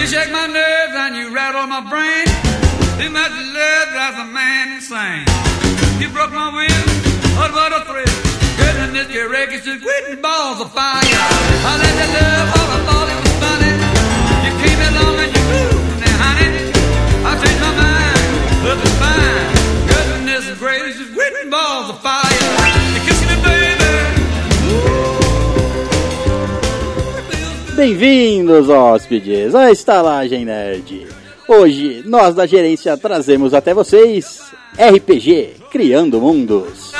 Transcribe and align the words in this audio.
You 0.00 0.06
shake 0.06 0.32
my 0.32 0.46
nerves 0.46 0.94
and 0.96 1.14
you 1.14 1.28
rattle 1.28 1.66
my 1.66 1.84
brain. 1.84 2.24
Too 2.96 3.10
much 3.12 3.32
love 3.36 3.88
drives 3.92 4.16
a 4.16 4.24
man 4.24 4.80
insane. 4.80 5.28
You 6.00 6.08
broke 6.08 6.32
my 6.32 6.48
will, 6.48 6.86
but 7.36 7.52
what 7.52 7.70
a 7.76 7.84
thrill. 7.84 8.16
Goodness, 8.56 9.12
your 9.12 9.28
records 9.28 9.62
just 9.62 9.82
quitting 9.84 10.22
balls 10.22 10.58
of 10.62 10.72
fire. 10.72 11.04
I 11.04 11.72
let 11.84 11.94
you 12.00 12.08
love 12.16 12.48
all 12.56 12.70
I 12.72 12.80
thought 12.88 13.08
it 13.12 13.20
was 13.20 13.36
funny. 13.44 13.72
You 14.48 14.52
came 14.64 14.80
along 14.88 15.20
and 15.20 15.30
you 15.36 15.42
moved 15.52 16.00
now, 16.00 16.24
honey. 16.24 16.48
I 17.28 17.32
changed 17.36 17.60
my 17.60 17.72
mind, 17.76 18.24
love 18.64 18.80
is 18.80 18.94
fine. 19.04 19.48
Goodness 19.84 20.58
gracious, 20.58 21.12
quitting 21.12 21.50
balls 21.50 21.90
of 21.90 22.00
fire. 22.00 22.29
Bem-vindos, 27.80 28.68
hóspedes, 28.68 29.54
à 29.54 29.70
Estalagem 29.70 30.44
Nerd. 30.44 31.06
Hoje, 31.48 32.02
nós 32.04 32.34
da 32.34 32.44
gerência 32.44 32.94
trazemos 32.98 33.54
até 33.54 33.72
vocês 33.72 34.52
RPG 34.76 35.54
Criando 35.70 36.20
Mundos. 36.20 36.92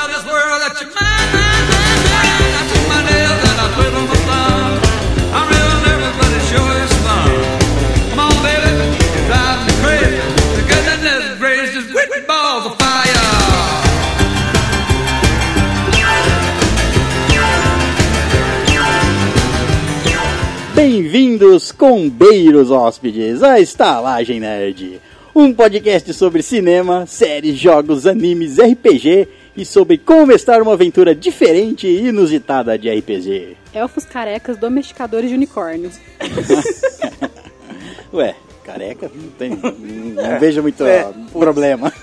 Bem-vindos, 21.31 21.71
combeiros 21.71 22.71
hóspedes, 22.71 23.41
à 23.41 23.57
Estalagem 23.57 24.41
Nerd. 24.41 24.99
Um 25.33 25.53
podcast 25.53 26.13
sobre 26.13 26.43
cinema, 26.43 27.05
séries, 27.05 27.57
jogos, 27.57 28.05
animes, 28.05 28.57
RPG 28.57 29.29
e 29.55 29.63
sobre 29.63 29.97
como 29.97 30.27
mestrar 30.27 30.61
uma 30.61 30.73
aventura 30.73 31.15
diferente 31.15 31.87
e 31.87 32.07
inusitada 32.07 32.77
de 32.77 32.93
RPG. 32.93 33.55
Elfos 33.73 34.03
carecas 34.03 34.57
domesticadores 34.57 35.29
de 35.29 35.35
unicórnios. 35.37 35.97
Ué, 38.11 38.35
careca? 38.65 39.09
Não, 39.15 39.29
tem, 39.29 39.51
não, 39.51 39.71
não 39.71 40.37
vejo 40.37 40.61
muito 40.61 40.83
ó, 40.83 41.13
problema. 41.39 41.93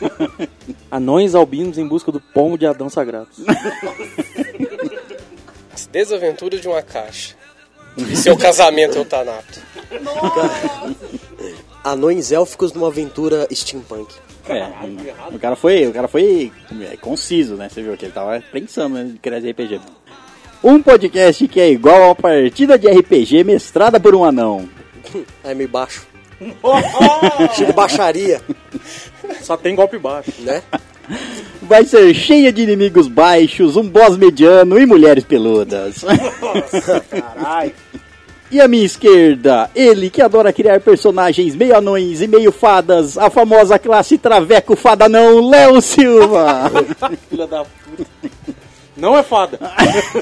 Anões 0.90 1.34
albinos 1.34 1.76
em 1.76 1.86
busca 1.86 2.10
do 2.10 2.18
pomo 2.18 2.56
de 2.56 2.64
Adão 2.64 2.88
sagrado. 2.88 3.28
As 5.70 5.86
desaventuras 5.86 6.62
de 6.62 6.66
uma 6.66 6.80
caixa. 6.80 7.36
E 8.10 8.16
seu 8.16 8.36
casamento 8.36 8.96
é 8.96 8.98
eutanato. 9.00 9.60
Anões 11.84 12.32
élficos 12.32 12.72
numa 12.72 12.88
aventura 12.88 13.46
steampunk. 13.52 14.14
É, 14.48 14.66
o 15.30 15.38
cara 15.38 15.56
foi, 15.56 15.86
o 15.86 15.92
cara 15.92 16.08
foi 16.08 16.50
é, 16.90 16.96
conciso, 16.96 17.54
né? 17.54 17.68
Você 17.68 17.82
viu 17.82 17.96
que 17.96 18.06
ele 18.06 18.12
tava 18.12 18.42
pensando 18.50 18.94
né, 18.94 19.02
em 19.02 19.16
criar 19.16 19.38
esse 19.38 19.50
RPG. 19.50 19.80
Um 20.64 20.82
podcast 20.82 21.46
que 21.48 21.60
é 21.60 21.70
igual 21.70 22.10
a 22.10 22.14
partida 22.14 22.78
de 22.78 22.88
RPG 22.88 23.44
mestrada 23.44 24.00
por 24.00 24.14
um 24.14 24.24
anão. 24.24 24.68
É 25.44 25.54
meio 25.54 25.68
baixo. 25.68 26.06
Cheio 27.54 27.66
de 27.66 27.72
baixaria, 27.72 28.40
Só 29.42 29.56
tem 29.56 29.74
golpe 29.74 29.98
baixo. 29.98 30.32
né? 30.38 30.62
Vai 31.62 31.84
ser 31.84 32.14
cheia 32.14 32.52
de 32.52 32.62
inimigos 32.62 33.08
baixos, 33.08 33.76
um 33.76 33.88
boss 33.88 34.16
mediano 34.16 34.78
e 34.78 34.86
mulheres 34.86 35.24
peludas. 35.24 36.04
Caralho. 37.10 37.72
E 38.50 38.60
à 38.60 38.66
minha 38.66 38.86
esquerda, 38.86 39.70
ele 39.74 40.08
que 40.08 40.22
adora 40.22 40.52
criar 40.52 40.80
personagens 40.80 41.54
meio 41.54 41.76
anões 41.76 42.22
e 42.22 42.26
meio 42.26 42.50
fadas, 42.50 43.18
a 43.18 43.28
famosa 43.28 43.78
classe 43.78 44.16
Traveco 44.16 44.74
Fada 44.74 45.06
Não, 45.06 45.48
Léo 45.50 45.82
Silva. 45.82 46.70
Filha 47.28 47.46
da 47.46 47.64
puta. 47.64 48.08
Não 48.96 49.16
é 49.16 49.22
fada. 49.22 49.58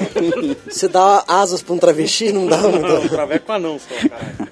Você 0.69 0.87
dá 0.87 1.23
asas 1.27 1.61
pra 1.63 1.73
um 1.73 1.77
travesti, 1.77 2.31
não 2.33 2.45
dá? 2.45 2.57
Não. 2.57 2.71
Não, 2.79 3.07
traveco 3.07 3.51
anão 3.51 3.79
só, 3.79 4.07
caralho. 4.07 4.49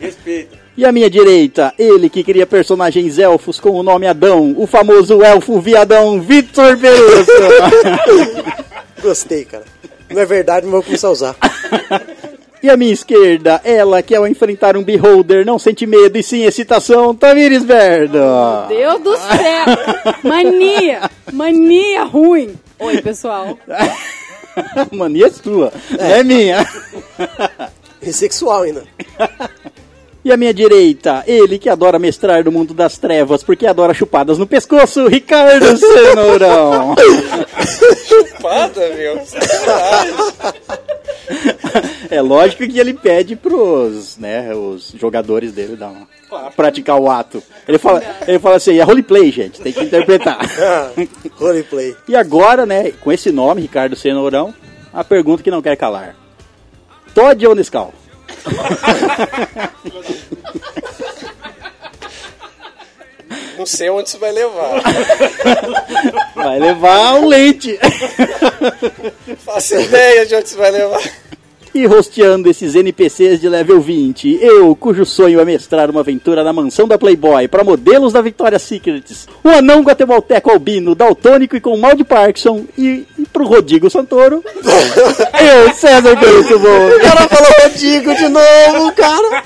Respeita. 0.00 0.58
E 0.76 0.84
à 0.84 0.90
minha 0.90 1.10
direita, 1.10 1.72
ele 1.78 2.08
que 2.08 2.24
cria 2.24 2.46
personagens 2.46 3.18
elfos 3.18 3.60
com 3.60 3.70
o 3.70 3.82
nome 3.82 4.06
Adão, 4.06 4.54
o 4.56 4.66
famoso 4.66 5.22
elfo 5.22 5.60
viadão 5.60 6.20
Vitor 6.20 6.76
Peruso. 6.78 7.30
Gostei, 9.02 9.44
cara. 9.44 9.64
Não 10.10 10.20
é 10.20 10.26
verdade, 10.26 10.66
mas 10.66 10.72
vou 10.72 10.82
começar 10.82 11.08
a 11.08 11.10
usar. 11.10 11.36
E 12.64 12.70
à 12.70 12.78
minha 12.78 12.94
esquerda, 12.94 13.60
ela 13.62 14.00
que 14.00 14.14
ao 14.14 14.26
enfrentar 14.26 14.74
um 14.74 14.82
beholder 14.82 15.44
não 15.44 15.58
sente 15.58 15.86
medo 15.86 16.16
e 16.16 16.22
sim 16.22 16.44
excitação, 16.44 17.14
Tamires 17.14 17.62
Verdo. 17.62 18.18
Deus 18.68 19.02
do 19.02 19.14
céu! 19.18 19.66
Mania! 20.24 21.10
Mania 21.30 22.04
ruim! 22.04 22.58
Oi, 22.78 23.02
pessoal. 23.02 23.58
Mania 24.90 25.26
é 25.26 25.30
sua, 25.30 25.74
não 25.90 26.06
é 26.06 26.24
minha. 26.24 26.66
E 28.00 28.12
sexual 28.14 28.62
ainda. 28.62 28.84
E 30.24 30.32
à 30.32 30.36
minha 30.36 30.52
direita, 30.52 31.22
ele 31.26 31.58
que 31.58 31.68
adora 31.68 31.98
mestrar 31.98 32.44
no 32.44 32.52
mundo 32.52 32.72
das 32.72 32.96
trevas 32.96 33.42
porque 33.42 33.66
adora 33.66 33.92
chupadas 33.92 34.38
no 34.38 34.46
pescoço, 34.46 35.06
Ricardo 35.06 35.76
Cenourão. 35.76 36.94
Chupada, 38.06 38.88
meu. 38.90 39.22
É 42.10 42.20
lógico 42.20 42.66
que 42.66 42.78
ele 42.78 42.94
pede 42.94 43.36
pros, 43.36 44.18
né, 44.18 44.54
os 44.54 44.94
jogadores 44.98 45.52
dele 45.52 45.76
dar 45.76 45.90
uma, 45.90 46.50
praticar 46.50 47.00
o 47.00 47.10
ato. 47.10 47.42
Ele 47.66 47.78
fala, 47.78 48.02
ele 48.26 48.38
fala 48.38 48.56
assim, 48.56 48.78
é 48.78 48.82
roleplay, 48.82 49.30
gente, 49.30 49.60
tem 49.60 49.72
que 49.72 49.84
interpretar. 49.84 50.38
Ah, 50.60 50.90
roleplay. 51.36 51.96
E 52.08 52.14
agora, 52.14 52.66
né, 52.66 52.92
com 52.92 53.10
esse 53.10 53.32
nome, 53.32 53.62
Ricardo 53.62 53.96
Cenourão, 53.96 54.54
a 54.92 55.02
pergunta 55.02 55.42
que 55.42 55.50
não 55.50 55.62
quer 55.62 55.76
calar. 55.76 56.14
Todd 57.14 57.46
ou 57.46 57.54
Nescau? 57.54 57.94
Não 63.56 63.66
sei 63.66 63.90
onde 63.90 64.08
isso 64.08 64.18
vai 64.18 64.32
levar. 64.32 64.82
Vai 66.34 66.58
levar 66.58 67.14
um 67.14 67.26
leite. 67.26 67.78
Faço 69.44 69.76
ideia 69.76 70.26
de 70.26 70.34
onde 70.34 70.46
isso 70.46 70.58
vai 70.58 70.70
levar. 70.70 71.00
E 71.74 71.86
rosteando 71.86 72.48
esses 72.50 72.74
NPCs 72.76 73.40
de 73.40 73.48
level 73.48 73.80
20, 73.80 74.38
eu, 74.40 74.76
cujo 74.76 75.04
sonho 75.06 75.40
é 75.40 75.44
mestrar 75.44 75.90
uma 75.90 76.00
aventura 76.00 76.44
na 76.44 76.52
mansão 76.52 76.86
da 76.86 76.96
Playboy 76.98 77.48
para 77.48 77.64
modelos 77.64 78.12
da 78.12 78.20
Victoria's 78.22 78.62
Secrets, 78.62 79.26
o 79.42 79.48
anão 79.48 79.82
guatemalteco 79.82 80.50
albino, 80.52 80.94
daltônico 80.94 81.56
e 81.56 81.60
com 81.60 81.76
mal 81.76 81.96
de 81.96 82.04
Parkinson, 82.04 82.64
e, 82.78 83.04
e 83.18 83.26
pro 83.32 83.44
Rodrigo 83.46 83.90
Santoro, 83.90 84.44
eu, 84.54 85.74
César 85.74 86.14
Bento 86.14 86.54
O 86.54 86.58
Bom. 86.60 86.90
cara 87.02 87.28
falou 87.28 87.52
Rodrigo 87.64 88.14
de 88.14 88.28
novo, 88.28 88.92
cara. 88.92 89.42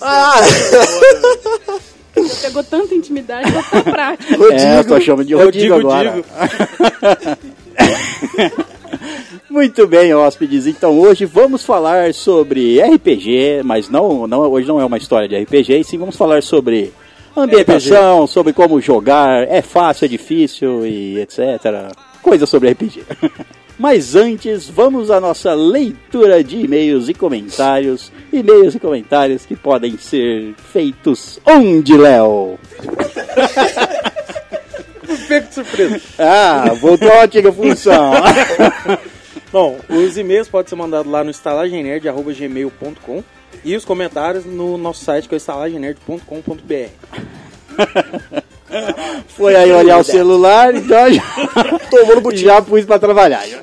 Ah, 0.00 0.40
Pegou 0.40 1.00
tanta 1.20 1.33
intimidade, 3.14 3.50
vou 3.50 3.62
ficar 3.62 3.82
prática. 3.84 4.34
É, 4.54 4.78
eu 4.78 4.84
tô 4.84 5.00
chamando 5.00 5.26
de 5.26 5.34
Rodrigo 5.34 5.58
digo, 5.58 5.74
agora. 5.74 6.10
digo. 6.12 6.26
Muito 9.48 9.86
bem, 9.86 10.12
hóspedes. 10.12 10.66
Então 10.66 10.98
hoje 10.98 11.24
vamos 11.24 11.64
falar 11.64 12.12
sobre 12.12 12.80
RPG, 12.82 13.62
mas 13.64 13.88
não, 13.88 14.26
não 14.26 14.40
hoje 14.40 14.66
não 14.66 14.80
é 14.80 14.84
uma 14.84 14.98
história 14.98 15.28
de 15.28 15.36
RPG, 15.36 15.78
e 15.78 15.84
sim 15.84 15.96
vamos 15.96 16.16
falar 16.16 16.42
sobre 16.42 16.92
ambientação, 17.36 18.26
sobre 18.26 18.52
como 18.52 18.80
jogar, 18.80 19.46
é 19.48 19.62
fácil, 19.62 20.06
é 20.06 20.08
difícil 20.08 20.84
e 20.86 21.20
etc. 21.20 21.92
Coisa 22.22 22.46
sobre 22.46 22.70
RPG. 22.70 23.02
Mas 23.78 24.14
antes, 24.14 24.68
vamos 24.68 25.10
à 25.10 25.20
nossa 25.20 25.52
leitura 25.52 26.44
de 26.44 26.58
e-mails 26.58 27.08
e 27.08 27.14
comentários. 27.14 28.12
E-mails 28.32 28.74
e 28.74 28.80
comentários 28.80 29.44
que 29.44 29.56
podem 29.56 29.98
ser 29.98 30.54
feitos 30.72 31.40
onde, 31.44 31.96
Léo? 31.96 32.58
Pego 35.26 35.48
de 35.48 35.54
surpresa. 35.54 36.00
Ah, 36.18 36.72
voltou 36.80 37.10
a 37.10 37.24
antiga 37.24 37.52
função. 37.52 38.12
Bom, 39.50 39.78
os 39.88 40.16
e-mails 40.16 40.48
podem 40.48 40.68
ser 40.68 40.76
mandados 40.76 41.10
lá 41.10 41.24
no 41.24 41.30
estalagemnerd.gmail.com 41.30 43.24
e 43.64 43.74
os 43.76 43.84
comentários 43.84 44.44
no 44.44 44.76
nosso 44.76 45.04
site 45.04 45.28
que 45.28 45.34
é 45.34 45.38
estalagemnerd.com.br. 45.38 46.90
Foi 49.28 49.54
aí 49.54 49.72
olhar 49.72 49.98
o 49.98 50.04
celular, 50.04 50.74
então 50.74 51.12
já, 51.12 51.22
Tomou 51.90 52.16
no 52.16 52.20
botinho. 52.20 52.46
já 52.46 52.62
pus 52.62 52.84
pra 52.84 52.98
trabalhar. 52.98 53.46
já. 53.46 53.62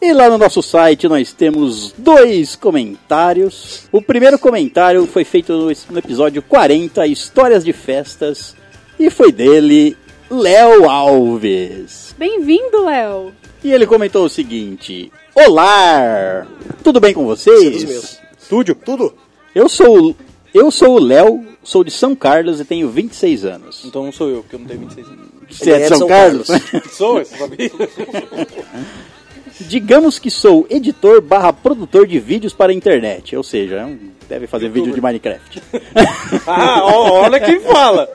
E 0.00 0.12
lá 0.12 0.28
no 0.28 0.36
nosso 0.36 0.62
site 0.62 1.08
nós 1.08 1.32
temos 1.32 1.92
dois 1.96 2.56
comentários. 2.56 3.88
O 3.90 4.02
primeiro 4.02 4.38
comentário 4.38 5.06
foi 5.06 5.24
feito 5.24 5.52
no, 5.52 5.98
episódio 5.98 6.42
40, 6.42 7.06
Histórias 7.06 7.64
de 7.64 7.72
Festas, 7.72 8.54
e 8.98 9.08
foi 9.08 9.32
dele, 9.32 9.96
Léo 10.30 10.88
Alves. 10.90 12.14
Bem-vindo, 12.18 12.84
Léo! 12.84 13.32
E 13.62 13.72
ele 13.72 13.86
comentou 13.86 14.26
o 14.26 14.28
seguinte: 14.28 15.10
Olá! 15.34 16.46
Tudo 16.82 17.00
bem 17.00 17.14
com 17.14 17.24
vocês? 17.24 18.20
Estúdio? 18.38 18.74
Tudo? 18.74 19.14
Eu 19.54 19.70
sou, 19.70 20.14
eu 20.54 20.70
sou 20.70 20.94
o 20.94 21.00
Léo, 21.00 21.44
sou 21.64 21.82
de 21.82 21.90
São 21.90 22.14
Carlos 22.14 22.60
e 22.60 22.64
tenho 22.64 22.88
26 22.88 23.44
anos. 23.44 23.84
Então 23.84 24.04
não 24.04 24.12
sou 24.12 24.30
eu, 24.30 24.42
porque 24.42 24.54
eu 24.54 24.60
não 24.60 24.66
tenho 24.66 24.80
26 24.80 25.06
anos. 25.08 25.24
Você 25.50 25.70
é 25.72 25.80
de 25.80 25.88
São, 25.88 26.06
Carlos? 26.08 26.48
Sou, 26.90 27.18
você 27.18 27.36
sabia? 27.36 27.70
Digamos 29.60 30.18
que 30.18 30.30
sou 30.30 30.66
editor 30.68 31.20
barra 31.20 31.52
produtor 31.52 32.06
de 32.06 32.18
vídeos 32.18 32.52
para 32.52 32.72
a 32.72 32.74
internet. 32.74 33.36
Ou 33.36 33.42
seja, 33.42 33.76
é 33.76 33.96
deve 34.28 34.46
fazer 34.46 34.68
vídeo 34.68 34.92
de 34.92 35.00
Minecraft. 35.00 35.62
ah, 36.46 36.84
olha 36.84 37.38
quem 37.38 37.60
fala. 37.60 38.08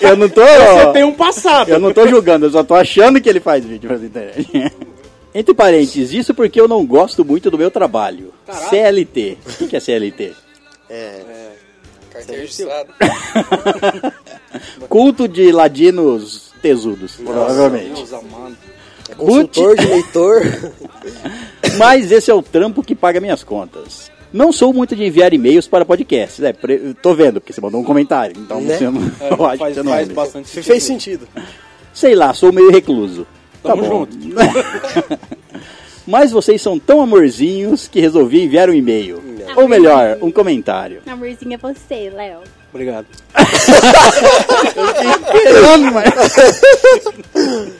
Eu 0.00 0.16
não 0.16 0.28
tô. 0.28 0.40
Você 0.40 0.92
tem 0.92 1.04
um 1.04 1.12
passado. 1.12 1.68
Eu 1.68 1.78
não 1.78 1.92
tô 1.92 2.06
julgando, 2.06 2.46
eu 2.46 2.50
só 2.50 2.64
tô 2.64 2.74
achando 2.74 3.20
que 3.20 3.28
ele 3.28 3.40
faz 3.40 3.64
vídeo 3.64 3.88
pra 3.88 3.98
internet. 3.98 4.72
Entre 5.34 5.54
parênteses, 5.54 6.14
isso 6.14 6.32
porque 6.32 6.58
eu 6.60 6.66
não 6.66 6.86
gosto 6.86 7.24
muito 7.24 7.50
do 7.50 7.58
meu 7.58 7.70
trabalho. 7.70 8.32
CLT. 8.70 9.36
O 9.60 9.68
que 9.68 9.76
é 9.76 9.80
CLT? 9.80 10.32
Carteira 12.10 12.40
registrada. 12.42 12.88
Culto 14.88 15.28
de 15.28 15.52
ladinos 15.52 16.52
tesudos, 16.62 17.16
provavelmente. 17.16 17.94
Deus 17.94 18.12
amado. 18.12 18.56
Consultor 19.16 19.76
de 19.76 19.86
leitor. 19.86 20.42
Mas 21.78 22.10
esse 22.12 22.30
é 22.30 22.34
o 22.34 22.42
trampo 22.42 22.82
que 22.82 22.94
paga 22.94 23.20
minhas 23.20 23.42
contas. 23.44 24.10
Não 24.32 24.52
sou 24.52 24.72
muito 24.74 24.94
de 24.94 25.04
enviar 25.04 25.32
e-mails 25.32 25.66
para 25.66 25.84
podcasts. 25.84 26.42
É, 26.44 26.52
pre- 26.52 26.94
tô 27.00 27.14
vendo, 27.14 27.40
porque 27.40 27.52
você 27.52 27.60
mandou 27.60 27.80
um 27.80 27.84
comentário. 27.84 28.34
Então 28.38 28.60
Né? 28.60 28.76
você 28.76 28.84
não, 28.90 29.00
É, 29.20 29.32
eu 29.32 29.46
acho 29.46 29.52
que 29.52 29.58
faz, 29.58 29.74
você 29.74 29.82
não 29.82 29.92
é. 29.92 29.96
faz 29.96 30.08
bastante 30.08 30.48
sentido. 30.48 30.64
Fez 30.64 30.82
sentido. 30.82 31.28
Sei 31.94 32.14
lá, 32.14 32.34
sou 32.34 32.52
meio 32.52 32.70
recluso. 32.70 33.26
Tá 33.62 33.70
Tamo 33.70 33.82
bom. 33.82 33.88
junto. 34.06 34.18
Mas 36.10 36.32
vocês 36.32 36.62
são 36.62 36.78
tão 36.78 37.02
amorzinhos 37.02 37.86
que 37.86 38.00
resolvi 38.00 38.42
enviar 38.42 38.70
um 38.70 38.72
e-mail. 38.72 39.22
Ou 39.54 39.68
melhor, 39.68 40.16
um 40.22 40.30
comentário. 40.32 41.02
Amorzinho 41.06 41.52
é 41.52 41.58
você, 41.58 42.08
Léo. 42.08 42.38
Obrigado. 42.72 43.06
Esperando, 45.34 45.92
mas- 45.92 46.12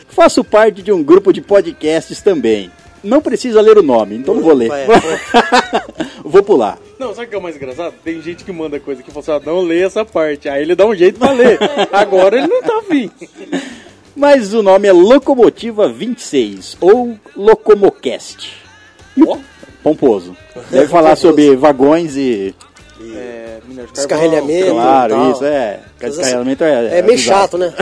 Faço 0.11 0.45
parte 0.45 0.83
de 0.83 0.93
um 0.93 1.03
grupo 1.03 1.33
de 1.33 1.41
podcasts 1.41 2.21
também. 2.21 2.71
Não 3.03 3.23
precisa 3.23 3.63
ler 3.63 3.79
o 3.79 3.83
nome, 3.83 4.17
então 4.17 4.35
não 4.35 4.43
vou 4.43 4.53
ler. 4.53 4.69
Vai, 4.69 4.85
vou 6.23 6.43
pular. 6.43 6.79
Não, 6.99 7.15
sabe 7.15 7.29
o 7.29 7.31
que 7.31 7.35
é 7.37 7.39
o 7.39 7.43
mais 7.43 7.57
engraçado? 7.57 7.95
Tem 8.05 8.21
gente 8.21 8.45
que 8.45 8.53
manda 8.53 8.79
coisa 8.79 9.03
que 9.03 9.11
fala 9.11 9.21
assim, 9.39 9.49
ó, 9.49 9.51
não 9.55 9.61
lê 9.63 9.83
essa 9.83 10.05
parte. 10.05 10.49
Aí 10.51 10.63
ele 10.63 10.75
dá 10.75 10.85
um 10.85 10.95
jeito 10.95 11.19
pra 11.19 11.31
ler. 11.31 11.59
Agora 11.93 12.37
ele 12.37 12.49
não 12.49 12.61
tá 12.61 12.77
afim. 12.79 13.11
Mas 14.19 14.53
o 14.53 14.63
nome 14.63 14.89
é 14.89 14.93
Locomotiva 14.93 15.89
26 15.89 16.77
ou 16.81 17.17
Locomocast. 17.37 18.53
Ó, 19.27 19.39
Pomposo. 19.83 20.37
Deve 20.71 20.89
falar 20.89 21.15
sobre 21.17 21.55
vagões 21.57 22.17
e. 22.17 22.55
é, 23.01 23.59
de 23.65 23.75
carvão. 23.77 23.93
Descarrilhamento. 23.95 24.71
Claro, 24.73 25.15
tal. 25.15 25.31
isso 25.33 25.45
é. 25.45 25.81
Descarregamento 26.01 26.65
é. 26.65 26.99
É 26.99 27.03
meio 27.03 27.17
bizarro. 27.17 27.41
chato, 27.43 27.59
né? 27.59 27.73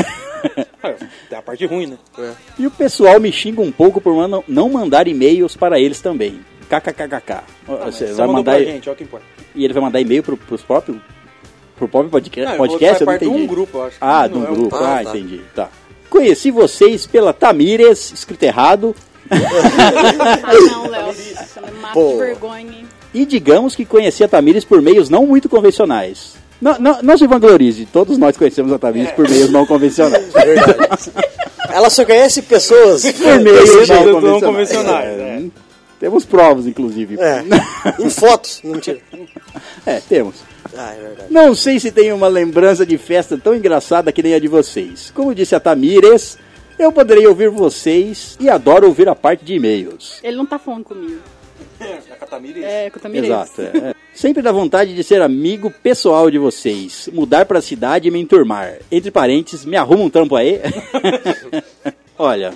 Ah, 0.83 0.93
Tem 1.31 1.38
a 1.38 1.43
parte 1.43 1.65
ruim, 1.67 1.87
né? 1.87 1.99
E 2.59 2.67
o 2.67 2.71
pessoal 2.71 3.19
me 3.19 3.33
xinga 3.33 3.61
um 3.62 3.73
pouco 3.73 4.00
por 4.00 4.15
mano- 4.15 4.44
não 4.47 4.69
mandar 4.69 5.09
e-mails 5.09 5.56
para 5.56 5.81
eles 5.81 6.00
também. 6.00 6.41
KKKKK. 6.69 7.33
Ah, 7.33 7.44
Você 7.87 8.06
vai 8.12 8.27
mandar 8.27 8.56
pra 8.56 8.65
gente, 8.65 8.91
ó 8.91 8.94
que 8.94 9.05
importa. 9.05 9.25
e 9.55 9.65
ele 9.65 9.73
vai 9.73 9.83
mandar 9.83 10.00
e-mail 10.00 10.23
pro, 10.23 10.37
pros 10.37 10.62
próprios 10.62 10.99
pro 11.77 11.87
próprio 11.88 12.11
podcast, 12.11 12.50
Não, 12.53 12.56
podcast 12.56 13.00
eu 13.03 13.06
não 13.06 13.12
parte 13.12 13.21
de 13.25 13.31
entendi. 13.31 13.44
um 13.44 13.47
grupo, 13.47 13.79
eu 13.79 13.85
acho. 13.85 13.97
Ah, 14.00 14.27
de 14.27 14.35
um 14.38 14.47
é 14.47 14.50
um- 14.50 14.55
grupo. 14.55 14.77
Ah, 14.77 14.99
Ah, 15.00 15.05
tá. 15.05 15.11
entendi. 15.11 15.41
Tá. 15.55 15.69
Conheci 16.16 16.50
vocês 16.50 17.06
pela 17.06 17.32
Tamires, 17.34 18.10
escrito 18.10 18.42
errado, 18.42 18.94
Ah, 19.30 20.52
não, 20.70 20.88
Léo. 20.88 21.12
Você 21.12 21.60
me 21.60 21.78
mata 21.80 21.92
Pô. 21.94 22.12
de 22.12 22.18
vergonha, 22.18 22.72
hein? 22.72 22.86
e 23.12 23.26
digamos 23.26 23.74
que 23.74 23.84
conheci 23.84 24.24
a 24.24 24.28
Tamires 24.28 24.64
por 24.64 24.80
meios 24.80 25.10
não 25.10 25.26
muito 25.26 25.48
convencionais. 25.48 26.34
Não, 26.60 26.78
não, 26.78 27.02
não 27.02 27.18
se 27.18 27.26
vanglorize, 27.26 27.86
todos 27.92 28.16
nós 28.16 28.36
conhecemos 28.36 28.72
a 28.72 28.78
Tamires 28.78 29.10
por 29.12 29.28
meios 29.28 29.50
não 29.50 29.66
convencionais. 29.66 30.32
Verdade. 30.32 31.12
Ela 31.68 31.90
só 31.90 32.04
conhece 32.04 32.40
pessoas. 32.42 33.02
por 33.12 33.40
meios 33.40 33.88
não 33.88 34.20
não 34.20 34.40
convencionais. 34.40 35.18
É, 35.18 35.42
Temos 36.00 36.24
provas, 36.24 36.66
inclusive. 36.66 37.18
É. 37.20 37.44
Em 38.00 38.08
fotos. 38.08 38.60
Mentira. 38.64 39.00
É, 39.84 40.00
temos. 40.08 40.36
Ah, 40.76 40.94
é 40.94 41.00
verdade. 41.00 41.32
Não 41.32 41.54
sei 41.54 41.78
se 41.80 41.90
tem 41.92 42.12
uma 42.12 42.28
lembrança 42.28 42.84
de 42.86 42.96
festa 42.98 43.36
tão 43.38 43.54
engraçada 43.54 44.10
que 44.12 44.22
nem 44.22 44.34
a 44.34 44.38
de 44.38 44.48
vocês. 44.48 45.10
Como 45.14 45.34
disse 45.34 45.54
a 45.54 45.60
Tamires, 45.60 46.38
eu 46.78 46.90
poderei 46.92 47.26
ouvir 47.26 47.48
vocês 47.50 48.36
e 48.40 48.48
adoro 48.48 48.86
ouvir 48.86 49.08
a 49.08 49.14
parte 49.14 49.44
de 49.44 49.54
e-mails. 49.54 50.20
Ele 50.22 50.36
não 50.36 50.46
tá 50.46 50.58
falando 50.58 50.84
comigo. 50.84 51.20
A 51.78 52.16
Catamira 52.16 52.60
É, 52.60 52.88
que 52.90 52.96
eu 52.96 53.02
também 53.02 53.22
Exato. 53.24 53.60
é. 53.60 53.94
Sempre 54.14 54.40
dá 54.42 54.50
vontade 54.50 54.94
de 54.94 55.04
ser 55.04 55.20
amigo 55.20 55.70
pessoal 55.70 56.30
de 56.30 56.38
vocês, 56.38 57.06
mudar 57.12 57.44
pra 57.44 57.60
cidade 57.60 58.08
e 58.08 58.10
me 58.10 58.18
enturmar. 58.18 58.76
Entre 58.90 59.10
parênteses, 59.10 59.66
me 59.66 59.76
arruma 59.76 60.04
um 60.04 60.08
trampo 60.10 60.34
aí? 60.36 60.58
Olha, 62.18 62.54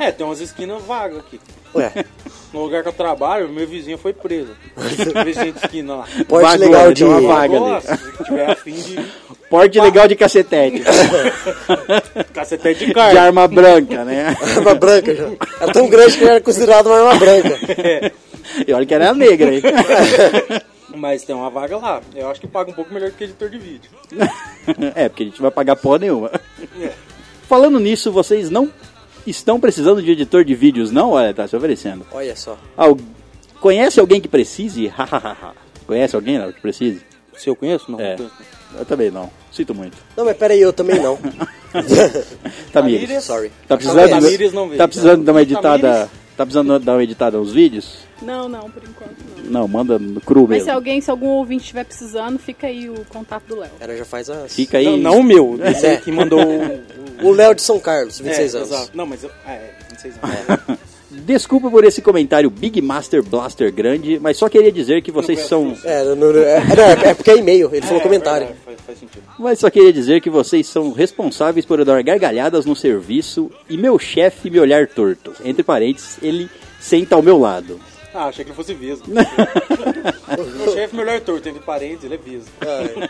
É, 0.00 0.12
tem 0.12 0.24
umas 0.24 0.40
esquinas 0.40 0.80
vagas 0.84 1.18
aqui. 1.18 1.40
Ué, 1.74 1.92
No 2.56 2.62
lugar 2.62 2.82
que 2.82 2.88
eu 2.88 2.92
trabalho, 2.94 3.50
meu 3.50 3.66
vizinho 3.68 3.98
foi 3.98 4.14
preso. 4.14 4.56
vizinho 5.26 5.52
de 5.52 5.58
esquina 5.58 5.96
lá. 5.96 6.04
porte 6.26 6.46
Vagona, 6.46 6.56
legal 6.56 6.92
de. 6.94 7.04
uma 7.04 7.20
vaga. 7.20 7.54
ali. 7.54 7.66
Nossa, 7.66 7.96
se 7.98 8.24
tiver 8.24 8.50
afim 8.50 8.72
de 8.72 9.06
porte 9.50 9.78
legal 9.78 10.08
de 10.08 10.16
cacetete. 10.16 10.82
cacetete 12.32 12.78
de 12.78 12.86
de 12.86 12.94
carne. 12.94 13.18
arma 13.18 13.46
branca, 13.46 14.06
né? 14.06 14.34
Arma 14.40 14.74
branca 14.74 15.14
já. 15.14 15.28
É 15.60 15.70
tão 15.70 15.86
grande 15.86 16.16
que 16.16 16.24
era 16.24 16.40
considerado 16.40 16.86
uma 16.86 16.96
arma 16.96 17.16
branca. 17.16 17.58
E 18.66 18.72
olha 18.72 18.86
que 18.86 18.94
era 18.94 19.12
negra, 19.12 19.54
hein? 19.54 19.60
Mas 20.96 21.24
tem 21.24 21.36
uma 21.36 21.50
vaga 21.50 21.76
lá. 21.76 22.00
Eu 22.14 22.30
acho 22.30 22.40
que 22.40 22.46
paga 22.46 22.70
um 22.70 22.74
pouco 22.74 22.90
melhor 22.94 23.10
do 23.10 23.16
que 23.18 23.24
editor 23.24 23.50
de 23.50 23.58
vídeo. 23.58 23.90
É, 24.94 25.10
porque 25.10 25.24
a 25.24 25.26
gente 25.26 25.36
não 25.36 25.42
vai 25.42 25.50
pagar 25.50 25.76
porra 25.76 25.98
nenhuma. 25.98 26.30
Falando 27.46 27.78
nisso, 27.78 28.10
vocês 28.10 28.48
não 28.48 28.72
estão 29.30 29.58
precisando 29.60 30.02
de 30.02 30.10
editor 30.12 30.44
de 30.44 30.54
vídeos, 30.54 30.90
não? 30.90 31.10
Olha, 31.10 31.32
tá 31.34 31.46
se 31.48 31.56
oferecendo. 31.56 32.06
Olha 32.12 32.34
só. 32.36 32.56
Al- 32.76 32.96
Conhece 33.60 33.98
alguém 33.98 34.20
que 34.20 34.28
precise? 34.28 34.92
Conhece 35.86 36.14
alguém 36.14 36.38
não, 36.38 36.52
que 36.52 36.60
precise? 36.60 37.00
Se 37.36 37.48
eu 37.48 37.56
conheço? 37.56 37.90
Não. 37.90 37.98
É. 38.00 38.16
Eu 38.78 38.84
também 38.84 39.10
não. 39.10 39.30
Sinto 39.50 39.74
muito. 39.74 39.96
Não, 40.16 40.24
mas 40.24 40.36
peraí, 40.36 40.60
eu 40.60 40.72
também 40.72 41.00
não. 41.00 41.18
Tamires. 42.72 43.24
Sorry. 43.24 43.50
Tá 43.66 43.76
precisando, 43.76 44.08
Tamires 44.10 44.52
não 44.52 44.66
veio. 44.66 44.78
tá 44.78 44.88
precisando 44.88 45.24
dar 45.24 45.32
uma 45.32 45.42
editada. 45.42 45.78
Tamires? 45.78 46.10
Tá 46.36 46.44
precisando 46.44 46.78
dar 46.78 46.92
uma 46.92 47.02
editada 47.02 47.38
nos 47.38 47.52
vídeos? 47.52 47.98
Não, 48.20 48.46
não, 48.48 48.70
por 48.70 48.82
enquanto 48.82 49.16
não. 49.44 49.60
Não, 49.62 49.68
manda 49.68 49.98
no 49.98 50.20
cru 50.20 50.42
Mas 50.48 50.58
se 50.58 50.64
mesmo. 50.66 50.72
alguém, 50.78 51.00
se 51.00 51.10
algum 51.10 51.28
ouvinte 51.28 51.62
estiver 51.62 51.84
precisando, 51.84 52.38
fica 52.38 52.66
aí 52.66 52.90
o 52.90 53.04
contato 53.08 53.44
do 53.48 53.56
Léo. 53.60 53.70
Ela 53.80 53.96
já 53.96 54.04
faz 54.04 54.28
as. 54.28 54.54
Fica 54.54 54.76
aí. 54.78 54.84
Não, 54.84 54.96
não 54.98 55.20
o 55.20 55.24
meu. 55.24 55.58
Esse 55.64 55.86
É. 55.86 55.96
que 55.96 56.12
mandou 56.12 56.40
o... 57.22 57.32
Léo 57.32 57.54
de 57.54 57.62
São 57.62 57.78
Carlos, 57.78 58.18
26 58.18 58.54
é, 58.54 58.58
anos. 58.58 58.70
Exato. 58.70 58.90
Não, 58.94 59.06
mas 59.06 59.22
eu... 59.22 59.30
Ah, 59.44 59.52
é, 59.52 59.74
26 59.90 60.14
anos. 60.22 60.78
Desculpa 61.08 61.70
por 61.70 61.84
esse 61.84 62.02
comentário 62.02 62.50
Big 62.50 62.82
Master 62.82 63.22
Blaster 63.22 63.72
grande, 63.72 64.18
mas 64.18 64.36
só 64.36 64.48
queria 64.48 64.72
dizer 64.72 65.02
que 65.02 65.10
vocês 65.10 65.40
são. 65.40 65.76
É, 65.84 66.04
não, 66.04 66.16
não, 66.16 66.40
é, 66.40 66.60
não, 66.76 66.84
é, 66.84 67.08
é 67.10 67.14
porque 67.14 67.30
é 67.30 67.36
e-mail, 67.38 67.70
ele 67.72 67.82
falou 67.82 68.00
É, 68.00 68.02
comentário. 68.02 68.46
verdade, 68.48 68.64
faz, 68.64 68.80
faz 68.84 68.98
sentido. 68.98 69.22
Mas 69.38 69.58
só 69.60 69.70
queria 69.70 69.92
dizer 69.92 70.20
que 70.20 70.28
vocês 70.28 70.66
são 70.66 70.92
responsáveis 70.92 71.64
por 71.64 71.78
eu 71.78 71.84
dar 71.84 72.02
gargalhadas 72.02 72.66
no 72.66 72.74
serviço 72.74 73.50
e 73.70 73.76
meu 73.78 73.98
chefe 73.98 74.50
me 74.50 74.58
olhar 74.58 74.86
torto. 74.88 75.32
Entre 75.44 75.62
parênteses, 75.62 76.18
ele 76.20 76.50
senta 76.80 77.14
ao 77.14 77.22
meu 77.22 77.38
lado. 77.38 77.80
Ah, 78.12 78.26
achei 78.26 78.44
que 78.44 78.50
ele 78.50 78.56
fosse 78.56 78.72
Vesgo. 78.72 79.04
Meu 80.56 80.72
chefe 80.72 80.96
melhor 80.96 81.20
torto, 81.20 81.48
entre 81.50 81.62
parênteses, 81.62 82.04
ele 82.04 82.14
é 82.14 82.16
Vesgo. 82.16 82.50
Ah, 82.62 83.08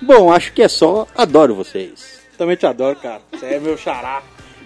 Bom, 0.00 0.32
acho 0.32 0.50
que 0.54 0.62
é 0.62 0.68
só. 0.68 1.06
Adoro 1.14 1.54
vocês. 1.54 2.21
Também 2.42 2.56
te 2.56 2.66
adoro, 2.66 2.96
cara. 2.96 3.20
Você 3.30 3.46
é 3.46 3.60
meu 3.60 3.78
xará. 3.78 4.20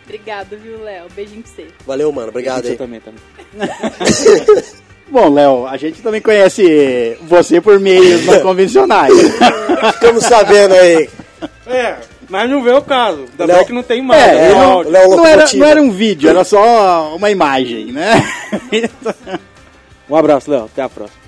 Obrigado, 0.05 0.57
viu, 0.57 0.83
Léo? 0.83 1.09
Beijinho 1.15 1.43
pra 1.43 1.53
você. 1.53 1.67
valeu, 1.87 2.11
mano. 2.11 2.29
Obrigado 2.29 2.63
Você 2.65 2.71
aí. 2.71 2.77
também, 2.79 3.01
também. 3.05 3.21
Bom, 5.09 5.29
Léo, 5.29 5.67
a 5.67 5.77
gente 5.77 6.01
também 6.01 6.23
conhece 6.23 7.19
você 7.21 7.61
por 7.61 7.79
meios 7.79 8.25
não 8.25 8.41
convencionais. 8.41 9.13
Ficamos 9.93 10.25
sabendo 10.25 10.73
aí. 10.73 11.07
É, 11.67 11.97
mas 12.31 12.49
não 12.49 12.63
vê 12.63 12.71
o 12.71 12.81
caso. 12.81 13.27
Ainda 13.31 13.45
Léo- 13.45 13.57
bem 13.59 13.67
que 13.67 13.73
não 13.75 13.83
tem 13.83 14.01
mais. 14.01 14.23
É, 14.23 14.49
né? 14.49 14.55
não-. 14.55 14.81
Léo 14.81 15.17
Não 15.19 15.27
era, 15.27 15.45
não 15.55 15.67
era 15.67 15.83
um 15.83 15.91
vídeo, 15.91 16.31
era 16.31 16.45
só 16.45 17.15
uma 17.15 17.31
imagem, 17.31 17.93
né? 17.93 18.15
Um 20.09 20.15
abraço, 20.17 20.49
Léo. 20.51 20.65
Até 20.65 20.81
a 20.83 20.89
próxima. 20.89 21.21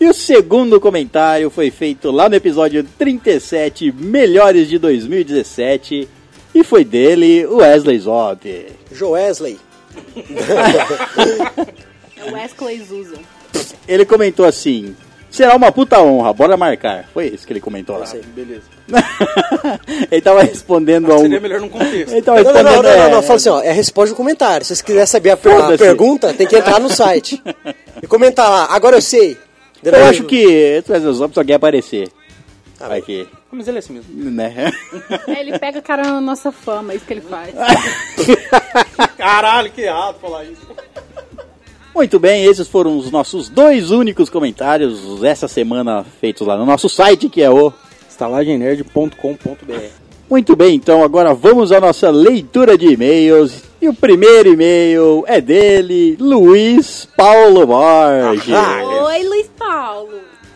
E 0.00 0.06
o 0.08 0.14
segundo 0.14 0.80
comentário 0.80 1.50
foi 1.50 1.70
feito 1.70 2.10
lá 2.10 2.28
no 2.28 2.36
episódio 2.36 2.84
37, 2.96 3.90
Melhores 3.92 4.68
de 4.68 4.78
2017, 4.78 6.08
e 6.54 6.62
foi 6.64 6.84
dele, 6.84 7.44
o 7.46 7.56
Wesley 7.56 7.98
Zop. 7.98 8.66
Joesley. 8.92 9.58
É 12.16 12.24
o 12.30 12.34
Wesley 12.34 12.80
Zuza. 12.84 13.16
Ele 13.86 14.04
comentou 14.04 14.44
assim: 14.46 14.94
será 15.30 15.56
uma 15.56 15.72
puta 15.72 16.00
honra, 16.00 16.32
bora 16.32 16.56
marcar. 16.56 17.08
Foi 17.12 17.26
isso 17.26 17.46
que 17.46 17.52
ele 17.52 17.60
comentou 17.60 17.96
lá. 17.98 18.06
Sei. 18.06 18.20
Beleza. 18.34 18.62
ele 20.10 20.20
tava 20.20 20.42
respondendo 20.42 21.10
a 21.12 21.16
um. 21.16 21.22
Seria 21.22 21.40
melhor 21.40 21.60
num 21.60 21.68
contexto. 21.68 22.12
Ele 22.12 22.22
tava 22.22 22.42
Não, 22.42 22.52
não, 22.52 22.52
respondendo. 22.52 22.74
não, 22.76 22.82
não, 22.82 22.98
não, 22.98 23.04
é, 23.06 23.10
não, 23.10 23.22
Fala 23.22 23.36
assim, 23.36 23.48
ó, 23.48 23.60
é 23.62 23.72
resposta 23.72 24.10
no 24.10 24.16
comentário. 24.16 24.64
Se 24.64 24.68
vocês 24.68 24.82
quiserem 24.82 25.06
saber 25.06 25.30
a, 25.30 25.36
per- 25.36 25.60
a 25.60 25.76
pergunta, 25.78 26.32
tem 26.34 26.46
que 26.46 26.56
entrar 26.56 26.78
no 26.80 26.88
site. 26.90 27.42
E 28.00 28.06
comentar 28.06 28.48
lá, 28.48 28.66
agora 28.70 28.96
eu 28.96 29.02
sei. 29.02 29.36
Eu 29.82 30.06
acho 30.06 30.24
que 30.24 30.82
Trazer 30.84 31.06
os 31.06 31.20
Homens 31.20 31.34
só 31.34 31.44
quer 31.44 31.54
aparecer. 31.54 32.10
Vai 32.78 33.02
que. 33.02 33.26
Mas 33.50 33.66
ele 33.66 33.78
é 33.78 33.80
assim 33.80 33.94
mesmo. 33.94 34.30
Né? 34.30 34.70
É, 35.26 35.40
ele 35.40 35.58
pega 35.58 35.82
cara 35.82 36.04
na 36.04 36.20
nossa 36.20 36.52
fama, 36.52 36.92
é 36.92 36.96
isso 36.96 37.04
que 37.04 37.14
ele 37.14 37.22
faz. 37.22 37.52
Caralho, 39.18 39.72
que 39.72 39.80
errado 39.80 40.20
falar 40.20 40.44
isso. 40.44 40.68
Muito 41.94 42.18
bem, 42.20 42.44
esses 42.44 42.68
foram 42.68 42.96
os 42.96 43.10
nossos 43.10 43.48
dois 43.48 43.90
únicos 43.90 44.30
comentários 44.30 45.24
essa 45.24 45.48
semana 45.48 46.06
feitos 46.20 46.46
lá 46.46 46.56
no 46.56 46.64
nosso 46.64 46.88
site, 46.88 47.28
que 47.28 47.42
é 47.42 47.50
o. 47.50 47.72
estalagemnerd.com.br 48.08 50.07
Muito 50.28 50.54
bem, 50.54 50.74
então 50.74 51.02
agora 51.02 51.32
vamos 51.32 51.72
à 51.72 51.80
nossa 51.80 52.10
leitura 52.10 52.76
de 52.76 52.86
e-mails. 52.92 53.62
E 53.80 53.88
o 53.88 53.94
primeiro 53.94 54.52
e-mail 54.52 55.24
é 55.26 55.40
dele, 55.40 56.16
Luiz 56.20 57.08
Paulo 57.16 57.66
Borges. 57.66 58.52
Oi, 59.06 59.24
Luiz 59.24 59.50
Paulo. 59.58 60.10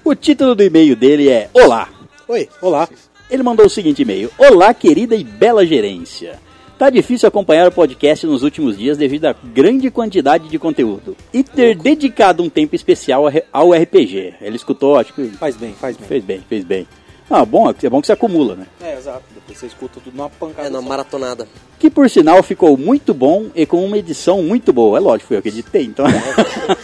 O 0.04 0.14
título 0.14 0.54
do 0.54 0.62
e-mail 0.62 0.94
dele 0.94 1.28
é 1.30 1.48
Olá. 1.54 1.88
Oi. 2.28 2.48
Olá. 2.60 2.88
Ele 3.30 3.42
mandou 3.42 3.64
o 3.64 3.70
seguinte 3.70 4.02
e-mail: 4.02 4.30
Olá, 4.36 4.74
querida 4.74 5.14
e 5.16 5.24
bela 5.24 5.64
gerência. 5.64 6.38
Tá 6.78 6.90
difícil 6.90 7.28
acompanhar 7.28 7.68
o 7.68 7.72
podcast 7.72 8.26
nos 8.26 8.42
últimos 8.42 8.76
dias 8.76 8.98
devido 8.98 9.26
à 9.26 9.34
grande 9.54 9.90
quantidade 9.90 10.48
de 10.48 10.58
conteúdo 10.58 11.16
e 11.32 11.42
ter 11.44 11.76
dedicado 11.76 12.42
um 12.42 12.50
tempo 12.50 12.74
especial 12.74 13.24
ao 13.52 13.70
RPG. 13.72 14.34
Ele 14.40 14.56
escutou, 14.56 14.96
acho 14.96 15.14
que 15.14 15.28
Faz 15.28 15.56
bem, 15.56 15.72
faz 15.74 15.96
bem. 15.96 16.08
fez 16.08 16.24
bem, 16.24 16.40
fez 16.48 16.64
bem. 16.64 16.86
Ah, 17.30 17.44
bom, 17.44 17.70
é 17.70 17.88
bom 17.88 18.00
que 18.00 18.06
se 18.08 18.12
acumula, 18.12 18.56
né? 18.56 18.66
É, 18.82 18.98
exato. 18.98 19.22
Você 19.48 19.66
escuta 19.66 20.00
tudo 20.02 20.16
numa 20.16 20.30
pancada. 20.30 20.68
É, 20.68 20.70
só. 20.70 20.82
maratonada. 20.82 21.48
Que 21.78 21.90
por 21.90 22.08
sinal 22.08 22.42
ficou 22.42 22.76
muito 22.76 23.12
bom 23.12 23.46
e 23.54 23.66
com 23.66 23.84
uma 23.84 23.98
edição 23.98 24.42
muito 24.42 24.72
boa. 24.72 24.98
É 24.98 25.00
lógico, 25.00 25.28
foi 25.28 25.36
eu 25.38 25.42
que 25.42 25.48
editei, 25.48 25.84
então. 25.84 26.06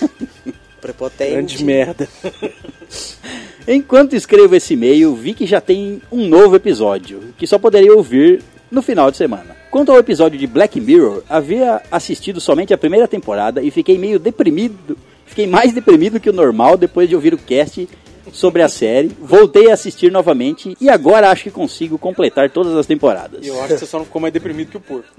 Prepotente. 0.81 1.33
Grande 1.33 1.65
merda. 1.65 2.09
Enquanto 3.67 4.15
escrevo 4.15 4.55
esse 4.55 4.75
e-mail, 4.75 5.15
vi 5.15 5.35
que 5.35 5.47
já 5.47 5.61
tem 5.61 6.01
um 6.11 6.27
novo 6.27 6.57
episódio, 6.57 7.35
que 7.37 7.47
só 7.47 7.59
poderia 7.59 7.95
ouvir 7.95 8.43
no 8.71 8.81
final 8.81 9.11
de 9.11 9.17
semana. 9.17 9.57
Quanto 9.71 9.93
ao 9.93 9.99
episódio 9.99 10.39
de 10.39 10.47
Black 10.47 10.81
Mirror, 10.81 11.23
havia 11.29 11.83
assistido 11.91 12.41
somente 12.41 12.73
a 12.73 12.79
primeira 12.79 13.07
temporada 13.07 13.63
e 13.63 13.71
fiquei 13.71 13.99
meio 13.99 14.19
deprimido. 14.19 14.97
Fiquei 15.27 15.47
mais 15.47 15.75
deprimido 15.75 16.19
que 16.19 16.31
o 16.31 16.33
normal 16.33 16.79
depois 16.79 17.09
de 17.09 17.15
ouvir 17.15 17.35
o 17.35 17.39
cast 17.39 17.87
sobre 18.33 18.63
a 18.63 18.69
série. 18.69 19.11
Voltei 19.21 19.71
a 19.71 19.75
assistir 19.75 20.11
novamente 20.11 20.77
e 20.81 20.89
agora 20.89 21.31
acho 21.31 21.45
que 21.45 21.51
consigo 21.51 21.99
completar 21.99 22.51
todas 22.51 22.75
as 22.75 22.87
temporadas. 22.87 23.47
Eu 23.47 23.59
acho 23.59 23.75
que 23.75 23.79
você 23.81 23.87
só 23.87 23.99
não 23.99 24.05
ficou 24.05 24.21
mais 24.21 24.33
deprimido 24.33 24.71
que 24.71 24.77
o 24.77 24.81
porco. 24.81 25.09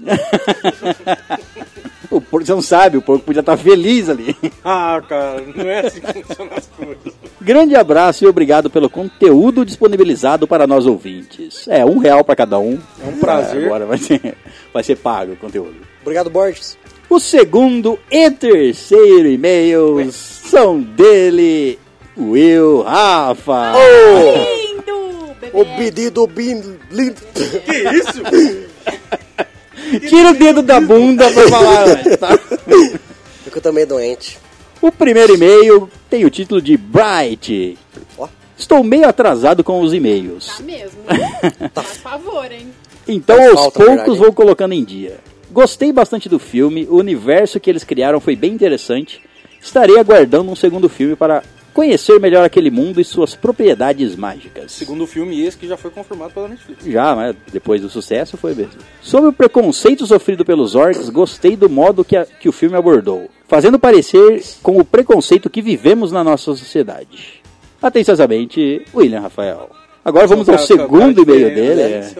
O 2.10 2.20
porco, 2.20 2.44
você 2.44 2.52
não 2.52 2.60
sabe, 2.60 2.96
o 2.96 3.02
porco 3.02 3.24
podia 3.24 3.38
estar 3.38 3.56
feliz 3.56 4.08
ali. 4.08 4.36
Ah, 4.64 5.00
cara, 5.08 5.40
não 5.42 5.64
é 5.64 5.86
assim 5.86 6.00
que 6.00 6.24
funcionam 6.24 6.54
as 6.56 6.66
coisas. 6.66 7.14
Grande 7.40 7.76
abraço 7.76 8.24
e 8.24 8.26
obrigado 8.26 8.68
pelo 8.68 8.90
conteúdo 8.90 9.64
disponibilizado 9.64 10.46
para 10.46 10.66
nós 10.66 10.86
ouvintes. 10.86 11.68
É, 11.68 11.84
um 11.84 11.98
real 11.98 12.24
para 12.24 12.34
cada 12.34 12.58
um. 12.58 12.78
É 13.00 13.08
um 13.08 13.16
prazer. 13.16 13.64
agora 13.64 13.86
vai 13.86 13.98
ser, 13.98 14.34
vai 14.74 14.82
ser 14.82 14.96
pago 14.96 15.34
o 15.34 15.36
conteúdo. 15.36 15.76
Obrigado, 16.02 16.28
Borges. 16.28 16.76
O 17.08 17.20
segundo 17.20 17.98
e 18.10 18.28
terceiro 18.30 19.28
e-mails 19.28 20.14
são 20.14 20.80
dele, 20.80 21.78
Will 22.20 22.82
Rafa. 22.82 23.72
Lindo, 23.74 25.34
bebê. 25.40 25.50
O 25.58 25.64
pedido 25.76 26.26
bin... 26.26 26.62
lin- 26.90 27.14
Que 27.34 27.88
isso? 27.96 28.22
Tira 30.08 30.30
o 30.30 30.34
dedo 30.34 30.62
da 30.62 30.80
bunda 30.80 31.30
pra 31.32 31.48
falar 31.48 31.88
antes, 31.88 32.16
tá? 32.16 32.38
Porque 33.44 33.58
eu 33.58 33.62
também 33.62 33.86
doente. 33.86 34.38
O 34.80 34.92
primeiro 34.92 35.34
e-mail 35.34 35.90
tem 36.08 36.24
o 36.24 36.30
título 36.30 36.60
de 36.62 36.76
Bright. 36.76 37.76
Ó. 38.16 38.28
Estou 38.56 38.84
meio 38.84 39.08
atrasado 39.08 39.64
com 39.64 39.80
os 39.80 39.92
e-mails. 39.92 40.58
Tá 40.58 40.62
mesmo. 40.62 40.98
Faz 41.74 41.96
favor, 41.96 42.50
hein? 42.52 42.68
Então, 43.08 43.36
Faz 43.36 43.48
aos 43.50 43.60
falta, 43.60 43.84
poucos, 43.84 44.18
vou 44.18 44.32
colocando 44.32 44.72
em 44.74 44.84
dia. 44.84 45.18
Gostei 45.50 45.92
bastante 45.92 46.28
do 46.28 46.38
filme, 46.38 46.86
o 46.88 46.96
universo 46.96 47.58
que 47.58 47.68
eles 47.68 47.82
criaram 47.82 48.20
foi 48.20 48.36
bem 48.36 48.52
interessante. 48.52 49.20
Estarei 49.60 49.98
aguardando 49.98 50.50
um 50.50 50.54
segundo 50.56 50.88
filme 50.88 51.16
para 51.16 51.42
conhecer 51.80 52.20
melhor 52.20 52.44
aquele 52.44 52.70
mundo 52.70 53.00
e 53.00 53.04
suas 53.04 53.34
propriedades 53.34 54.14
mágicas. 54.14 54.70
Segundo 54.72 55.06
filme, 55.06 55.40
esse 55.42 55.56
que 55.56 55.66
já 55.66 55.78
foi 55.78 55.90
confirmado 55.90 56.34
pela 56.34 56.46
Netflix. 56.48 56.84
Já, 56.84 57.16
mas 57.16 57.34
depois 57.50 57.80
do 57.80 57.88
sucesso 57.88 58.36
foi 58.36 58.54
mesmo. 58.54 58.74
Sobre 59.00 59.30
o 59.30 59.32
preconceito 59.32 60.06
sofrido 60.06 60.44
pelos 60.44 60.74
orcs, 60.74 61.08
gostei 61.08 61.56
do 61.56 61.70
modo 61.70 62.04
que, 62.04 62.16
a- 62.16 62.26
que 62.26 62.48
o 62.50 62.52
filme 62.52 62.76
abordou, 62.76 63.30
fazendo 63.48 63.78
parecer 63.78 64.42
com 64.62 64.76
o 64.78 64.84
preconceito 64.84 65.48
que 65.48 65.62
vivemos 65.62 66.12
na 66.12 66.22
nossa 66.22 66.54
sociedade. 66.54 67.40
Atenciosamente, 67.80 68.84
William 68.94 69.20
Rafael. 69.20 69.70
Agora 70.02 70.26
vamos 70.26 70.48
ao 70.48 70.58
segundo 70.58 71.22
e-mail 71.22 71.48
é, 71.48 71.50
dele. 71.50 71.80
é. 71.82 72.12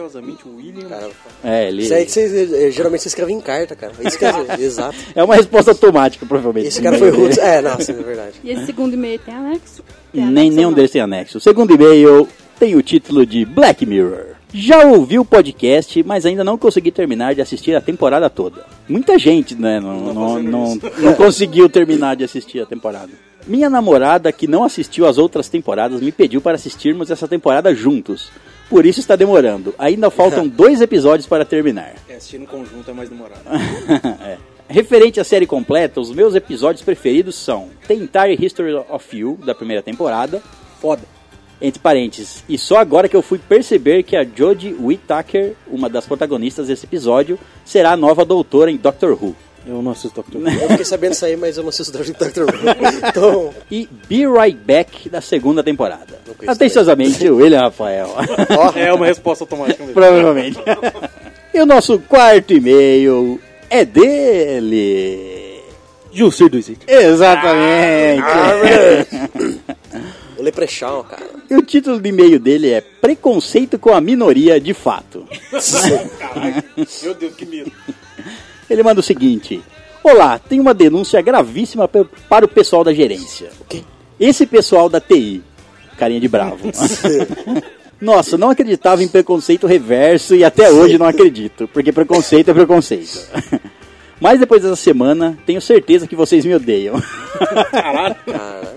É, 1.43 1.67
ele... 1.67 1.81
Isso 1.81 1.93
aí 1.93 2.05
que 2.05 2.11
vocês, 2.11 2.53
eh, 2.53 2.69
geralmente 2.69 3.01
você 3.01 3.07
escreve 3.07 3.33
em 3.33 3.41
carta, 3.41 3.75
cara. 3.75 3.93
Isso 4.05 4.19
que 4.19 4.25
é, 4.25 4.31
exato. 4.61 4.95
É 5.15 5.23
uma 5.23 5.35
resposta 5.35 5.71
automática, 5.71 6.25
provavelmente. 6.25 6.67
Esse 6.67 6.81
cara 6.81 6.97
foi 6.97 7.09
rude. 7.09 7.39
É, 7.39 7.59
não, 7.61 7.79
sim, 7.79 7.93
é 7.93 7.95
verdade. 7.95 8.33
E 8.43 8.51
esse 8.51 8.67
segundo 8.67 8.93
e-mail 8.93 9.19
tem 9.19 9.33
anexo? 9.33 9.83
Tem 10.13 10.21
Nem 10.21 10.27
anexo 10.27 10.55
nenhum 10.55 10.73
deles 10.73 10.91
tem 10.91 11.01
anexo. 11.01 11.39
O 11.39 11.41
segundo 11.41 11.73
e-mail 11.73 12.27
tem 12.59 12.75
o 12.75 12.83
título 12.83 13.25
de 13.25 13.45
Black 13.45 13.83
Mirror. 13.85 14.35
Já 14.53 14.85
ouvi 14.85 15.17
o 15.17 15.25
podcast, 15.25 16.03
mas 16.03 16.25
ainda 16.25 16.43
não 16.43 16.57
consegui 16.57 16.91
terminar 16.91 17.33
de 17.33 17.41
assistir 17.41 17.73
a 17.73 17.81
temporada 17.81 18.29
toda. 18.29 18.65
Muita 18.87 19.17
gente, 19.17 19.55
né, 19.55 19.79
não, 19.79 20.13
não, 20.13 20.43
não, 20.43 20.79
não 20.99 21.13
conseguiu 21.13 21.69
terminar 21.69 22.15
de 22.17 22.25
assistir 22.25 22.59
a 22.59 22.65
temporada. 22.65 23.09
Minha 23.47 23.69
namorada, 23.69 24.31
que 24.31 24.47
não 24.47 24.63
assistiu 24.63 25.05
as 25.07 25.17
outras 25.17 25.49
temporadas, 25.49 26.01
me 26.01 26.11
pediu 26.11 26.41
para 26.41 26.55
assistirmos 26.55 27.09
essa 27.09 27.27
temporada 27.27 27.73
juntos. 27.73 28.31
Por 28.69 28.85
isso 28.85 28.99
está 28.99 29.15
demorando. 29.15 29.75
Ainda 29.77 30.09
faltam 30.09 30.47
dois 30.49 30.79
episódios 30.79 31.27
para 31.27 31.43
terminar. 31.43 31.95
É, 32.07 32.15
assistir 32.15 32.39
no 32.39 32.47
conjunto 32.47 32.89
é 32.89 32.93
mais 32.93 33.09
demorado. 33.09 33.41
É. 34.23 34.37
Referente 34.69 35.19
à 35.19 35.23
série 35.25 35.45
completa, 35.45 35.99
os 35.99 36.13
meus 36.13 36.33
episódios 36.33 36.81
preferidos 36.81 37.35
são 37.35 37.67
The 37.87 37.93
Entire 37.93 38.37
History 38.39 38.73
of 38.73 39.17
You, 39.17 39.37
da 39.45 39.53
primeira 39.53 39.83
temporada, 39.83 40.41
Foda. 40.79 41.01
entre 41.61 41.81
parênteses, 41.81 42.41
e 42.47 42.57
só 42.57 42.77
agora 42.77 43.09
que 43.09 43.15
eu 43.15 43.21
fui 43.21 43.37
perceber 43.37 44.03
que 44.03 44.15
a 44.15 44.23
Jodie 44.23 44.73
Whittaker, 44.73 45.55
uma 45.67 45.89
das 45.89 46.05
protagonistas 46.05 46.67
desse 46.67 46.85
episódio, 46.85 47.37
será 47.65 47.91
a 47.91 47.97
nova 47.97 48.23
doutora 48.23 48.71
em 48.71 48.77
Doctor 48.77 49.11
Who. 49.21 49.35
Eu 49.65 49.81
não 49.81 49.91
assisto 49.91 50.15
Doctor 50.15 50.41
Eu 50.41 50.69
fiquei 50.69 50.85
sabendo 50.85 51.13
isso 51.13 51.25
aí, 51.25 51.35
mas 51.35 51.57
eu 51.57 51.63
não 51.63 51.69
assisto 51.69 51.91
Doctor 51.91 52.45
Who. 52.45 53.07
Então, 53.07 53.53
E 53.69 53.87
Be 54.07 54.27
Right 54.27 54.57
Back, 54.57 55.09
da 55.09 55.21
segunda 55.21 55.63
temporada. 55.63 56.19
Atenciosamente, 56.47 57.27
o 57.29 57.37
William 57.37 57.61
Rafael. 57.61 58.09
É 58.75 58.91
uma 58.93 59.05
resposta 59.05 59.43
automática 59.43 59.83
mesmo. 59.83 59.93
Provavelmente. 59.93 60.57
e 61.53 61.59
o 61.59 61.65
nosso 61.65 61.99
quarto 61.99 62.53
e-mail 62.53 63.39
é 63.69 63.85
dele. 63.85 65.61
Jussir 66.11 66.49
do. 66.49 66.57
Exatamente. 66.87 68.23
o 70.37 70.41
Leprechaun, 70.41 71.03
cara. 71.03 71.23
E 71.49 71.55
o 71.55 71.61
título 71.61 71.99
do 71.99 72.07
e-mail 72.07 72.39
dele 72.39 72.71
é 72.71 72.81
Preconceito 72.81 73.77
com 73.79 73.93
a 73.93 74.01
Minoria 74.01 74.59
de 74.59 74.73
Fato. 74.73 75.25
Caralho. 76.19 76.63
Meu 77.03 77.13
Deus, 77.13 77.35
que 77.35 77.45
medo. 77.45 77.71
Ele 78.71 78.83
manda 78.83 79.01
o 79.01 79.03
seguinte: 79.03 79.61
Olá, 80.01 80.39
tem 80.39 80.59
uma 80.59 80.73
denúncia 80.73 81.21
gravíssima 81.21 81.87
para 81.87 82.45
o 82.45 82.47
pessoal 82.47 82.85
da 82.85 82.93
gerência. 82.93 83.49
O 83.59 83.65
quê? 83.65 83.83
Esse 84.17 84.45
pessoal 84.45 84.87
da 84.87 85.01
TI, 85.01 85.43
carinha 85.97 86.21
de 86.21 86.29
bravo. 86.29 86.59
Nossa, 87.99 88.37
não 88.37 88.49
acreditava 88.49 89.03
em 89.03 89.07
preconceito 89.07 89.67
reverso 89.67 90.35
e 90.35 90.43
até 90.43 90.71
hoje 90.71 90.97
não 90.97 91.05
acredito, 91.05 91.67
porque 91.67 91.91
preconceito 91.91 92.49
é 92.49 92.53
preconceito. 92.53 93.27
Mas 94.19 94.39
depois 94.39 94.61
dessa 94.61 94.75
semana, 94.75 95.37
tenho 95.45 95.61
certeza 95.61 96.07
que 96.07 96.15
vocês 96.15 96.45
me 96.45 96.55
odeiam. 96.55 97.01
Caralho. 97.71 98.15
Caramba. 98.25 98.75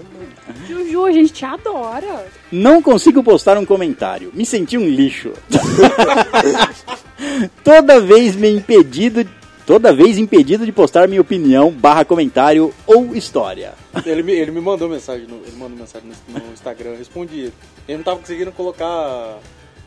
Juju, 0.67 1.05
a 1.05 1.13
gente 1.13 1.33
te 1.33 1.45
adora. 1.45 2.27
Não 2.51 2.83
consigo 2.83 3.23
postar 3.23 3.57
um 3.59 3.65
comentário. 3.65 4.31
Me 4.35 4.45
senti 4.45 4.77
um 4.77 4.89
lixo. 4.89 5.33
toda 7.63 8.01
vez 8.01 8.35
me 8.35 8.51
impedido, 8.51 9.27
toda 9.67 9.93
vez 9.93 10.19
impedido 10.19 10.65
de 10.65 10.73
postar 10.73 11.09
minha 11.09 11.21
opinião, 11.21 11.71
barra 11.71 12.05
comentário 12.05 12.73
ou 12.87 13.15
história. 13.15 13.75
Ele 14.05 14.23
me, 14.23 14.33
ele 14.33 14.51
me 14.51 14.61
mandou 14.61 14.89
mensagem, 14.89 15.27
no, 15.27 15.37
ele 15.37 15.57
mandou 15.57 15.79
mensagem 15.79 16.11
no, 16.29 16.53
Instagram, 16.53 16.91
eu 16.91 16.99
respondi 16.99 17.41
ele. 17.41 17.53
Não 17.89 18.03
tava 18.03 18.21
conseguindo 18.21 18.53
colocar 18.53 19.39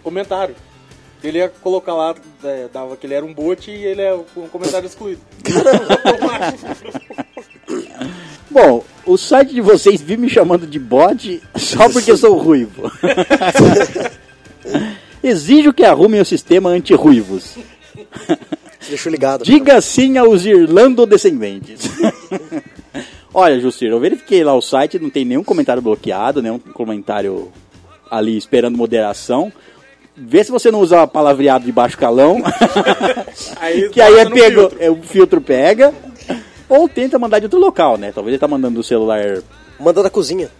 comentário. 0.04 0.56
Ele 1.24 1.40
ia 1.40 1.50
colocar 1.50 1.96
lá, 1.96 2.14
é, 2.44 2.68
dava 2.72 2.96
que 2.96 3.08
ele 3.08 3.16
era 3.16 3.26
um 3.26 3.34
bot 3.34 3.72
e 3.72 3.74
ele 3.74 4.02
é 4.02 4.14
um 4.14 4.48
comentário 4.48 4.86
excluído. 4.86 5.22
Bom, 8.50 8.84
o 9.06 9.18
site 9.18 9.54
de 9.54 9.62
vocês 9.62 10.00
vive 10.00 10.22
me 10.22 10.30
chamando 10.30 10.68
de 10.68 10.80
bot 10.80 11.42
só 11.56 11.90
porque 11.90 12.12
eu 12.12 12.18
sou 12.18 12.38
ruivo. 12.38 12.92
Exijo 15.24 15.74
que 15.74 15.84
arrumem 15.84 16.22
o 16.22 16.26
sistema 16.26 16.70
anti-ruivos. 16.70 17.58
Deixou 18.90 19.12
ligado. 19.12 19.44
Diga 19.44 19.80
sim 19.82 20.18
aos 20.18 20.46
irlandodescendentes. 20.46 21.90
Olha, 23.34 23.60
Justir, 23.60 23.90
eu 23.90 24.00
verifiquei 24.00 24.44
lá 24.44 24.54
o 24.56 24.62
site, 24.62 24.98
não 24.98 25.10
tem 25.10 25.24
nenhum 25.26 25.44
comentário 25.44 25.82
bloqueado, 25.82 26.42
nenhum 26.42 26.58
comentário 26.58 27.52
ali 28.10 28.38
esperando 28.38 28.78
moderação. 28.78 29.52
Vê 30.16 30.44
se 30.44 30.50
você 30.50 30.72
não 30.72 30.80
usa 30.80 31.06
palavreado 31.06 31.66
de 31.66 31.72
baixo 31.72 31.98
calão, 31.98 32.42
Aí 33.62 33.90
que 33.90 34.02
aí 34.02 34.18
é 34.18 34.26
pego, 34.28 34.62
filtro. 34.62 34.78
é, 34.80 34.90
o 34.90 35.04
filtro 35.04 35.42
pega. 35.42 35.94
Ou 36.68 36.90
tenta 36.90 37.20
mandar 37.20 37.40
de 37.40 37.46
outro 37.46 37.60
local, 37.60 37.98
né? 37.98 38.12
Talvez 38.12 38.34
ele 38.34 38.40
tá 38.40 38.48
mandando 38.48 38.76
do 38.76 38.84
celular. 38.84 39.22
Manda 39.80 40.02
da 40.02 40.10
cozinha. 40.10 40.50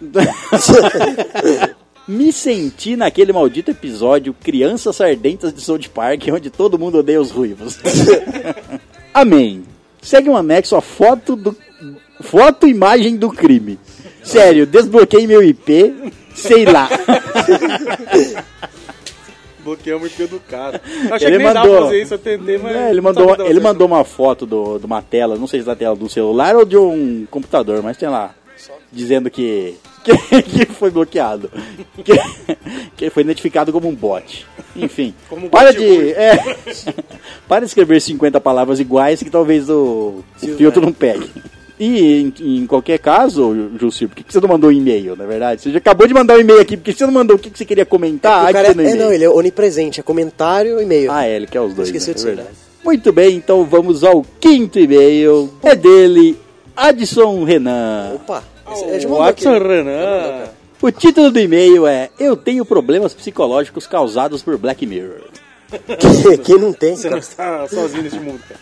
Me 2.08 2.32
senti 2.32 2.96
naquele 2.96 3.32
maldito 3.34 3.70
episódio 3.70 4.34
Crianças 4.42 4.96
Sardentas 4.96 5.52
de 5.52 5.60
South 5.60 5.90
Park, 5.94 6.22
onde 6.32 6.48
todo 6.48 6.78
mundo 6.78 6.98
odeia 6.98 7.20
os 7.20 7.30
ruivos. 7.30 7.78
Amém. 9.12 9.62
Segue 10.00 10.30
um 10.30 10.36
anexo 10.36 10.74
a 10.74 10.80
foto 10.80 11.36
do. 11.36 11.54
Foto 12.20 12.66
imagem 12.66 13.16
do 13.16 13.28
crime. 13.30 13.78
Sério, 14.22 14.66
desbloqueei 14.66 15.26
meu 15.26 15.42
IP, 15.42 16.12
sei 16.34 16.64
lá. 16.64 16.88
Bloqueamos 19.62 20.04
o 20.04 20.06
IP 20.06 20.26
do 20.26 20.40
cara. 20.40 20.80
Eu 21.08 21.14
achei 21.14 21.28
Ele 21.28 21.38
que 21.38 21.44
mandou- 21.44 21.82
fazer 21.84 22.02
isso, 22.02 22.14
eu 22.14 22.18
tentei, 22.18 22.58
mas... 22.58 22.74
É, 22.74 22.90
ele 22.90 23.00
mandou, 23.00 23.30
ele 23.34 23.44
certo. 23.44 23.62
mandou 23.62 23.86
uma 23.86 24.02
foto 24.04 24.46
do, 24.46 24.78
de 24.78 24.86
uma 24.86 25.02
tela, 25.02 25.36
não 25.36 25.46
sei 25.46 25.60
se 25.60 25.66
da 25.66 25.76
tela 25.76 25.94
do 25.94 26.08
celular 26.08 26.56
ou 26.56 26.64
de 26.64 26.76
um 26.76 27.26
computador, 27.30 27.82
mas 27.82 27.96
tem 27.96 28.08
lá, 28.08 28.34
dizendo 28.90 29.28
que, 29.30 29.76
que, 30.16 30.66
que 30.66 30.66
foi 30.66 30.90
bloqueado, 30.90 31.50
que, 32.04 32.12
que 32.96 33.10
foi 33.10 33.22
identificado 33.22 33.72
como 33.72 33.88
um 33.88 33.94
bot. 33.94 34.46
Enfim, 34.76 35.14
um 35.30 35.48
para 35.48 35.72
bot 35.72 35.78
de, 35.78 36.12
é, 36.12 36.56
para 37.48 37.60
de 37.60 37.66
escrever 37.66 38.00
50 38.00 38.40
palavras 38.40 38.80
iguais 38.80 39.22
que 39.22 39.30
talvez 39.30 39.68
o, 39.68 40.22
o 40.42 40.46
filtro 40.56 40.80
não 40.80 40.92
pegue. 40.92 41.30
E 41.80 42.22
em, 42.22 42.34
em 42.40 42.66
qualquer 42.66 42.98
caso, 42.98 43.70
Jussir, 43.78 44.08
por 44.08 44.16
que 44.16 44.24
que 44.24 44.32
você 44.32 44.40
não 44.40 44.48
mandou 44.48 44.68
um 44.68 44.72
e-mail, 44.72 45.14
na 45.14 45.26
verdade? 45.26 45.62
Você 45.62 45.70
já 45.70 45.78
acabou 45.78 46.08
de 46.08 46.14
mandar 46.14 46.36
um 46.36 46.40
e-mail 46.40 46.60
aqui, 46.60 46.76
por 46.76 46.82
que 46.82 46.92
você 46.92 47.06
não 47.06 47.12
mandou 47.12 47.36
o 47.36 47.38
que 47.38 47.50
que 47.50 47.56
você 47.56 47.64
queria 47.64 47.86
comentar? 47.86 48.48
Ah, 48.48 48.52
cara 48.52 48.68
é, 48.68 48.70
é, 48.72 48.94
não, 48.94 49.12
ele 49.12 49.24
é 49.24 49.30
onipresente, 49.30 50.00
é 50.00 50.02
comentário 50.02 50.80
e 50.80 50.82
e-mail. 50.82 51.12
Ah, 51.12 51.24
é, 51.24 51.36
ele 51.36 51.46
quer 51.46 51.60
os 51.60 51.72
dois, 51.74 51.88
Esqueci 51.88 52.10
né? 52.10 52.14
de 52.14 52.22
É 52.22 52.24
verdade. 52.24 52.48
Muito 52.84 53.12
bem, 53.12 53.36
então 53.36 53.64
vamos 53.64 54.02
ao 54.02 54.24
quinto 54.40 54.78
e-mail. 54.78 55.52
É 55.62 55.76
dele, 55.76 56.36
Adson 56.76 57.44
Renan. 57.44 58.14
Opa, 58.16 58.42
é 58.70 58.98
de 58.98 59.06
aqui. 59.06 59.14
Watson 59.14 59.58
Renan. 59.58 60.44
O 60.80 60.90
título 60.92 61.30
do 61.30 61.40
e-mail 61.40 61.86
é 61.86 62.10
Eu 62.18 62.36
tenho 62.36 62.64
problemas 62.64 63.12
psicológicos 63.12 63.86
causados 63.86 64.42
por 64.42 64.56
Black 64.56 64.86
Mirror. 64.86 65.22
Quem 66.44 66.58
não 66.58 66.72
tem, 66.72 66.96
Você 66.96 67.10
não 67.10 67.20
cara. 67.20 67.64
está 67.64 67.68
sozinho 67.68 68.02
nesse 68.04 68.18
mundo, 68.20 68.40
cara. 68.48 68.60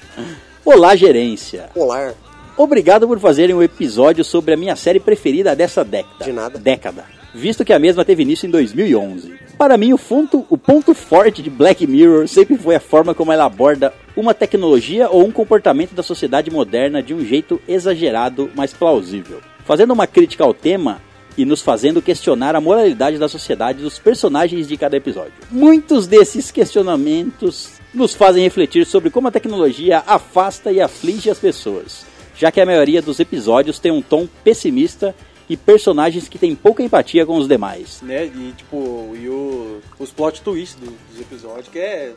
Olá, 0.65 0.97
gerência. 0.97 1.69
Polar. 1.75 2.15
Obrigado 2.57 3.07
por 3.07 3.21
fazerem 3.21 3.55
um 3.55 3.63
episódio 3.63 4.25
sobre 4.25 4.55
a 4.55 4.57
minha 4.57 4.75
série 4.75 4.99
preferida 4.99 5.55
dessa 5.55 5.85
década. 5.85 6.25
De 6.25 6.33
nada. 6.33 6.59
Década. 6.59 7.05
Visto 7.35 7.67
que 7.67 7.73
a 7.75 7.79
mesma 7.79 8.03
teve 8.03 8.23
início 8.23 8.47
em 8.47 8.51
2011. 8.51 9.35
Para 9.59 9.77
mim, 9.77 9.93
o 9.93 9.99
ponto, 9.99 10.47
o 10.49 10.57
ponto 10.57 10.95
forte 10.95 11.43
de 11.43 11.51
Black 11.51 11.87
Mirror 11.87 12.27
sempre 12.27 12.57
foi 12.57 12.77
a 12.77 12.81
forma 12.81 13.15
como 13.15 13.31
ela 13.31 13.45
aborda 13.45 13.93
uma 14.17 14.33
tecnologia 14.33 15.11
ou 15.11 15.23
um 15.23 15.31
comportamento 15.31 15.95
da 15.95 16.03
sociedade 16.03 16.51
moderna 16.51 17.03
de 17.03 17.13
um 17.13 17.23
jeito 17.23 17.61
exagerado, 17.69 18.51
mas 18.55 18.73
plausível. 18.73 19.39
Fazendo 19.67 19.93
uma 19.93 20.07
crítica 20.07 20.45
ao 20.45 20.55
tema 20.55 21.03
e 21.37 21.45
nos 21.45 21.61
fazendo 21.61 22.01
questionar 22.01 22.57
a 22.57 22.61
moralidade 22.61 23.19
da 23.19 23.29
sociedade 23.29 23.83
dos 23.83 23.99
personagens 23.99 24.67
de 24.67 24.77
cada 24.77 24.97
episódio. 24.97 25.35
Muitos 25.51 26.07
desses 26.07 26.51
questionamentos 26.51 27.73
nos 27.93 28.15
fazem 28.15 28.43
refletir 28.43 28.87
sobre 28.87 29.11
como 29.11 29.29
a 29.29 29.31
tecnologia 29.31 30.03
afasta 30.07 30.73
e 30.73 30.81
aflige 30.81 31.29
as 31.31 31.39
pessoas 31.39 32.07
já 32.39 32.53
que 32.53 32.61
a 32.61 32.67
maioria 32.67 33.01
dos 33.01 33.19
episódios 33.19 33.79
tem 33.79 33.91
um 33.91 34.03
tom 34.03 34.29
pessimista 34.45 35.15
e 35.49 35.57
personagens 35.57 36.29
que 36.29 36.39
têm 36.39 36.55
pouca 36.55 36.83
empatia 36.83 37.25
com 37.25 37.39
os 37.39 37.49
demais. 37.49 38.03
né? 38.03 38.27
E 38.27 38.53
tipo, 38.55 39.15
e 39.19 39.27
o, 39.27 39.81
os 39.99 40.11
plot 40.11 40.43
twists 40.43 40.75
do- 40.79 40.93
dos 41.11 41.19
episódios, 41.19 41.67
que 41.69 41.79
é 41.79 42.13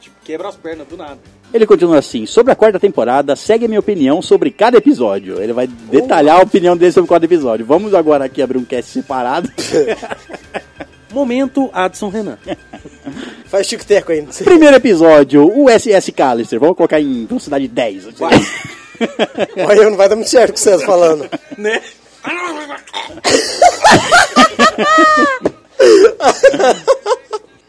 tipo, 0.00 0.14
quebra 0.24 0.48
as 0.48 0.54
pernas 0.54 0.86
do 0.86 0.96
nada. 0.96 1.18
Ele 1.54 1.66
continua 1.66 1.98
assim: 1.98 2.26
sobre 2.26 2.52
a 2.52 2.56
quarta 2.56 2.80
temporada, 2.80 3.36
segue 3.36 3.66
a 3.66 3.68
minha 3.68 3.78
opinião 3.78 4.20
sobre 4.20 4.50
cada 4.50 4.76
episódio. 4.76 5.40
Ele 5.40 5.52
vai 5.52 5.68
detalhar 5.68 6.40
a 6.40 6.42
opinião 6.42 6.76
dele 6.76 6.90
sobre 6.90 7.08
cada 7.08 7.24
episódio. 7.24 7.64
Vamos 7.64 7.94
agora 7.94 8.24
aqui 8.24 8.42
abrir 8.42 8.58
um 8.58 8.64
cast 8.64 8.90
separado. 8.90 9.48
Momento 11.12 11.70
Adson 11.72 12.08
Renan. 12.08 12.38
Faz 13.46 13.72
aí. 14.08 14.22
não 14.22 14.32
sei. 14.32 14.44
Primeiro 14.44 14.74
episódio, 14.74 15.46
o 15.46 15.70
SS 15.70 16.10
Callister. 16.10 16.58
Vamos 16.58 16.76
colocar 16.76 17.00
em 17.00 17.24
velocidade 17.24 17.68
10. 17.68 18.20
Olha, 18.20 19.84
não 19.90 19.96
vai 19.96 20.08
dar 20.08 20.16
muito 20.16 20.28
certo 20.30 20.50
o 20.50 20.54
que 20.54 20.60
você 20.60 20.76
tá 20.76 20.84
falando. 20.84 21.30
né? 21.56 21.80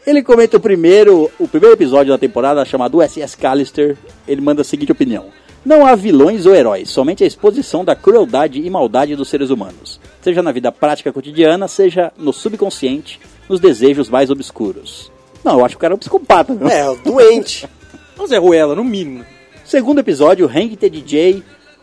Ele 0.06 0.22
comenta 0.22 0.56
o 0.56 0.60
primeiro, 0.60 1.28
o 1.36 1.48
primeiro 1.48 1.74
episódio 1.74 2.12
da 2.12 2.18
temporada 2.18 2.64
chamado 2.64 3.02
SS 3.02 3.36
Callister. 3.36 3.96
Ele 4.28 4.40
manda 4.40 4.62
a 4.62 4.64
seguinte 4.64 4.92
opinião: 4.92 5.26
Não 5.64 5.84
há 5.84 5.96
vilões 5.96 6.46
ou 6.46 6.54
heróis, 6.54 6.88
somente 6.90 7.24
a 7.24 7.26
exposição 7.26 7.84
da 7.84 7.96
crueldade 7.96 8.60
e 8.60 8.70
maldade 8.70 9.16
dos 9.16 9.28
seres 9.28 9.50
humanos, 9.50 10.00
seja 10.22 10.44
na 10.44 10.52
vida 10.52 10.70
prática 10.70 11.12
cotidiana, 11.12 11.66
seja 11.66 12.12
no 12.16 12.32
subconsciente, 12.32 13.18
nos 13.48 13.58
desejos 13.58 14.08
mais 14.08 14.30
obscuros. 14.30 15.10
Não, 15.42 15.58
eu 15.58 15.64
acho 15.64 15.74
que 15.74 15.78
o 15.78 15.80
cara 15.80 15.94
é 15.94 15.96
um 15.96 15.98
psicopata, 15.98 16.54
viu? 16.54 16.68
É, 16.68 16.94
doente. 17.04 17.68
O 18.16 18.26
Zé 18.28 18.38
Ruela, 18.38 18.76
no 18.76 18.84
mínimo. 18.84 19.24
Segundo 19.64 19.98
episódio, 19.98 20.46
Hang 20.48 20.76
the 20.76 20.88
DJ. 20.88 21.42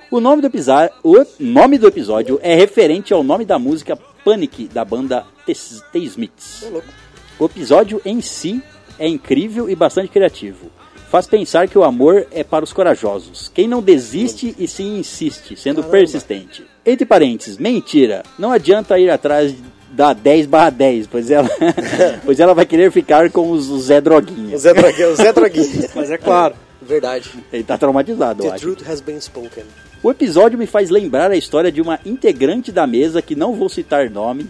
O 0.09 0.21
nome 0.21 0.41
do 0.41 0.47
episódio, 0.47 0.93
o 1.03 1.25
nome 1.39 1.77
do 1.77 1.87
episódio 1.87 2.39
é 2.41 2.55
referente 2.55 3.13
ao 3.13 3.21
nome 3.21 3.43
da 3.43 3.59
música 3.59 3.97
Panic 4.23 4.69
da 4.69 4.85
banda 4.85 5.25
The, 5.45 5.53
The 5.91 5.99
Smiths. 5.99 6.63
Ô, 6.63 6.69
louco. 6.69 7.02
O 7.39 7.45
episódio 7.45 8.01
em 8.05 8.21
si 8.21 8.61
é 8.99 9.07
incrível 9.07 9.69
e 9.69 9.75
bastante 9.75 10.09
criativo. 10.09 10.67
Faz 11.09 11.27
pensar 11.27 11.67
que 11.67 11.77
o 11.77 11.83
amor 11.83 12.25
é 12.31 12.43
para 12.43 12.63
os 12.63 12.73
corajosos. 12.73 13.51
Quem 13.53 13.67
não 13.67 13.81
desiste 13.83 14.55
e 14.57 14.67
se 14.67 14.81
insiste, 14.83 15.55
sendo 15.55 15.77
Caramba. 15.77 15.91
persistente. 15.97 16.63
Entre 16.85 17.05
parênteses, 17.05 17.57
mentira. 17.57 18.23
Não 18.37 18.51
adianta 18.51 18.97
ir 18.97 19.09
atrás 19.09 19.53
da 19.91 20.11
10 20.13 20.47
barra 20.47 20.71
10, 20.71 21.05
pois 21.07 21.29
ela, 21.29 21.47
pois 22.25 22.39
ela 22.39 22.55
vai 22.55 22.65
querer 22.65 22.91
ficar 22.91 23.29
com 23.29 23.51
os 23.51 23.65
Zé 23.83 23.99
O 23.99 24.01
Droguinha. 24.01 24.57
Zé 24.57 24.73
Droguinha. 24.73 25.09
O 25.09 25.15
Zé 25.15 25.31
Droguinha. 25.33 25.89
Mas 25.93 26.09
é 26.09 26.17
claro. 26.17 26.55
Verdade. 26.81 27.29
Ele 27.51 27.63
tá 27.63 27.77
traumatizado, 27.77 28.43
eu 28.43 28.49
The 28.49 28.55
acho. 28.55 28.73
truth 28.75 28.89
has 28.89 28.99
been 28.99 29.19
spoken. 29.21 29.63
O 30.01 30.09
episódio 30.11 30.57
me 30.57 30.65
faz 30.65 30.89
lembrar 30.89 31.31
a 31.31 31.35
história 31.37 31.71
de 31.71 31.79
uma 31.81 31.99
integrante 32.05 32.71
da 32.71 32.85
mesa 32.87 33.21
que 33.21 33.35
não 33.35 33.53
vou 33.53 33.69
citar 33.69 34.09
nome. 34.09 34.47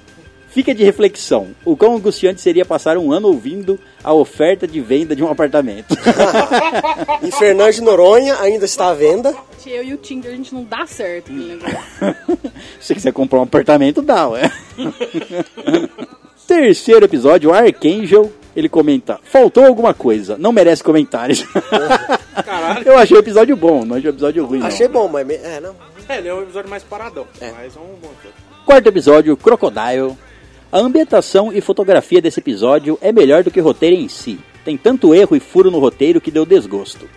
Fica 0.54 0.74
de 0.74 0.84
reflexão. 0.84 1.48
O 1.66 1.76
quão 1.76 1.96
angustiante 1.96 2.40
seria 2.40 2.64
passar 2.64 2.96
um 2.96 3.12
ano 3.12 3.28
ouvindo 3.28 3.80
a 4.04 4.14
oferta 4.14 4.68
de 4.68 4.80
venda 4.80 5.16
de 5.16 5.24
um 5.24 5.30
apartamento. 5.32 5.96
E 7.24 7.32
Fernando 7.32 7.72
de 7.72 7.82
Noronha 7.82 8.36
ainda 8.40 8.66
está 8.66 8.90
à 8.90 8.94
venda. 8.94 9.34
Eu 9.66 9.82
e 9.82 9.94
o 9.94 9.98
Tinder, 9.98 10.32
a 10.32 10.36
gente 10.36 10.54
não 10.54 10.64
dá 10.66 10.86
certo 10.86 11.32
negócio. 11.32 11.74
Se 12.80 12.88
você 12.88 12.94
quiser 12.96 13.14
comprar 13.14 13.40
um 13.40 13.44
apartamento, 13.44 14.02
dá, 14.02 14.28
ué. 14.28 14.52
Terceiro 16.46 17.06
episódio, 17.06 17.54
Archangel. 17.54 18.32
Ele 18.56 18.68
comenta: 18.68 19.20
Faltou 19.24 19.66
alguma 19.66 19.94
coisa, 19.94 20.38
não 20.38 20.52
merece 20.52 20.84
comentários. 20.84 21.44
Caralho. 22.46 22.86
Eu 22.86 22.98
achei 22.98 23.16
o 23.16 23.20
episódio 23.22 23.56
bom, 23.56 23.86
não 23.86 23.96
achei 23.96 24.10
o 24.10 24.14
episódio 24.14 24.46
ruim. 24.46 24.60
não. 24.60 24.68
Achei 24.68 24.88
bom, 24.88 25.08
mas... 25.08 25.28
É, 25.30 25.60
não. 25.62 25.74
É, 26.10 26.18
ele 26.18 26.28
é 26.28 26.34
um 26.34 26.44
episódio 26.44 26.70
mais 26.70 26.84
paradão. 26.84 27.26
É. 27.40 27.52
Mas 27.52 27.76
é 27.76 27.80
um 27.80 27.96
bom 28.02 28.10
episódio. 28.20 28.34
Quarto 28.66 28.88
episódio, 28.88 29.38
Crocodile. 29.38 30.16
A 30.74 30.80
ambientação 30.80 31.54
e 31.54 31.62
fotografia 31.62 32.20
desse 32.20 32.40
episódio 32.40 32.98
é 33.00 33.12
melhor 33.12 33.44
do 33.44 33.52
que 33.52 33.62
o 33.62 33.64
roteiro 33.64 33.96
em 33.96 34.08
si. 34.10 34.40
Tem 34.66 34.76
tanto 34.76 35.14
erro 35.14 35.36
e 35.36 35.40
furo 35.40 35.70
no 35.70 35.78
roteiro 35.78 36.20
que 36.20 36.32
deu 36.32 36.48
desgosto. 36.48 37.08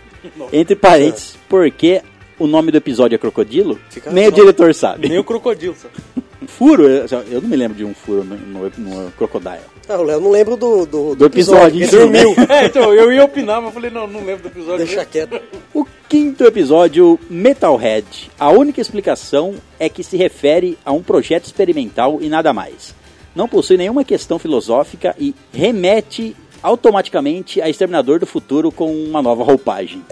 Entre 0.53 0.75
parênteses, 0.75 1.35
porque 1.49 2.03
o 2.37 2.45
nome 2.45 2.71
do 2.71 2.77
episódio 2.77 3.15
é 3.15 3.17
Crocodilo? 3.17 3.79
Fica- 3.89 4.11
Nem 4.11 4.27
o 4.27 4.31
diretor 4.31 4.75
sabe. 4.75 5.09
Nem 5.09 5.17
o 5.17 5.23
crocodilo, 5.23 5.75
sabe? 5.75 5.93
Furo, 6.47 6.87
eu 6.87 7.41
não 7.41 7.49
me 7.49 7.55
lembro 7.57 7.75
de 7.77 7.83
um 7.83 7.93
furo 7.93 8.23
no, 8.23 8.35
no, 8.37 8.71
no 9.05 9.11
Crocodile. 9.11 9.59
Ah, 9.89 9.97
o 9.97 10.03
Léo 10.03 10.21
não 10.21 10.29
lembro 10.31 10.55
do, 10.55 10.85
do, 10.85 11.15
Do 11.15 11.25
episódio 11.25 11.77
em 11.77 11.81
Ele 11.81 11.87
si, 11.89 11.97
dormiu. 11.97 12.29
né? 12.37 12.45
É, 12.49 12.65
então, 12.67 12.93
eu 12.93 13.11
ia 13.11 13.25
opinar, 13.25 13.57
mas 13.57 13.65
eu 13.65 13.73
falei, 13.73 13.89
não, 13.91 14.07
não 14.07 14.23
lembro 14.23 14.43
do 14.43 14.47
episódio. 14.47 14.85
Deixa 14.85 15.03
quieto. 15.03 15.41
O 15.73 15.85
quinto 16.07 16.45
episódio, 16.45 17.19
Metalhead. 17.29 18.31
A 18.39 18.49
única 18.49 18.79
explicação 18.79 19.55
é 19.79 19.89
que 19.89 20.03
se 20.03 20.15
refere 20.15 20.77
a 20.85 20.91
um 20.93 21.01
projeto 21.03 21.45
experimental 21.45 22.19
e 22.21 22.29
nada 22.29 22.53
mais. 22.53 22.95
Não 23.37 23.47
possui 23.47 23.77
nenhuma 23.77 24.03
questão 24.03 24.39
filosófica 24.39 25.15
e 25.19 25.35
remete 25.53 26.35
automaticamente 26.63 27.61
a 27.61 27.69
Exterminador 27.69 28.17
do 28.19 28.25
Futuro 28.25 28.71
com 28.71 28.91
uma 28.91 29.21
nova 29.21 29.43
roupagem. 29.43 30.03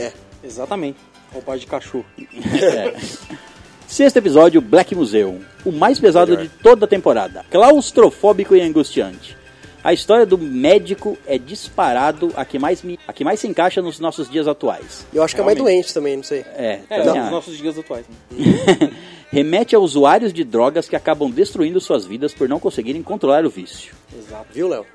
Exatamente. 0.44 1.00
Roupagem 1.34 1.62
de 1.62 1.66
cachorro. 1.66 2.06
Sexto 3.88 4.18
episódio, 4.18 4.62
Black 4.62 4.94
Museum. 4.94 5.40
O 5.66 5.72
mais 5.72 6.00
pesado 6.00 6.32
Melhor. 6.34 6.44
de 6.44 6.50
toda 6.62 6.86
a 6.86 6.88
temporada. 6.88 7.44
Claustrofóbico 7.50 8.56
e 8.56 8.62
angustiante. 8.62 9.36
A 9.84 9.92
história 9.92 10.26
do 10.26 10.38
médico 10.38 11.18
é 11.26 11.40
disparado 11.40 12.32
a 12.36 12.46
que 12.46 12.60
mais, 12.60 12.84
me- 12.84 13.00
a 13.08 13.14
que 13.14 13.24
mais 13.24 13.40
se 13.40 13.48
encaixa 13.48 13.82
nos 13.82 14.00
nossos 14.00 14.30
dias 14.30 14.48
atuais. 14.48 15.06
Eu 15.12 15.24
acho 15.24 15.34
que 15.34 15.42
é 15.42 15.44
mais 15.44 15.58
doente 15.58 15.92
também, 15.92 16.16
não 16.16 16.24
sei. 16.24 16.40
É, 16.56 16.80
É, 16.90 17.04
nos 17.04 17.32
nossos 17.32 17.58
dias 17.58 17.78
atuais. 17.78 18.06
Né? 18.32 18.92
remete 19.32 19.76
a 19.76 19.80
usuários 19.80 20.34
de 20.34 20.44
drogas 20.44 20.88
que 20.88 20.96
acabam 20.96 21.30
destruindo 21.30 21.80
suas 21.80 22.06
vidas 22.06 22.34
por 22.34 22.48
não 22.48 22.60
conseguirem 22.60 23.04
controlar 23.04 23.46
o 23.46 23.50
vício. 23.50 23.94
Exato. 24.18 24.48
Viu, 24.54 24.68
Léo? 24.68 24.86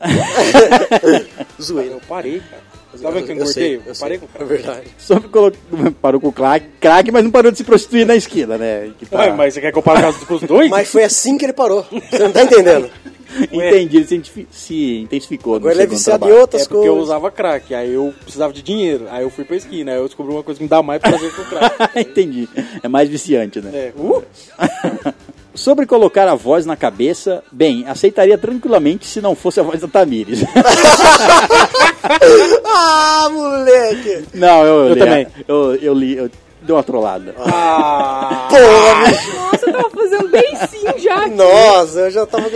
Zoeira. 1.60 1.94
Eu 1.94 2.00
parei, 2.06 2.40
cara. 2.40 2.62
Tá 3.02 3.10
vendo 3.10 3.24
que 3.26 3.32
eu 3.32 3.36
Eu 3.36 3.46
sei, 3.46 3.74
engordei? 3.74 3.76
eu 3.86 3.92
Eu 3.94 3.98
parei 4.00 4.18
sei. 4.18 4.28
com 4.28 4.38
É 4.42 4.46
verdade. 4.46 4.86
Sobre 4.98 5.28
colo... 5.28 5.52
parou 6.00 6.20
com 6.20 6.28
o 6.28 6.32
crack, 6.32 6.66
crack, 6.80 7.10
mas 7.10 7.24
não 7.24 7.30
parou 7.30 7.50
de 7.52 7.58
se 7.58 7.64
prostituir 7.64 8.06
na 8.06 8.16
esquina, 8.16 8.56
né? 8.58 8.90
Que 8.98 9.06
tá- 9.06 9.18
Ué, 9.18 9.32
mas 9.32 9.54
você 9.54 9.60
quer 9.60 9.72
que 9.72 9.78
eu 9.78 9.82
pare 9.82 10.02
com 10.26 10.34
os 10.34 10.42
dois? 10.42 10.68
Mas 10.70 10.88
foi 10.88 11.04
assim 11.04 11.36
que 11.38 11.44
ele 11.44 11.52
parou. 11.52 11.84
Você 12.10 12.18
não 12.18 12.32
tá 12.32 12.42
entendendo? 12.42 12.90
Entendi, 13.52 13.98
ele 13.98 14.46
se, 14.50 14.98
intensificou. 15.02 15.56
Agora 15.56 15.74
no 15.74 15.80
ele 15.80 15.86
é 15.86 15.90
viciado 15.90 16.26
em 16.26 16.32
outras 16.32 16.62
É 16.62 16.64
porque 16.64 16.86
eu 16.88 16.92
coisas. 16.92 17.02
usava 17.08 17.30
crack, 17.30 17.74
aí 17.74 17.92
eu 17.92 18.14
precisava 18.22 18.50
de 18.52 18.62
dinheiro. 18.62 19.06
Aí 19.10 19.22
eu 19.24 19.30
fui 19.30 19.44
pra 19.44 19.56
esquina, 19.56 19.92
aí 19.92 19.98
eu 19.98 20.06
descobri 20.06 20.32
uma 20.32 20.42
coisa 20.42 20.56
que 20.58 20.64
me 20.64 20.70
dá 20.70 20.82
mais 20.82 21.00
pra 21.02 21.10
fazer 21.12 21.30
com 21.34 21.44
crack. 21.44 21.98
Entendi. 22.00 22.48
É 22.82 22.88
mais 22.88 23.08
viciante, 23.10 23.60
né? 23.60 23.70
É, 23.74 23.92
uh, 23.96 24.22
Sobre 25.56 25.86
colocar 25.86 26.28
a 26.28 26.34
voz 26.34 26.66
na 26.66 26.76
cabeça, 26.76 27.42
bem, 27.50 27.86
aceitaria 27.88 28.36
tranquilamente 28.36 29.06
se 29.06 29.20
não 29.20 29.34
fosse 29.34 29.58
a 29.58 29.62
voz 29.62 29.80
da 29.80 29.88
Tamires. 29.88 30.40
Ah, 32.64 33.28
moleque! 33.32 34.24
não, 34.34 34.64
eu, 34.64 34.88
Eu 34.88 34.94
li, 34.94 34.98
também. 35.00 35.26
Eu, 35.48 35.74
eu 35.76 35.94
li, 35.94 36.16
eu 36.16 36.30
dei 36.62 36.76
uma 36.76 36.82
trollada. 36.82 37.34
ah, 37.38 38.46
Porra, 38.50 39.06
bicho. 39.08 39.36
Nossa, 39.36 39.66
eu 39.66 39.72
tava 39.72 39.90
fazendo 39.90 40.28
bem 40.28 40.56
sim 40.70 40.98
já. 41.02 41.16
aqui. 41.24 41.30
Nossa, 41.34 41.98
eu 42.00 42.10
já 42.10 42.26
tava. 42.26 42.48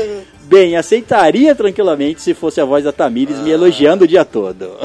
Bem, 0.43 0.77
aceitaria 0.77 1.55
tranquilamente 1.55 2.21
se 2.23 2.35
fosse 2.35 2.61
a 2.61 2.65
voz 2.65 2.85
da 2.85 2.93
Tamires 2.93 3.39
me 3.39 3.51
elogiando 3.51 4.05
o 4.05 4.09
dia 4.09 4.25
todo. 4.25 4.77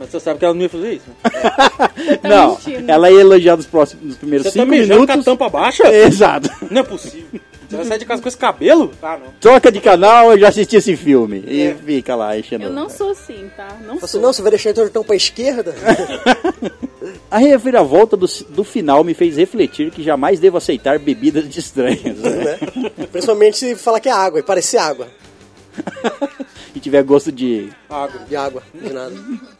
Mas 0.00 0.08
você 0.10 0.18
sabe 0.18 0.38
que 0.40 0.44
ela 0.44 0.54
não 0.54 0.62
ia 0.62 0.68
fazer 0.68 0.92
isso? 0.94 1.04
né? 1.22 2.16
Tá 2.16 2.28
não, 2.28 2.50
mentindo. 2.52 2.90
ela 2.90 3.10
ia 3.10 3.20
elogiar 3.20 3.56
nos 3.56 3.66
próximos 3.66 4.04
nos 4.04 4.16
primeiros 4.16 4.46
Você 4.48 4.58
tá 4.58 4.64
cinco 4.64 4.70
mijando 4.74 5.06
com 5.06 5.12
a 5.12 5.16
minutos. 5.16 5.24
tampa 5.26 5.48
baixa? 5.48 5.86
Exato. 5.94 6.50
Não 6.70 6.80
é 6.80 6.84
possível. 6.84 7.40
Você 7.68 7.76
vai 7.76 7.84
sair 7.84 7.98
de 7.98 8.04
casa 8.04 8.20
com 8.20 8.26
esse 8.26 8.36
cabelo? 8.36 8.90
Ah, 9.00 9.16
não. 9.16 9.32
Troca 9.40 9.70
de 9.70 9.80
canal, 9.80 10.32
eu 10.32 10.38
já 10.40 10.48
assisti 10.48 10.74
esse 10.74 10.96
filme. 10.96 11.44
E 11.46 11.72
fica 11.86 12.16
lá 12.16 12.36
enchendo. 12.36 12.64
Eu 12.64 12.72
não 12.72 12.88
sou 12.90 13.10
assim, 13.10 13.48
tá? 13.56 13.68
Não 13.86 13.96
Você 14.00 14.08
sou. 14.14 14.20
não, 14.20 14.32
você 14.32 14.42
vai 14.42 14.50
deixar 14.50 14.70
o 14.70 14.74
tortão 14.74 15.04
pra 15.04 15.14
esquerda? 15.14 15.72
A 17.30 17.38
reviravolta 17.38 18.16
do, 18.16 18.26
do 18.48 18.64
final 18.64 19.04
me 19.04 19.14
fez 19.14 19.36
refletir 19.36 19.92
que 19.92 20.02
jamais 20.02 20.40
devo 20.40 20.56
aceitar 20.56 20.98
bebidas 20.98 21.48
de 21.48 21.60
estranhos. 21.60 22.18
né? 22.18 22.58
né? 22.76 23.06
Principalmente 23.12 23.56
se 23.58 23.74
falar 23.76 24.00
que 24.00 24.08
é 24.08 24.12
água 24.12 24.40
e 24.40 24.42
parecer 24.42 24.78
água. 24.78 25.06
e 26.74 26.80
tiver 26.80 27.02
gosto 27.02 27.30
de. 27.30 27.70
Água. 27.88 28.20
De 28.28 28.36
água, 28.36 28.62
de 28.74 28.92
nada. 28.92 29.14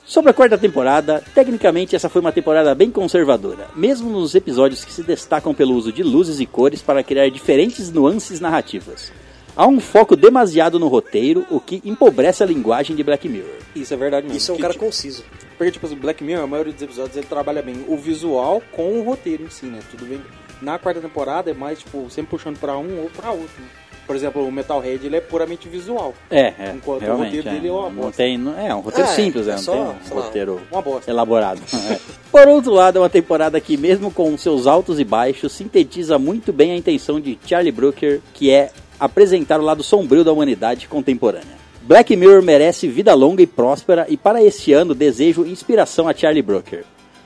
Sobre 0.04 0.30
a 0.30 0.34
quarta 0.34 0.58
temporada, 0.58 1.22
tecnicamente 1.34 1.94
essa 1.94 2.08
foi 2.08 2.20
uma 2.20 2.32
temporada 2.32 2.74
bem 2.74 2.90
conservadora, 2.90 3.68
mesmo 3.74 4.10
nos 4.10 4.34
episódios 4.34 4.84
que 4.84 4.92
se 4.92 5.02
destacam 5.02 5.54
pelo 5.54 5.74
uso 5.74 5.92
de 5.92 6.02
luzes 6.02 6.40
e 6.40 6.46
cores 6.46 6.82
para 6.82 7.02
criar 7.02 7.28
diferentes 7.30 7.90
nuances 7.90 8.40
narrativas. 8.40 9.12
Há 9.56 9.66
um 9.66 9.80
foco 9.80 10.16
demasiado 10.16 10.78
no 10.78 10.88
roteiro, 10.88 11.44
o 11.50 11.60
que 11.60 11.82
empobrece 11.84 12.42
a 12.42 12.46
linguagem 12.46 12.94
de 12.94 13.02
Black 13.02 13.28
Mirror. 13.28 13.58
Isso 13.74 13.92
é 13.92 13.96
verdade 13.96 14.24
mesmo. 14.24 14.38
Isso 14.38 14.52
é 14.52 14.54
um 14.54 14.58
cara 14.58 14.74
conciso. 14.74 15.24
Porque, 15.58 15.72
tipo, 15.72 15.86
assim, 15.86 15.96
Black 15.96 16.22
Mirror, 16.22 16.44
a 16.44 16.46
maioria 16.46 16.72
dos 16.72 16.82
episódios, 16.82 17.16
ele 17.16 17.26
trabalha 17.26 17.60
bem 17.60 17.84
o 17.88 17.96
visual 17.96 18.62
com 18.72 18.98
o 18.98 19.02
roteiro 19.02 19.42
em 19.42 19.50
si, 19.50 19.66
né? 19.66 19.80
Tudo 19.90 20.06
bem. 20.06 20.22
Na 20.62 20.78
quarta 20.78 21.00
temporada 21.00 21.50
é 21.50 21.54
mais, 21.54 21.80
tipo, 21.80 22.08
sempre 22.08 22.30
puxando 22.30 22.58
pra 22.58 22.78
um 22.78 23.02
ou 23.02 23.10
pra 23.10 23.32
outro, 23.32 23.60
né? 23.60 23.68
Por 24.10 24.16
exemplo, 24.16 24.44
o 24.44 24.50
Metalhead, 24.50 25.06
ele 25.06 25.18
é 25.18 25.20
puramente 25.20 25.68
visual. 25.68 26.12
É, 26.28 26.52
é. 26.58 26.72
Enquanto 26.74 27.04
o 27.04 27.16
roteiro 27.16 27.48
é. 27.48 27.52
dele 27.52 27.68
é 27.68 27.70
uma 27.70 27.82
não 27.82 27.92
bosta. 27.92 28.16
tem, 28.16 28.36
não- 28.36 28.58
é 28.58 28.74
um 28.74 28.80
roteiro 28.80 29.08
É, 29.08 29.14
simples, 29.14 29.46
né? 29.46 29.52
é 29.52 29.54
não 29.54 29.62
só, 29.62 29.72
tem 29.72 29.82
um 30.10 30.20
roteiro 30.20 30.60
elaborado. 31.06 31.60
É. 31.88 31.98
Por 32.32 32.48
outro 32.48 32.72
lado, 32.72 32.98
é 32.98 33.02
uma 33.02 33.08
temporada 33.08 33.60
que, 33.60 33.76
mesmo 33.76 34.10
com 34.10 34.36
seus 34.36 34.66
altos 34.66 34.98
e 34.98 35.04
baixos, 35.04 35.52
sintetiza 35.52 36.18
muito 36.18 36.52
bem 36.52 36.72
a 36.72 36.76
intenção 36.76 37.20
de 37.20 37.38
Charlie 37.46 37.70
Brooker, 37.70 38.20
que 38.34 38.50
é 38.50 38.72
apresentar 38.98 39.60
o 39.60 39.64
lado 39.64 39.84
sombrio 39.84 40.24
da 40.24 40.32
humanidade 40.32 40.88
contemporânea. 40.88 41.54
Black 41.82 42.16
Mirror 42.16 42.42
merece 42.42 42.88
vida 42.88 43.14
longa 43.14 43.42
e 43.42 43.46
próspera, 43.46 44.06
e 44.08 44.16
para 44.16 44.42
este 44.42 44.72
ano 44.72 44.92
desejo 44.92 45.46
inspiração 45.46 46.08
a 46.08 46.14
Charlie 46.14 46.42
Brooker. 46.42 46.82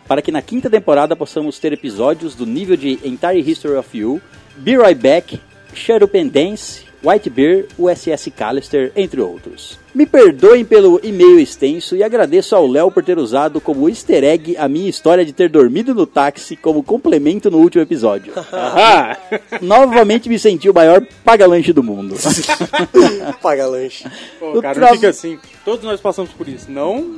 Para 0.07 0.21
que 0.21 0.31
na 0.31 0.43
quinta 0.43 0.69
temporada 0.69 1.17
possamos 1.17 1.59
ter 1.59 1.73
episódios 1.73 2.35
do 2.35 2.45
nível 2.45 2.77
de 2.77 2.99
Entire 3.03 3.41
History 3.41 3.75
of 3.75 3.97
You, 3.99 4.21
Be 4.59 4.77
Right 4.77 4.95
Back, 5.03 5.41
Shut 5.75 6.03
Up 6.05 6.17
and 6.19 6.29
Dance, 6.29 6.83
White 7.03 7.29
Bear, 7.29 7.65
USS 7.79 8.31
Callister, 8.35 8.91
entre 8.97 9.21
outros. 9.21 9.79
Me 9.95 10.07
perdoem 10.07 10.65
pelo 10.65 10.99
e-mail 11.05 11.39
extenso 11.39 11.95
e 11.95 12.03
agradeço 12.03 12.57
ao 12.57 12.67
Léo 12.67 12.91
por 12.91 13.05
ter 13.05 13.17
usado 13.19 13.61
como 13.61 13.89
easter 13.89 14.25
egg 14.25 14.57
a 14.57 14.67
minha 14.67 14.89
história 14.89 15.25
de 15.25 15.33
ter 15.33 15.49
dormido 15.49 15.95
no 15.95 16.05
táxi 16.07 16.57
como 16.57 16.83
complemento 16.83 17.51
no 17.51 17.59
último 17.59 17.83
episódio. 17.83 18.33
Ah! 18.53 19.17
Novamente 19.61 20.29
me 20.29 20.39
senti 20.39 20.69
o 20.69 20.75
maior 20.75 21.07
paga-lanche 21.25 21.73
do 21.73 21.83
mundo. 21.83 22.17
Paga 23.43 23.67
lanche. 23.67 24.05
Pô, 24.41 24.59
O 24.59 24.63
cara, 24.63 24.75
tra- 24.75 24.87
não 24.89 24.95
fica 24.95 25.09
assim. 25.11 25.39
Todos 25.65 25.85
nós 25.85 26.01
passamos 26.01 26.33
por 26.33 26.49
isso. 26.49 26.71
Não, 26.71 27.17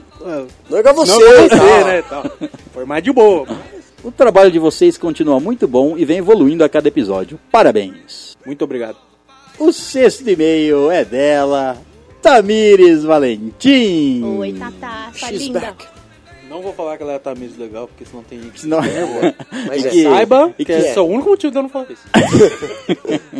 Não 0.68 0.76
é 0.76 0.80
igual 0.80 0.94
você, 0.94 1.12
não 1.12 1.18
você, 1.20 1.48
tá? 1.48 1.84
né? 1.84 2.02
Tal. 2.02 2.24
Foi 2.74 2.84
mais 2.84 3.02
de 3.02 3.12
boa. 3.12 3.46
O 4.06 4.12
trabalho 4.12 4.52
de 4.52 4.58
vocês 4.60 4.96
continua 4.96 5.40
muito 5.40 5.66
bom 5.66 5.98
e 5.98 6.04
vem 6.04 6.18
evoluindo 6.18 6.62
a 6.62 6.68
cada 6.68 6.86
episódio. 6.86 7.40
Parabéns. 7.50 8.36
Muito 8.46 8.62
obrigado. 8.62 8.96
O 9.58 9.72
sexto 9.72 10.28
e-mail 10.30 10.90
é 10.92 11.04
dela, 11.04 11.76
Tamires 12.22 13.02
Valentim. 13.02 14.22
Oi, 14.38 14.52
Tatá, 14.52 15.10
sua 15.12 15.28
She's 15.28 15.40
linda. 15.40 15.58
back. 15.60 15.86
Não 16.48 16.62
vou 16.62 16.72
falar 16.72 16.96
que 16.96 17.02
ela 17.02 17.14
é 17.14 17.18
Tamires 17.18 17.56
legal, 17.58 17.88
porque 17.88 18.04
senão 18.04 18.22
tem 18.22 18.40
gente 18.40 18.52
que 18.52 18.60
Senão- 18.60 18.78
Mas 19.66 19.82
E 19.84 19.86
é. 19.88 19.90
que- 19.90 20.02
Saiba 20.04 20.54
e 20.56 20.64
que, 20.64 20.72
que 20.72 20.72
é 20.72 20.88
é? 20.90 20.94
só 20.94 21.04
o 21.04 21.10
único 21.10 21.30
motivo 21.30 21.50
de 21.50 21.58
eu 21.58 21.62
não 21.62 21.68
falar 21.68 21.86
isso. 21.90 22.06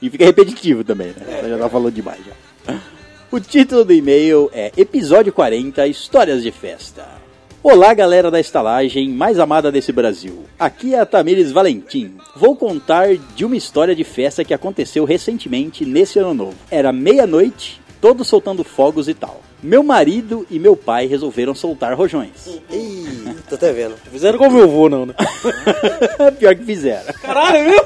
E 0.00 0.08
fica 0.08 0.24
repetitivo 0.26 0.84
também, 0.84 1.08
né? 1.08 1.42
Já 1.48 1.58
tá 1.58 1.68
falando 1.68 1.92
demais 1.92 2.20
já. 2.24 2.76
O 3.32 3.40
título 3.40 3.84
do 3.84 3.92
e-mail 3.92 4.48
é 4.54 4.70
Episódio 4.76 5.32
40 5.32 5.84
Histórias 5.88 6.40
de 6.40 6.52
Festa. 6.52 7.04
Olá, 7.60 7.92
galera 7.92 8.30
da 8.30 8.38
estalagem 8.38 9.08
mais 9.08 9.36
amada 9.40 9.72
desse 9.72 9.90
Brasil. 9.90 10.44
Aqui 10.56 10.94
é 10.94 11.00
a 11.00 11.04
Tamires 11.04 11.50
Valentim. 11.50 12.14
Vou 12.36 12.54
contar 12.54 13.16
de 13.16 13.44
uma 13.44 13.56
história 13.56 13.96
de 13.96 14.04
festa 14.04 14.44
que 14.44 14.54
aconteceu 14.54 15.04
recentemente 15.04 15.84
nesse 15.84 16.20
ano 16.20 16.32
novo. 16.32 16.54
Era 16.70 16.92
meia-noite, 16.92 17.80
todos 18.00 18.28
soltando 18.28 18.62
fogos 18.62 19.08
e 19.08 19.14
tal. 19.14 19.40
Meu 19.62 19.82
marido 19.82 20.46
e 20.50 20.58
meu 20.58 20.76
pai 20.76 21.06
resolveram 21.06 21.54
soltar 21.54 21.92
rojões. 21.94 22.46
Ih, 22.70 23.34
tô 23.48 23.56
até 23.56 23.72
vendo. 23.72 23.96
Fizeram 24.10 24.38
como 24.38 24.56
meu 24.56 24.64
avô, 24.64 24.88
não, 24.88 25.06
né? 25.06 25.14
Pior 26.38 26.54
que 26.54 26.64
fizeram. 26.64 27.12
Caralho, 27.14 27.70
viu? 27.70 27.80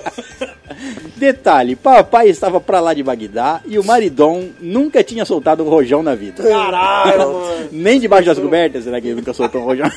Detalhe, 1.17 1.75
papai 1.77 2.29
estava 2.29 2.61
pra 2.61 2.81
lá 2.81 2.93
de 2.93 3.03
Bagdá 3.03 3.63
e 3.65 3.79
o 3.79 3.85
maridão 3.85 4.51
nunca 4.61 5.03
tinha 5.03 5.25
soltado 5.25 5.65
um 5.65 5.69
rojão 5.69 6.03
na 6.03 6.15
vida. 6.15 6.43
Caralho, 6.43 7.19
mano. 7.19 7.69
Nem 7.73 7.99
debaixo 7.99 8.27
das 8.27 8.39
cobertas, 8.39 8.85
será 8.85 9.01
que 9.01 9.07
ele 9.07 9.17
nunca 9.17 9.33
soltou 9.33 9.63
um 9.63 9.65
rojão? 9.65 9.91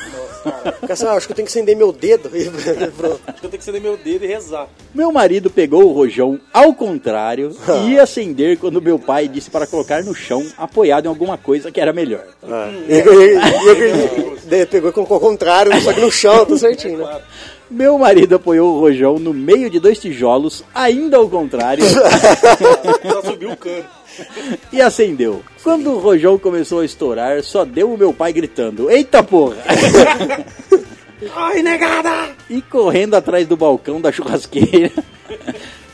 Ah, 0.46 1.16
acho 1.16 1.26
que 1.26 1.32
eu 1.32 1.36
tenho 1.36 1.46
que 1.46 1.52
acender 1.52 1.76
meu 1.76 1.92
dedo. 1.92 2.30
Acho 3.26 3.40
que 3.40 3.46
eu 3.46 3.50
tenho 3.50 3.50
que 3.50 3.56
acender 3.56 3.80
meu 3.80 3.96
dedo 3.96 4.24
e 4.24 4.28
rezar. 4.28 4.68
Meu 4.94 5.10
marido 5.10 5.50
pegou 5.50 5.84
o 5.84 5.92
rojão 5.92 6.38
ao 6.52 6.72
contrário 6.72 7.56
e 7.84 7.90
ia 7.94 8.02
acender 8.02 8.56
quando 8.58 8.80
meu 8.80 8.98
pai 8.98 9.26
disse 9.26 9.50
para 9.50 9.66
colocar 9.66 10.04
no 10.04 10.14
chão, 10.14 10.46
apoiado 10.56 11.06
em 11.06 11.08
alguma 11.08 11.36
coisa 11.36 11.65
que 11.70 11.80
era 11.80 11.92
melhor. 11.92 12.24
Ah. 12.42 12.70
E, 12.88 12.94
e, 12.94 13.00
e, 13.00 14.56
e, 14.56 14.62
e, 14.62 14.66
pegou 14.66 14.90
e 14.90 14.92
colocou 14.92 15.16
ao 15.16 15.20
contrário, 15.20 15.80
só 15.80 15.92
que 15.92 16.00
no 16.00 16.10
chão, 16.10 16.44
tá 16.46 16.56
certinho, 16.56 16.98
né? 16.98 17.20
Meu 17.68 17.98
marido 17.98 18.36
apoiou 18.36 18.76
o 18.76 18.80
rojão 18.80 19.18
no 19.18 19.34
meio 19.34 19.68
de 19.68 19.80
dois 19.80 19.98
tijolos, 19.98 20.62
ainda 20.72 21.16
ao 21.16 21.28
contrário, 21.28 21.82
Só 23.10 23.22
subiu 23.22 23.50
o 23.50 23.56
cano. 23.56 23.84
e 24.72 24.80
acendeu. 24.80 25.42
Quando 25.64 25.90
o 25.90 25.98
rojão 25.98 26.38
começou 26.38 26.80
a 26.80 26.84
estourar, 26.84 27.42
só 27.42 27.64
deu 27.64 27.92
o 27.92 27.98
meu 27.98 28.14
pai 28.14 28.32
gritando: 28.32 28.88
Eita 28.88 29.20
porra! 29.20 29.56
Ai, 31.34 31.60
negada! 31.60 32.36
e 32.48 32.62
correndo 32.62 33.14
atrás 33.14 33.46
do 33.46 33.56
balcão 33.56 34.00
da 34.00 34.12
churrasqueira. 34.12 34.92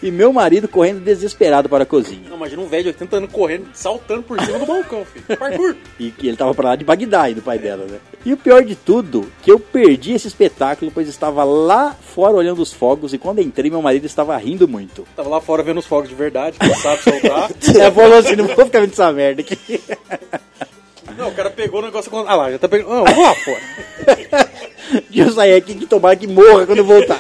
E 0.02 0.10
meu 0.10 0.32
marido 0.32 0.66
correndo 0.66 1.00
desesperado 1.00 1.68
para 1.68 1.84
a 1.84 1.86
cozinha. 1.86 2.28
Não, 2.28 2.36
imagina 2.36 2.60
um 2.60 2.66
velho 2.66 2.82
de 2.82 2.88
80 2.88 3.16
anos 3.16 3.30
correndo, 3.30 3.68
saltando 3.72 4.22
por 4.22 4.40
cima 4.40 4.58
do 4.58 4.66
balcão, 4.66 5.04
filho. 5.04 5.38
Parkour! 5.38 5.76
E 5.98 6.10
que 6.10 6.26
ele 6.26 6.36
tava 6.36 6.52
pra 6.52 6.70
lá 6.70 6.76
de 6.76 6.84
Bagdá, 6.84 7.30
do 7.30 7.40
pai 7.40 7.58
dela, 7.58 7.86
né? 7.88 7.98
E 8.24 8.32
o 8.32 8.36
pior 8.36 8.64
de 8.64 8.74
tudo, 8.74 9.30
que 9.42 9.50
eu 9.52 9.60
perdi 9.60 10.12
esse 10.12 10.26
espetáculo, 10.26 10.90
pois 10.92 11.08
estava 11.08 11.44
lá 11.44 11.94
fora 11.94 12.34
olhando 12.34 12.60
os 12.60 12.72
fogos, 12.72 13.14
e 13.14 13.18
quando 13.18 13.40
entrei, 13.40 13.70
meu 13.70 13.80
marido 13.80 14.04
estava 14.04 14.36
rindo 14.36 14.66
muito. 14.66 15.06
Tava 15.14 15.28
lá 15.28 15.40
fora 15.40 15.62
vendo 15.62 15.78
os 15.78 15.86
fogos 15.86 16.08
de 16.08 16.14
verdade, 16.16 16.58
que 16.58 16.74
sabe 16.74 17.02
soltar. 17.02 17.50
Ela 17.78 17.92
falou 17.92 18.18
assim, 18.18 18.34
não 18.34 18.46
vou 18.48 18.64
ficar 18.66 18.80
vendo 18.80 18.92
essa 18.92 19.12
merda 19.12 19.40
aqui. 19.40 19.80
Não, 21.16 21.28
o 21.28 21.34
cara 21.34 21.50
pegou 21.50 21.80
o 21.80 21.84
negócio... 21.84 22.10
Ah 22.26 22.34
lá, 22.34 22.50
já 22.50 22.58
tá 22.58 22.68
pegando... 22.68 22.88
Não, 22.88 23.04
vamos 23.04 23.22
lá 23.22 23.34
fora. 23.34 24.50
Deixa 25.10 25.28
eu 25.28 25.32
sair 25.32 25.54
aqui 25.54 25.74
que 25.74 25.86
tomara 25.86 26.16
que 26.16 26.26
morra 26.26 26.66
quando 26.66 26.78
eu 26.78 26.84
voltar. 26.84 27.18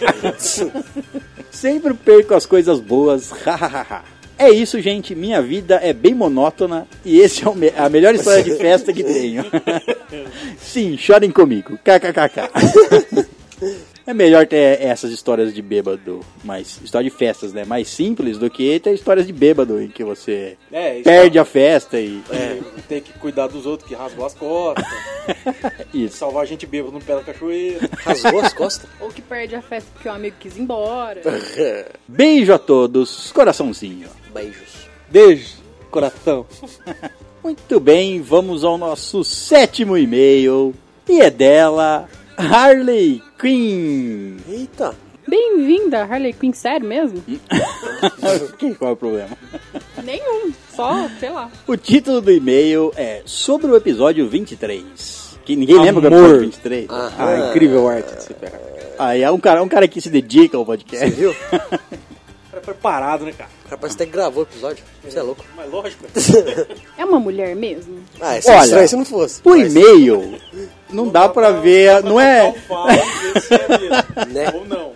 Sempre 1.52 1.92
perco 1.94 2.34
as 2.34 2.46
coisas 2.46 2.80
boas, 2.80 3.30
hahaha. 3.30 4.02
É 4.38 4.50
isso, 4.50 4.80
gente. 4.80 5.14
Minha 5.14 5.40
vida 5.42 5.78
é 5.82 5.92
bem 5.92 6.14
monótona 6.14 6.88
e 7.04 7.20
esse 7.20 7.46
é 7.46 7.54
me- 7.54 7.72
a 7.76 7.88
melhor 7.88 8.14
história 8.14 8.42
de 8.42 8.56
festa 8.56 8.92
que 8.92 9.04
tenho. 9.04 9.44
Sim, 10.58 10.96
chorem 10.96 11.30
comigo. 11.30 11.78
KKKK. 11.84 12.50
É 14.06 14.12
melhor 14.12 14.46
ter 14.46 14.80
essas 14.82 15.12
histórias 15.12 15.54
de 15.54 15.62
bêbado, 15.62 16.20
mais 16.42 16.80
história 16.82 17.08
de 17.08 17.16
festas, 17.16 17.52
né? 17.52 17.64
Mais 17.64 17.88
simples 17.88 18.36
do 18.36 18.50
que 18.50 18.78
ter 18.80 18.92
histórias 18.92 19.26
de 19.26 19.32
bêbado 19.32 19.80
em 19.80 19.88
que 19.88 20.02
você 20.02 20.56
É, 20.72 20.96
isso 20.96 21.04
perde 21.04 21.38
a 21.38 21.44
festa 21.44 22.00
e. 22.00 22.22
É, 22.30 22.58
tem 22.88 23.00
que 23.00 23.12
cuidar 23.18 23.46
dos 23.46 23.64
outros 23.64 23.88
que 23.88 23.94
rasgou 23.94 24.26
as 24.26 24.34
costas, 24.34 24.84
Isso. 25.94 26.16
salvar 26.16 26.42
a 26.42 26.46
gente 26.46 26.66
bêbado 26.66 26.92
no 26.92 27.00
pé 27.00 27.14
da 27.14 27.22
cachoeira. 27.22 27.88
Rasgou 27.98 28.40
as 28.40 28.52
costas. 28.52 28.90
Ou 29.00 29.08
que 29.08 29.22
perde 29.22 29.54
a 29.54 29.62
festa 29.62 29.88
porque 29.92 30.08
o 30.08 30.12
amigo 30.12 30.36
quis 30.40 30.56
ir 30.56 30.62
embora. 30.62 31.20
Beijo 32.08 32.52
a 32.52 32.58
todos, 32.58 33.30
coraçãozinho. 33.32 34.08
Beijos. 34.34 34.88
Beijo, 35.10 35.56
coração. 35.90 36.46
Muito 37.42 37.80
bem, 37.80 38.22
vamos 38.22 38.62
ao 38.64 38.78
nosso 38.78 39.24
sétimo 39.24 39.96
e-mail. 39.98 40.74
E 41.08 41.20
é 41.20 41.28
dela, 41.30 42.08
Harley 42.50 43.22
Quinn. 43.38 44.36
Eita. 44.48 44.94
Bem-vinda, 45.26 46.02
Harley 46.02 46.32
Quinn, 46.32 46.52
sério 46.52 46.86
mesmo? 46.86 47.22
Que- 48.58 48.74
Qual 48.74 48.90
é 48.90 48.94
o 48.94 48.96
problema? 48.96 49.28
Nenhum, 50.02 50.52
só, 50.74 51.08
sei 51.20 51.30
lá. 51.30 51.50
O 51.66 51.76
título 51.76 52.20
do 52.20 52.32
e-mail 52.32 52.92
é 52.96 53.22
sobre 53.24 53.70
o 53.70 53.76
episódio 53.76 54.28
23. 54.28 55.38
Que 55.44 55.54
ninguém 55.56 55.78
lembra 55.80 56.00
do 56.00 56.06
Amor. 56.08 56.20
episódio 56.24 56.40
23. 56.46 56.86
Ah. 56.90 57.12
Ah, 57.18 57.48
incrível 57.50 57.88
arte 57.88 58.10
você 58.20 58.34
pega. 58.34 58.60
Aí 58.98 59.22
é 59.22 59.30
um 59.30 59.38
cara, 59.38 59.62
um 59.62 59.68
cara 59.68 59.86
que 59.88 60.00
se 60.00 60.10
dedica 60.10 60.56
ao 60.56 60.66
podcast. 60.66 61.10
Viu? 61.10 61.34
O 62.52 62.56
É 62.58 62.60
preparado, 62.60 63.24
né, 63.24 63.32
cara? 63.32 63.48
cara 63.64 63.78
parece 63.78 63.96
que 63.96 64.02
até 64.02 64.12
gravou 64.12 64.42
o 64.42 64.46
episódio. 64.46 64.84
Você 65.02 65.18
é 65.18 65.22
louco. 65.22 65.42
Mas 65.56 65.70
lógico. 65.70 66.04
É 66.98 67.04
uma 67.04 67.18
mulher 67.18 67.56
mesmo? 67.56 68.00
Ah, 68.20 68.36
isso 68.38 68.50
é 68.50 68.54
Olha, 68.54 68.64
estranho 68.64 68.88
se 68.88 68.96
não 68.96 69.04
fosse. 69.06 69.40
O 69.42 69.56
e-mail 69.56 70.38
não 70.92 71.08
dá 71.08 71.28
pra 71.28 71.50
ver, 71.50 72.02
não 72.02 72.20
é, 72.20 72.52
se 73.40 73.54
é. 73.54 74.26
Né? 74.32 74.52
Ou 74.54 74.66
não. 74.66 74.92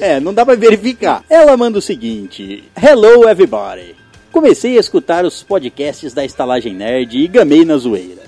é, 0.00 0.20
não 0.20 0.32
dá 0.32 0.44
pra 0.44 0.54
verificar. 0.54 1.24
Ela 1.28 1.56
manda 1.56 1.78
o 1.78 1.82
seguinte: 1.82 2.64
Hello 2.80 3.28
everybody. 3.28 3.96
Comecei 4.30 4.76
a 4.76 4.80
escutar 4.80 5.24
os 5.24 5.42
podcasts 5.42 6.12
da 6.12 6.24
Estalagem 6.24 6.74
Nerd 6.74 7.18
e 7.18 7.26
gamei 7.26 7.64
na 7.64 7.76
zoeira. 7.76 8.22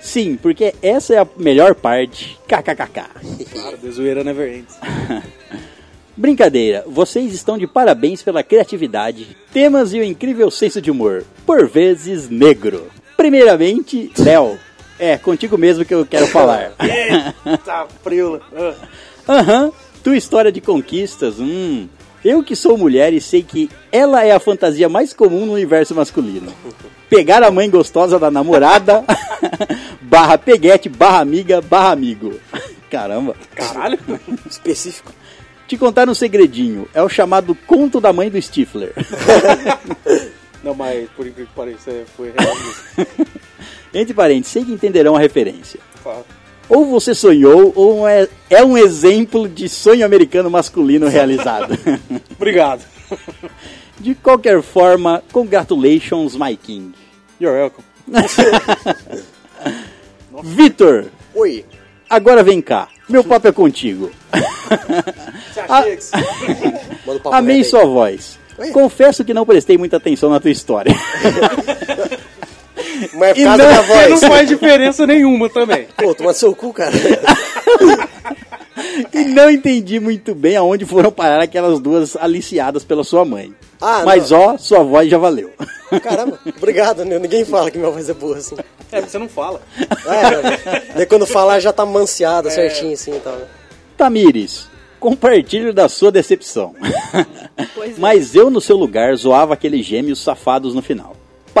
Sim, 0.00 0.36
porque 0.40 0.74
essa 0.82 1.14
é 1.14 1.18
a 1.18 1.26
melhor 1.36 1.74
parte. 1.74 2.38
KKKK. 2.46 3.04
Claro, 3.52 3.78
de 3.78 3.90
zoeira 3.90 4.24
never 4.24 4.52
ends. 4.52 4.78
Brincadeira, 6.16 6.84
vocês 6.86 7.32
estão 7.32 7.56
de 7.56 7.66
parabéns 7.66 8.22
pela 8.22 8.42
criatividade, 8.42 9.36
temas 9.52 9.94
e 9.94 10.00
o 10.00 10.04
incrível 10.04 10.50
senso 10.50 10.82
de 10.82 10.90
humor, 10.90 11.24
por 11.46 11.68
vezes 11.68 12.28
negro. 12.28 12.88
Primeiramente, 13.16 14.10
Léo, 14.18 14.58
é 14.98 15.16
contigo 15.16 15.56
mesmo 15.56 15.84
que 15.84 15.94
eu 15.94 16.04
quero 16.04 16.26
falar. 16.26 16.72
Tá 17.64 17.86
frio. 18.02 18.40
Ah, 18.54 18.74
Aham, 19.28 19.72
tua 20.02 20.16
história 20.16 20.50
de 20.50 20.60
conquistas, 20.60 21.38
hum. 21.38 21.88
Eu 22.24 22.42
que 22.42 22.56
sou 22.56 22.76
mulher 22.76 23.12
e 23.12 23.20
sei 23.20 23.42
que 23.42 23.70
ela 23.92 24.24
é 24.24 24.32
a 24.32 24.40
fantasia 24.40 24.88
mais 24.88 25.12
comum 25.12 25.46
no 25.46 25.52
universo 25.52 25.94
masculino. 25.94 26.52
Pegar 27.08 27.42
a 27.42 27.50
mãe 27.50 27.70
gostosa 27.70 28.18
da 28.18 28.30
namorada, 28.30 29.04
barra 30.02 30.36
peguete, 30.36 30.88
barra 30.88 31.20
amiga, 31.20 31.60
barra 31.60 31.92
amigo. 31.92 32.34
Caramba. 32.90 33.36
Caralho. 33.54 33.98
Específico. 34.50 35.12
Te 35.68 35.76
contar 35.76 36.08
um 36.08 36.14
segredinho, 36.14 36.88
é 36.92 37.02
o 37.02 37.08
chamado 37.08 37.54
conto 37.54 38.00
da 38.00 38.12
mãe 38.12 38.30
do 38.30 38.40
Stifler. 38.40 38.92
Não, 40.64 40.74
mas 40.74 41.08
por 41.10 41.26
incrível 41.26 41.46
que 41.46 41.54
pareça, 41.54 41.92
foi 42.16 42.32
real 42.36 42.54
mesmo. 42.56 43.26
Entre 43.92 44.14
parênteses, 44.14 44.52
sei 44.52 44.64
que 44.64 44.72
entenderão 44.72 45.16
a 45.16 45.20
referência. 45.20 45.80
Claro. 46.02 46.24
Ou 46.68 46.86
você 46.86 47.14
sonhou, 47.14 47.72
ou 47.74 48.06
é, 48.06 48.28
é 48.50 48.62
um 48.62 48.76
exemplo 48.76 49.48
de 49.48 49.68
sonho 49.68 50.04
americano 50.04 50.50
masculino 50.50 51.08
realizado. 51.08 51.76
Obrigado. 52.36 52.82
De 54.00 54.14
qualquer 54.14 54.62
forma, 54.62 55.24
congratulations, 55.32 56.36
my 56.36 56.56
king. 56.56 56.92
You're 57.40 57.58
welcome. 57.58 57.84
Vitor, 60.44 61.06
Oi. 61.34 61.64
agora 62.08 62.44
vem 62.44 62.62
cá. 62.62 62.88
Meu 63.08 63.24
papo 63.24 63.48
é 63.48 63.52
contigo. 63.52 64.12
Ah, 65.68 65.82
amei 67.32 67.64
sua 67.64 67.84
voz. 67.86 68.38
Confesso 68.72 69.24
que 69.24 69.34
não 69.34 69.44
prestei 69.44 69.76
muita 69.76 69.96
atenção 69.96 70.30
na 70.30 70.38
tua 70.38 70.50
história. 70.50 70.94
Mas 73.14 73.36
é 73.36 73.40
E 73.40 73.44
não- 73.44 73.56
da 73.56 73.64
Porque 73.82 74.08
não 74.08 74.16
voz. 74.16 74.20
faz 74.24 74.48
diferença 74.48 75.06
nenhuma 75.06 75.48
também. 75.48 75.86
Pô, 75.96 76.14
toma 76.14 76.32
seu 76.32 76.54
cu, 76.54 76.72
cara. 76.72 76.92
e 79.12 79.24
não 79.24 79.50
entendi 79.50 79.98
muito 80.00 80.34
bem 80.34 80.56
aonde 80.56 80.84
foram 80.84 81.10
parar 81.10 81.42
aquelas 81.42 81.80
duas 81.80 82.16
aliciadas 82.16 82.84
pela 82.84 83.02
sua 83.04 83.24
mãe. 83.24 83.54
Ah, 83.80 84.02
Mas 84.04 84.32
ó, 84.32 84.56
sua 84.58 84.82
voz 84.82 85.08
já 85.10 85.18
valeu. 85.18 85.50
Caramba, 86.02 86.38
obrigado, 86.56 87.04
né? 87.04 87.18
Ninguém 87.18 87.44
fala 87.44 87.70
que 87.70 87.78
minha 87.78 87.90
voz 87.90 88.08
é 88.08 88.14
boa 88.14 88.36
assim. 88.36 88.56
É, 88.90 89.00
você 89.00 89.18
não 89.18 89.28
fala. 89.28 89.60
É, 89.80 90.94
daí 90.96 91.06
quando 91.06 91.26
falar 91.26 91.60
já 91.60 91.72
tá 91.72 91.86
manseada 91.86 92.50
certinho 92.50 92.92
assim 92.94 93.14
e 93.16 93.20
tal. 93.20 93.34
né? 93.36 93.44
Tamires, 93.96 94.68
compartilho 94.98 95.72
da 95.72 95.88
sua 95.88 96.10
decepção. 96.10 96.74
Pois 97.74 97.92
é. 97.92 97.94
Mas 97.98 98.34
eu, 98.34 98.50
no 98.50 98.60
seu 98.60 98.76
lugar, 98.76 99.14
zoava 99.16 99.54
aqueles 99.54 99.84
gêmeos 99.86 100.22
safados 100.22 100.74
no 100.74 100.82
final. 100.82 101.16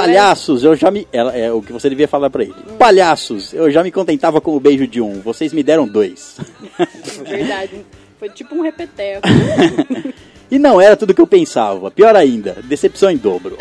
Palhaços, 0.06 0.64
eu 0.64 0.76
já 0.76 0.90
me. 0.90 1.06
Ela, 1.12 1.36
é 1.36 1.52
o 1.52 1.60
que 1.60 1.72
você 1.72 1.88
devia 1.88 2.08
falar 2.08 2.30
pra 2.30 2.42
ele. 2.42 2.54
Palhaços, 2.78 3.52
eu 3.52 3.70
já 3.70 3.82
me 3.82 3.90
contentava 3.90 4.40
com 4.40 4.56
o 4.56 4.60
beijo 4.60 4.86
de 4.86 5.00
um. 5.00 5.20
Vocês 5.20 5.52
me 5.52 5.62
deram 5.62 5.86
dois. 5.86 6.36
Verdade. 7.24 7.84
Foi 8.18 8.28
tipo 8.28 8.54
um 8.54 8.62
repeteco. 8.62 9.26
E 10.50 10.58
não 10.58 10.80
era 10.80 10.96
tudo 10.96 11.12
que 11.12 11.20
eu 11.20 11.26
pensava. 11.26 11.90
Pior 11.90 12.16
ainda, 12.16 12.56
decepção 12.64 13.10
em 13.10 13.18
dobro. 13.18 13.58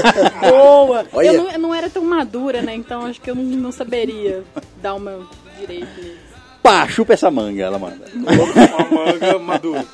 Boa! 0.40 1.04
Olha. 1.12 1.26
Eu 1.26 1.34
não, 1.34 1.50
eu 1.50 1.58
não 1.58 1.74
era 1.74 1.90
tão 1.90 2.02
madura, 2.02 2.62
né? 2.62 2.74
Então 2.74 3.04
acho 3.04 3.20
que 3.20 3.30
eu 3.30 3.34
não, 3.34 3.44
não 3.44 3.70
saberia 3.70 4.42
dar 4.80 4.94
uma 4.94 5.28
direito 5.58 6.00
nisso. 6.00 6.30
Pá, 6.62 6.88
chupa 6.88 7.12
essa 7.12 7.30
manga, 7.30 7.62
ela 7.62 7.78
manda. 7.78 8.06
Uma 8.14 9.04
manga 9.04 9.38
madura. 9.38 9.84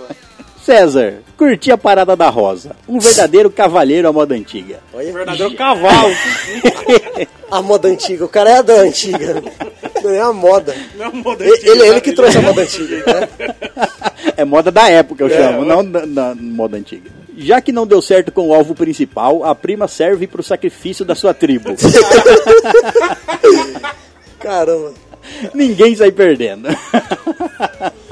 César, 0.67 1.23
curti 1.37 1.71
a 1.71 1.79
parada 1.79 2.17
da 2.17 2.29
Rosa. 2.29 2.75
Um 2.89 2.99
verdadeiro 2.99 3.49
cavalheiro 3.49 4.09
à 4.09 4.13
moda 4.13 4.35
antiga. 4.35 4.81
Olha, 4.93 5.13
Verdadeiro 5.13 5.55
cavalo. 5.55 6.13
a 7.49 7.63
moda 7.63 7.87
antiga. 7.87 8.25
O 8.25 8.29
cara 8.29 8.51
é 8.51 8.63
da 8.65 8.73
antiga. 8.81 9.45
Não 10.03 10.11
é 10.11 10.21
a 10.21 10.33
moda. 10.33 10.75
Não 10.97 11.05
é 11.05 11.09
uma 11.09 11.23
moda 11.23 11.45
Ele, 11.45 11.53
antiga, 11.53 11.71
ele, 11.71 11.83
ele 11.83 11.93
né? 11.93 12.01
que 12.01 12.13
trouxe 12.13 12.39
a 12.39 12.43
moda 12.43 12.63
antiga. 12.63 12.97
Né? 12.97 13.29
É 14.37 14.45
moda 14.45 14.73
da 14.73 14.91
época, 14.91 15.23
eu 15.23 15.31
chamo, 15.31 15.63
é. 15.63 15.67
não 15.67 15.89
da, 15.89 16.05
da 16.05 16.35
moda 16.35 16.77
antiga. 16.77 17.11
Já 17.37 17.61
que 17.61 17.71
não 17.71 17.87
deu 17.87 18.03
certo 18.03 18.33
com 18.33 18.49
o 18.49 18.55
alvo 18.55 18.75
principal, 18.75 19.45
a 19.45 19.55
prima 19.55 19.87
serve 19.87 20.27
pro 20.27 20.43
sacrifício 20.43 21.05
da 21.05 21.15
sua 21.15 21.33
tribo. 21.33 21.77
Caramba. 24.41 24.95
Ninguém 25.55 25.95
sai 25.95 26.11
perdendo. 26.11 26.69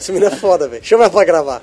Esse 0.00 0.12
menino 0.12 0.32
é 0.32 0.36
foda, 0.36 0.66
velho. 0.66 0.82
Chama 0.84 1.04
ela 1.04 1.12
pra 1.12 1.24
gravar. 1.24 1.62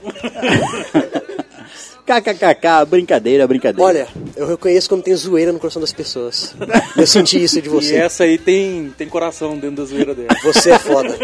KKKK, 2.06 2.86
brincadeira, 2.88 3.46
brincadeira. 3.48 3.84
Olha, 3.84 4.08
eu 4.36 4.48
reconheço 4.48 4.88
quando 4.88 5.04
tem 5.04 5.14
zoeira 5.16 5.52
no 5.52 5.60
coração 5.60 5.82
das 5.82 5.92
pessoas. 5.92 6.56
Eu 6.96 7.06
senti 7.08 7.44
isso 7.44 7.62
de 7.62 7.68
E 7.68 7.72
você. 7.72 7.96
essa 7.98 8.24
aí 8.24 8.38
tem, 8.38 8.94
tem 8.98 9.10
coração 9.10 9.58
dentro 9.58 9.78
da 9.78 9.86
zoeira 9.86 10.16
dela. 10.16 10.30
Você 10.44 10.72
é 10.72 10.80
foda. 10.80 11.18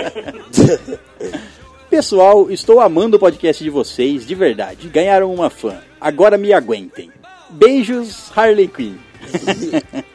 Pessoal, 1.89 2.49
estou 2.51 2.81
amando 2.81 3.15
o 3.15 3.19
podcast 3.19 3.63
de 3.63 3.69
vocês, 3.69 4.25
de 4.25 4.35
verdade. 4.35 4.89
Ganharam 4.89 5.33
uma 5.33 5.49
fã. 5.49 5.77
Agora 6.01 6.37
me 6.37 6.51
aguentem. 6.51 7.11
Beijos, 7.49 8.31
Harley 8.35 8.67
Quinn. 8.67 8.95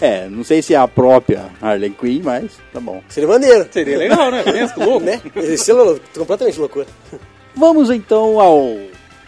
é, 0.00 0.28
não 0.28 0.44
sei 0.44 0.62
se 0.62 0.74
é 0.74 0.76
a 0.76 0.86
própria 0.88 1.46
Harley 1.60 1.90
Quinn, 1.90 2.20
mas 2.22 2.52
tá 2.72 2.80
bom. 2.80 3.02
Seria 3.08 3.28
maneiro. 3.28 3.66
Seria 3.70 3.98
legal, 3.98 4.30
né? 4.30 4.42
Pensa, 4.42 4.74
louco. 4.84 5.00
Né? 5.06 5.20
Isso 5.36 5.70
é 5.70 5.74
lou- 5.74 6.00
completamente 6.16 6.58
loucura. 6.58 6.86
Vamos 7.54 7.90
então 7.90 8.40
ao 8.40 8.76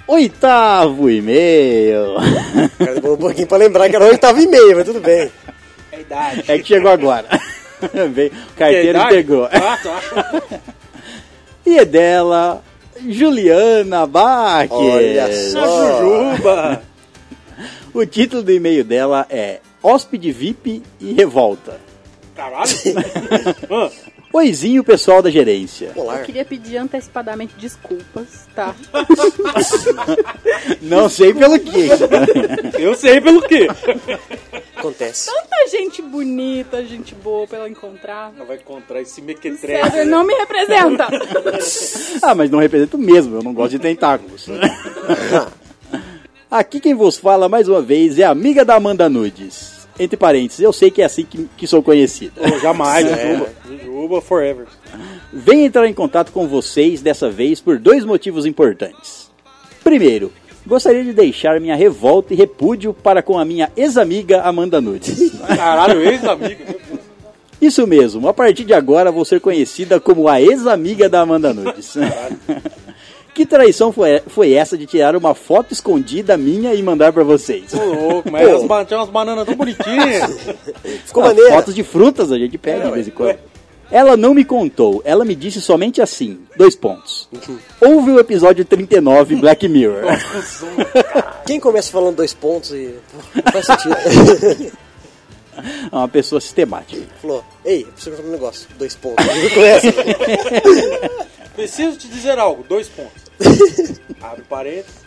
oitavo 0.07 1.11
e-mail. 1.11 2.17
O 2.17 2.79
cara 2.79 2.95
demorou 2.95 3.17
um 3.17 3.21
pouquinho 3.21 3.47
pra 3.47 3.59
lembrar 3.59 3.89
que 3.89 3.97
era 3.97 4.05
oitavo 4.07 4.41
e 4.41 4.47
meio, 4.47 4.77
mas 4.77 4.85
tudo 4.85 5.01
bem. 5.01 5.31
É 5.93 6.01
idade. 6.01 6.45
É 6.49 6.59
que 6.59 6.67
chegou 6.69 6.91
agora. 6.91 7.27
Veio, 8.13 8.31
o 8.33 8.55
carteiro 8.57 8.91
idade? 8.99 9.09
pegou. 9.15 9.45
Ah, 9.47 9.79
tá. 9.83 10.61
E 11.65 11.79
é 11.79 11.85
dela, 11.85 12.63
Juliana 13.07 14.07
Bach. 14.07 14.69
Olha 14.71 15.33
só. 15.33 15.63
A 15.63 16.01
Jujuba. 16.01 16.83
O 17.95 18.05
título 18.07 18.43
do 18.43 18.53
e-mail 18.53 18.83
dela 18.85 19.27
é 19.31 19.61
Hóspede 19.83 20.33
VIP 20.33 20.83
e 21.01 21.13
Revolta. 21.13 21.81
Caralho. 22.35 22.71
Oizinho, 24.33 24.85
pessoal 24.85 25.23
da 25.23 25.31
gerência. 25.31 25.89
Polar. 25.95 26.21
Eu 26.21 26.27
queria 26.27 26.45
pedir 26.45 26.77
antecipadamente 26.77 27.55
desculpas, 27.57 28.47
tá? 28.55 28.75
Não 30.83 31.09
sei 31.09 31.33
pelo 31.33 31.59
que. 31.59 31.89
eu 32.79 32.95
sei 32.95 33.21
pelo 33.21 33.41
quê. 33.43 33.67
Acontece. 34.77 35.31
Tanta 35.31 35.69
gente 35.71 36.03
bonita, 36.03 36.85
gente 36.85 37.15
boa 37.15 37.47
pra 37.47 37.59
ela 37.59 37.69
encontrar. 37.69 38.33
Ela 38.37 38.45
vai 38.45 38.57
encontrar 38.57 39.01
esse 39.01 39.21
mequetrefe. 39.23 39.91
César 39.91 40.05
não 40.05 40.25
me 40.25 40.35
representa. 40.35 41.09
Ah, 42.23 42.35
mas 42.35 42.51
não 42.51 42.61
represento 42.61 42.97
mesmo, 42.97 43.37
eu 43.37 43.43
não 43.43 43.53
gosto 43.53 43.73
de 43.73 43.79
tentáculos. 43.79 44.47
Aqui 46.51 46.81
quem 46.81 46.95
vos 46.95 47.19
fala 47.19 47.47
mais 47.47 47.69
uma 47.69 47.83
vez 47.83 48.19
é 48.19 48.25
a 48.25 48.31
amiga 48.31 48.65
da 48.65 48.75
Amanda 48.75 49.07
Nudes. 49.07 49.87
Entre 50.01 50.17
parênteses, 50.17 50.61
eu 50.61 50.73
sei 50.73 50.91
que 50.91 51.03
é 51.03 51.05
assim 51.05 51.23
que, 51.25 51.47
que 51.55 51.67
sou 51.67 51.83
conhecida. 51.83 52.33
Pô, 52.41 52.59
jamais. 52.59 53.07
Jujuba. 53.07 53.49
Jujuba 53.69 54.21
forever. 54.23 54.67
Venho 55.31 55.67
entrar 55.67 55.87
em 55.87 55.93
contato 55.93 56.33
com 56.33 56.49
vocês 56.49 57.03
dessa 57.03 57.29
vez 57.29 57.61
por 57.61 57.79
dois 57.79 58.03
motivos 58.03 58.47
importantes. 58.47 59.31
Primeiro, 59.85 60.33
gostaria 60.67 61.05
de 61.05 61.13
deixar 61.13 61.61
minha 61.61 61.77
revolta 61.77 62.33
e 62.33 62.37
repúdio 62.37 62.95
para 62.95 63.23
com 63.23 63.39
a 63.39 63.45
minha 63.45 63.71
ex-amiga 63.77 64.41
Amanda 64.41 64.81
Nudes. 64.81 65.33
Caralho, 65.55 66.01
Deus. 66.01 66.57
Isso 67.61 67.87
mesmo, 67.87 68.27
a 68.27 68.33
partir 68.33 68.65
de 68.65 68.73
agora 68.73 69.13
vou 69.13 69.25
ser 69.25 69.41
conhecida 69.41 70.01
como 70.01 70.29
a 70.29 70.41
ex-amiga 70.41 71.11
da 71.11 71.21
Amanda 71.21 71.53
Nudes. 71.53 71.95
Que 73.39 73.47
traição 73.47 73.93
foi, 73.93 74.21
foi 74.27 74.53
essa 74.53 74.77
de 74.77 74.85
tirar 74.85 75.15
uma 75.15 75.33
foto 75.33 75.73
escondida 75.73 76.37
minha 76.37 76.75
e 76.75 76.83
mandar 76.83 77.13
pra 77.13 77.23
vocês? 77.23 77.73
Ô, 77.73 77.85
louco, 77.85 78.29
mas 78.33 78.49
as 78.49 78.87
tinha 78.89 78.99
umas 78.99 79.09
bananas 79.09 79.47
tão 79.47 79.55
bonitinhas. 79.55 80.41
Ficou 81.07 81.23
Ah, 81.23 81.27
maneiro. 81.29 81.51
Fotos 81.51 81.73
de 81.73 81.85
frutas 81.85 82.33
a 82.33 82.37
gente 82.37 82.59
pega 82.59 82.87
de 82.87 82.91
vez 82.91 83.07
em 83.07 83.13
quando. 83.13 83.39
Ela 83.93 84.17
não 84.17 84.35
me 84.35 84.45
contou, 84.45 85.01
ela 85.05 85.25
me 85.25 85.37
disse 85.37 85.61
somente 85.61 86.03
assim, 86.03 86.41
dois 86.57 86.75
pontos. 86.75 87.29
Houve 87.81 88.11
o 88.11 88.19
episódio 88.19 88.65
39 88.65 89.37
Black 89.37 89.69
Mirror. 89.69 90.03
Quem 91.47 91.61
começa 91.61 91.93
falando 91.93 92.17
dois 92.17 92.35
pontos 92.35 92.73
e. 92.73 92.97
Não 93.37 93.53
faz 93.53 93.67
sentido. 93.67 94.73
É 95.93 95.95
uma 95.97 96.09
pessoa 96.09 96.41
sistemática. 96.41 97.01
Falou, 97.23 97.45
ei, 97.65 97.85
preciso 97.85 98.17
falar 98.17 98.29
um 98.29 98.33
negócio. 98.33 98.69
Dois 98.77 98.97
pontos. 98.97 99.25
Não 99.25 99.51
conhece? 99.55 99.95
Preciso 101.55 101.99
te 101.99 102.07
dizer 102.09 102.39
algo, 102.39 102.65
dois 102.69 102.89
pontos. 102.89 103.18
Abre 104.21 104.43
parênteses. 104.49 105.03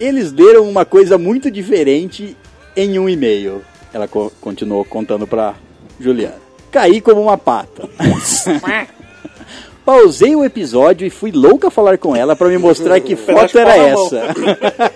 Eles 0.00 0.32
leram 0.32 0.68
uma 0.68 0.84
coisa 0.84 1.16
muito 1.16 1.50
diferente 1.50 2.36
em 2.76 2.98
um 2.98 3.08
e-mail. 3.08 3.62
Ela 3.92 4.08
co- 4.08 4.32
continuou 4.40 4.84
contando 4.84 5.26
pra 5.26 5.54
Juliana. 6.00 6.42
Caí 6.72 7.00
como 7.00 7.20
uma 7.22 7.38
pata. 7.38 7.88
Pausei 9.84 10.34
o 10.34 10.44
episódio 10.44 11.06
e 11.06 11.10
fui 11.10 11.30
louca 11.30 11.70
falar 11.70 11.98
com 11.98 12.16
ela 12.16 12.34
pra 12.34 12.48
me 12.48 12.56
mostrar 12.58 12.98
que 13.00 13.14
foto 13.14 13.58
era 13.58 13.76
essa. 13.76 14.34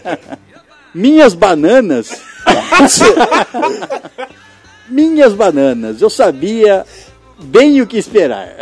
Minhas 0.94 1.34
bananas. 1.34 2.10
Minhas 4.88 5.34
bananas. 5.34 6.00
Eu 6.00 6.08
sabia 6.10 6.84
bem 7.38 7.80
o 7.82 7.86
que 7.86 7.98
esperar. 7.98 8.56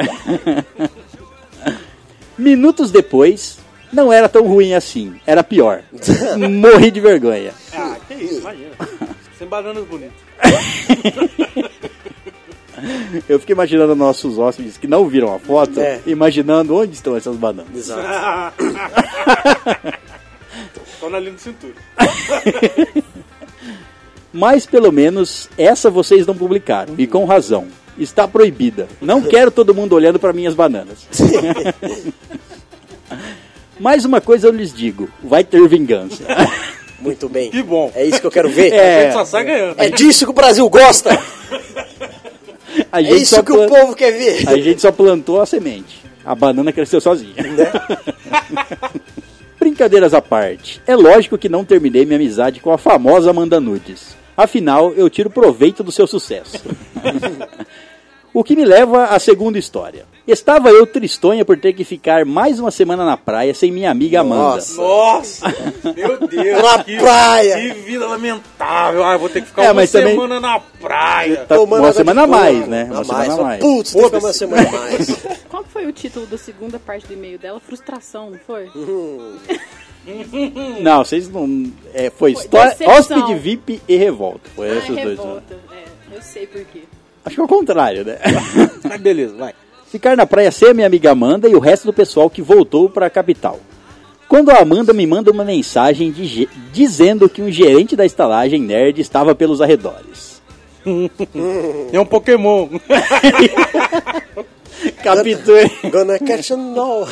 Minutos 2.37 2.90
depois, 2.90 3.59
não 3.92 4.12
era 4.12 4.29
tão 4.29 4.42
ruim 4.46 4.75
assim. 4.75 5.14
Era 5.27 5.42
pior. 5.44 5.83
Morri 6.61 6.90
de 6.90 7.01
vergonha. 7.01 7.53
Ah, 7.72 7.96
que 8.07 8.14
isso, 8.14 8.40
imagina. 8.40 8.70
Sem 9.38 9.46
bananas 9.49 9.85
bonitas. 9.85 10.12
Eu 13.27 13.40
fiquei 13.40 13.55
imaginando 13.55 13.96
nossos 13.96 14.38
hóspedes 14.38 14.77
que 14.77 14.87
não 14.87 15.09
viram 15.09 15.35
a 15.35 15.38
foto, 15.38 15.81
É. 15.81 15.99
imaginando 16.07 16.75
onde 16.77 16.92
estão 16.94 17.16
essas 17.16 17.35
bananas. 17.37 17.75
Exato. 17.75 18.62
Só 21.01 21.09
na 21.11 21.18
linha 21.18 21.33
de 21.33 21.40
cintura. 21.40 21.72
Mas 24.33 24.66
pelo 24.66 24.92
menos 24.92 25.49
essa 25.57 25.88
vocês 25.90 26.27
não 26.27 26.37
publicaram, 26.37 26.94
e 26.99 27.07
com 27.07 27.25
razão. 27.25 27.66
Está 27.99 28.29
proibida. 28.29 28.87
Não 29.01 29.22
quero 29.22 29.51
todo 29.51 29.75
mundo 29.75 29.94
olhando 29.94 30.18
para 30.18 30.35
minhas 30.35 30.53
bananas. 30.55 31.07
Mais 33.78 34.04
uma 34.04 34.20
coisa 34.20 34.46
eu 34.48 34.52
lhes 34.52 34.72
digo: 34.72 35.08
vai 35.22 35.44
ter 35.44 35.66
vingança. 35.68 36.22
Muito 37.00 37.28
bem. 37.28 37.50
Que 37.50 37.62
bom. 37.62 37.92
É 37.94 38.04
isso 38.04 38.20
que 38.20 38.26
eu 38.26 38.30
quero 38.30 38.48
ver. 38.48 38.72
A 38.72 38.76
É. 38.76 39.02
gente 39.04 39.12
só 39.12 39.24
sai 39.24 39.44
ganhando. 39.44 39.74
É 39.78 39.88
disso 39.90 40.24
que 40.24 40.30
o 40.30 40.34
Brasil 40.34 40.68
gosta. 40.68 41.10
A 42.90 43.00
É 43.02 43.12
isso 43.14 43.36
só 43.36 43.42
que 43.42 43.52
o 43.52 43.56
plan- 43.56 43.68
povo 43.68 43.94
quer 43.94 44.12
ver. 44.12 44.48
a 44.48 44.56
gente 44.58 44.80
só 44.80 44.90
plantou 44.90 45.40
a 45.40 45.46
semente. 45.46 46.02
A 46.24 46.34
banana 46.34 46.72
cresceu 46.72 47.00
sozinha. 47.00 47.34
Brincadeiras 49.60 50.14
à 50.14 50.22
parte, 50.22 50.80
é 50.86 50.94
lógico 50.94 51.36
que 51.38 51.48
não 51.48 51.64
terminei 51.64 52.04
minha 52.04 52.16
amizade 52.16 52.60
com 52.60 52.70
a 52.72 52.78
famosa 52.78 53.30
Amanda 53.30 53.60
Nudes. 53.60 54.16
Afinal, 54.36 54.92
eu 54.94 55.08
tiro 55.10 55.28
proveito 55.30 55.82
do 55.82 55.90
seu 55.92 56.06
sucesso. 56.06 56.62
o 58.38 58.44
que 58.44 58.55
me 58.55 58.64
leva 58.64 59.05
à 59.07 59.18
segunda 59.18 59.59
história. 59.59 60.05
Estava 60.29 60.68
eu 60.70 60.87
tristonha 60.87 61.44
por 61.44 61.57
ter 61.57 61.72
que 61.72 61.85
ficar 61.85 62.25
mais 62.27 62.61
uma 62.61 62.70
semana 62.70 63.05
na 63.05 63.16
praia 63.16 63.55
sem 63.55 63.70
minha 63.72 63.90
amiga 63.90 64.20
Amanda. 64.20 64.57
Nossa. 64.57 64.77
Nossa, 64.83 65.55
meu 65.96 66.18
Deus. 66.29 66.62
Na 66.62 66.85
que, 66.85 66.96
praia. 66.99 67.57
Que 67.61 67.72
vida 67.81 68.07
lamentável. 68.07 69.05
Ah, 69.05 69.16
vou 69.16 69.29
ter 69.29 69.40
que 69.40 69.46
ficar 69.49 69.64
É, 69.64 69.72
uma 69.72 69.87
semana 69.87 70.38
na 70.40 70.59
praia. 70.61 71.46
Tá- 71.46 71.55
Tomando 71.55 71.85
uma 71.85 71.92
semana 71.92 72.22
a 72.25 72.27
mais, 72.27 72.68
né? 72.68 72.88
Uma 72.90 73.05
semana 73.05 73.33
a 73.35 73.42
mais. 73.42 73.61
Putz, 73.61 73.92
tem 73.92 74.01
que 74.03 74.07
ficar 74.09 74.18
uma 74.18 74.33
semana 74.33 74.68
a 74.68 74.72
mais. 74.72 75.09
Qual 75.49 75.64
foi 75.64 75.87
o 75.87 75.92
título 75.92 76.27
da 76.27 76.37
segunda 76.37 76.79
parte 76.79 77.07
do 77.07 77.12
e-mail 77.14 77.38
dela? 77.38 77.59
Frustração, 77.61 78.31
não 78.33 78.38
foi? 78.46 78.68
Não, 80.83 81.05
vocês 81.05 81.29
não. 81.29 81.72
É, 81.94 82.11
foi 82.11 82.33
história, 82.33 82.70
decepção. 82.72 82.94
hóspede 82.96 83.35
VIP 83.38 83.81
e 83.88 83.96
revolta. 83.96 84.49
Foi 84.55 84.70
Ah, 84.70 84.75
esses 84.77 84.88
dois. 84.88 85.05
né? 85.05 85.11
revolta. 85.11 85.59
É, 85.72 86.16
eu 86.16 86.22
sei 86.22 86.46
por 86.46 86.64
quê. 86.64 86.83
Acho 87.26 87.34
que 87.34 87.40
é 87.40 87.44
o 87.44 87.48
contrário, 87.48 88.04
né? 88.04 88.18
Mas 88.88 89.00
beleza, 89.00 89.34
vai. 89.36 89.52
Ficar 89.90 90.16
na 90.16 90.24
praia 90.26 90.52
sem 90.52 90.70
a 90.70 90.74
minha 90.74 90.86
amiga 90.86 91.10
Amanda 91.10 91.48
e 91.48 91.54
o 91.54 91.60
resto 91.60 91.86
do 91.86 91.92
pessoal 91.92 92.30
que 92.30 92.40
voltou 92.40 92.88
para 92.88 93.06
a 93.06 93.10
capital. 93.10 93.58
Quando 94.28 94.50
a 94.50 94.58
Amanda 94.58 94.92
me 94.92 95.06
manda 95.06 95.30
uma 95.30 95.44
mensagem 95.44 96.10
de 96.12 96.48
dizendo 96.72 97.28
que 97.28 97.42
um 97.42 97.50
gerente 97.50 97.96
da 97.96 98.06
estalagem 98.06 98.62
nerd 98.62 99.00
estava 99.00 99.34
pelos 99.34 99.60
arredores. 99.60 100.36
É 101.92 101.98
um 101.98 102.06
Pokémon. 102.06 102.68
Capitão. 105.02 105.90
Gonna 105.90 106.18
catch 106.18 106.52
a 106.52 106.56
no. 106.56 107.06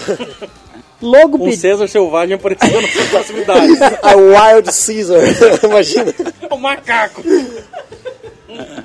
Logo 1.02 1.38
Um 1.38 1.46
pedi. 1.46 1.56
César 1.56 1.88
selvagem 1.88 2.34
aparecendo 2.34 2.80
nas 2.80 3.08
proximidades. 3.08 3.82
A 4.02 4.14
Wild 4.14 4.70
Caesar. 4.70 5.20
Imagina. 5.64 6.14
O 6.50 6.56
macaco. 6.56 7.22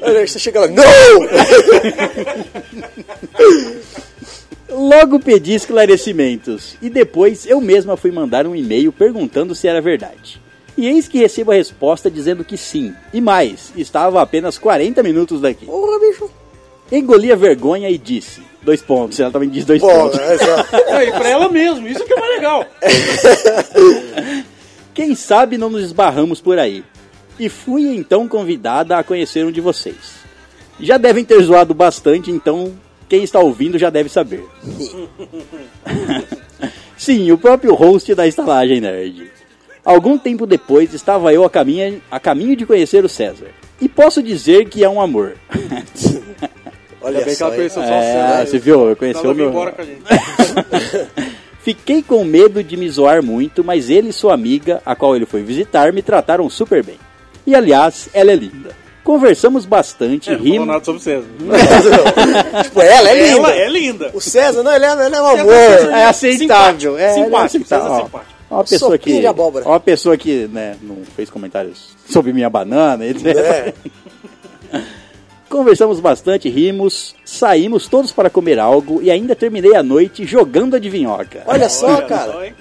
Olha, 0.02 0.28
Você 0.28 0.40
chega 0.40 0.62
lá, 0.62 0.68
não! 0.68 0.86
Logo 4.70 5.20
pedi 5.20 5.56
esclarecimentos. 5.56 6.78
E 6.82 6.90
depois 6.90 7.46
eu 7.46 7.60
mesma 7.60 7.98
fui 7.98 8.12
mandar 8.12 8.46
um 8.46 8.56
e-mail 8.56 8.92
perguntando 8.92 9.56
se 9.56 9.68
era 9.68 9.82
verdade. 9.82 10.40
E 10.78 10.88
eis 10.88 11.08
que 11.08 11.18
recebo 11.18 11.52
a 11.52 11.56
resposta 11.56 12.10
dizendo 12.10 12.46
que 12.46 12.56
sim. 12.56 12.94
E 13.14 13.20
mais, 13.20 13.74
estava 13.76 14.20
a 14.20 14.24
apenas 14.24 14.58
40 14.58 15.04
minutos 15.04 15.42
daqui. 15.42 15.66
Porra, 15.66 16.00
bicho. 16.00 16.30
Engoli 16.92 17.32
a 17.32 17.36
vergonha 17.36 17.90
e 17.90 17.98
disse. 17.98 18.42
Dois 18.62 18.82
pontos. 18.82 19.20
Ela 19.20 19.32
também 19.32 19.50
diz 19.50 19.66
dois 19.66 19.82
pontos. 19.82 20.20
é 20.20 20.38
É, 21.02 21.08
e 21.08 21.12
pra 21.12 21.30
ela 21.30 21.50
mesmo, 21.50 21.88
isso 21.88 22.06
que 22.06 22.14
é 22.14 22.20
mais 22.20 22.36
legal. 22.36 22.66
Quem 24.94 25.16
sabe 25.16 25.58
não 25.58 25.70
nos 25.70 25.84
esbarramos 25.84 26.42
por 26.42 26.60
aí. 26.60 26.84
E 27.40 27.50
fui 27.50 27.96
então 27.96 28.28
convidada 28.28 28.98
a 28.98 29.04
conhecer 29.04 29.46
um 29.46 29.52
de 29.52 29.62
vocês. 29.62 30.20
Já 30.80 30.98
devem 30.98 31.24
ter 31.24 31.42
zoado 31.42 31.74
bastante, 31.74 32.32
então 32.32 32.74
quem 33.08 33.24
está 33.24 33.40
ouvindo 33.40 33.78
já 33.78 33.90
deve 33.90 34.10
saber. 34.10 34.44
Sim, 36.98 37.32
o 37.32 37.38
próprio 37.38 37.74
host 37.74 38.14
da 38.14 38.28
estalagem 38.28 38.82
nerd. 38.82 39.32
Algum 39.86 40.18
tempo 40.18 40.46
depois 40.46 40.94
estava 40.94 41.34
eu 41.34 41.46
a 41.46 41.50
caminho, 41.50 42.02
a 42.12 42.20
caminho 42.20 42.56
de 42.56 42.66
conhecer 42.66 43.04
o 43.06 43.10
César. 43.10 43.48
E 43.80 43.88
posso 43.88 44.22
dizer 44.22 44.68
que 44.68 44.84
é 44.84 44.90
um 44.90 45.00
amor. 45.00 45.36
Olha 47.02 47.20
bem 47.20 47.30
que 47.30 47.36
só, 47.36 47.46
ela 47.46 47.54
hein? 47.54 47.58
conheceu 47.60 47.82
só 47.82 47.90
o 47.90 47.94
É, 47.94 48.02
César. 48.02 48.46
você 48.46 48.60
viu? 48.60 48.90
Eu 48.90 48.96
conheci 48.98 49.22
Ela 49.22 49.32
o 49.32 49.34
veio 49.34 49.50
meu... 49.50 49.58
embora 49.58 49.72
com 49.72 49.82
a 49.82 49.86
gente. 49.86 50.02
Fiquei 51.64 52.02
com 52.04 52.24
medo 52.26 52.62
de 52.64 52.76
me 52.76 52.90
zoar 52.90 53.24
muito, 53.24 53.64
mas 53.64 53.90
ele 53.90 54.10
e 54.10 54.14
sua 54.14 54.34
amiga, 54.34 54.82
a 54.86 54.96
qual 54.96 55.16
ele 55.16 55.26
foi 55.26 55.42
visitar, 55.44 55.94
me 55.94 56.02
trataram 56.02 56.50
super 56.50 56.84
bem. 56.84 56.98
E 57.50 57.56
aliás, 57.56 58.08
ela 58.14 58.32
é 58.32 58.36
linda. 58.36 58.78
Conversamos 59.04 59.66
bastante, 59.66 60.30
Não 60.30 60.38
falou 60.38 60.52
rimos. 60.54 60.68
nada 60.68 60.86
sobre 60.86 61.02
o 61.02 61.04
César. 61.04 61.26
Tipo, 62.64 62.80
ela 62.80 63.10
é 63.10 63.14
linda. 63.16 63.38
Ela 63.50 63.52
é 63.56 63.68
linda. 63.68 64.12
O 64.14 64.22
César, 64.22 64.62
não, 64.62 64.72
ele 64.72 64.86
é, 64.86 64.92
ele 64.92 65.16
é 65.16 65.20
um 65.20 65.26
César 65.32 65.42
amor. 65.42 65.92
É 65.92 66.06
aceitável. 66.06 66.96
É, 66.96 67.14
Simpático, 67.14 67.34
é 67.36 67.46
aceitável. 67.46 67.66
César 67.66 67.90
Ó, 67.90 68.04
simpático. 68.04 68.34
Uma 68.52 68.64
pessoa 68.64 68.92
Sopinha 68.92 69.16
que, 69.16 69.22
de 69.22 69.28
abóbora. 69.28 69.66
uma 69.66 69.80
pessoa 69.80 70.16
que 70.16 70.48
né, 70.54 70.76
não 70.84 70.98
fez 71.16 71.28
comentários 71.28 71.96
sobre 72.08 72.32
minha 72.34 72.52
banana, 72.52 73.04
etc. 73.04 73.26
É. 73.36 73.74
Conversamos 75.50 76.00
bastante, 76.00 76.48
rimos, 76.48 77.16
saímos 77.26 77.88
todos 77.88 78.12
para 78.12 78.30
comer 78.30 78.60
algo 78.60 79.02
e 79.02 79.10
ainda 79.10 79.36
terminei 79.36 79.76
a 79.76 79.82
noite 79.82 80.24
jogando 80.24 80.76
a 80.76 80.80
divinhoca. 80.80 81.42
Olha 81.48 81.68
só, 81.68 81.96
Olha 81.96 82.06
cara. 82.06 82.32
só, 82.32 82.44
hein? 82.46 82.54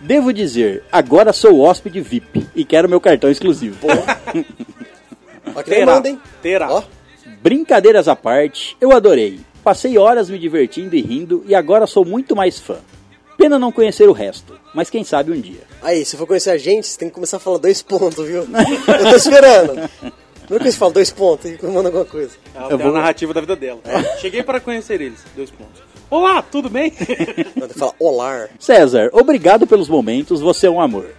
Devo 0.00 0.32
dizer, 0.32 0.84
agora 0.92 1.32
sou 1.32 1.60
hóspede 1.60 2.00
VIP 2.00 2.46
e 2.54 2.64
quero 2.64 2.88
meu 2.88 3.00
cartão 3.00 3.30
exclusivo. 3.30 3.76
Ó, 5.54 5.62
que 5.62 5.70
nem 5.70 5.84
manda, 5.84 6.08
hein? 6.08 6.20
Terá. 6.42 6.70
Ó, 6.72 6.82
Brincadeiras 7.42 8.08
à 8.08 8.16
parte, 8.16 8.76
eu 8.80 8.92
adorei. 8.92 9.40
Passei 9.62 9.98
horas 9.98 10.30
me 10.30 10.38
divertindo 10.38 10.94
e 10.96 11.02
rindo 11.02 11.44
e 11.46 11.54
agora 11.54 11.86
sou 11.86 12.04
muito 12.04 12.34
mais 12.34 12.58
fã. 12.58 12.76
Pena 13.36 13.58
não 13.58 13.70
conhecer 13.70 14.08
o 14.08 14.12
resto, 14.12 14.58
mas 14.74 14.90
quem 14.90 15.04
sabe 15.04 15.30
um 15.30 15.40
dia. 15.40 15.60
aí, 15.82 16.04
se 16.04 16.16
for 16.16 16.26
conhecer 16.26 16.50
a 16.50 16.58
gente, 16.58 16.86
você 16.88 16.98
tem 16.98 17.08
que 17.08 17.14
começar 17.14 17.36
a 17.36 17.40
falar 17.40 17.58
dois 17.58 17.82
pontos, 17.82 18.26
viu? 18.26 18.42
Eu 18.88 19.10
tô 19.10 19.16
esperando. 19.16 19.88
Primeiro 20.40 20.64
que 20.64 20.72
você 20.72 20.78
fala 20.78 20.92
dois 20.92 21.10
pontos 21.10 21.50
e 21.50 21.58
manda 21.66 21.88
alguma 21.88 22.04
coisa. 22.04 22.32
Ela 22.54 22.64
Eu 22.64 22.68
tem 22.78 22.78
vou- 22.86 22.96
a 22.96 22.98
narrativa 22.98 23.34
da 23.34 23.40
vida 23.40 23.54
dela. 23.54 23.80
Cheguei 24.20 24.42
para 24.42 24.58
conhecer 24.58 25.00
eles. 25.00 25.20
Dois 25.36 25.50
pontos. 25.50 25.82
Olá, 26.10 26.40
tudo 26.42 26.70
bem? 26.70 26.90
Falar 27.76 27.92
olar. 27.98 28.48
César, 28.58 29.10
obrigado 29.12 29.66
pelos 29.66 29.88
momentos, 29.88 30.40
você 30.40 30.66
é 30.66 30.70
um 30.70 30.80
amor. 30.80 31.10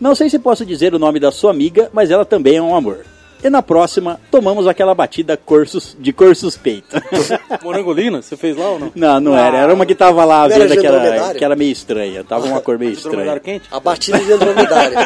Não 0.00 0.14
sei 0.14 0.28
se 0.28 0.38
posso 0.38 0.66
dizer 0.66 0.92
o 0.94 0.98
nome 0.98 1.20
da 1.20 1.30
sua 1.30 1.52
amiga, 1.52 1.88
mas 1.92 2.10
ela 2.10 2.24
também 2.24 2.56
é 2.56 2.62
um 2.62 2.74
amor. 2.74 3.04
E 3.42 3.48
na 3.50 3.62
próxima, 3.62 4.18
tomamos 4.30 4.66
aquela 4.66 4.94
batida 4.94 5.36
cor 5.36 5.68
sus- 5.68 5.96
de 6.00 6.12
cor 6.12 6.34
suspeita. 6.34 7.00
Morangolina, 7.62 8.22
você 8.22 8.36
fez 8.36 8.56
lá 8.56 8.70
ou 8.70 8.78
não? 8.78 8.92
não, 8.94 9.20
não 9.20 9.36
era. 9.36 9.58
Era 9.58 9.74
uma 9.74 9.84
que 9.86 9.94
tava 9.94 10.24
lá 10.24 10.46
era 10.46 10.66
vendo 10.66 10.80
que 10.80 10.86
era, 10.86 10.98
dromedário? 10.98 11.38
que 11.38 11.44
era 11.44 11.54
meio 11.54 11.70
estranha. 11.70 12.24
Tava 12.24 12.46
uma 12.46 12.60
cor 12.60 12.78
meio 12.78 12.96
Dromedário 12.96 13.36
estranha. 13.38 13.60
quente? 13.60 13.68
A 13.70 13.78
batida 13.78 14.18
de 14.18 14.32
Andromedário. 14.32 14.96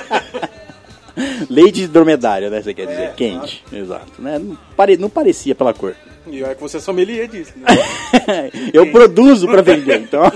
Leite 1.50 1.80
de 1.80 1.88
dromedário, 1.88 2.48
né? 2.48 2.62
Você 2.62 2.72
quer 2.72 2.86
dizer? 2.86 3.12
Quente. 3.14 3.62
Exato. 3.72 4.06
Né? 4.20 4.38
Não, 4.38 4.56
pare- 4.76 4.96
não 4.96 5.10
parecia 5.10 5.54
pela 5.54 5.74
cor. 5.74 5.94
E 6.30 6.42
é 6.42 6.54
que 6.54 6.60
você 6.60 6.78
é 6.78 6.80
sommelier 6.80 7.28
disso. 7.28 7.52
Né? 7.56 8.50
Eu 8.72 8.90
produzo 8.90 9.46
pra 9.46 9.62
vender, 9.62 10.00
então. 10.00 10.30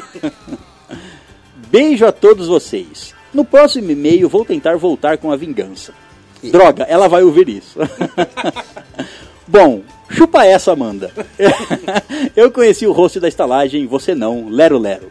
Beijo 1.70 2.05
a 2.05 2.12
todos 2.12 2.49
vocês. 2.49 3.14
No 3.32 3.45
próximo 3.45 3.90
e-mail 3.90 4.28
vou 4.28 4.45
tentar 4.45 4.76
voltar 4.76 5.16
com 5.18 5.32
a 5.32 5.36
vingança. 5.36 5.95
Droga, 6.43 6.84
ela 6.84 7.09
vai 7.09 7.22
ouvir 7.22 7.49
isso. 7.49 7.78
Bom, 9.47 9.82
chupa 10.11 10.45
essa, 10.45 10.72
Amanda. 10.72 11.11
Eu 12.34 12.51
conheci 12.51 12.86
o 12.86 12.93
host 12.93 13.20
da 13.20 13.28
estalagem, 13.28 13.86
você 13.86 14.14
não, 14.14 14.49
Lero 14.49 14.78
Lero. 14.78 15.11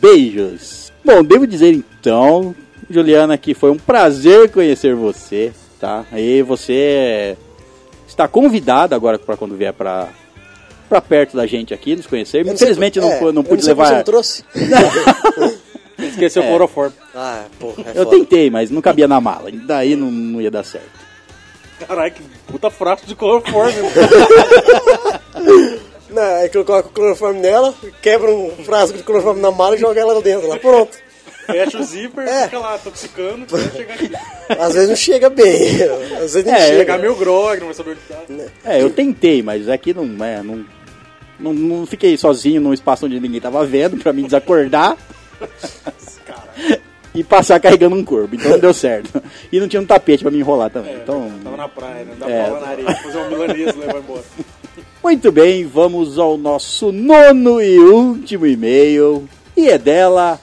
Beijos. 0.00 0.92
Bom, 1.04 1.22
devo 1.22 1.46
dizer 1.46 1.72
então, 1.72 2.54
Juliana, 2.90 3.38
que 3.38 3.54
foi 3.54 3.70
um 3.70 3.78
prazer 3.78 4.50
conhecer 4.50 4.94
você, 4.94 5.52
tá? 5.80 6.04
E 6.12 6.42
você 6.42 7.36
está 8.18 8.26
convidada 8.26 8.96
agora 8.96 9.16
para 9.16 9.36
quando 9.36 9.56
vier 9.56 9.72
para 9.72 10.08
para 10.88 11.00
perto 11.02 11.36
da 11.36 11.46
gente 11.46 11.74
aqui, 11.74 11.94
nos 11.94 12.06
conhecer. 12.06 12.46
Eu 12.46 12.54
Infelizmente 12.54 12.98
não, 12.98 13.12
é, 13.12 13.20
não 13.20 13.28
eu 13.28 13.44
pude 13.44 13.56
que 13.58 13.62
Você 13.62 13.68
levar. 13.68 13.92
não 13.92 14.02
trouxe? 14.02 14.42
Esqueceu 15.98 16.42
o 16.42 16.46
cloroforme. 16.46 16.94
Ah, 17.14 17.44
porra, 17.60 17.82
é 17.86 17.90
Eu 17.90 18.04
foda. 18.04 18.10
tentei, 18.10 18.48
mas 18.48 18.70
não 18.70 18.80
cabia 18.80 19.06
na 19.06 19.20
mala. 19.20 19.50
Daí 19.52 19.94
não, 19.94 20.10
não 20.10 20.40
ia 20.40 20.50
dar 20.50 20.64
certo. 20.64 20.88
Caralho, 21.86 22.14
que 22.14 22.22
puta 22.46 22.70
frasco 22.70 23.06
de 23.06 23.14
cloroforme. 23.14 23.74
Não, 26.10 26.22
é 26.22 26.48
que 26.48 26.56
eu 26.56 26.64
coloco 26.64 26.88
o 26.88 26.92
cloroforme 26.92 27.38
nela, 27.38 27.74
quebra 28.00 28.34
um 28.34 28.50
frasco 28.64 28.96
de 28.96 29.02
cloroforme 29.02 29.42
na 29.42 29.50
mala 29.50 29.76
e 29.76 29.78
joga 29.78 30.00
ela 30.00 30.18
dentro 30.22 30.48
lá. 30.48 30.56
Pronto. 30.56 30.96
Fecha 31.50 31.78
o 31.78 31.82
zíper, 31.82 32.28
É. 32.28 32.44
fica 32.44 32.58
lá 32.58 32.76
toxicando, 32.78 33.44
até 33.56 33.70
chegar 33.76 33.94
aqui. 33.94 34.10
Às 34.60 34.74
vezes 34.74 34.88
não 34.90 34.96
chega 34.96 35.30
bem. 35.30 35.82
Às 36.14 36.34
vezes 36.34 36.44
não 36.44 36.54
É, 36.54 36.60
chega. 36.60 36.76
Chegar 36.78 36.98
meio 36.98 37.14
grog, 37.16 37.58
não 37.58 37.66
vai 37.66 37.74
saber 37.74 37.90
onde 37.92 38.00
tá. 38.02 38.48
É, 38.64 38.82
eu 38.82 38.90
tentei, 38.90 39.42
mas 39.42 39.66
é 39.66 39.76
que 39.78 39.94
não, 39.94 40.24
é, 40.24 40.42
não, 40.42 40.64
não, 41.40 41.52
não 41.54 41.86
fiquei 41.86 42.16
sozinho 42.18 42.60
num 42.60 42.74
espaço 42.74 43.06
onde 43.06 43.18
ninguém 43.18 43.40
tava 43.40 43.64
vendo 43.64 43.96
pra 43.96 44.12
me 44.12 44.22
desacordar 44.24 44.96
e 47.14 47.24
passar 47.24 47.58
carregando 47.60 47.96
um 47.96 48.04
corpo. 48.04 48.34
Então 48.34 48.50
não 48.52 48.58
deu 48.58 48.74
certo. 48.74 49.22
E 49.50 49.58
não 49.58 49.66
tinha 49.68 49.80
um 49.80 49.86
tapete 49.86 50.22
pra 50.22 50.30
me 50.30 50.38
enrolar 50.38 50.70
também. 50.70 50.94
Então, 50.96 51.30
Tava 51.42 51.56
na 51.56 51.68
praia, 51.68 52.04
né? 52.04 52.12
Dá 52.18 52.28
É. 52.30 52.44
bola 52.48 52.60
na 52.60 52.68
areia, 52.68 52.94
fazer 52.96 53.18
um 53.18 53.28
milanês 53.30 53.74
e 53.74 53.78
levar 53.78 53.98
embora. 53.98 54.22
muito 55.02 55.32
bem, 55.32 55.64
vamos 55.64 56.18
ao 56.18 56.36
nosso 56.36 56.92
nono 56.92 57.60
e 57.62 57.78
último 57.78 58.46
e-mail. 58.46 59.28
E 59.56 59.68
é 59.68 59.78
dela, 59.78 60.38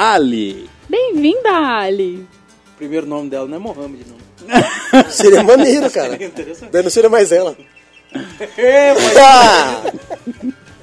Ali. 0.00 0.70
Bem-vinda, 0.88 1.50
Ali. 1.50 2.24
O 2.74 2.76
primeiro 2.78 3.04
nome 3.04 3.28
dela 3.28 3.48
não 3.48 3.56
é 3.56 3.58
Mohamed, 3.58 4.04
não. 4.08 4.16
Seria 5.10 5.42
maneiro, 5.42 5.90
cara. 5.90 6.14
Interessante. 6.22 6.70
Daí 6.70 6.84
não 6.84 6.90
seria 6.90 7.10
mais 7.10 7.32
ela. 7.32 7.56
É, 8.56 8.94
mas 8.94 9.16
Ah! 9.18 9.82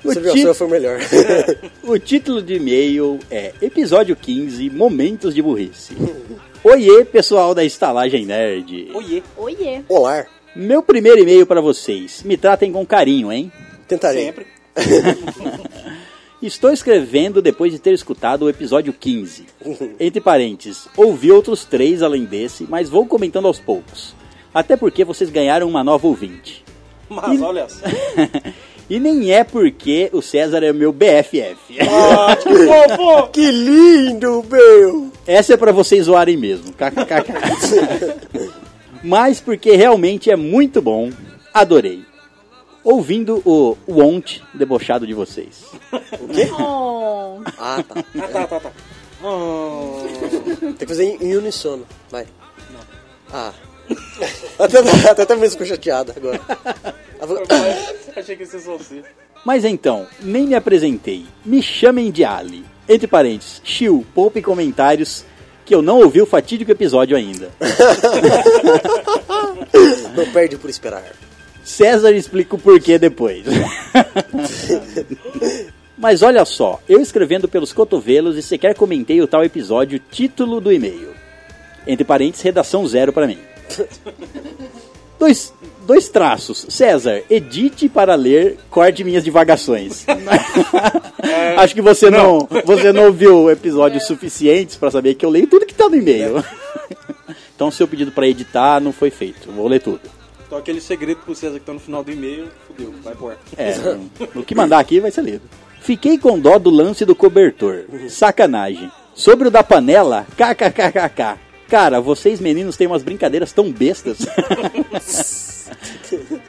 Você 0.04 0.20
viu, 0.20 0.32
a 0.32 0.34
ti- 0.34 0.42
sua 0.42 0.54
foi 0.54 0.68
melhor. 0.68 1.00
O 1.82 1.98
título 1.98 2.42
de 2.42 2.56
e-mail 2.56 3.18
é 3.32 3.54
Episódio 3.62 4.18
15 4.18 4.70
Momentos 4.70 5.34
de 5.34 5.42
Burrice. 5.42 5.96
Oiê, 6.62 7.06
pessoal 7.06 7.56
da 7.56 7.64
Estalagem 7.64 8.26
Nerd. 8.26 8.92
Oiê. 8.94 9.24
Oiê. 9.38 9.82
Olar. 9.88 10.28
Meu 10.54 10.84
primeiro 10.84 11.22
e-mail 11.22 11.46
para 11.48 11.62
vocês. 11.62 12.22
Me 12.24 12.36
tratem 12.36 12.72
com 12.74 12.86
carinho, 12.86 13.32
hein? 13.32 13.50
Tentarei. 13.88 14.26
Sempre. 14.26 14.46
Estou 16.42 16.72
escrevendo 16.72 17.42
depois 17.42 17.72
de 17.72 17.80
ter 17.80 17.94
escutado 17.94 18.44
o 18.44 18.50
episódio 18.50 18.94
15. 18.94 19.46
Entre 20.00 20.20
parênteses, 20.20 20.88
ouvi 20.96 21.32
outros 21.32 21.66
três 21.66 22.04
além 22.04 22.26
desse, 22.26 22.66
mas 22.70 22.90
vou 22.90 23.06
comentando 23.06 23.48
aos 23.48 23.60
poucos. 23.60 24.14
Até 24.54 24.76
porque 24.76 25.04
vocês 25.04 25.30
ganharam 25.30 25.68
uma 25.68 25.84
nova 25.84 26.08
ouvinte. 26.08 26.64
Mas 27.10 27.42
olha 27.42 27.68
só. 27.70 27.86
e 28.90 29.00
nem 29.00 29.32
é 29.32 29.44
porque 29.44 30.10
o 30.14 30.22
César 30.22 30.64
é 30.64 30.74
meu 30.74 30.92
BFF. 30.92 31.80
Ah, 31.82 32.36
que 32.36 32.50
fofo! 32.50 33.28
Que 33.32 33.52
lindo, 33.52 34.46
meu! 34.50 35.12
Essa 35.26 35.54
é 35.54 35.58
pra 35.58 35.72
vocês 35.72 36.06
zoarem 36.06 36.38
mesmo. 36.38 36.74
KKKK. 36.74 38.52
Mas 39.04 39.40
porque 39.40 39.76
realmente 39.76 40.32
é 40.32 40.36
muito 40.36 40.82
bom. 40.82 41.12
Adorei. 41.54 42.04
Ouvindo 42.86 43.42
o 43.44 43.76
Want 43.88 44.40
debochado 44.54 45.08
de 45.08 45.14
vocês. 45.14 45.66
Oh, 46.58 47.42
Ah, 47.58 47.84
tá. 47.84 48.04
Ah, 48.20 48.28
tá, 48.28 48.48
tá, 48.48 48.60
tá. 48.60 48.72
Oh. 49.24 50.04
Tem 50.60 50.74
que 50.76 50.86
fazer 50.86 51.06
em, 51.06 51.24
em 51.32 51.36
unissono. 51.36 51.86
Vai. 52.12 52.28
Ah. 53.34 53.52
Até, 54.58 54.80
até, 54.80 55.22
até 55.22 55.36
mesmo 55.36 55.52
ficou 55.52 55.68
chateada 55.68 56.14
agora. 56.16 56.40
Achei 58.16 58.36
que 58.36 58.44
ia 58.44 58.48
ser 58.48 58.62
só 58.62 58.78
você. 58.78 59.04
Mas 59.46 59.66
então, 59.66 60.08
nem 60.22 60.48
me 60.48 60.56
apresentei. 60.56 61.26
Me 61.44 61.62
chamem 61.62 62.10
de 62.10 62.24
Ali. 62.24 62.64
Entre 62.88 63.06
parênteses, 63.06 63.62
Chiu, 63.64 64.06
poupe 64.16 64.42
comentários 64.42 65.26
que 65.66 65.76
eu 65.76 65.82
não 65.82 66.00
ouvi 66.00 66.22
o 66.22 66.26
fatídico 66.26 66.72
episódio 66.72 67.18
ainda. 67.18 67.52
Não 70.16 70.26
perde 70.32 70.58
por 70.58 70.70
esperar. 70.70 71.04
César 71.66 72.12
explica 72.12 72.56
o 72.56 72.60
porquê 72.60 73.00
depois. 73.00 73.44
Mas 75.98 76.22
olha 76.22 76.46
só, 76.46 76.80
eu 76.88 77.02
escrevendo 77.02 77.48
pelos 77.48 77.74
cotovelos 77.74 78.38
e 78.38 78.44
sequer 78.44 78.76
comentei 78.76 79.20
o 79.22 79.28
tal 79.28 79.44
episódio, 79.44 80.00
título 80.12 80.62
do 80.62 80.72
e-mail. 80.72 81.10
Entre 81.88 82.06
parênteses, 82.06 82.44
redação 82.44 82.86
zero 82.88 83.12
pra 83.12 83.26
mim. 83.26 83.40
Dois, 85.18 85.54
dois 85.88 86.10
traços. 86.10 86.66
César, 86.70 87.24
edite 87.30 87.88
para 87.88 88.16
ler, 88.16 88.58
corte 88.70 89.02
minhas 89.02 89.24
divagações. 89.24 90.06
Acho 91.58 91.74
que 91.74 91.82
você 91.82 92.10
não, 92.10 92.46
você 92.66 92.92
não 92.92 93.06
ouviu 93.06 93.50
episódios 93.50 94.06
suficientes 94.06 94.76
pra 94.76 94.92
saber 94.92 95.16
que 95.16 95.26
eu 95.26 95.30
leio 95.30 95.48
tudo 95.48 95.66
que 95.66 95.74
tá 95.74 95.88
no 95.88 95.96
e-mail. 95.96 96.44
Então 97.56 97.72
seu 97.72 97.88
pedido 97.88 98.12
pra 98.12 98.28
editar 98.28 98.82
não 98.82 98.92
foi 98.92 99.10
feito. 99.10 99.50
Vou 99.50 99.70
ler 99.70 99.80
tudo. 99.80 100.02
Então 100.46 100.58
aquele 100.58 100.80
segredo 100.80 101.22
pro 101.22 101.36
César 101.36 101.60
que 101.60 101.66
tá 101.66 101.74
no 101.74 101.80
final 101.80 102.04
do 102.04 102.12
e-mail, 102.12 102.48
fudeu, 102.68 102.94
vai 103.04 103.14
embora. 103.14 103.38
É, 103.58 103.76
o 104.38 104.44
que 104.44 104.56
mandar 104.56 104.80
aqui 104.80 105.00
vai 105.00 105.12
ser 105.12 105.24
lido. 105.24 105.42
Fiquei 105.82 106.18
com 106.18 106.40
dó 106.40 106.58
do 106.58 106.70
lance 106.70 107.06
do 107.06 107.16
cobertor. 107.16 107.86
Sacanagem. 108.10 108.92
Sobre 109.14 109.48
o 109.48 109.52
da 109.52 109.64
panela, 109.64 110.26
kkkk. 110.36 111.40
Cara, 111.70 112.00
vocês 112.00 112.40
meninos 112.40 112.78
têm 112.78 112.88
umas 112.88 113.04
brincadeiras 113.04 113.52
tão 113.52 113.72
bestas. 113.72 114.20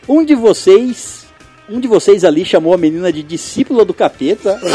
um 0.08 0.24
de 0.24 0.34
vocês, 0.34 1.26
um 1.68 1.80
de 1.80 1.88
vocês 1.88 2.24
ali 2.24 2.44
chamou 2.44 2.74
a 2.74 2.78
menina 2.78 3.12
de 3.12 3.22
discípula 3.22 3.84
do 3.84 3.94
capeta. 3.94 4.60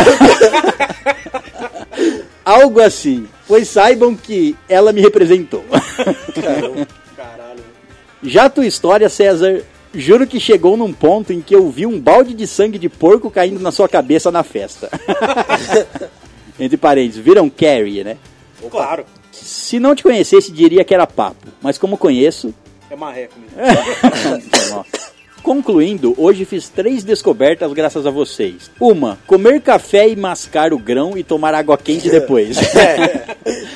Algo 2.43 2.81
assim. 2.81 3.27
Pois 3.47 3.67
saibam 3.67 4.15
que 4.15 4.55
ela 4.67 4.91
me 4.91 5.01
representou. 5.01 5.63
Caralho. 6.33 6.87
Já 8.23 8.45
a 8.45 8.49
tua 8.49 8.65
história, 8.65 9.09
César, 9.09 9.63
juro 9.93 10.27
que 10.27 10.39
chegou 10.39 10.77
num 10.77 10.93
ponto 10.93 11.33
em 11.33 11.41
que 11.41 11.55
eu 11.55 11.69
vi 11.69 11.85
um 11.85 11.99
balde 11.99 12.33
de 12.33 12.45
sangue 12.45 12.77
de 12.77 12.87
porco 12.89 13.31
caindo 13.31 13.59
na 13.59 13.71
sua 13.71 13.89
cabeça 13.89 14.31
na 14.31 14.43
festa. 14.43 14.89
Entre 16.59 16.77
parênteses, 16.77 17.23
viram 17.23 17.49
Carrie, 17.49 18.03
né? 18.03 18.17
Claro. 18.69 19.05
Se 19.31 19.79
não 19.79 19.95
te 19.95 20.03
conhecesse, 20.03 20.51
diria 20.51 20.83
que 20.83 20.93
era 20.93 21.07
papo. 21.07 21.47
Mas 21.61 21.77
como 21.77 21.97
conheço, 21.97 22.53
É 22.89 22.95
marreco 22.95 23.33
mesmo. 23.39 23.57
Concluindo, 25.43 26.13
hoje 26.17 26.45
fiz 26.45 26.69
três 26.69 27.03
descobertas 27.03 27.73
graças 27.73 28.05
a 28.05 28.11
vocês. 28.11 28.69
Uma, 28.79 29.17
comer 29.25 29.59
café 29.61 30.07
e 30.07 30.15
mascar 30.15 30.71
o 30.73 30.77
grão 30.77 31.17
e 31.17 31.23
tomar 31.23 31.53
água 31.53 31.77
quente 31.77 32.09
depois. 32.11 32.57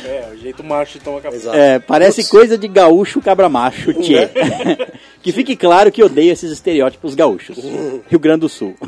É, 0.06 0.32
o 0.32 0.38
jeito 0.38 0.64
macho 0.64 1.00
de 1.00 1.04
tomar 1.04 1.22
café. 1.22 1.36
Exato. 1.36 1.58
É, 1.58 1.80
parece 1.80 2.30
coisa 2.30 2.56
de 2.56 2.68
gaúcho 2.68 3.20
cabra 3.20 3.50
macho, 3.50 3.92
tchê. 3.94 4.30
que 5.26 5.32
fique 5.32 5.56
claro 5.56 5.92
que 5.92 6.04
odeio 6.04 6.32
esses 6.32 6.52
estereótipos 6.52 7.16
gaúchos. 7.16 7.58
Rio 8.08 8.20
Grande 8.20 8.42
do 8.42 8.50
Sul. 8.50 8.76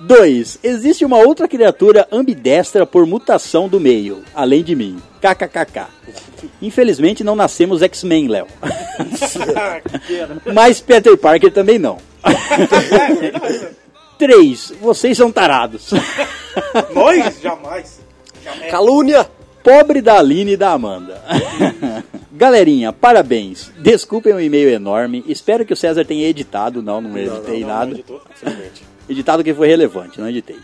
2. 0.00 0.60
Existe 0.62 1.04
uma 1.04 1.18
outra 1.18 1.46
criatura 1.46 2.08
ambidestra 2.10 2.86
por 2.86 3.04
mutação 3.04 3.68
do 3.68 3.78
meio, 3.78 4.24
além 4.34 4.64
de 4.64 4.74
mim. 4.74 4.96
KKKK. 5.20 5.88
Infelizmente 6.62 7.22
não 7.22 7.36
nascemos 7.36 7.82
X-Men, 7.82 8.28
Léo. 8.28 8.46
Mas 10.54 10.80
Peter 10.80 11.14
Parker 11.18 11.52
também 11.52 11.78
não. 11.78 11.98
3. 14.16 14.72
Vocês 14.80 15.18
são 15.18 15.30
tarados. 15.30 15.90
Nós? 16.94 17.42
Jamais. 17.42 18.00
Calúnia! 18.70 19.28
Pobre 19.62 20.00
da 20.00 20.18
Aline 20.18 20.52
e 20.52 20.56
da 20.56 20.72
Amanda. 20.72 21.22
Galerinha, 22.32 22.92
parabéns. 22.92 23.70
Desculpem 23.78 24.32
o 24.32 24.40
e-mail 24.40 24.70
enorme. 24.70 25.22
Espero 25.28 25.64
que 25.66 25.74
o 25.74 25.76
César 25.76 26.04
tenha 26.04 26.26
editado. 26.26 26.82
Não, 26.82 27.00
não 27.00 27.16
editei 27.16 27.64
nada. 27.64 27.98
Editado 29.08 29.42
que 29.42 29.52
foi 29.52 29.66
relevante, 29.66 30.20
não 30.20 30.28
editei. 30.28 30.56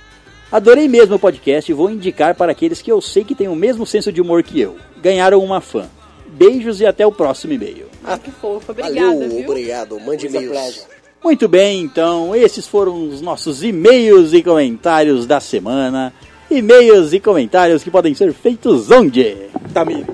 Adorei 0.52 0.86
mesmo 0.86 1.16
o 1.16 1.18
podcast 1.18 1.68
e 1.68 1.74
vou 1.74 1.90
indicar 1.90 2.36
para 2.36 2.52
aqueles 2.52 2.80
que 2.80 2.92
eu 2.92 3.00
sei 3.00 3.24
que 3.24 3.34
têm 3.34 3.48
o 3.48 3.56
mesmo 3.56 3.84
senso 3.84 4.12
de 4.12 4.20
humor 4.20 4.44
que 4.44 4.60
eu. 4.60 4.76
Ganharam 5.02 5.42
uma 5.42 5.60
fã. 5.60 5.86
Beijos 6.28 6.80
e 6.80 6.86
até 6.86 7.04
o 7.04 7.10
próximo 7.10 7.54
e-mail. 7.54 7.86
Ah, 8.04 8.16
que 8.16 8.30
fofo. 8.30 8.70
Obrigada, 8.70 8.94
Valeu, 8.94 9.28
viu? 9.28 9.40
obrigado. 9.50 9.98
Mande 10.00 10.26
e-mails. 10.26 10.86
Muito 11.24 11.48
bem, 11.48 11.80
então, 11.80 12.36
esses 12.36 12.68
foram 12.68 13.08
os 13.08 13.20
nossos 13.20 13.64
e-mails 13.64 14.32
e 14.32 14.42
comentários 14.44 15.26
da 15.26 15.40
semana. 15.40 16.14
E-mails 16.56 17.12
e 17.12 17.20
comentários 17.20 17.84
que 17.84 17.90
podem 17.90 18.14
ser 18.14 18.32
feitos 18.32 18.90
onde? 18.90 19.36
Tamires. 19.74 20.06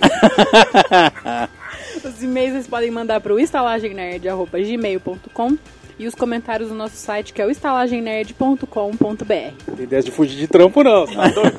Os 2.04 2.22
e-mails 2.22 2.52
vocês 2.52 2.66
podem 2.66 2.90
mandar 2.90 3.20
para 3.20 3.32
o 3.32 3.38
estalagemnerd.gmail.com 3.38 5.56
e 5.98 6.06
os 6.06 6.14
comentários 6.14 6.68
no 6.70 6.74
nosso 6.74 6.96
site 6.96 7.32
que 7.32 7.40
é 7.40 7.46
o 7.46 7.50
estalagemnerd.com.br. 7.50 8.66
Não 9.68 9.76
tem 9.76 9.84
ideia 9.84 10.02
de 10.02 10.10
fugir 10.10 10.36
de 10.36 10.48
trampo, 10.48 10.82
não. 10.82 11.06
Tá 11.06 11.28
doido? 11.28 11.56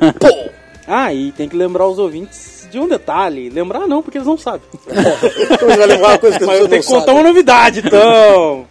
ah, 0.88 1.14
e 1.14 1.32
tem 1.32 1.48
que 1.48 1.56
lembrar 1.56 1.88
os 1.88 1.98
ouvintes 1.98 2.68
de 2.70 2.78
um 2.78 2.86
detalhe. 2.88 3.50
Lembrar 3.50 3.88
não, 3.88 4.04
porque 4.04 4.18
eles 4.18 4.28
não 4.28 4.38
sabem. 4.38 4.68
Então 5.50 5.70
levar 5.70 6.10
uma 6.10 6.20
coisa 6.20 6.38
que 6.38 6.44
as 6.44 6.50
Mas 6.50 6.60
eu 6.60 6.68
tenho 6.68 6.84
que 6.84 6.90
contar 6.90 7.14
uma 7.14 7.24
novidade, 7.24 7.80
então. 7.80 8.68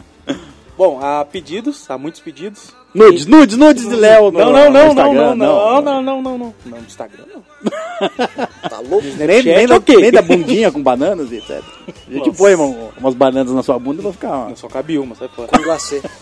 Bom, 0.77 0.99
há 1.03 1.25
pedidos, 1.25 1.89
há 1.89 1.97
muitos 1.97 2.21
pedidos. 2.21 2.75
Nudes, 2.93 3.27
nudes, 3.27 3.57
nudes 3.57 3.89
de 3.89 3.95
Léo. 3.95 4.31
Não, 4.31 4.53
não, 4.53 4.71
não, 4.71 4.95
não, 4.95 4.95
não, 4.95 5.15
não, 5.15 5.83
não, 5.83 6.03
não, 6.03 6.03
não, 6.03 6.23
não. 6.39 6.55
Não, 6.67 6.79
no 6.79 6.85
Instagram 6.85 7.25
não. 7.33 7.45
Tá 8.69 8.79
louco? 8.81 9.07
Nem, 9.17 9.43
nem, 9.43 9.67
da, 9.67 9.79
nem 9.89 10.11
da 10.13 10.23
bundinha 10.23 10.71
com 10.73 10.83
bananas 10.83 11.31
e 11.33 11.37
etc. 11.37 11.63
A 12.09 12.13
gente 12.13 12.31
põe 12.37 12.55
uma- 12.55 12.91
umas 12.99 13.15
bananas 13.15 13.53
na 13.53 13.63
sua 13.63 13.79
bunda 13.79 14.03
pra 14.03 14.13
ficar. 14.13 14.49
Não, 14.49 14.57
só 14.57 14.69
cabe 14.69 14.99
uma, 14.99 15.15
sai 15.15 15.29
fora. 15.29 15.49
Com 15.49 15.63
glacê. 15.63 16.03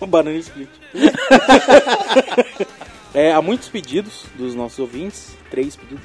Um 0.00 0.06
banana 0.08 0.36
split. 0.38 0.68
É, 3.14 3.32
há 3.32 3.40
muitos 3.40 3.68
pedidos 3.68 4.24
dos 4.36 4.56
nossos 4.56 4.76
ouvintes. 4.80 5.36
Três 5.48 5.76
pedidos. 5.76 6.02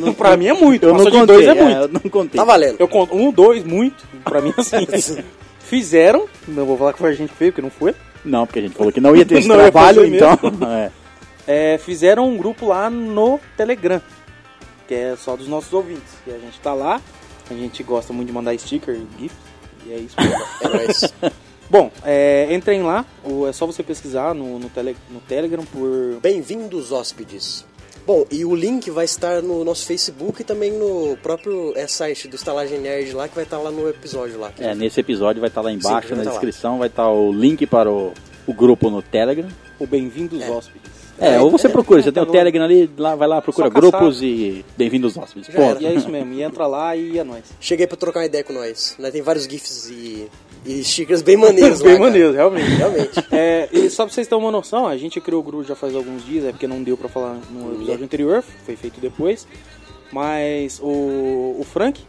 não, 0.00 0.12
pra 0.12 0.36
mim 0.36 0.46
é 0.48 0.52
muito. 0.52 0.82
eu 0.82 0.88
não 0.88 0.96
Passou 1.04 1.12
contei. 1.20 1.36
dois 1.36 1.46
é 1.46 1.50
é, 1.52 1.62
muito. 1.62 1.76
eu 1.78 1.88
não 1.88 2.00
contei. 2.10 2.38
Tá 2.40 2.44
valendo. 2.44 2.76
Eu 2.80 2.88
conto 2.88 3.14
um, 3.14 3.30
dois, 3.30 3.62
muito. 3.62 4.04
Pra 4.24 4.40
mim, 4.40 4.52
assim. 4.56 5.18
Fizeram. 5.70 6.26
Não 6.48 6.66
vou 6.66 6.76
falar 6.76 6.92
que 6.92 6.98
foi 6.98 7.10
a 7.10 7.14
gente 7.14 7.30
que 7.30 7.36
fez, 7.36 7.52
porque 7.52 7.62
não 7.62 7.70
foi. 7.70 7.94
Não, 8.24 8.44
porque 8.44 8.58
a 8.58 8.62
gente 8.62 8.74
falou 8.74 8.92
que 8.92 9.00
não 9.00 9.14
ia 9.14 9.24
ter 9.24 9.38
esse 9.38 9.46
Não 9.46 9.54
trabalho, 9.54 10.04
então. 10.04 10.36
é. 10.68 10.90
É, 11.46 11.78
fizeram 11.78 12.28
um 12.28 12.36
grupo 12.36 12.66
lá 12.66 12.90
no 12.90 13.38
Telegram. 13.56 14.02
Que 14.88 14.94
é 14.94 15.16
só 15.16 15.36
dos 15.36 15.46
nossos 15.46 15.72
ouvintes. 15.72 16.12
E 16.26 16.32
a 16.32 16.38
gente 16.38 16.58
tá 16.58 16.74
lá. 16.74 17.00
A 17.48 17.54
gente 17.54 17.84
gosta 17.84 18.12
muito 18.12 18.26
de 18.26 18.32
mandar 18.34 18.58
sticker 18.58 18.96
e 18.96 19.06
GIF. 19.22 19.34
E 19.86 19.92
é 19.92 19.96
isso. 19.98 20.16
É 20.60 20.68
nóis. 20.68 21.14
Bom, 21.70 21.92
é, 22.04 22.48
entrem 22.50 22.82
lá. 22.82 23.06
O- 23.24 23.46
É 23.46 23.52
só 23.52 23.64
você 23.64 23.80
pesquisar 23.84 24.34
no, 24.34 24.58
no, 24.58 24.68
tele, 24.68 24.96
no 25.08 25.20
Telegram 25.20 25.64
por 25.64 26.18
Bem-vindos, 26.20 26.90
hóspedes. 26.90 27.64
Bom, 28.10 28.26
e 28.28 28.44
o 28.44 28.56
link 28.56 28.90
vai 28.90 29.04
estar 29.04 29.40
no 29.40 29.62
nosso 29.62 29.86
Facebook 29.86 30.42
e 30.42 30.44
também 30.44 30.72
no 30.72 31.16
próprio 31.22 31.72
é, 31.76 31.86
site 31.86 32.26
do 32.26 32.34
Estalagem 32.34 32.80
Nerd 32.80 33.12
lá, 33.12 33.28
que 33.28 33.36
vai 33.36 33.44
estar 33.44 33.58
lá 33.58 33.70
no 33.70 33.88
episódio 33.88 34.36
lá. 34.36 34.50
É, 34.58 34.74
nesse 34.74 34.98
episódio 34.98 35.40
vai 35.40 35.46
estar 35.46 35.60
lá 35.60 35.70
embaixo, 35.70 36.08
Sim, 36.08 36.16
na 36.16 36.24
tá 36.24 36.30
lá. 36.30 36.30
descrição, 36.32 36.80
vai 36.80 36.88
estar 36.88 37.08
o 37.08 37.32
link 37.32 37.64
para 37.68 37.88
o, 37.88 38.12
o 38.48 38.52
grupo 38.52 38.90
no 38.90 39.00
Telegram. 39.00 39.48
o 39.78 39.86
Bem-vindos 39.86 40.42
Hóspedes. 40.42 40.90
É, 41.20 41.36
É, 41.36 41.40
ou 41.40 41.52
você 41.52 41.68
é, 41.68 41.70
procura, 41.70 42.02
você 42.02 42.10
tem 42.10 42.20
o 42.20 42.26
tá. 42.26 42.32
Telegram 42.32 42.64
ali, 42.64 42.90
lá, 42.98 43.14
vai 43.14 43.28
lá, 43.28 43.40
procura 43.40 43.68
grupos 43.68 44.20
e 44.22 44.64
bem-vindos 44.76 45.16
hóspedes. 45.16 45.48
E 45.78 45.86
é 45.86 45.94
isso 45.94 46.08
mesmo. 46.08 46.32
E 46.32 46.42
entra 46.42 46.66
lá 46.66 46.96
e 46.96 47.16
é 47.16 47.22
nóis. 47.22 47.44
Cheguei 47.60 47.86
pra 47.86 47.96
trocar 47.96 48.20
uma 48.20 48.26
ideia 48.26 48.42
com 48.42 48.52
nós. 48.52 48.96
Né? 48.98 49.12
Tem 49.12 49.22
vários 49.22 49.44
GIFs 49.44 49.88
e, 49.88 50.28
e 50.64 50.84
stickers 50.84 51.22
bem 51.22 51.36
maneiros 51.36 51.80
lá, 51.80 51.86
Bem 51.90 51.98
cara. 51.98 52.32
realmente. 52.32 52.70
Realmente. 52.76 53.24
É, 53.32 53.68
e 53.72 53.88
só 53.90 54.04
pra 54.04 54.12
vocês 54.14 54.26
terem 54.28 54.42
uma 54.42 54.50
noção, 54.52 54.86
a 54.86 54.96
gente 54.96 55.20
criou 55.20 55.40
o 55.40 55.44
grupo 55.44 55.64
já 55.64 55.74
faz 55.74 55.94
alguns 55.94 56.24
dias, 56.24 56.44
é 56.44 56.50
porque 56.52 56.66
não 56.66 56.82
deu 56.82 56.96
pra 56.96 57.08
falar 57.08 57.38
no 57.50 57.74
episódio 57.74 58.04
anterior, 58.04 58.44
foi 58.64 58.76
feito 58.76 59.00
depois. 59.00 59.46
Mas 60.12 60.80
o, 60.82 61.56
o 61.58 61.66
Frank 61.70 62.00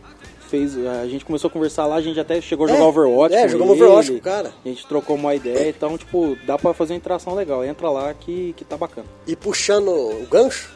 fez. 0.50 0.76
A 0.86 1.08
gente 1.08 1.24
começou 1.24 1.48
a 1.48 1.52
conversar 1.52 1.86
lá, 1.86 1.96
a 1.96 2.02
gente 2.02 2.20
até 2.20 2.42
chegou 2.42 2.66
a 2.66 2.70
jogar 2.70 2.82
É, 2.82 2.86
Overwatch. 2.88 3.36
é, 3.36 3.48
jogamos 3.48 3.76
ele, 3.76 3.84
Overwatch 3.84 4.12
com 4.12 4.18
o 4.18 4.22
cara. 4.22 4.52
A 4.66 4.68
gente 4.68 4.86
trocou 4.88 5.16
uma 5.16 5.36
ideia, 5.36 5.70
então, 5.70 5.98
tipo, 5.98 6.36
dá 6.46 6.58
pra 6.58 6.74
fazer 6.74 6.94
uma 6.94 6.98
interação 6.98 7.34
legal. 7.36 7.64
Entra 7.64 7.90
lá 7.90 8.14
que, 8.14 8.54
que 8.58 8.66
tá 8.66 8.76
bacana. 8.76 9.08
E 9.28 9.36
puxando 9.36 9.90
o 9.90 10.26
gancho, 10.30 10.72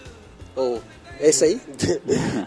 ou 0.55 0.79
é 1.19 1.29
isso 1.29 1.43
aí. 1.43 1.59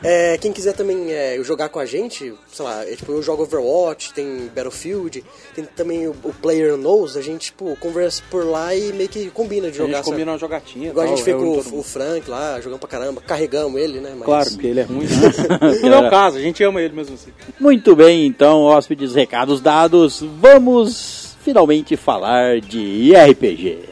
É, 0.05 0.39
quem 0.39 0.53
quiser 0.53 0.75
também 0.75 1.13
é, 1.13 1.39
jogar 1.43 1.69
com 1.69 1.79
a 1.79 1.85
gente, 1.85 2.33
sei 2.53 2.65
lá, 2.65 2.85
é, 2.85 2.95
tipo, 2.95 3.11
eu 3.11 3.23
jogo 3.23 3.43
Overwatch, 3.43 4.13
tem 4.15 4.49
Battlefield, 4.55 5.25
tem 5.55 5.65
também 5.65 6.07
o, 6.07 6.15
o 6.23 6.33
Player 6.33 6.77
Knows, 6.77 7.17
a 7.17 7.21
gente 7.21 7.47
tipo, 7.47 7.77
conversa 7.81 8.23
por 8.31 8.45
lá 8.45 8.75
e 8.75 8.93
meio 8.93 9.09
que 9.09 9.29
combina 9.31 9.69
de 9.71 9.75
a 9.75 9.79
jogar. 9.79 9.87
gente 9.89 9.97
sabe? 9.97 10.11
combina 10.11 10.33
uma 10.33 10.39
jogatinha. 10.39 10.91
Igual 10.91 11.05
a 11.05 11.09
tal, 11.09 11.17
gente 11.17 11.25
fez 11.25 11.37
com 11.37 11.77
o, 11.77 11.81
o. 11.81 11.83
Frank 11.83 12.31
lá, 12.31 12.61
jogando 12.61 12.79
pra 12.79 12.89
caramba, 12.89 13.21
carregamos 13.21 13.81
ele, 13.81 14.01
né? 14.01 14.13
Mas... 14.15 14.25
Claro, 14.25 14.51
porque 14.51 14.67
ele 14.69 14.81
é 14.81 14.85
ruim. 14.85 15.07
Né? 15.07 15.79
não 15.91 16.05
é 16.05 16.07
o 16.07 16.11
caso, 16.11 16.37
a 16.37 16.41
gente 16.41 16.63
ama 16.63 16.81
ele 16.81 16.95
mesmo 16.95 17.15
assim. 17.15 17.33
Muito 17.59 17.97
bem, 17.97 18.25
então, 18.27 18.63
hóspedes, 18.63 19.15
recados 19.15 19.61
dados, 19.61 20.25
vamos 20.41 21.37
finalmente 21.43 21.97
falar 21.97 22.61
de 22.61 23.13
RPG. 23.15 23.89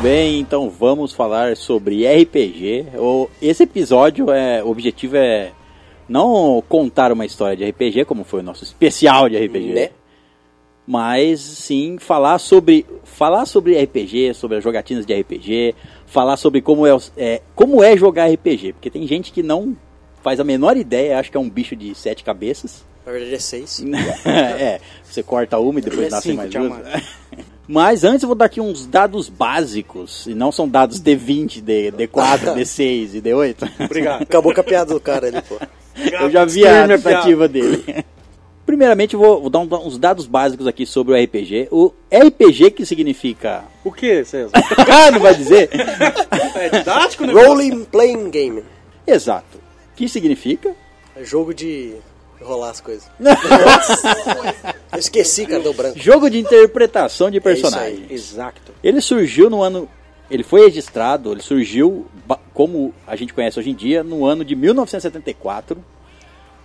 Muito 0.00 0.14
bem, 0.14 0.40
então 0.40 0.70
vamos 0.70 1.12
falar 1.12 1.54
sobre 1.58 2.06
RPG. 2.06 2.86
Esse 3.42 3.64
episódio 3.64 4.30
é, 4.30 4.64
o 4.64 4.70
objetivo 4.70 5.18
é 5.18 5.52
não 6.08 6.64
contar 6.66 7.12
uma 7.12 7.26
história 7.26 7.54
de 7.54 7.68
RPG, 7.68 8.06
como 8.06 8.24
foi 8.24 8.40
o 8.40 8.42
nosso 8.42 8.64
especial 8.64 9.28
de 9.28 9.36
RPG, 9.36 9.74
Né? 9.74 9.90
mas 10.86 11.38
sim 11.40 11.98
falar 11.98 12.38
sobre 12.38 12.86
falar 13.04 13.44
sobre 13.44 13.78
RPG, 13.78 14.32
sobre 14.32 14.56
as 14.56 14.64
jogatinas 14.64 15.04
de 15.04 15.12
RPG, 15.20 15.74
falar 16.06 16.38
sobre 16.38 16.62
como 16.62 16.86
é, 16.86 16.96
é, 17.18 17.42
como 17.54 17.84
é 17.84 17.94
jogar 17.94 18.32
RPG, 18.32 18.72
porque 18.72 18.88
tem 18.88 19.06
gente 19.06 19.30
que 19.30 19.42
não 19.42 19.76
faz 20.22 20.40
a 20.40 20.44
menor 20.44 20.78
ideia, 20.78 21.18
acha 21.18 21.30
que 21.30 21.36
é 21.36 21.40
um 21.40 21.50
bicho 21.50 21.76
de 21.76 21.94
sete 21.94 22.24
cabeças. 22.24 22.86
Na 23.04 23.12
verdade 23.12 23.34
é 23.34 23.38
seis. 23.38 23.84
é, 24.24 24.80
você 25.04 25.22
corta 25.22 25.58
uma 25.58 25.78
e 25.78 25.82
depois 25.82 26.10
É 26.10 26.20
cinco, 26.22 26.36
mais 26.38 26.50
duas. 26.50 26.80
Mas 27.72 28.02
antes 28.02 28.22
eu 28.24 28.26
vou 28.26 28.34
dar 28.34 28.46
aqui 28.46 28.60
uns 28.60 28.84
dados 28.84 29.28
básicos, 29.28 30.26
e 30.26 30.34
não 30.34 30.50
são 30.50 30.68
dados 30.68 31.00
D20, 31.00 31.60
D, 31.60 31.92
D4, 31.92 32.56
D6 32.56 33.14
e 33.14 33.22
D8. 33.22 33.84
Obrigado. 33.84 34.22
Acabou 34.22 34.52
com 34.52 34.60
a 34.60 34.64
piada 34.64 34.92
do 34.92 34.98
cara 34.98 35.28
ali, 35.28 35.40
pô. 35.42 35.56
Eu 35.96 36.28
já 36.30 36.44
vi 36.44 36.66
a 36.66 36.70
Externa 36.70 36.98
tentativa 36.98 37.46
dele. 37.46 38.04
Primeiramente, 38.66 39.14
eu 39.14 39.20
vou, 39.20 39.40
vou 39.42 39.50
dar 39.50 39.60
um- 39.60 39.86
uns 39.86 39.98
dados 39.98 40.26
básicos 40.26 40.66
aqui 40.66 40.84
sobre 40.84 41.12
o 41.12 41.24
RPG. 41.24 41.68
O 41.70 41.92
RPG 42.12 42.72
que 42.72 42.84
significa. 42.84 43.62
O 43.84 43.92
que, 43.92 44.24
César? 44.24 44.50
Ah, 44.90 45.10
não 45.12 45.20
vai 45.20 45.34
dizer? 45.36 45.68
É 46.56 46.68
didático, 46.78 47.24
né? 47.24 47.32
Rolling 47.32 47.84
Playing 47.84 48.30
Game. 48.30 48.64
Exato. 49.06 49.58
Que 49.94 50.08
significa? 50.08 50.74
É 51.16 51.24
jogo 51.24 51.52
de 51.54 51.94
rolar 52.42 52.70
as 52.70 52.80
coisas. 52.80 53.10
Eu 54.92 54.98
esqueci, 54.98 55.46
cara, 55.46 55.62
deu 55.62 55.72
branco. 55.74 55.98
Jogo 55.98 56.28
de 56.28 56.38
interpretação 56.38 57.30
de 57.30 57.36
É 57.36 57.40
isso 57.40 57.48
aí. 57.48 57.54
personagem. 57.62 58.06
Exato. 58.10 58.72
Ele 58.82 59.00
surgiu 59.00 59.48
no 59.50 59.62
ano. 59.62 59.88
Ele 60.30 60.42
foi 60.44 60.60
registrado, 60.62 61.32
ele 61.32 61.42
surgiu 61.42 62.06
como 62.54 62.94
a 63.06 63.16
gente 63.16 63.34
conhece 63.34 63.58
hoje 63.58 63.70
em 63.70 63.74
dia, 63.74 64.04
no 64.04 64.24
ano 64.24 64.44
de 64.44 64.54
1974, 64.54 65.76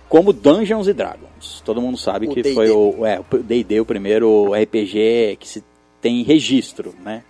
como 0.08 0.32
Dungeons 0.32 0.86
and 0.86 0.94
Dragons. 0.94 1.62
Todo 1.64 1.80
mundo 1.80 1.98
sabe 1.98 2.26
O 2.28 2.30
que 2.30 2.42
D&D. 2.42 2.54
foi 2.54 2.70
o 2.70 3.04
é, 3.04 3.18
o 3.18 3.38
D&D, 3.38 3.80
o 3.80 3.84
primeiro 3.84 4.52
RPG 4.54 5.36
que 5.40 5.48
se 5.48 5.64
tem 6.00 6.22
registro, 6.22 6.94
né? 7.04 7.24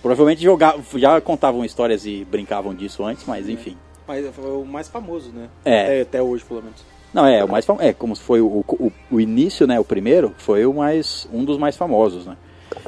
Provavelmente 0.00 0.42
jogavam, 0.42 0.82
já 0.96 1.20
contavam 1.20 1.62
histórias 1.64 2.06
e 2.06 2.24
brincavam 2.24 2.74
disso 2.74 3.04
antes, 3.04 3.24
mas 3.26 3.48
enfim. 3.48 3.76
Mas 4.08 4.26
foi 4.34 4.50
o 4.50 4.64
mais 4.64 4.88
famoso, 4.88 5.30
né? 5.30 5.48
É. 5.64 5.82
Até, 5.82 6.00
até 6.00 6.22
hoje, 6.22 6.42
pelo 6.44 6.62
menos. 6.62 6.82
Não, 7.12 7.26
é, 7.26 7.44
o 7.44 7.48
mais 7.48 7.64
fam- 7.64 7.76
é 7.80 7.92
como 7.92 8.14
foi 8.16 8.40
o, 8.40 8.64
o, 8.68 8.92
o 9.10 9.20
início, 9.20 9.66
né, 9.66 9.78
o 9.78 9.84
primeiro, 9.84 10.34
foi 10.38 10.64
o 10.64 10.72
mais 10.72 11.28
um 11.32 11.44
dos 11.44 11.58
mais 11.58 11.76
famosos, 11.76 12.24
né? 12.26 12.36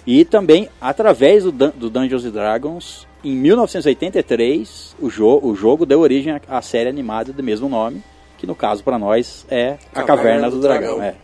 E 0.06 0.24
também 0.24 0.68
através 0.80 1.44
do, 1.44 1.52
Dun- 1.52 1.72
do 1.76 1.90
Dungeons 1.90 2.24
Dragons, 2.30 3.06
em 3.22 3.34
1983, 3.36 4.96
o, 5.00 5.10
jo 5.10 5.38
o 5.42 5.54
jogo 5.54 5.84
deu 5.86 6.00
origem 6.00 6.34
à, 6.48 6.62
série 6.62 6.88
animada 6.88 7.32
do 7.32 7.42
mesmo 7.42 7.68
nome, 7.68 8.02
que 8.38 8.46
no 8.46 8.54
caso 8.54 8.82
para 8.82 8.98
nós 8.98 9.46
é 9.50 9.76
A 9.94 10.02
Caverna, 10.02 10.50
do, 10.50 10.58
Dragão, 10.60 11.02
é. 11.02 11.14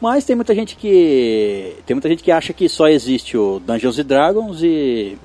Mas 0.00 0.24
tem 0.24 0.36
muita 0.36 0.54
gente 0.54 0.76
que 0.76 1.74
tem 1.86 1.94
muita 1.94 2.08
gente 2.08 2.22
que 2.22 2.30
acha 2.30 2.52
que 2.52 2.68
só 2.68 2.88
existe 2.88 3.36
o 3.36 3.58
Dungeons 3.58 3.96
Dragons 4.04 4.62
e 4.62 5.18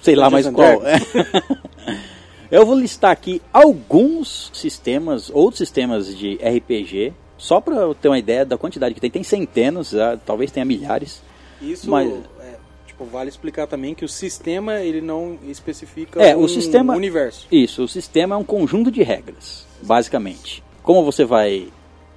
sei 0.00 0.14
lá 0.14 0.30
mais 0.30 0.46
Dungeons 0.46 0.80
qual. 0.80 0.82
Eu 2.52 2.66
vou 2.66 2.78
listar 2.78 3.10
aqui 3.10 3.40
alguns 3.50 4.50
sistemas, 4.52 5.30
outros 5.30 5.56
sistemas 5.56 6.14
de 6.14 6.34
RPG, 6.36 7.14
só 7.38 7.62
para 7.62 7.76
eu 7.76 7.94
ter 7.94 8.08
uma 8.08 8.18
ideia 8.18 8.44
da 8.44 8.58
quantidade 8.58 8.94
que 8.94 9.00
tem. 9.00 9.10
Tem 9.10 9.22
centenas, 9.22 9.94
ah, 9.94 10.18
talvez 10.24 10.50
tenha 10.50 10.66
milhares. 10.66 11.22
Isso, 11.62 11.90
Mas- 11.90 12.12
é, 12.40 12.56
tipo, 12.86 13.06
vale 13.06 13.30
explicar 13.30 13.66
também 13.66 13.94
que 13.94 14.04
o 14.04 14.08
sistema, 14.08 14.80
ele 14.80 15.00
não 15.00 15.38
especifica 15.48 16.22
É, 16.22 16.36
um 16.36 16.42
o 16.42 16.48
sistema- 16.48 16.94
universo. 16.94 17.46
Isso, 17.50 17.84
o 17.84 17.88
sistema 17.88 18.34
é 18.34 18.38
um 18.38 18.44
conjunto 18.44 18.90
de 18.90 19.02
regras, 19.02 19.66
basicamente. 19.80 20.62
Como 20.82 21.02
você 21.02 21.24
vai 21.24 21.68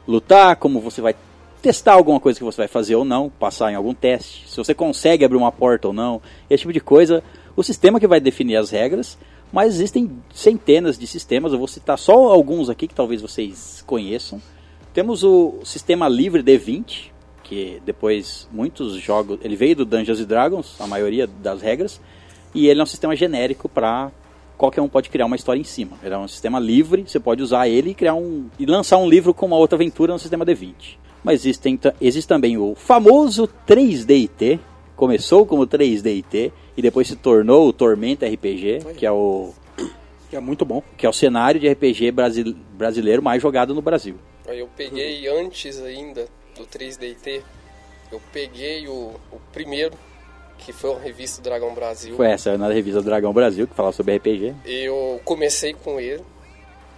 lutar, 0.06 0.58
como 0.58 0.82
você 0.82 1.00
vai 1.00 1.16
testar 1.62 1.94
alguma 1.94 2.20
coisa 2.20 2.38
que 2.38 2.44
você 2.44 2.58
vai 2.58 2.68
fazer 2.68 2.96
ou 2.98 3.06
não, 3.06 3.30
passar 3.30 3.72
em 3.72 3.76
algum 3.76 3.94
teste, 3.94 4.50
se 4.50 4.58
você 4.58 4.74
consegue 4.74 5.24
abrir 5.24 5.38
uma 5.38 5.52
porta 5.52 5.88
ou 5.88 5.94
não, 5.94 6.22
esse 6.50 6.62
tipo 6.64 6.74
de 6.74 6.82
coisa. 6.82 7.24
O 7.56 7.64
sistema 7.64 8.02
que 8.02 8.06
vai 8.08 8.20
definir 8.20 8.58
as 8.58 8.70
regras, 8.70 9.18
mas 9.52 9.76
existem 9.76 10.12
centenas 10.34 10.98
de 10.98 11.08
sistemas, 11.08 11.54
eu 11.54 11.60
vou 11.60 11.68
citar 11.68 11.98
só 11.98 12.14
alguns 12.32 12.70
aqui 12.70 12.88
que 12.88 12.96
talvez 12.96 13.22
vocês 13.22 13.84
conheçam. 13.88 14.42
Temos 14.94 15.24
o 15.24 15.56
sistema 15.64 16.08
livre 16.08 16.42
D20, 16.44 17.12
que 17.44 17.82
depois 17.86 18.48
muitos 18.52 18.94
jogos, 18.96 19.40
ele 19.44 19.56
veio 19.56 19.76
do 19.76 19.86
Dungeons 19.86 20.26
Dragons, 20.26 20.76
a 20.80 20.88
maioria 20.88 21.28
das 21.28 21.62
regras, 21.62 22.02
e 22.54 22.68
ele 22.68 22.80
é 22.80 22.84
um 22.84 22.88
sistema 22.88 23.16
genérico 23.16 23.68
para 23.70 24.12
qualquer 24.58 24.82
um 24.82 24.88
pode 24.88 25.10
criar 25.10 25.26
uma 25.26 25.36
história 25.36 25.60
em 25.60 25.66
cima. 25.66 25.98
Ele 26.02 26.14
é 26.14 26.18
um 26.18 26.28
sistema 26.28 26.60
livre, 26.60 27.04
você 27.06 27.20
pode 27.20 27.44
usar 27.44 27.68
ele 27.68 27.92
e 27.92 27.94
criar 27.94 28.16
um 28.16 28.46
e 28.58 28.66
lançar 28.66 28.98
um 28.98 29.08
livro 29.08 29.34
com 29.34 29.46
uma 29.46 29.58
outra 29.58 29.76
aventura 29.76 30.14
no 30.14 30.20
sistema 30.20 30.46
D20. 30.46 30.74
Mas 31.24 31.42
existem, 31.42 31.76
ta- 31.76 31.94
existe 32.00 32.28
também 32.28 32.58
o 32.58 32.74
famoso 32.76 33.50
3DT, 33.68 34.60
começou 34.96 35.46
como 35.46 35.68
3DT 35.68 36.52
e 36.78 36.82
depois 36.82 37.08
se 37.08 37.16
tornou 37.16 37.68
o 37.68 37.74
Tormenta 37.74 38.26
RPG, 38.28 38.80
que 38.98 39.06
é 39.06 39.12
o 39.12 39.54
Que 40.30 40.36
é 40.36 40.40
muito 40.40 40.66
bom. 40.66 40.82
que 40.98 41.06
é 41.06 41.10
o 41.10 41.14
cenário 41.14 41.60
de 41.60 41.68
RPG 41.70 42.12
brasi- 42.12 42.44
brasileiro 42.74 43.22
mais 43.22 43.42
jogado 43.42 43.74
no 43.74 43.82
Brasil. 43.82 44.16
Eu 44.48 44.70
peguei 44.76 45.28
antes 45.28 45.82
ainda 45.82 46.28
do 46.58 46.66
3DT, 46.66 47.42
eu 48.12 48.22
peguei 48.32 48.88
o, 48.88 49.14
o 49.32 49.40
primeiro, 49.52 49.94
que 50.58 50.72
foi 50.72 50.94
a 50.94 51.00
revista 51.00 51.42
Dragão 51.42 51.74
Brasil. 51.74 52.16
Foi 52.16 52.28
essa 52.28 52.58
na 52.58 52.70
revista 52.72 53.02
Dragão 53.02 53.34
Brasil 53.34 53.68
que 53.68 53.74
falava 53.74 53.96
sobre 53.96 54.16
RPG. 54.18 54.54
Eu 54.66 55.20
comecei 55.26 55.74
com 55.74 56.00
ele 56.00 56.24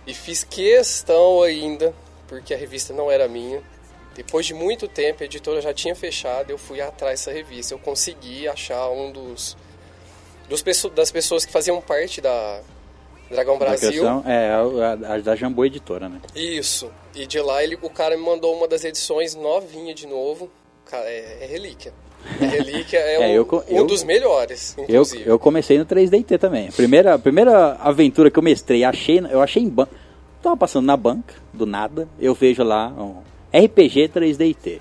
e 0.05 0.13
fiz 0.13 0.43
questão 0.43 1.41
ainda, 1.41 1.93
porque 2.27 2.53
a 2.53 2.57
revista 2.57 2.93
não 2.93 3.09
era 3.09 3.27
minha. 3.27 3.61
Depois 4.15 4.45
de 4.45 4.53
muito 4.53 4.87
tempo, 4.87 5.21
a 5.21 5.25
editora 5.25 5.61
já 5.61 5.73
tinha 5.73 5.95
fechado, 5.95 6.49
eu 6.49 6.57
fui 6.57 6.81
atrás 6.81 7.19
dessa 7.19 7.31
revista. 7.31 7.73
Eu 7.73 7.79
consegui 7.79 8.47
achar 8.47 8.89
um 8.89 9.11
dos, 9.11 9.55
dos 10.49 10.63
das 10.95 11.11
pessoas 11.11 11.45
que 11.45 11.51
faziam 11.51 11.79
parte 11.81 12.21
da 12.21 12.61
Dragão 13.29 13.57
Da 13.57 13.65
Brasil. 13.65 13.91
questão- 13.91 14.23
é 14.25 14.49
a, 14.51 15.13
a- 15.15 15.17
da 15.19 15.35
Jambô 15.35 15.65
Editora, 15.65 16.07
né? 16.07 16.19
Isso. 16.35 16.89
E 17.15 17.25
de 17.25 17.39
lá 17.41 17.63
ele, 17.63 17.77
o 17.81 17.89
cara 17.89 18.15
me 18.15 18.23
mandou 18.23 18.55
uma 18.55 18.67
das 18.67 18.83
edições 18.85 19.35
novinha 19.35 19.93
de 19.93 20.07
novo. 20.07 20.49
Cara, 20.85 21.05
é, 21.09 21.39
é 21.41 21.45
relíquia. 21.45 21.93
É 22.41 22.45
relíquia 22.45 22.97
é, 22.97 23.15
É, 23.15 23.19
um, 23.19 23.31
eu 23.33 23.63
um 23.69 23.77
eu- 23.77 23.85
dos 23.85 24.03
melhores, 24.03 24.75
Eu, 24.77 24.83
inclusive. 24.85 25.23
eu 25.29 25.37
comecei 25.39 25.77
no 25.77 25.85
3DT 25.85 26.37
também. 26.39 26.67
A 26.69 26.71
primeira, 26.71 27.13
a 27.13 27.19
primeira 27.19 27.73
aventura 27.75 28.31
que 28.31 28.39
eu 28.39 28.43
mestrei, 28.43 28.83
achei, 28.83 29.19
eu 29.29 29.41
achei 29.41 29.61
em 29.63 29.69
banca. 29.69 29.91
Tava 30.41 30.57
passando 30.57 30.85
na 30.85 30.97
banca, 30.97 31.35
do 31.53 31.65
nada, 31.65 32.07
eu 32.19 32.33
vejo 32.33 32.63
lá 32.63 32.87
um 32.89 33.21
RPG 33.55 34.09
3DT. 34.09 34.79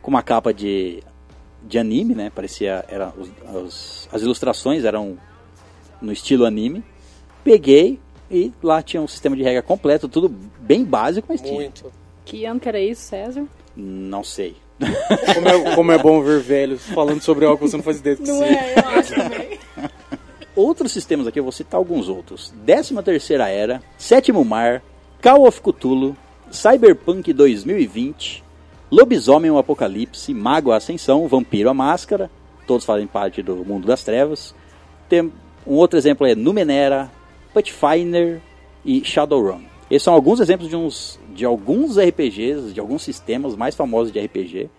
Com 0.00 0.10
uma 0.10 0.22
capa 0.22 0.52
de, 0.54 1.02
de 1.68 1.78
anime, 1.78 2.14
né? 2.14 2.30
Parecia. 2.34 2.84
Era, 2.88 3.12
os, 3.16 3.28
os- 3.64 4.08
as 4.10 4.22
ilustrações 4.22 4.84
eram 4.84 5.18
no 6.00 6.10
estilo 6.12 6.44
anime. 6.44 6.82
Peguei 7.44 8.00
e 8.30 8.52
lá 8.62 8.82
tinha 8.82 9.00
um 9.02 9.08
sistema 9.08 9.36
de 9.36 9.42
regra 9.42 9.62
completo, 9.62 10.08
tudo 10.08 10.28
bem 10.60 10.84
básico, 10.84 11.26
mas 11.30 11.40
tinha. 11.40 11.54
Muito. 11.54 11.92
Que 12.24 12.44
ano 12.44 12.58
que 12.60 12.68
era 12.68 12.80
isso, 12.80 13.02
César? 13.02 13.44
Não 13.76 14.24
sei. 14.24 14.56
Como 15.34 15.48
é, 15.48 15.74
como 15.74 15.92
é 15.92 15.98
bom 15.98 16.22
ver 16.22 16.40
velhos 16.40 16.82
falando 16.86 17.20
sobre 17.22 17.44
algo 17.44 17.58
que 17.58 17.68
você 17.70 17.76
não 17.76 17.82
faz 17.84 17.98
ideia 17.98 18.16
do 18.16 18.22
que 18.22 18.28
Não 18.28 18.44
é, 18.44 18.74
eu 18.76 18.88
acho 18.90 19.14
também. 19.14 19.58
Outros 20.54 20.90
sistemas 20.92 21.26
aqui, 21.26 21.38
eu 21.38 21.42
vou 21.44 21.52
citar 21.52 21.78
alguns 21.78 22.08
outros. 22.08 22.52
13 22.66 23.00
terceira 23.02 23.48
Era, 23.48 23.80
Sétimo 23.96 24.44
Mar, 24.44 24.82
Call 25.22 25.46
of 25.46 25.60
Cthulhu, 25.60 26.16
Cyberpunk 26.50 27.32
2020, 27.32 28.42
Lobisomem 28.90 29.50
o 29.50 29.58
Apocalipse, 29.58 30.32
Mago 30.32 30.72
a 30.72 30.76
Ascensão, 30.76 31.28
Vampiro 31.28 31.68
a 31.68 31.74
Máscara, 31.74 32.30
todos 32.66 32.86
fazem 32.86 33.06
parte 33.06 33.42
do 33.42 33.56
mundo 33.56 33.86
das 33.86 34.02
trevas. 34.02 34.54
Tem 35.08 35.32
um 35.66 35.74
outro 35.74 35.98
exemplo 35.98 36.26
é 36.26 36.34
Numenera, 36.34 37.10
Pathfinder 37.52 38.40
e 38.84 39.04
Shadowrun. 39.04 39.60
Esses 39.90 40.04
são 40.04 40.14
alguns 40.14 40.40
exemplos 40.40 40.68
de, 40.68 40.76
uns, 40.76 41.18
de 41.34 41.44
alguns 41.44 41.98
RPGs, 41.98 42.72
de 42.72 42.80
alguns 42.80 43.02
sistemas 43.02 43.54
mais 43.56 43.74
famosos 43.74 44.12
de 44.12 44.20
RPG. 44.20 44.70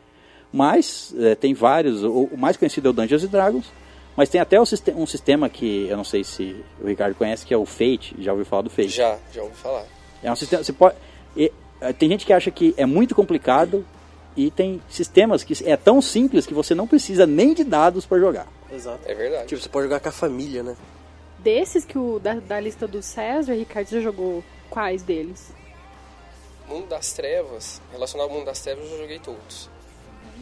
Mas 0.51 1.13
eh, 1.17 1.35
tem 1.35 1.53
vários, 1.53 2.03
o, 2.03 2.29
o 2.31 2.37
mais 2.37 2.57
conhecido 2.57 2.87
é 2.87 2.91
o 2.91 2.93
Dungeons 2.93 3.27
Dragons, 3.27 3.71
mas 4.15 4.29
tem 4.29 4.41
até 4.41 4.59
um 4.59 5.05
sistema 5.05 5.47
que 5.49 5.87
eu 5.87 5.95
não 5.95 6.03
sei 6.03 6.23
se 6.23 6.55
o 6.81 6.87
Ricardo 6.87 7.15
conhece, 7.15 7.45
que 7.45 7.53
é 7.53 7.57
o 7.57 7.65
Fate, 7.65 8.15
já 8.19 8.31
ouviu 8.31 8.45
falar 8.45 8.63
do 8.63 8.69
Fate. 8.69 8.89
Já, 8.89 9.17
já 9.33 9.43
ouvi 9.43 9.55
falar. 9.55 9.85
É 10.23 10.31
um 10.31 10.35
sistema, 10.35 10.63
você 10.63 10.73
pode, 10.73 10.95
e, 11.37 11.51
eh, 11.81 11.93
tem 11.93 12.09
gente 12.09 12.25
que 12.25 12.33
acha 12.33 12.49
que 12.49 12.73
é 12.77 12.85
muito 12.85 13.15
complicado 13.15 13.85
e 14.45 14.51
tem 14.51 14.81
sistemas 14.89 15.43
que 15.43 15.53
é 15.69 15.75
tão 15.75 16.01
simples 16.01 16.45
que 16.45 16.53
você 16.53 16.73
não 16.75 16.87
precisa 16.87 17.25
nem 17.27 17.53
de 17.53 17.63
dados 17.63 18.05
para 18.05 18.19
jogar. 18.19 18.47
Exato. 18.71 18.99
É 19.05 19.13
verdade. 19.13 19.47
Tipo, 19.47 19.61
você 19.61 19.69
pode 19.69 19.85
jogar 19.87 19.99
com 19.99 20.09
a 20.09 20.11
família, 20.11 20.63
né? 20.63 20.75
Desses 21.39 21.85
que 21.85 21.97
o 21.97 22.19
da, 22.19 22.35
da 22.35 22.59
lista 22.59 22.87
do 22.87 23.01
César, 23.01 23.53
Ricardo 23.53 23.87
já 23.89 23.99
jogou 23.99 24.43
quais 24.69 25.01
deles? 25.03 25.51
Mundo 26.67 26.87
das 26.87 27.13
Trevas, 27.13 27.81
relacionado 27.91 28.27
ao 28.29 28.33
Mundo 28.35 28.45
das 28.45 28.59
Trevas, 28.61 28.85
eu 28.85 28.91
já 28.91 28.97
joguei 29.03 29.19
todos. 29.19 29.69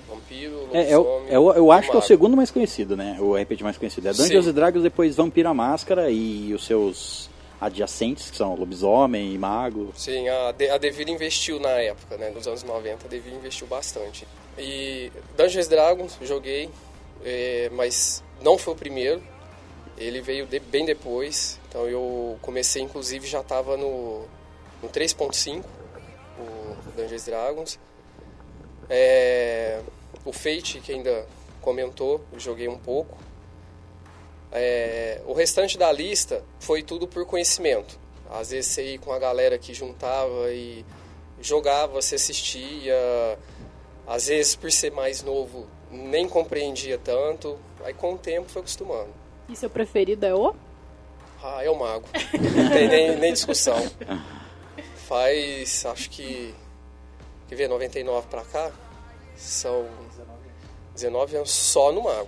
Vampiro, 0.10 0.70
É, 0.74 0.92
é 0.92 0.98
o- 0.98 1.22
é 1.30 1.40
o- 1.40 1.54
eu 1.54 1.72
acho 1.72 1.90
que 1.92 1.96
é 1.96 2.00
o 2.00 2.02
segundo 2.02 2.36
mais 2.38 2.50
conhecido, 2.50 2.96
né? 2.96 3.18
O 3.20 3.36
RPG 3.36 3.62
mais 3.64 3.78
conhecido. 3.78 4.08
É 4.08 4.12
Dungeons 4.14 4.46
Sim. 4.46 4.52
and 4.52 4.54
Dragons, 4.54 4.84
depois 4.84 5.16
Vampiro 5.16 5.50
a 5.50 5.54
Máscara 5.54 6.10
e 6.10 6.54
os 6.54 6.66
seus 6.66 7.30
adjacentes, 7.60 8.30
que 8.30 8.38
são 8.38 8.54
Lobisomem 8.56 9.34
e 9.34 9.38
Mago. 9.38 9.92
Sim, 9.96 10.28
a, 10.30 10.52
De- 10.52 10.70
a 10.70 10.78
Devir 10.78 11.10
investiu 11.10 11.60
na 11.60 11.70
época, 11.70 12.18
né? 12.18 12.30
Nos 12.30 12.48
anos 12.48 12.64
90, 12.64 13.06
a 13.06 13.10
Devir 13.10 13.34
investiu 13.34 13.66
bastante. 13.68 14.28
E 14.58 15.12
Dungeons 15.36 15.68
Dragons, 15.68 16.18
joguei, 16.22 16.70
é, 17.24 17.70
mas 17.74 18.24
não 18.42 18.58
foi 18.58 18.74
o 18.74 18.78
primeiro. 18.78 19.22
Ele 19.98 20.22
veio 20.22 20.46
de- 20.46 20.60
bem 20.60 20.86
depois. 20.86 21.60
Então 21.68 21.88
eu 21.88 22.38
comecei, 22.42 22.82
inclusive, 22.82 23.26
já 23.28 23.40
estava 23.42 23.76
no, 23.76 24.26
no 24.82 24.90
3.5, 24.90 25.64
o 26.40 26.76
Dungeons 26.96 27.26
Dragons. 27.26 27.80
É, 28.90 29.80
o 30.24 30.32
Fate, 30.32 30.80
que 30.80 30.92
ainda 30.94 31.26
comentou, 31.62 32.24
joguei 32.38 32.68
um 32.68 32.78
pouco. 32.78 33.18
É, 34.52 35.22
o 35.26 35.34
restante 35.34 35.78
da 35.78 35.92
lista 35.92 36.44
foi 36.60 36.82
tudo 36.82 37.08
por 37.08 37.26
conhecimento. 37.26 38.00
Às 38.30 38.52
vezes 38.52 38.72
você 38.72 38.94
ia 38.94 39.00
com 39.00 39.12
a 39.12 39.20
galera 39.20 39.58
que 39.58 39.74
juntava 39.74 40.52
e 40.52 40.86
jogava, 41.42 41.94
você 41.94 42.16
assistia. 42.16 42.96
Às 44.06 44.28
vezes, 44.28 44.56
por 44.56 44.72
ser 44.72 44.92
mais 44.92 45.22
novo, 45.24 45.68
nem 45.92 46.28
compreendia 46.28 46.98
tanto. 46.98 47.58
Aí 47.84 47.94
com 47.94 48.14
o 48.14 48.18
tempo 48.18 48.50
foi 48.50 48.62
acostumando. 48.62 49.10
E 49.50 49.56
seu 49.56 49.70
preferido 49.70 50.26
é 50.26 50.34
o? 50.34 50.54
Ah, 51.42 51.64
é 51.64 51.70
o 51.70 51.76
mago. 51.76 52.08
Não 52.34 52.70
tem 52.70 52.88
nem, 52.88 53.16
nem 53.16 53.34
discussão. 53.34 53.78
Faz, 55.08 55.86
acho 55.86 56.10
que. 56.10 56.54
Quer 57.48 57.56
ver, 57.56 57.70
99 57.70 58.28
pra 58.28 58.42
cá? 58.42 58.72
São 59.38 59.88
19 60.98 61.38
anos 61.38 61.52
só 61.52 61.92
no 61.92 62.02
mago. 62.02 62.28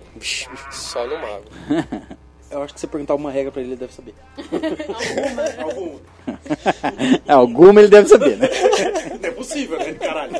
Só 0.70 1.06
no 1.06 1.18
mago. 1.18 1.44
Eu 2.50 2.62
acho 2.62 2.74
que 2.74 2.80
se 2.80 2.86
você 2.86 2.90
perguntar 2.90 3.14
uma 3.14 3.30
regra 3.30 3.52
pra 3.52 3.60
ele, 3.60 3.70
ele 3.70 3.76
deve 3.76 3.92
saber. 3.92 4.12
Alguma. 5.62 6.02
Alguma 7.28 7.78
ele 7.80 7.88
deve 7.88 8.08
saber, 8.08 8.36
né? 8.38 8.48
Não 9.20 9.28
é 9.28 9.30
possível, 9.30 9.78
né? 9.78 9.94
Caralho. 9.94 10.34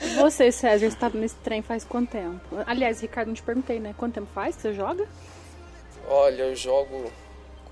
E 0.00 0.14
você, 0.14 0.52
César, 0.52 0.88
você 0.88 0.96
tá 0.96 1.10
nesse 1.10 1.34
trem 1.36 1.60
faz 1.60 1.82
quanto 1.82 2.10
tempo? 2.12 2.40
Aliás, 2.64 3.00
Ricardo, 3.00 3.28
não 3.28 3.34
te 3.34 3.42
perguntei, 3.42 3.80
né? 3.80 3.92
Quanto 3.98 4.14
tempo 4.14 4.28
faz 4.32 4.54
que 4.54 4.62
você 4.62 4.72
joga? 4.72 5.04
Olha, 6.08 6.44
eu 6.44 6.54
jogo. 6.54 7.10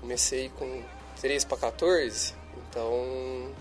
Comecei 0.01 0.49
com 0.57 0.83
13 1.21 1.45
pra 1.45 1.57
14, 1.57 2.33
então. 2.69 3.53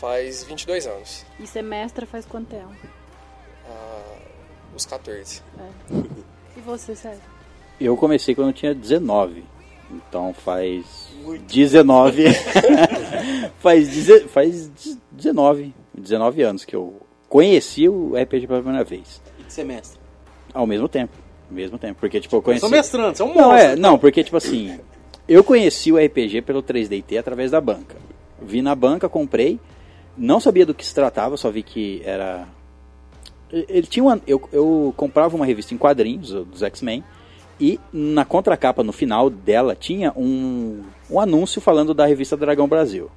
Faz 0.00 0.42
22 0.42 0.86
anos. 0.88 1.24
E 1.38 1.46
você 1.46 1.62
mestra 1.62 2.04
faz 2.04 2.26
quanto 2.26 2.48
tempo? 2.48 2.74
Ah, 3.68 3.97
os 4.76 4.84
14. 4.86 5.42
E 6.56 6.60
você, 6.60 6.94
César? 6.94 7.20
Eu 7.80 7.96
comecei 7.96 8.34
quando 8.34 8.48
eu 8.48 8.52
tinha 8.54 8.74
19. 8.74 9.44
Então 9.90 10.34
faz 10.34 11.08
19. 11.46 12.24
faz, 13.60 13.88
deze- 13.88 14.28
faz 14.28 14.70
19. 15.12 15.74
19 15.94 16.42
anos 16.42 16.64
que 16.64 16.76
eu 16.76 17.00
conheci 17.28 17.88
o 17.88 18.14
RPG 18.16 18.46
pela 18.46 18.60
primeira 18.62 18.84
vez. 18.84 19.20
E 19.38 19.42
de 19.42 19.52
semestre. 19.52 19.98
Ao 20.52 20.66
mesmo 20.66 20.88
tempo. 20.88 21.12
Ao 21.48 21.54
mesmo 21.54 21.78
tempo. 21.78 21.98
Porque, 22.00 22.20
tipo, 22.20 22.36
eu 22.36 22.38
Eu 22.38 22.42
conheci. 22.42 22.60
sou 22.60 22.68
mestrando, 22.70 23.16
você 23.16 23.22
é 23.22 23.24
um 23.24 23.34
Não, 23.34 23.50
monstro. 23.50 23.70
é, 23.70 23.76
não, 23.76 23.98
porque, 23.98 24.22
tipo 24.24 24.36
assim, 24.36 24.78
eu 25.28 25.42
conheci 25.42 25.90
o 25.92 25.96
RPG 25.98 26.42
pelo 26.42 26.62
3DT 26.62 27.18
através 27.18 27.50
da 27.50 27.60
banca. 27.60 27.96
Vi 28.40 28.62
na 28.62 28.74
banca, 28.74 29.08
comprei, 29.08 29.58
não 30.16 30.38
sabia 30.40 30.64
do 30.66 30.74
que 30.74 30.84
se 30.86 30.94
tratava, 30.94 31.36
só 31.36 31.50
vi 31.50 31.62
que 31.62 32.02
era. 32.04 32.46
Ele 33.52 33.86
tinha 33.86 34.04
uma. 34.04 34.20
Eu, 34.26 34.46
eu 34.52 34.92
comprava 34.96 35.34
uma 35.36 35.46
revista 35.46 35.74
em 35.74 35.78
quadrinhos 35.78 36.30
dos 36.30 36.62
X-Men 36.62 37.02
e 37.60 37.80
na 37.92 38.24
contracapa, 38.24 38.82
no 38.84 38.92
final 38.92 39.28
dela, 39.30 39.74
tinha 39.74 40.12
um, 40.16 40.82
um 41.10 41.18
anúncio 41.18 41.60
falando 41.60 41.92
da 41.94 42.06
revista 42.06 42.36
Dragão 42.36 42.68
Brasil. 42.68 43.10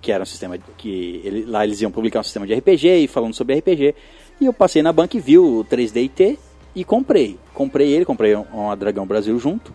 Que 0.00 0.10
era 0.12 0.22
um 0.22 0.26
sistema 0.26 0.56
que 0.78 1.20
ele- 1.24 1.44
lá 1.44 1.64
eles 1.64 1.80
iam 1.80 1.90
publicar 1.90 2.20
um 2.20 2.24
sistema 2.24 2.46
de 2.46 2.54
RPG 2.54 2.88
e 3.04 3.06
falando 3.08 3.34
sobre 3.34 3.54
RPG. 3.56 3.94
E 4.40 4.46
eu 4.46 4.52
passei 4.52 4.82
na 4.82 4.92
banca 4.92 5.16
e 5.16 5.20
vi 5.20 5.38
o 5.38 5.64
3DT 5.64 6.38
e 6.74 6.84
comprei. 6.84 7.38
Comprei 7.54 7.92
ele, 7.92 8.04
comprei 8.04 8.34
um- 8.34 8.44
uma 8.52 8.74
Dragão 8.76 9.06
Brasil 9.06 9.38
junto. 9.38 9.72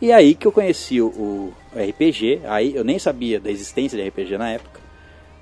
E 0.00 0.10
aí 0.10 0.34
que 0.34 0.46
eu 0.46 0.50
conheci 0.52 1.00
o, 1.00 1.06
o 1.06 1.52
RPG, 1.76 2.40
aí 2.44 2.74
eu 2.74 2.82
nem 2.82 2.98
sabia 2.98 3.38
da 3.38 3.50
existência 3.50 3.96
de 3.96 4.08
RPG 4.08 4.36
na 4.36 4.50
época. 4.50 4.80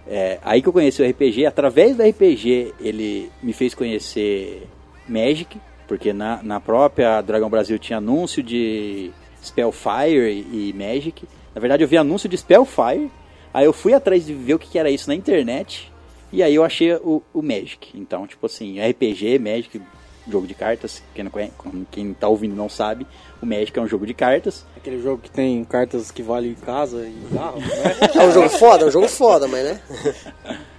É, 0.06 0.38
aí 0.42 0.60
que 0.62 0.68
eu 0.68 0.72
conheci 0.72 1.02
o 1.02 1.08
RPG, 1.08 1.46
através 1.46 1.96
do 1.96 2.02
RPG 2.02 2.74
ele 2.80 3.30
me 3.42 3.52
fez 3.52 3.74
conhecer 3.74 4.66
Magic, 5.08 5.58
porque 5.86 6.12
na, 6.12 6.42
na 6.42 6.60
própria 6.60 7.20
Dragão 7.20 7.50
Brasil 7.50 7.78
tinha 7.78 7.98
anúncio 7.98 8.42
de 8.42 9.10
Spellfire 9.42 10.46
e, 10.52 10.72
Magic. 10.72 11.26
Na 11.54 11.60
verdade 11.60 11.82
eu 11.82 11.88
vi 11.88 11.96
anúncio 11.96 12.28
de 12.28 12.36
Spellfire, 12.38 13.10
aí 13.52 13.64
eu 13.64 13.72
fui 13.72 13.94
atrás 13.94 14.24
de 14.24 14.34
ver 14.34 14.54
o 14.54 14.58
que, 14.58 14.70
que 14.70 14.78
era 14.78 14.90
isso 14.90 15.08
na 15.08 15.14
internet, 15.14 15.92
e 16.32 16.42
aí 16.42 16.54
eu 16.54 16.64
achei 16.64 16.94
o, 16.94 17.22
o 17.34 17.42
Magic. 17.42 17.90
Então, 17.94 18.26
tipo 18.26 18.46
assim, 18.46 18.78
RPG, 18.80 19.38
Magic, 19.38 19.80
jogo 20.30 20.46
de 20.46 20.54
cartas, 20.54 21.02
quem, 21.14 21.24
não 21.24 21.30
conhece, 21.30 21.52
quem 21.90 22.12
tá 22.14 22.28
ouvindo 22.28 22.54
não 22.54 22.68
sabe, 22.68 23.06
o 23.40 23.46
Magic 23.46 23.78
é 23.78 23.82
um 23.82 23.86
jogo 23.86 24.06
de 24.06 24.14
cartas. 24.14 24.64
Aquele 24.76 25.00
jogo 25.00 25.22
que 25.22 25.30
tem 25.30 25.64
cartas 25.64 26.10
que 26.10 26.22
valem 26.22 26.54
casa 26.54 27.06
e 27.06 27.34
carro, 27.34 27.60
né? 27.60 27.66
É 28.14 28.26
um 28.26 28.32
jogo 28.32 28.48
foda, 28.48 28.84
é 28.84 28.88
um 28.88 28.90
jogo 28.90 29.08
foda, 29.08 29.46
mas 29.48 29.64
né? 29.64 29.80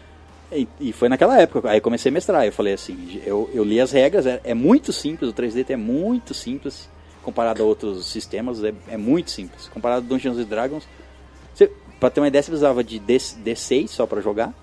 E, 0.53 0.67
e 0.81 0.91
foi 0.91 1.07
naquela 1.07 1.39
época, 1.39 1.69
aí 1.69 1.77
eu 1.77 1.81
comecei 1.81 2.09
a 2.09 2.13
mestrar. 2.13 2.45
Eu 2.45 2.51
falei 2.51 2.73
assim, 2.73 3.21
eu, 3.25 3.49
eu 3.53 3.63
li 3.63 3.79
as 3.79 3.91
regras, 3.93 4.25
é, 4.25 4.41
é 4.43 4.53
muito 4.53 4.91
simples, 4.91 5.29
o 5.29 5.33
3D 5.33 5.69
é 5.69 5.77
muito 5.77 6.33
simples 6.33 6.89
comparado 7.23 7.61
a 7.61 7.65
outros 7.65 8.07
sistemas, 8.07 8.63
é, 8.63 8.73
é 8.89 8.97
muito 8.97 9.31
simples. 9.31 9.69
Comparado 9.69 10.05
a 10.05 10.09
Dungeons 10.09 10.37
and 10.37 10.43
Dragons, 10.43 10.83
você, 11.53 11.71
pra 11.99 12.09
ter 12.09 12.19
uma 12.19 12.27
ideia, 12.27 12.41
você 12.41 12.51
precisava 12.51 12.83
de 12.83 12.99
D, 12.99 13.15
D6 13.15 13.87
só 13.87 14.05
pra 14.05 14.21
jogar, 14.21 14.53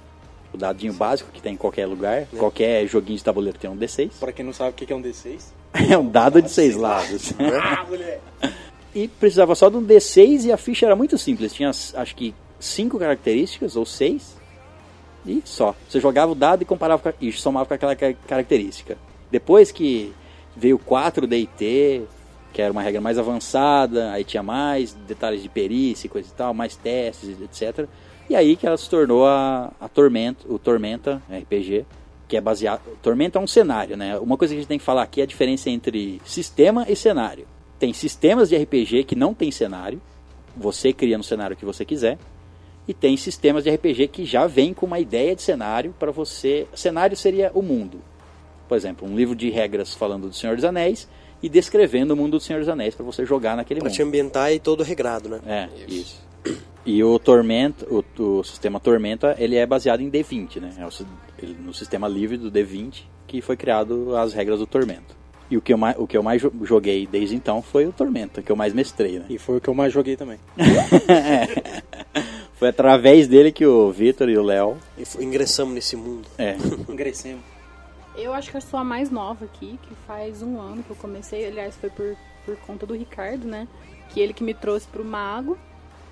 o 0.53 0.57
dadinho 0.57 0.92
básico 0.92 1.30
que 1.32 1.40
tem 1.42 1.55
em 1.55 1.57
qualquer 1.57 1.86
lugar, 1.86 2.26
qualquer 2.38 2.86
joguinho 2.86 3.18
de 3.18 3.24
tabuleiro 3.24 3.59
tem 3.59 3.68
um 3.70 3.76
D6. 3.76 4.12
Pra 4.20 4.32
quem 4.32 4.44
não 4.44 4.53
sabe 4.53 4.70
o 4.70 4.72
que 4.72 4.92
é 4.92 4.96
um 4.96 5.03
D6. 5.03 5.40
É 5.90 5.96
um 5.99 6.09
dado 6.09 6.40
de 6.40 6.51
seis 6.51 6.74
lados. 6.76 7.32
Ah, 7.62 7.84
mulher! 7.88 8.20
E 8.94 9.07
precisava 9.07 9.55
só 9.55 9.68
de 9.68 9.76
um 9.76 9.84
D6 9.84 10.44
e 10.46 10.53
a 10.53 10.57
ficha 10.57 10.86
era 10.86 10.96
muito 10.96 11.16
simples. 11.18 11.53
Tinha 11.53 11.68
acho 11.70 12.16
que 12.16 12.34
cinco 12.59 12.99
características 12.99 13.76
ou 13.76 13.84
seis. 13.84 14.36
E 15.26 15.42
só. 15.44 15.74
Você 15.88 16.01
jogava 16.01 16.32
o 16.32 16.34
dado 16.34 16.62
e 16.62 16.64
comparava 16.64 17.03
com 17.03 17.09
a, 17.11 17.12
e 17.20 17.30
somava 17.32 17.66
com 17.66 17.74
aquela 17.74 17.94
ca- 17.94 18.14
característica. 18.26 18.96
Depois 19.30 19.70
que 19.70 20.12
veio 20.57 20.78
4 20.78 21.26
DT, 21.26 22.03
que 22.53 22.62
era 22.62 22.72
uma 22.72 22.82
regra 22.82 23.01
mais 23.01 23.18
avançada, 23.18 24.11
aí 24.12 24.24
tinha 24.24 24.42
mais 24.42 24.94
detalhes 25.07 25.42
de 25.42 25.49
perícia 25.51 26.07
e 26.07 26.11
coisa 26.11 26.28
e 26.28 26.32
tal, 26.32 26.55
mais 26.55 26.74
testes, 26.76 27.36
etc. 27.42 27.86
E 28.29 28.37
aí 28.37 28.57
que 28.57 28.66
ela 28.66 28.76
se 28.76 28.89
tornou 28.89 29.26
a, 29.26 29.72
a 29.81 29.89
Tormenta, 29.89 30.47
o 30.49 30.59
Tormenta 30.59 31.22
RPG, 31.31 31.87
que 32.29 32.37
é 32.37 32.41
baseado. 32.41 32.83
Tormenta 33.03 33.39
é 33.39 33.43
um 33.43 33.47
cenário, 33.47 33.97
né? 33.97 34.18
Uma 34.18 34.37
coisa 34.37 34.53
que 34.53 34.59
a 34.59 34.61
gente 34.61 34.68
tem 34.68 34.79
que 34.79 34.85
falar 34.85 35.03
aqui 35.03 35.20
é 35.20 35.24
a 35.24 35.26
diferença 35.26 35.70
entre 35.70 36.20
sistema 36.24 36.85
e 36.89 36.95
cenário. 36.95 37.47
Tem 37.79 37.93
sistemas 37.93 38.49
de 38.49 38.57
RPG 38.57 39.05
que 39.05 39.14
não 39.16 39.33
tem 39.33 39.51
cenário, 39.51 40.01
você 40.57 40.93
cria 40.93 41.16
no 41.16 41.24
cenário 41.24 41.57
que 41.57 41.64
você 41.64 41.85
quiser, 41.85 42.18
e 42.87 42.93
tem 42.93 43.16
sistemas 43.16 43.64
de 43.64 43.70
RPG 43.70 44.09
que 44.09 44.24
já 44.24 44.47
vem 44.47 44.74
com 44.74 44.85
uma 44.87 44.99
ideia 44.99 45.35
de 45.35 45.43
cenário 45.43 45.95
para 45.99 46.11
você. 46.11 46.66
Cenário 46.74 47.16
seria 47.16 47.51
o 47.55 47.62
mundo. 47.62 48.01
Por 48.68 48.76
exemplo, 48.76 49.09
um 49.09 49.16
livro 49.16 49.35
de 49.35 49.49
regras 49.49 49.95
falando 49.95 50.29
do 50.29 50.35
Senhor 50.35 50.57
dos 50.57 50.64
Anéis 50.64 51.09
e 51.43 51.49
descrevendo 51.49 52.12
o 52.12 52.16
mundo 52.16 52.33
do 52.33 52.41
Senhor 52.41 52.59
dos 52.59 52.68
Anéis 52.68 52.95
para 52.95 53.05
você 53.05 53.24
jogar 53.24 53.57
naquele 53.57 53.81
Pra 53.81 53.89
mundo. 53.89 53.97
te 53.97 54.03
ambientar 54.03 54.53
e 54.53 54.59
todo 54.59 54.83
regrado, 54.83 55.29
né? 55.29 55.41
É, 55.47 55.68
isso. 55.91 56.26
E 56.86 57.05
o 57.05 57.18
Tormenta, 57.18 57.86
o, 57.90 58.03
o 58.22 58.42
sistema 58.44 58.80
Tormenta, 58.80 59.36
ele 59.38 59.57
é 59.57 59.66
baseado 59.66 60.01
em 60.01 60.11
D20, 60.11 60.57
né? 60.61 60.72
É 60.78 60.86
o 60.86 60.90
ele- 61.42 61.57
no 61.62 61.74
sistema 61.74 62.09
livre 62.09 62.36
do 62.36 62.51
D20 62.51 63.03
que 63.26 63.42
foi 63.42 63.57
criado 63.57 64.16
as 64.16 64.32
regras 64.32 64.59
do 64.59 64.66
Tormenta. 64.66 65.18
E 65.51 65.57
o 65.57 65.61
que 65.62 65.72
eu 65.72 65.78
mais, 65.78 65.96
o 65.99 66.07
que 66.07 66.16
eu 66.16 66.22
mais 66.22 66.40
jo- 66.40 66.53
joguei 66.62 67.07
desde 67.07 67.34
então 67.34 67.61
foi 67.62 67.86
o 67.86 67.92
Tormenta, 67.92 68.40
que 68.42 68.51
eu 68.53 68.57
mais 68.57 68.72
mestrei, 68.72 69.18
né? 69.18 69.26
E 69.28 69.36
foi 69.38 69.57
o 69.59 69.61
que 69.61 69.68
eu 69.68 69.74
mais 69.74 69.92
joguei 69.92 70.16
também. 70.16 70.38
Foi 72.55 72.68
através 72.70 73.28
dele 73.28 73.53
que 73.53 73.64
o 73.64 73.90
Vitor 73.92 74.28
e 74.28 74.36
o 74.36 74.42
Léo, 74.42 74.76
ingressamos 75.20 75.72
nesse 75.74 75.94
mundo. 75.96 76.26
é, 76.36 76.57
Ingressemos. 76.90 77.40
Eu 78.16 78.32
acho 78.34 78.51
que 78.51 78.57
eu 78.57 78.61
sou 78.61 78.80
a 78.80 78.84
mais 78.84 79.11
nova 79.12 79.44
aqui, 79.44 79.78
que 79.80 79.94
faz 80.07 80.42
um 80.42 80.61
ano 80.61 80.82
que 80.82 80.90
eu 80.90 80.96
comecei. 80.96 81.46
Aliás, 81.46 81.76
foi 81.76 81.88
por, 81.88 82.16
por 82.44 82.57
conta 82.57 82.84
do 82.84 82.94
Ricardo, 82.94 83.46
né? 83.46 83.68
Que 84.09 84.18
ele 84.18 84.32
que 84.32 84.42
me 84.42 84.55
trouxe 84.55 84.88
pro 84.88 85.05
Mago. 85.05 85.57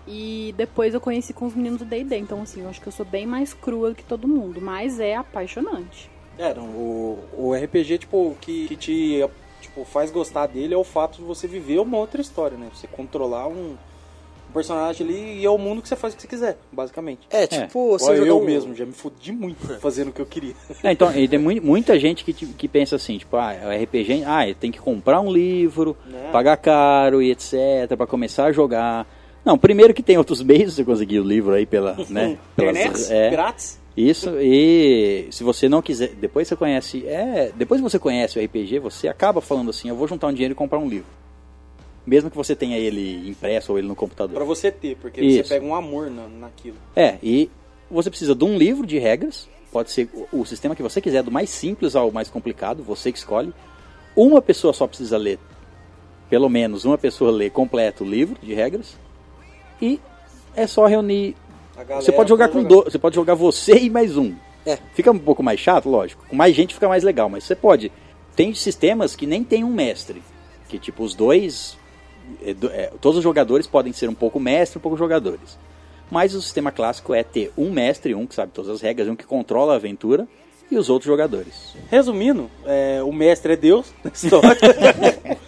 E 0.06 0.54
depois 0.56 0.94
eu 0.94 1.00
conheci 1.00 1.32
com 1.32 1.46
os 1.46 1.54
meninos 1.54 1.78
do 1.80 1.84
D&D. 1.84 2.16
Então, 2.16 2.40
assim, 2.42 2.62
eu 2.62 2.68
acho 2.68 2.80
que 2.80 2.86
eu 2.86 2.92
sou 2.92 3.04
bem 3.04 3.26
mais 3.26 3.52
crua 3.52 3.90
do 3.90 3.94
que 3.96 4.04
todo 4.04 4.28
mundo. 4.28 4.60
Mas 4.60 5.00
é 5.00 5.16
apaixonante. 5.16 6.08
É, 6.38 6.52
não, 6.54 6.64
o, 6.66 7.18
o 7.36 7.54
RPG, 7.54 7.98
tipo, 7.98 8.16
o 8.18 8.36
que, 8.40 8.68
que 8.68 8.76
te 8.76 9.26
tipo, 9.60 9.84
faz 9.84 10.10
gostar 10.10 10.46
dele 10.46 10.74
é 10.74 10.76
o 10.76 10.84
fato 10.84 11.16
de 11.16 11.22
você 11.22 11.46
viver 11.48 11.78
uma 11.80 11.96
outra 11.96 12.20
história, 12.20 12.56
né? 12.58 12.68
Você 12.74 12.86
controlar 12.86 13.48
um, 13.48 13.72
um 14.48 14.52
personagem 14.52 15.06
ali 15.06 15.38
e 15.40 15.44
é 15.46 15.50
o 15.50 15.56
mundo 15.56 15.80
que 15.82 15.88
você 15.88 15.96
faz 15.96 16.12
o 16.12 16.16
que 16.16 16.22
você 16.22 16.28
quiser, 16.28 16.58
basicamente. 16.70 17.20
É, 17.30 17.46
tipo, 17.46 17.88
você 17.98 18.04
Igual 18.04 18.16
jogar 18.16 18.28
eu 18.28 18.38
um... 18.40 18.44
mesmo, 18.44 18.74
já 18.74 18.84
me 18.84 18.92
fudi 18.92 19.32
muito 19.32 19.66
fazendo 19.80 20.08
o 20.08 20.12
que 20.12 20.20
eu 20.20 20.26
queria. 20.26 20.54
É, 20.84 20.92
então, 20.92 21.10
e 21.16 21.26
tem 21.26 21.38
mui- 21.38 21.58
muita 21.60 21.98
gente 21.98 22.22
que, 22.22 22.34
ti- 22.34 22.46
que 22.46 22.68
pensa 22.68 22.96
assim, 22.96 23.16
tipo, 23.16 23.34
ah, 23.38 23.54
o 23.64 23.70
RPG, 23.70 24.22
ah, 24.24 24.42
tem 24.60 24.70
que 24.70 24.78
comprar 24.78 25.20
um 25.22 25.32
livro, 25.32 25.96
Né? 26.06 26.28
pagar 26.30 26.58
caro 26.58 27.22
e 27.22 27.30
etc, 27.30 27.96
pra 27.96 28.06
começar 28.06 28.44
a 28.44 28.52
jogar. 28.52 29.06
Não, 29.46 29.56
primeiro 29.56 29.94
que 29.94 30.02
tem 30.02 30.18
outros 30.18 30.42
meios 30.42 30.74
de 30.74 30.84
conseguir 30.84 31.20
o 31.20 31.24
livro 31.24 31.54
aí 31.54 31.64
pela, 31.64 31.96
né? 32.10 32.36
pelas- 32.56 32.76
Internet, 32.76 33.12
é, 33.12 33.30
grátis. 33.30 33.78
isso, 33.96 34.30
e 34.40 35.28
se 35.30 35.44
você 35.44 35.68
não 35.68 35.80
quiser, 35.80 36.08
depois 36.16 36.48
você 36.48 36.56
conhece, 36.56 37.06
é, 37.06 37.52
depois 37.54 37.80
que 37.80 37.88
você 37.88 37.98
conhece 37.98 38.38
o 38.38 38.44
RPG, 38.44 38.80
você 38.80 39.06
acaba 39.06 39.40
falando 39.40 39.70
assim, 39.70 39.88
eu 39.88 39.94
vou 39.94 40.08
juntar 40.08 40.26
um 40.26 40.32
dinheiro 40.32 40.52
e 40.52 40.56
comprar 40.56 40.80
um 40.80 40.88
livro. 40.88 41.06
Mesmo 42.04 42.28
que 42.28 42.36
você 42.36 42.56
tenha 42.56 42.76
ele 42.76 43.28
impresso 43.28 43.70
ou 43.72 43.78
ele 43.78 43.86
no 43.86 43.94
computador. 43.96 44.34
Pra 44.34 44.44
você 44.44 44.70
ter, 44.72 44.96
porque 44.96 45.20
Isso. 45.20 45.44
você 45.48 45.54
pega 45.54 45.64
um 45.64 45.74
amor 45.74 46.10
na, 46.10 46.26
naquilo. 46.28 46.76
É, 46.94 47.16
e 47.22 47.48
você 47.90 48.10
precisa 48.10 48.34
de 48.34 48.44
um 48.44 48.58
livro 48.58 48.84
de 48.86 48.98
regras. 48.98 49.48
pode 49.72 49.90
ser 49.92 50.08
o, 50.32 50.40
o 50.40 50.44
sistema 50.44 50.74
que 50.74 50.82
você 50.82 51.00
quiser, 51.00 51.22
do 51.22 51.30
mais 51.30 51.50
simples 51.50 51.94
ao 51.96 52.10
mais 52.10 52.28
complicado, 52.28 52.82
você 52.82 53.12
que 53.12 53.18
escolhe. 53.18 53.52
Uma 54.16 54.42
pessoa 54.42 54.72
só 54.72 54.86
precisa 54.88 55.16
ler, 55.16 55.38
pelo 56.28 56.48
menos 56.48 56.84
uma 56.84 56.98
pessoa 56.98 57.30
lê 57.30 57.48
completo 57.50 58.02
o 58.02 58.08
livro 58.08 58.36
de 58.42 58.52
regras. 58.54 58.96
E 59.80 60.00
é 60.54 60.66
só 60.66 60.86
reunir. 60.86 61.36
A 61.76 61.84
galera 61.84 62.04
Você 62.04 62.12
pode 62.12 62.28
jogar 62.28 62.48
com 62.48 62.62
do, 62.62 62.84
você 62.84 62.98
pode 62.98 63.14
jogar 63.14 63.34
você 63.34 63.76
e 63.78 63.90
mais 63.90 64.16
um. 64.16 64.34
É. 64.64 64.78
Fica 64.94 65.12
um 65.12 65.18
pouco 65.18 65.42
mais 65.42 65.60
chato, 65.60 65.88
lógico. 65.88 66.24
Com 66.26 66.34
mais 66.34 66.54
gente 66.56 66.74
fica 66.74 66.88
mais 66.88 67.04
legal, 67.04 67.28
mas 67.28 67.44
você 67.44 67.54
pode. 67.54 67.92
Tem 68.34 68.52
sistemas 68.54 69.14
que 69.14 69.26
nem 69.26 69.44
tem 69.44 69.62
um 69.62 69.72
mestre, 69.72 70.22
que 70.68 70.78
tipo 70.78 71.02
os 71.02 71.14
dois, 71.14 71.78
é, 72.42 72.50
é, 72.50 72.92
todos 73.00 73.18
os 73.18 73.24
jogadores 73.24 73.66
podem 73.66 73.92
ser 73.92 74.08
um 74.08 74.14
pouco 74.14 74.40
mestre, 74.40 74.78
um 74.78 74.82
pouco 74.82 74.96
jogadores. 74.96 75.58
Mas 76.10 76.34
o 76.34 76.42
sistema 76.42 76.70
clássico 76.70 77.14
é 77.14 77.22
ter 77.22 77.52
um 77.56 77.70
mestre, 77.70 78.14
um 78.14 78.26
que 78.26 78.34
sabe 78.34 78.52
todas 78.52 78.70
as 78.70 78.80
regras, 78.80 79.08
um 79.08 79.16
que 79.16 79.24
controla 79.24 79.72
a 79.72 79.76
aventura 79.76 80.26
e 80.70 80.76
os 80.76 80.88
outros 80.90 81.06
jogadores. 81.06 81.74
Resumindo, 81.90 82.50
é, 82.64 83.02
o 83.02 83.12
mestre 83.12 83.52
é 83.52 83.56
Deus 83.56 83.92
na 84.02 84.10
história. 84.10 85.38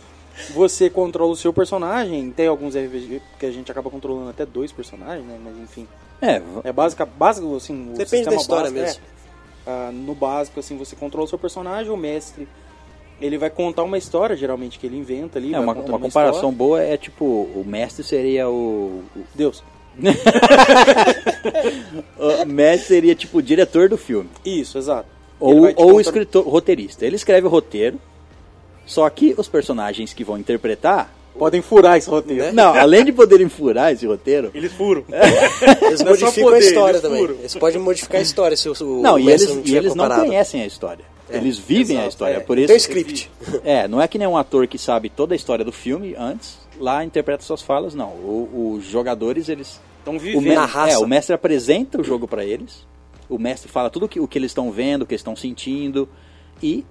Você 0.54 0.88
controla 0.90 1.32
o 1.32 1.36
seu 1.36 1.52
personagem. 1.52 2.30
Tem 2.30 2.46
alguns 2.46 2.74
RPG 2.76 3.20
que 3.38 3.46
a 3.46 3.50
gente 3.50 3.70
acaba 3.70 3.90
controlando 3.90 4.30
até 4.30 4.44
dois 4.46 4.72
personagens, 4.72 5.24
né? 5.26 5.38
Mas 5.42 5.56
enfim. 5.58 5.86
É, 6.20 6.40
É 6.64 6.72
básica, 6.72 7.04
básico, 7.06 7.54
assim. 7.56 7.74
o 7.90 7.92
Depende 7.92 8.08
sistema 8.10 8.30
da 8.30 8.36
história 8.36 8.70
básico, 8.70 8.80
mesmo. 8.80 9.00
é. 9.66 9.70
Ah, 9.70 9.90
no 9.92 10.14
básico, 10.14 10.58
assim, 10.60 10.76
você 10.76 10.96
controla 10.96 11.26
o 11.26 11.28
seu 11.28 11.38
personagem, 11.38 11.92
o 11.92 11.96
mestre. 11.96 12.48
Ele 13.20 13.36
vai 13.36 13.50
contar 13.50 13.82
uma 13.82 13.98
história, 13.98 14.36
geralmente, 14.36 14.78
que 14.78 14.86
ele 14.86 14.96
inventa 14.96 15.38
ali. 15.38 15.52
é 15.54 15.58
uma, 15.60 15.74
contando 15.74 15.90
uma 15.90 15.98
comparação 15.98 16.36
história. 16.50 16.56
boa 16.56 16.80
é 16.82 16.96
tipo, 16.96 17.24
o 17.24 17.64
mestre 17.66 18.02
seria 18.04 18.48
o, 18.48 19.02
o- 19.16 19.22
Deus. 19.34 19.62
o 22.18 22.44
mestre 22.46 22.86
seria 22.88 23.14
tipo 23.14 23.38
o 23.38 23.42
diretor 23.42 23.88
do 23.88 23.96
filme. 23.96 24.28
Isso, 24.44 24.78
exato. 24.78 25.08
Ou, 25.40 25.72
ou 25.76 25.94
o 25.94 26.00
escritor, 26.00 26.46
o 26.46 26.50
roteirista. 26.50 27.04
Ele 27.06 27.16
escreve 27.16 27.46
o 27.46 27.50
roteiro, 27.50 28.00
só 28.88 29.08
que 29.08 29.34
os 29.38 29.46
personagens 29.46 30.12
que 30.12 30.24
vão 30.24 30.36
interpretar. 30.38 31.14
Podem 31.38 31.62
furar 31.62 31.96
esse 31.96 32.10
roteiro. 32.10 32.42
Né? 32.46 32.50
Não, 32.56 32.74
além 32.74 33.04
de 33.04 33.12
poderem 33.12 33.48
furar 33.48 33.92
esse 33.92 34.04
roteiro. 34.04 34.50
Eles 34.52 34.72
furam. 34.72 35.04
Eles 35.82 36.00
Não 36.00 36.10
é 36.12 36.16
só 36.16 36.24
modificam 36.26 36.48
a 36.48 36.52
poder, 36.52 36.58
história 36.66 36.90
eles 36.96 37.00
também. 37.02 37.20
furam. 37.20 37.34
Eles 37.38 37.54
podem 37.54 37.80
modificar 37.80 38.18
a 38.18 38.22
história 38.22 38.56
se 38.56 38.68
o, 38.68 38.72
o 38.72 39.02
Não, 39.02 39.16
e 39.16 39.22
mestre 39.24 39.50
eles, 39.52 39.60
e 39.60 39.62
tiver 39.64 39.78
eles 39.78 39.94
não 39.94 40.08
conhecem 40.08 40.62
a 40.62 40.66
história. 40.66 41.04
Eles 41.30 41.56
vivem 41.56 41.96
a 41.96 42.00
exato, 42.00 42.08
história. 42.08 42.34
é. 42.38 42.40
Por 42.40 42.58
isso, 42.58 42.66
Tem 42.68 42.74
um 42.74 42.78
script. 42.78 43.30
É, 43.62 43.86
não 43.86 44.00
é 44.02 44.08
que 44.08 44.18
nem 44.18 44.26
um 44.26 44.36
ator 44.36 44.66
que 44.66 44.78
sabe 44.78 45.08
toda 45.10 45.32
a 45.34 45.36
história 45.36 45.64
do 45.64 45.70
filme 45.70 46.16
antes, 46.18 46.58
lá 46.80 47.04
interpreta 47.04 47.44
suas 47.44 47.62
falas, 47.62 47.94
não. 47.94 48.08
O- 48.08 48.74
os 48.78 48.84
jogadores, 48.84 49.48
eles. 49.48 49.78
Estão 50.00 50.16
O, 50.16 50.18
vivendo. 50.18 50.42
me- 50.42 50.54
Na 50.56 50.64
raça. 50.64 50.94
é, 50.94 50.98
o 50.98 51.06
mestre 51.06 51.34
apresenta 51.34 52.00
o 52.00 52.02
jogo 52.04 52.26
pra 52.26 52.44
eles. 52.44 52.84
O 53.28 53.38
mestre 53.38 53.70
fala 53.70 53.90
tudo 53.90 54.06
o 54.06 54.08
que, 54.08 54.18
o 54.18 54.26
que 54.26 54.38
eles 54.38 54.50
estão 54.50 54.72
vendo, 54.72 55.02
o 55.02 55.06
que 55.06 55.12
eles 55.14 55.20
estão 55.20 55.36
sentindo. 55.36 56.08
E 56.62 56.84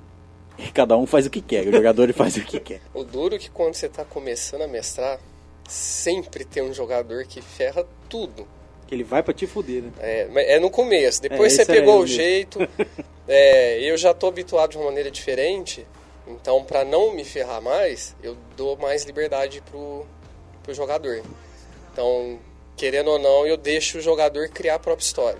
cada 0.74 0.98
um 0.98 1.06
faz 1.06 1.26
o 1.26 1.30
que 1.30 1.42
quer. 1.42 1.68
O 1.68 1.72
jogador 1.72 2.12
faz 2.14 2.36
o 2.38 2.44
que 2.44 2.60
quer. 2.60 2.82
O 2.94 3.04
duro 3.04 3.36
é 3.36 3.38
que 3.40 3.50
quando 3.50 3.74
você 3.74 3.88
tá 3.88 4.04
começando 4.04 4.62
a 4.64 4.68
mestrar, 4.68 5.20
sempre 5.68 6.46
tem 6.46 6.64
um 6.64 6.74
jogador 6.74 7.26
que 7.26 7.42
ferra 7.42 7.86
tudo. 8.10 8.48
Que 8.88 8.96
ele 8.96 9.04
vai 9.04 9.22
pra 9.22 9.34
te 9.34 9.46
fuder, 9.46 9.84
né? 9.84 9.92
É, 10.00 10.28
mas 10.32 10.48
é 10.48 10.60
no 10.60 10.70
começo. 10.70 11.22
Depois 11.22 11.54
É, 11.54 11.56
você 11.66 11.72
é 11.72 11.76
pegou 11.76 11.96
eu 11.96 12.02
o 12.02 12.08
jeito. 12.08 12.60
é, 13.28 13.82
eu 13.82 13.98
já 13.98 14.14
tô 14.14 14.28
habituado 14.28 14.72
de 14.72 14.78
uma 14.78 14.86
maneira 14.86 15.12
diferente. 15.12 15.86
Então, 16.26 16.64
pra 16.64 16.84
não 16.84 17.14
me 17.14 17.24
ferrar 17.24 17.62
mais, 17.62 18.16
eu 18.22 18.38
dou 18.56 18.78
mais 18.78 19.04
liberdade 19.06 19.62
pro, 19.70 20.06
pro 20.64 20.74
jogador. 20.74 21.22
Então, 21.92 22.40
querendo 22.76 23.10
ou 23.12 23.20
não, 23.20 23.46
eu 23.46 23.58
deixo 23.58 23.98
o 23.98 24.02
jogador 24.02 24.50
criar 24.50 24.76
a 24.76 24.80
própria 24.80 25.06
história. 25.06 25.40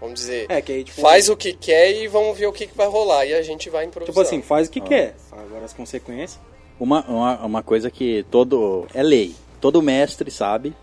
Vamos 0.00 0.20
dizer, 0.20 0.46
É, 0.48 0.62
que 0.62 0.72
aí, 0.72 0.84
tipo, 0.84 1.00
faz 1.00 1.28
o 1.28 1.36
que 1.36 1.52
quer 1.52 1.92
e 1.92 2.08
vamos 2.08 2.38
ver 2.38 2.46
o 2.46 2.52
que, 2.52 2.66
que 2.66 2.76
vai 2.76 2.86
rolar. 2.86 3.26
E 3.26 3.34
a 3.34 3.42
gente 3.42 3.68
vai 3.68 3.84
improvisando. 3.84 4.12
Tipo 4.12 4.20
assim, 4.20 4.40
faz 4.40 4.68
o 4.68 4.70
que 4.70 4.80
quer. 4.80 5.14
Agora 5.30 5.64
as 5.64 5.72
consequências. 5.72 6.40
Uma, 6.78 7.04
uma, 7.06 7.46
uma 7.46 7.62
coisa 7.62 7.90
que 7.90 8.24
todo. 8.30 8.86
É 8.94 9.02
lei. 9.02 9.34
Todo 9.60 9.82
mestre 9.82 10.30
sabe. 10.30 10.74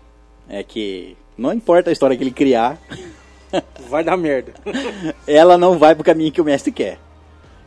É 0.48 0.62
que 0.62 1.16
não 1.36 1.52
importa 1.52 1.90
a 1.90 1.92
história 1.92 2.16
que 2.16 2.22
ele 2.22 2.30
criar, 2.30 2.80
Vai 3.88 4.04
dar 4.04 4.16
merda. 4.16 4.52
ela 5.26 5.56
não 5.56 5.78
vai 5.78 5.94
pro 5.94 6.04
caminho 6.04 6.32
que 6.32 6.40
o 6.40 6.44
mestre 6.44 6.70
quer. 6.70 6.98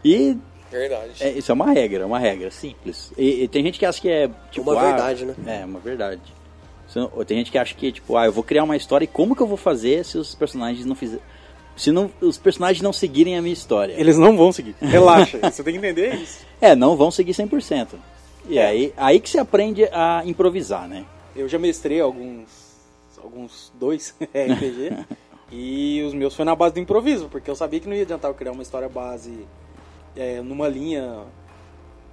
E 0.03 0.37
Verdade. 0.69 1.11
é, 1.19 1.31
isso 1.31 1.51
é 1.51 1.53
uma 1.53 1.71
regra, 1.71 2.05
uma 2.05 2.19
regra 2.19 2.49
simples. 2.51 3.11
E, 3.17 3.43
e 3.43 3.47
tem 3.47 3.63
gente 3.63 3.79
que 3.79 3.85
acha 3.85 3.99
que 3.99 4.09
é 4.09 4.29
tipo. 4.51 4.69
Uma 4.71 4.79
ah, 4.79 4.85
verdade, 4.85 5.25
né? 5.25 5.35
É, 5.45 5.65
uma 5.65 5.79
verdade. 5.79 6.21
Tem 7.25 7.37
gente 7.37 7.51
que 7.51 7.57
acha 7.57 7.73
que, 7.73 7.89
tipo, 7.89 8.17
ah, 8.17 8.25
eu 8.25 8.33
vou 8.33 8.43
criar 8.43 8.65
uma 8.65 8.75
história 8.75 9.05
e 9.05 9.07
como 9.07 9.33
que 9.33 9.41
eu 9.41 9.47
vou 9.47 9.55
fazer 9.55 10.03
se 10.03 10.17
os 10.17 10.35
personagens 10.35 10.85
não 10.85 10.93
fizerem. 10.93 11.23
Se 11.81 11.91
não, 11.91 12.11
os 12.21 12.37
personagens 12.37 12.79
não 12.83 12.93
seguirem 12.93 13.35
a 13.35 13.41
minha 13.41 13.51
história. 13.53 13.93
Eles 13.97 14.15
não 14.15 14.37
vão 14.37 14.51
seguir. 14.51 14.75
Relaxa. 14.79 15.39
Você 15.49 15.63
tem 15.63 15.73
que 15.73 15.79
entender 15.79 16.13
isso. 16.13 16.45
É, 16.61 16.75
não 16.75 16.95
vão 16.95 17.09
seguir 17.09 17.31
100%. 17.31 17.95
E 18.47 18.59
É. 18.59 18.67
aí, 18.67 18.93
aí 18.95 19.19
que 19.19 19.27
se 19.27 19.39
aprende 19.39 19.85
a 19.85 20.21
improvisar, 20.23 20.87
né? 20.87 21.03
Eu 21.35 21.49
já 21.49 21.57
mestrei 21.57 21.99
alguns. 21.99 22.47
Alguns 23.17 23.73
dois 23.79 24.13
RPG. 24.21 24.95
e 25.51 26.03
os 26.03 26.13
meus 26.13 26.35
foi 26.35 26.45
na 26.45 26.55
base 26.55 26.75
do 26.75 26.79
improviso, 26.79 27.27
porque 27.31 27.49
eu 27.49 27.55
sabia 27.55 27.79
que 27.79 27.89
não 27.89 27.95
ia 27.95 28.03
adiantar 28.03 28.29
eu 28.29 28.35
criar 28.35 28.51
uma 28.51 28.61
história 28.61 28.87
base 28.87 29.33
é, 30.15 30.39
numa 30.39 30.67
linha. 30.67 31.23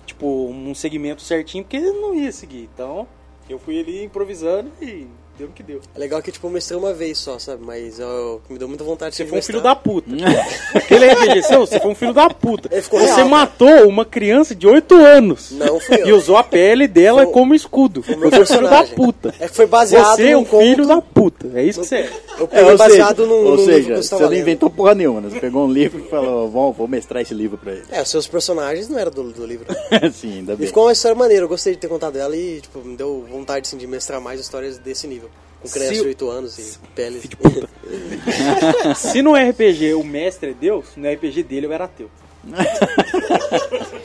Tipo, 0.06 0.48
um 0.48 0.74
segmento 0.74 1.20
certinho, 1.20 1.62
porque 1.62 1.78
não 1.78 2.14
ia 2.14 2.32
seguir. 2.32 2.70
Então, 2.74 3.06
eu 3.50 3.58
fui 3.58 3.78
ali 3.78 4.02
improvisando 4.02 4.72
e 4.80 5.06
deu 5.38 5.46
no 5.48 5.52
que 5.52 5.62
deu. 5.62 5.80
É 5.94 5.98
legal 5.98 6.20
que, 6.22 6.30
tipo, 6.32 6.46
eu 6.46 6.50
mestrei 6.50 6.78
uma 6.78 6.92
vez 6.92 7.18
só, 7.18 7.38
sabe? 7.38 7.64
Mas 7.64 7.98
eu, 7.98 8.40
me 8.50 8.58
deu 8.58 8.68
muita 8.68 8.84
vontade 8.84 9.12
de 9.12 9.16
Você 9.16 9.24
ser 9.24 9.30
foi 9.30 9.38
um 9.38 9.42
filho 9.42 9.60
da 9.62 9.74
puta. 9.74 10.10
Aquele 10.74 11.42
seu, 11.42 11.60
você 11.60 11.80
foi 11.80 11.90
um 11.90 11.94
filho 11.94 12.12
da 12.12 12.28
puta. 12.28 12.68
Você 12.80 13.14
real. 13.14 13.28
matou 13.28 13.88
uma 13.88 14.04
criança 14.04 14.54
de 14.54 14.66
8 14.66 14.94
anos. 14.94 15.50
Não 15.52 15.80
fui 15.80 16.00
eu. 16.02 16.08
E 16.08 16.12
usou 16.12 16.36
a 16.36 16.44
pele 16.44 16.86
dela 16.88 17.24
Foi- 17.24 17.32
como 17.32 17.54
escudo. 17.54 18.04
o 18.08 18.16
meu 18.16 18.30
Você 18.30 18.36
é 18.36 18.40
um 18.42 18.46
filho 18.46 18.70
da 18.70 18.84
puta. 18.84 19.34
É 19.38 19.48
que 19.48 19.54
foi 19.54 19.66
baseado 19.66 20.16
Você 20.16 20.28
é 20.30 20.36
um 20.36 20.44
filho 20.44 20.76
conto- 20.86 20.88
da 20.88 21.00
puta. 21.02 21.50
É 21.54 21.62
isso 21.62 21.80
que 21.80 21.86
você 21.86 21.96
é. 21.96 22.10
Eu 22.38 22.48
É, 22.52 22.76
baseado 22.76 23.16
seja, 23.16 23.28
num, 23.28 23.34
ou 23.44 23.56
num 23.56 23.64
seja 23.64 23.96
você 24.02 24.14
não 24.14 24.22
lendo. 24.28 24.40
inventou 24.40 24.70
porra 24.70 24.94
nenhuma, 24.94 25.20
né? 25.20 25.30
Você 25.30 25.40
pegou 25.40 25.66
um 25.66 25.72
livro 25.72 26.00
e 26.04 26.08
falou, 26.08 26.48
vou, 26.48 26.72
vou 26.72 26.86
mestrar 26.88 27.22
esse 27.22 27.34
livro 27.34 27.58
pra 27.58 27.72
ele. 27.72 27.82
É, 27.90 28.02
os 28.02 28.08
seus 28.08 28.26
personagens 28.26 28.88
não 28.88 28.98
eram 28.98 29.10
do, 29.10 29.32
do 29.32 29.44
livro. 29.46 29.66
Sim, 30.12 30.38
ainda 30.38 30.52
E 30.52 30.56
bem. 30.56 30.66
ficou 30.68 30.84
uma 30.86 30.92
história 30.92 31.16
maneira, 31.16 31.44
eu 31.44 31.48
gostei 31.48 31.72
de 31.74 31.78
ter 31.80 31.88
contado 31.88 32.16
ela 32.16 32.36
e, 32.36 32.60
tipo, 32.60 32.78
me 32.80 32.96
deu 32.96 33.24
vontade, 33.30 33.66
assim, 33.66 33.76
de 33.76 33.86
mestrar 33.86 34.20
mais 34.20 34.40
histórias 34.40 34.78
desse 34.78 35.06
nível. 35.06 35.27
Com 35.60 35.68
crianças 35.68 35.96
Se- 35.96 36.02
de 36.02 36.08
8 36.08 36.30
anos 36.30 36.58
e 36.58 36.78
pele. 36.94 37.20
Se 38.96 39.22
no 39.22 39.34
RPG 39.34 39.94
o 39.94 40.04
mestre 40.04 40.50
é 40.50 40.54
Deus, 40.54 40.86
no 40.96 41.10
RPG 41.10 41.42
dele 41.42 41.66
eu 41.66 41.72
era 41.72 41.84
ateu. 41.84 42.08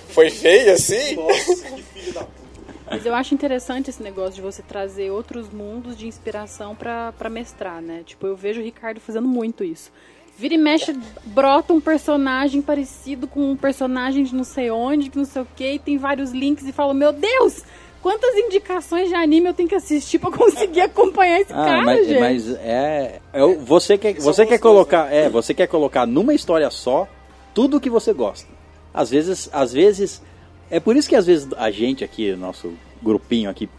Foi 0.09 0.29
feio 0.29 0.73
assim? 0.73 1.15
Mas 2.89 3.05
eu 3.05 3.13
acho 3.15 3.33
interessante 3.33 3.89
esse 3.89 4.01
negócio 4.03 4.33
de 4.35 4.41
você 4.41 4.61
trazer 4.61 5.09
outros 5.11 5.49
mundos 5.49 5.97
de 5.97 6.07
inspiração 6.07 6.75
pra, 6.75 7.11
pra 7.13 7.29
mestrar, 7.29 7.81
né? 7.81 8.01
Tipo, 8.05 8.27
eu 8.27 8.35
vejo 8.35 8.59
o 8.59 8.63
Ricardo 8.63 8.99
fazendo 8.99 9.27
muito 9.27 9.63
isso. 9.63 9.91
Vira 10.37 10.55
e 10.55 10.57
mexe, 10.57 10.93
brota 11.25 11.73
um 11.73 11.79
personagem 11.81 12.61
parecido 12.61 13.27
com 13.27 13.51
um 13.51 13.55
personagem 13.55 14.23
de 14.23 14.33
não 14.33 14.43
sei 14.43 14.71
onde, 14.71 15.09
que 15.11 15.17
não 15.17 15.25
sei 15.25 15.43
o 15.43 15.47
que, 15.55 15.73
e 15.73 15.79
tem 15.79 15.97
vários 15.97 16.31
links 16.31 16.65
e 16.67 16.71
fala, 16.71 16.93
meu 16.93 17.13
Deus, 17.13 17.61
quantas 18.03 18.35
indicações 18.35 19.07
de 19.07 19.15
anime 19.15 19.47
eu 19.47 19.53
tenho 19.53 19.69
que 19.69 19.75
assistir 19.75 20.19
pra 20.19 20.29
conseguir 20.29 20.81
acompanhar 20.91 21.39
esse 21.39 21.53
Ah, 21.53 21.55
cara, 21.65 21.81
mas, 21.83 22.05
gente? 22.07 22.19
mas 22.19 22.49
é, 22.57 23.21
é 23.31 23.55
você 23.55 23.97
quer 23.97 24.15
você 24.15 24.45
quer 24.45 24.59
colocar 24.59 25.11
é 25.11 25.29
você 25.29 25.53
quer 25.53 25.67
colocar 25.67 26.05
numa 26.05 26.33
história 26.33 26.69
só 26.69 27.07
tudo 27.53 27.77
o 27.77 27.79
que 27.79 27.89
você 27.89 28.11
gosta. 28.13 28.49
Às 28.93 29.09
vezes 29.09 29.49
às 29.53 29.71
vezes 29.71 30.21
é 30.69 30.79
por 30.79 30.95
isso 30.97 31.07
que 31.07 31.15
às 31.15 31.25
vezes 31.25 31.47
a 31.55 31.71
gente 31.71 32.03
aqui 32.03 32.35
nosso 32.35 32.73
grupinho 33.01 33.49
aqui 33.49 33.69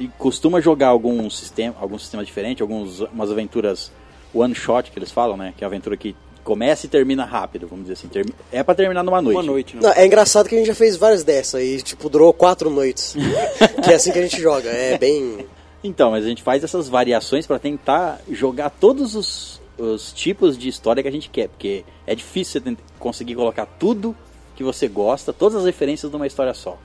e 0.00 0.08
costuma 0.08 0.60
jogar 0.60 0.88
algum 0.88 1.28
sistema 1.28 1.76
algum 1.78 1.98
sistema 1.98 2.24
diferente, 2.24 2.62
algumas 2.62 3.00
umas 3.00 3.30
aventuras 3.30 3.92
one 4.32 4.54
shot 4.54 4.90
que 4.90 4.98
eles 4.98 5.12
falam, 5.12 5.36
né? 5.36 5.52
Que 5.56 5.62
é 5.62 5.66
a 5.66 5.68
aventura 5.68 5.96
que 5.96 6.16
começa 6.48 6.86
e 6.86 6.88
termina 6.88 7.26
rápido, 7.26 7.68
vamos 7.68 7.84
dizer 7.84 7.92
assim. 7.92 8.08
Termi- 8.08 8.32
é 8.50 8.62
pra 8.62 8.74
terminar 8.74 9.02
numa 9.02 9.20
noite. 9.20 9.36
Uma 9.36 9.42
noite, 9.42 9.76
né? 9.76 9.82
Não, 9.82 9.92
é 9.92 10.06
engraçado 10.06 10.48
que 10.48 10.54
a 10.54 10.58
gente 10.58 10.66
já 10.66 10.74
fez 10.74 10.96
várias 10.96 11.22
dessas 11.22 11.62
e, 11.62 11.82
tipo, 11.82 12.08
durou 12.08 12.32
quatro 12.32 12.70
noites. 12.70 13.14
que 13.84 13.90
é 13.90 13.94
assim 13.94 14.10
que 14.10 14.18
a 14.18 14.22
gente 14.22 14.40
joga. 14.40 14.70
É 14.70 14.96
bem. 14.96 15.44
Então, 15.84 16.10
mas 16.10 16.24
a 16.24 16.28
gente 16.28 16.42
faz 16.42 16.64
essas 16.64 16.88
variações 16.88 17.46
para 17.46 17.58
tentar 17.58 18.18
jogar 18.30 18.70
todos 18.70 19.14
os, 19.14 19.60
os 19.76 20.10
tipos 20.14 20.56
de 20.56 20.70
história 20.70 21.02
que 21.02 21.08
a 21.08 21.12
gente 21.12 21.28
quer, 21.28 21.48
porque 21.48 21.84
é 22.06 22.14
difícil 22.14 22.62
você 22.62 22.76
conseguir 22.98 23.34
colocar 23.34 23.66
tudo 23.66 24.16
que 24.56 24.64
você 24.64 24.88
gosta, 24.88 25.30
todas 25.34 25.58
as 25.58 25.66
referências 25.66 26.10
numa 26.10 26.26
história 26.26 26.54
só. 26.54 26.78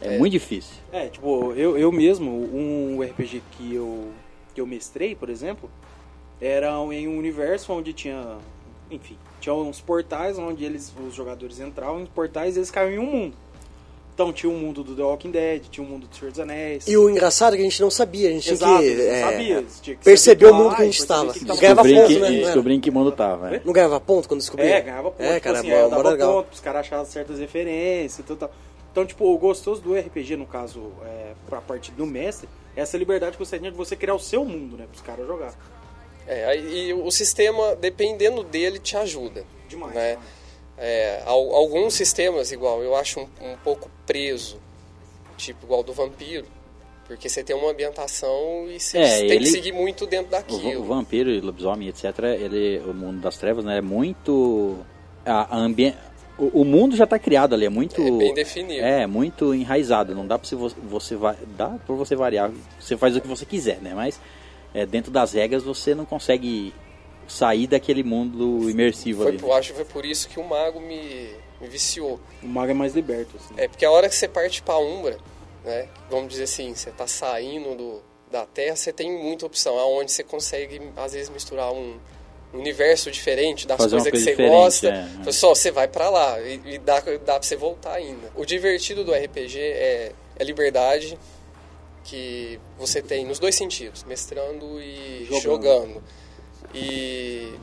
É, 0.00 0.18
muito 0.18 0.32
difícil. 0.32 0.74
É, 0.92 1.08
tipo, 1.08 1.52
eu, 1.54 1.76
eu 1.76 1.90
mesmo, 1.90 2.30
um 2.30 3.02
RPG 3.02 3.42
que 3.58 3.74
eu, 3.74 4.08
que 4.54 4.60
eu 4.60 4.66
mestrei, 4.66 5.16
por 5.16 5.28
exemplo, 5.28 5.68
era 6.40 6.70
em 6.92 7.08
um 7.08 7.18
universo 7.18 7.72
onde 7.72 7.92
tinha, 7.92 8.38
enfim, 8.90 9.16
tinha 9.40 9.54
uns 9.54 9.80
portais 9.80 10.38
onde 10.38 10.64
eles, 10.64 10.92
os 11.06 11.14
jogadores 11.14 11.60
entravam 11.60 12.00
em 12.00 12.06
portais 12.06 12.56
e 12.56 12.58
eles 12.58 12.70
caíam 12.70 12.92
em 12.92 12.98
um 12.98 13.10
mundo. 13.10 13.36
Então 14.12 14.32
tinha 14.34 14.52
o 14.52 14.54
mundo 14.54 14.84
do 14.84 14.94
The 14.94 15.02
Walking 15.02 15.30
Dead, 15.30 15.62
tinha 15.70 15.86
o 15.86 15.88
mundo 15.88 16.06
do 16.06 16.14
Senhor 16.14 16.30
dos 16.30 16.40
Anéis. 16.40 16.86
E 16.86 16.94
o 16.94 17.08
engraçado 17.08 17.54
é 17.54 17.56
que 17.56 17.62
a 17.62 17.64
gente 17.64 17.80
não 17.80 17.90
sabia, 17.90 18.28
a 18.28 18.32
gente 18.32 18.50
Exato, 18.50 18.82
tinha 18.82 18.96
que, 18.96 19.02
é, 19.02 19.20
sabia, 19.22 19.64
tinha 19.80 19.96
que 19.96 20.04
perceber 20.04 20.44
saber 20.46 20.54
o 20.54 20.62
mundo 20.62 20.76
que 20.76 20.82
a 20.82 20.84
gente 20.84 20.98
estava. 20.98 21.30
o 21.30 21.32
que 21.32 21.44
tava 21.44 21.60
Ganhava 21.60 21.82
Descobri 21.82 21.94
ponto, 21.94 22.08
que, 22.08 22.18
né? 22.20 22.44
descobri 22.44 22.74
em 22.74 22.80
que 22.80 22.90
mundo 22.90 23.12
tava. 23.12 23.50
né? 23.50 23.62
Não 23.64 23.72
ganhava 23.72 23.98
ponto 23.98 24.28
quando 24.28 24.40
descobria? 24.40 24.74
É, 24.74 24.80
ganhava 24.82 25.10
ponto. 25.10 25.22
É, 25.22 25.34
tipo 25.34 25.44
cara, 25.44 25.58
assim, 25.60 25.70
é, 25.70 25.88
dava 25.88 26.10
legal. 26.10 26.34
ponto 26.34 26.46
pros 26.48 26.60
caras 26.60 26.80
acharem 26.80 27.06
certas 27.06 27.38
referências 27.38 28.18
e 28.18 28.22
tudo 28.22 28.40
tal. 28.40 28.50
Então, 28.92 29.06
tipo, 29.06 29.24
o 29.24 29.38
gostoso 29.38 29.80
do 29.80 29.94
RPG, 29.96 30.36
no 30.36 30.44
caso, 30.46 30.92
é, 31.06 31.32
pra 31.48 31.62
parte 31.62 31.90
do 31.92 32.04
mestre, 32.04 32.46
é 32.76 32.82
essa 32.82 32.98
liberdade 32.98 33.38
que 33.38 33.44
você 33.44 33.58
tem 33.58 33.70
de 33.70 33.76
você 33.76 33.96
criar 33.96 34.14
o 34.14 34.18
seu 34.18 34.44
mundo, 34.44 34.76
né? 34.76 34.84
Pros 34.90 35.00
caras 35.00 35.26
jogar. 35.26 35.54
É, 36.32 36.56
e 36.56 36.92
o 36.94 37.10
sistema, 37.10 37.74
dependendo 37.74 38.44
dele, 38.44 38.78
te 38.78 38.96
ajuda. 38.96 39.44
Demais. 39.68 39.94
né? 39.94 40.10
demais. 40.12 40.28
É, 40.78 41.22
al- 41.26 41.54
alguns 41.54 41.92
sistemas, 41.94 42.52
igual, 42.52 42.82
eu 42.82 42.94
acho 42.96 43.20
um, 43.20 43.24
um 43.52 43.56
pouco 43.62 43.90
preso, 44.06 44.58
tipo 45.36 45.66
igual 45.66 45.82
do 45.82 45.92
vampiro, 45.92 46.46
porque 47.06 47.28
você 47.28 47.42
tem 47.44 47.54
uma 47.54 47.70
ambientação 47.70 48.66
e 48.70 48.78
você 48.80 48.96
É, 48.98 49.18
tem 49.18 49.30
ele- 49.32 49.38
que 49.40 49.50
seguir 49.50 49.72
muito 49.72 50.06
dentro 50.06 50.30
daquilo. 50.30 50.80
o 50.80 50.84
vampiro 50.84 51.28
e 51.30 51.40
lobisomem, 51.40 51.88
etc., 51.88 52.04
ele, 52.40 52.78
o 52.86 52.94
mundo 52.94 53.20
das 53.20 53.36
trevas, 53.36 53.64
né, 53.64 53.78
é 53.78 53.82
muito... 53.82 54.78
A, 55.26 55.54
a 55.56 55.58
ambi- 55.58 55.94
o, 56.38 56.62
o 56.62 56.64
mundo 56.64 56.96
já 56.96 57.04
está 57.04 57.18
criado 57.18 57.54
ali, 57.54 57.66
é 57.66 57.68
muito... 57.68 58.00
É 58.00 58.10
bem 58.12 58.32
definido. 58.32 58.82
É, 58.82 59.06
muito 59.06 59.52
enraizado, 59.54 60.14
não 60.14 60.26
dá 60.26 60.38
pra 60.38 60.48
você, 60.48 60.56
você 60.56 61.14
vai, 61.16 61.36
dá 61.58 61.68
pra 61.84 61.94
você 61.94 62.16
variar, 62.16 62.50
você 62.78 62.96
faz 62.96 63.14
o 63.16 63.20
que 63.20 63.28
você 63.28 63.44
quiser, 63.44 63.82
né, 63.82 63.92
mas 63.94 64.18
é, 64.74 64.86
dentro 64.86 65.10
das 65.10 65.32
regras 65.32 65.62
você 65.62 65.94
não 65.94 66.04
consegue 66.04 66.72
sair 67.26 67.66
daquele 67.66 68.02
mundo 68.02 68.68
imersivo 68.68 69.22
Foi, 69.22 69.32
ali. 69.32 69.40
né? 69.40 69.48
eu 69.48 69.52
acho 69.54 69.70
que 69.70 69.76
foi 69.76 69.84
por 69.84 70.04
isso 70.04 70.28
que 70.28 70.40
o 70.40 70.44
mago 70.44 70.80
me, 70.80 71.30
me 71.60 71.68
viciou. 71.68 72.20
O 72.42 72.46
mago 72.46 72.70
é 72.72 72.74
mais 72.74 72.94
liberto, 72.94 73.36
assim. 73.36 73.54
É, 73.56 73.68
porque 73.68 73.84
a 73.84 73.90
hora 73.90 74.08
que 74.08 74.14
você 74.14 74.26
parte 74.26 74.62
pra 74.62 74.78
Umbra, 74.78 75.16
né, 75.64 75.88
vamos 76.10 76.28
dizer 76.28 76.44
assim, 76.44 76.74
você 76.74 76.90
tá 76.90 77.06
saindo 77.06 77.76
do, 77.76 78.02
da 78.30 78.44
Terra, 78.46 78.74
você 78.74 78.92
tem 78.92 79.10
muita 79.12 79.46
opção, 79.46 79.78
aonde 79.78 80.10
você 80.10 80.24
consegue, 80.24 80.80
às 80.96 81.12
vezes, 81.12 81.30
misturar 81.30 81.72
um 81.72 81.98
universo 82.52 83.12
diferente 83.12 83.64
das 83.66 83.76
Fazer 83.76 83.90
coisas 83.90 84.04
que 84.06 84.10
coisa 84.10 84.24
você 84.24 84.30
diferente, 84.32 84.50
gosta. 84.52 84.88
é, 84.88 85.28
é. 85.28 85.32
Só 85.32 85.54
você 85.54 85.70
vai 85.70 85.86
pra 85.86 86.10
lá 86.10 86.40
e, 86.40 86.60
e 86.64 86.78
dá, 86.78 86.98
dá 86.98 87.34
pra 87.34 87.42
você 87.42 87.54
voltar 87.54 87.92
ainda. 87.92 88.30
O 88.34 88.44
divertido 88.44 89.04
do 89.04 89.12
RPG 89.12 89.56
é, 89.60 90.12
é 90.36 90.44
liberdade 90.44 91.16
que 92.04 92.58
você 92.78 93.00
tem 93.02 93.24
nos 93.26 93.38
dois 93.38 93.54
sentidos, 93.54 94.04
mestrando 94.04 94.80
e 94.80 95.24
Jogando. 95.26 95.42
jogando. 95.42 96.02
E 96.74 97.54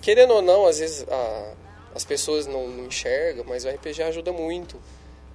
querendo 0.00 0.34
ou 0.34 0.42
não, 0.42 0.66
às 0.66 0.78
vezes 0.78 1.06
a- 1.08 1.54
as 1.94 2.04
pessoas 2.04 2.46
não, 2.46 2.68
não 2.68 2.86
enxergam, 2.86 3.44
mas 3.46 3.64
o 3.64 3.68
RPG 3.68 4.02
ajuda 4.02 4.32
muito 4.32 4.76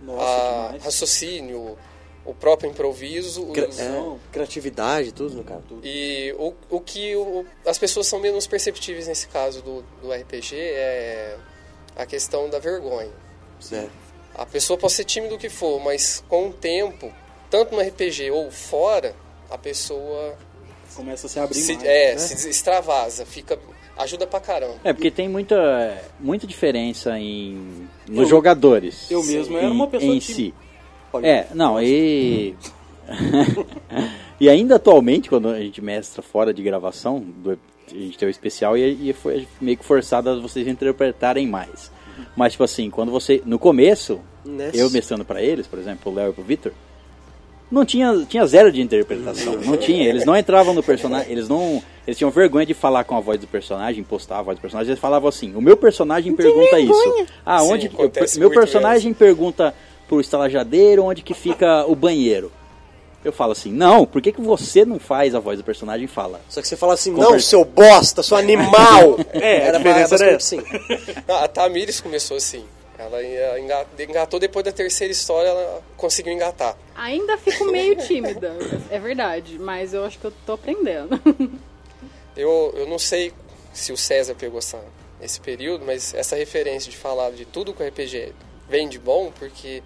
Nossa, 0.01 0.22
a 0.24 0.78
raciocínio, 0.84 1.78
o 2.26 2.34
próprio 2.34 2.70
improviso 2.70 3.45
Cri- 3.47 3.66
os- 3.66 3.80
é, 3.80 4.16
criatividade, 4.32 5.12
tudo, 5.14 5.38
né, 5.38 5.43
cara? 5.43 5.62
e 5.84 6.34
o, 6.38 6.53
o 6.70 6.80
que 6.82 7.16
o- 7.16 7.45
as 7.66 7.78
pessoas 7.78 8.07
são 8.07 8.20
menos 8.20 8.45
perceptíveis 8.45 9.07
nesse 9.07 9.28
caso 9.28 9.62
do, 9.62 9.82
do 10.01 10.12
RPG 10.14 10.55
é 10.55 11.38
a 11.95 12.05
questão 12.05 12.49
da 12.49 12.60
vergonha. 12.60 13.12
É. 13.72 13.88
A 14.36 14.45
pessoa 14.45 14.78
pode 14.78 14.93
ser 14.93 15.03
tímida 15.05 15.34
o 15.36 15.38
que 15.38 15.49
for, 15.49 15.80
mas 15.82 16.24
com 16.30 16.49
o 16.49 16.53
tempo, 16.53 17.12
tanto 17.50 17.76
no 17.76 17.82
RPG 17.82 18.32
ou 18.32 18.50
fora, 18.52 19.16
a 19.50 19.58
pessoa 19.58 20.36
Começa 20.95 21.28
a 21.28 21.30
se 21.30 21.39
abrir 21.39 21.56
se, 21.56 21.74
mais. 21.76 21.86
é, 21.88 22.12
né? 22.14 22.18
se 22.18 22.50
extravasa, 22.50 23.26
fica 23.26 23.58
ajuda 23.97 24.26
pra 24.28 24.39
caramba. 24.39 24.76
É, 24.84 24.91
porque 24.93 25.12
tem 25.12 25.28
muita, 25.30 26.02
muita 26.20 26.45
diferença 26.47 27.18
em, 27.20 27.88
nos 28.08 28.28
jogadores. 28.30 29.10
eu 29.12 29.24
mesmo 29.24 29.58
era 29.58 29.68
em- 29.68 29.72
uma 29.72 29.88
pessoa 29.88 30.14
Em 30.16 30.20
tímida. 30.20 30.36
si. 30.36 30.54
Olha, 31.14 31.28
É, 31.28 31.47
não, 31.54 31.82
e. 31.82 32.56
e 34.39 34.50
ainda 34.50 34.76
atualmente, 34.76 35.30
quando 35.30 35.50
a 35.50 35.60
gente 35.60 35.82
mestra 35.82 36.22
fora 36.22 36.54
de 36.54 36.62
gravação, 36.64 37.20
do- 37.20 37.52
a 37.91 37.93
gente 37.95 38.18
tem 38.18 38.28
o 38.28 38.32
especial 38.32 38.78
e, 38.78 39.10
e 39.10 39.14
foi 39.14 39.47
meio 39.60 39.76
que 39.78 39.84
forçado 39.86 40.30
a 40.30 40.36
vocês 40.39 40.68
interpretarem 40.68 41.47
mais. 41.47 41.91
Mas, 42.36 42.52
tipo 42.54 42.64
assim, 42.64 42.89
quando 42.89 43.12
você. 43.12 43.41
No 43.45 43.58
começo, 43.58 44.20
Nessa- 44.45 44.78
eu 44.78 44.89
mestrando 44.89 45.26
pra 45.26 45.41
eles, 45.41 45.66
por 45.68 45.80
exemplo, 45.80 46.12
o 46.12 46.16
Léo 46.16 46.30
e 46.30 46.34
pro 46.34 46.43
Victor, 46.43 46.72
não 47.72 47.86
tinha, 47.86 48.26
tinha 48.28 48.45
zero 48.45 48.72
de 48.72 48.82
interpretação. 48.82 49.53
Não 49.57 49.78
tinha. 49.78 50.07
Eles 50.07 50.26
não 50.26 50.36
entravam 50.36 50.74
no 50.74 50.82
personagem. 50.84 51.32
Eles 51.32 51.47
não. 51.47 51.82
Eles 52.07 52.17
tinham 52.17 52.32
vergonha 52.32 52.65
de 52.65 52.74
falar 52.74 53.03
com 53.03 53.15
a 53.15 53.20
voz 53.20 53.39
do 53.39 53.45
personagem, 53.47 54.01
impostar 54.01 54.39
a 54.39 54.41
voz 54.41 54.57
do 54.57 54.61
personagem. 54.61 54.91
Eles 54.91 54.99
falavam 54.99 55.30
assim: 55.30 55.53
o 55.55 55.61
meu 55.61 55.78
personagem 55.78 56.36
pergunta 56.36 56.80
isso. 56.80 57.26
Ah, 57.45 57.59
Sim, 57.59 57.72
onde. 57.72 57.89
que- 57.89 57.95
acontece 57.95 58.39
meu 58.39 58.49
personagem 58.49 59.13
pergunta 59.13 59.74
pro 60.07 60.20
estalajadeiro 60.20 61.03
onde 61.03 61.22
que 61.22 61.34
fica 61.36 61.86
o 61.88 61.95
banheiro. 61.95 62.51
Eu 63.24 63.34
falo 63.34 63.51
assim, 63.51 63.70
não, 63.70 64.05
por 64.05 64.22
que, 64.22 64.32
que 64.32 64.39
você 64.39 64.86
não 64.86 64.97
faz 64.97 65.36
a 65.36 65.41
voz 65.41 65.57
do 65.59 65.63
personagem 65.63 66.05
e 66.05 66.07
fala? 66.07 66.39
Só 66.47 66.61
que 66.61 66.67
você 66.70 66.78
fala 66.78 66.93
assim, 66.93 67.11
Conversa. 67.11 67.34
não, 67.34 67.39
seu 67.41 67.65
bosta, 67.65 68.24
seu 68.24 68.38
animal! 68.38 69.20
É, 69.34 69.57
a 69.57 69.65
era 69.65 69.78
diferença 69.78 70.09
mais 70.11 70.22
era 70.22 70.38
assim. 70.38 70.61
A 71.28 71.45
Tamires 71.49 71.99
começou 71.99 72.38
assim. 72.38 72.63
Ela 73.00 73.24
enga- 73.58 73.88
engatou 73.97 74.39
depois 74.41 74.66
da 74.66 74.74
terceira 74.74 75.12
história, 75.12 75.47
ela 75.47 75.82
conseguiu 75.95 76.34
engatar. 76.34 76.78
Ainda 76.95 77.38
fico 77.38 77.64
meio 77.72 77.95
tímida, 77.95 78.54
é 78.91 79.00
verdade, 79.00 79.58
mas 79.58 79.93
eu 79.93 80.04
acho 80.04 80.20
que 80.20 80.26
eu 80.26 80.34
tô 80.45 80.54
aprendendo. 80.54 81.20
Eu, 82.38 82.72
eu 82.78 82.88
não 82.88 82.97
sei 83.00 83.34
se 83.74 83.91
o 83.91 83.97
César 83.97 84.34
pegou 84.34 84.60
essa, 84.60 84.80
esse 85.22 85.41
período, 85.41 85.86
mas 85.86 86.14
essa 86.14 86.38
referência 86.38 86.89
de 86.89 86.95
falar 86.95 87.32
de 87.32 87.43
tudo 87.43 87.74
que 87.74 87.84
o 87.84 87.86
RPG 87.88 88.34
vem 88.70 88.88
de 88.88 88.97
bom, 88.97 89.30
porque 89.38 89.84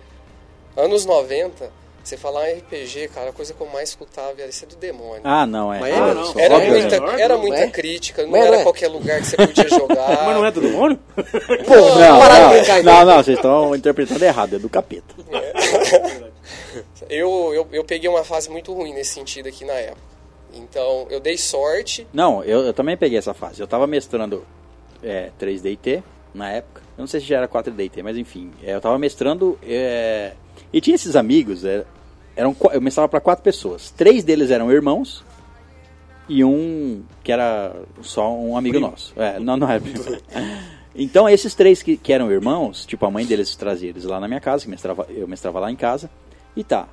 anos 0.77 1.03
90, 1.03 1.71
você 2.09 2.17
falar 2.17 2.49
em 2.51 2.59
RPG, 2.59 3.09
cara, 3.13 3.29
a 3.29 3.33
coisa 3.33 3.53
que 3.53 3.61
eu 3.61 3.67
mais 3.67 3.89
escutava 3.89 4.33
era 4.37 4.49
isso 4.49 4.65
é 4.65 4.67
do 4.67 4.75
demônio. 4.75 5.21
Ah, 5.23 5.45
não, 5.45 5.73
é. 5.73 5.79
Mas 5.79 5.93
é, 5.93 5.97
Ah, 5.97 6.13
não. 6.13 6.39
Era 6.39 6.59
muita, 6.59 6.99
não, 6.99 7.09
era 7.11 7.33
não 7.35 7.41
muita 7.41 7.57
é? 7.61 7.67
crítica, 7.69 8.23
não 8.23 8.31
Mas 8.31 8.41
não 8.41 8.47
era 8.47 8.57
é. 8.57 8.63
qualquer 8.63 8.87
lugar 8.89 9.19
que 9.21 9.27
você 9.27 9.37
podia 9.37 9.69
jogar. 9.69 10.07
Mas 10.25 10.35
não 10.35 10.45
é 10.45 10.51
do 10.51 10.61
demônio? 10.61 10.99
Pô, 11.15 11.75
Não, 11.75 12.19
não, 12.19 12.29
não, 12.29 12.57
então. 12.57 13.05
não, 13.05 13.23
vocês 13.23 13.37
estão 13.37 13.75
interpretando 13.75 14.23
errado, 14.23 14.55
é 14.55 14.59
do 14.59 14.69
capeta. 14.69 15.13
Eu, 17.09 17.53
eu, 17.53 17.67
eu 17.71 17.83
peguei 17.83 18.09
uma 18.09 18.23
fase 18.23 18.49
muito 18.49 18.73
ruim 18.73 18.93
nesse 18.93 19.13
sentido 19.13 19.47
aqui 19.47 19.65
na 19.65 19.73
época. 19.73 20.01
Então, 20.53 21.07
eu 21.09 21.19
dei 21.19 21.37
sorte. 21.37 22.07
Não, 22.13 22.43
eu, 22.43 22.61
eu 22.61 22.73
também 22.73 22.95
peguei 22.95 23.17
essa 23.17 23.33
fase. 23.33 23.59
Eu 23.61 23.67
tava 23.67 23.85
mestrando 23.87 24.45
é, 25.03 25.29
3DT 25.39 26.01
na 26.33 26.51
época. 26.51 26.81
Eu 26.97 27.01
não 27.01 27.07
sei 27.07 27.19
se 27.19 27.25
já 27.25 27.37
era 27.37 27.47
4DT, 27.47 28.03
mas 28.03 28.17
enfim. 28.17 28.51
é, 28.63 28.75
eu 28.75 28.81
tava 28.81 28.97
mestrando. 28.99 29.57
é, 29.63 30.33
e 30.71 30.79
tinha 30.79 30.95
esses 30.95 31.15
amigos. 31.15 31.65
é, 31.65 31.85
eram, 32.35 32.55
eu 32.71 32.81
mestrava 32.81 33.07
para 33.09 33.19
quatro 33.19 33.43
pessoas. 33.43 33.91
Três 33.91 34.23
deles 34.23 34.51
eram 34.51 34.71
irmãos. 34.71 35.23
E 36.29 36.43
um 36.43 37.03
que 37.23 37.31
era 37.31 37.75
só 38.01 38.33
um 38.33 38.55
amigo 38.55 38.79
nosso. 38.79 39.13
É, 39.17 39.39
não, 39.39 39.57
não 39.57 39.69
era 39.69 39.79
primo. 39.79 40.03
Então, 40.95 41.27
esses 41.27 41.55
três 41.55 41.81
que, 41.81 41.97
que 41.97 42.13
eram 42.13 42.31
irmãos, 42.31 42.85
tipo, 42.85 43.03
a 43.03 43.09
mãe 43.09 43.25
deles 43.25 43.55
trazia 43.55 43.89
eles 43.89 44.03
lá 44.03 44.19
na 44.19 44.27
minha 44.27 44.39
casa, 44.39 44.63
que 44.63 44.69
mestrava, 44.69 45.07
eu 45.09 45.27
mestrava 45.27 45.59
lá 45.59 45.71
em 45.71 45.75
casa. 45.75 46.07
E 46.55 46.63
tá. 46.63 46.87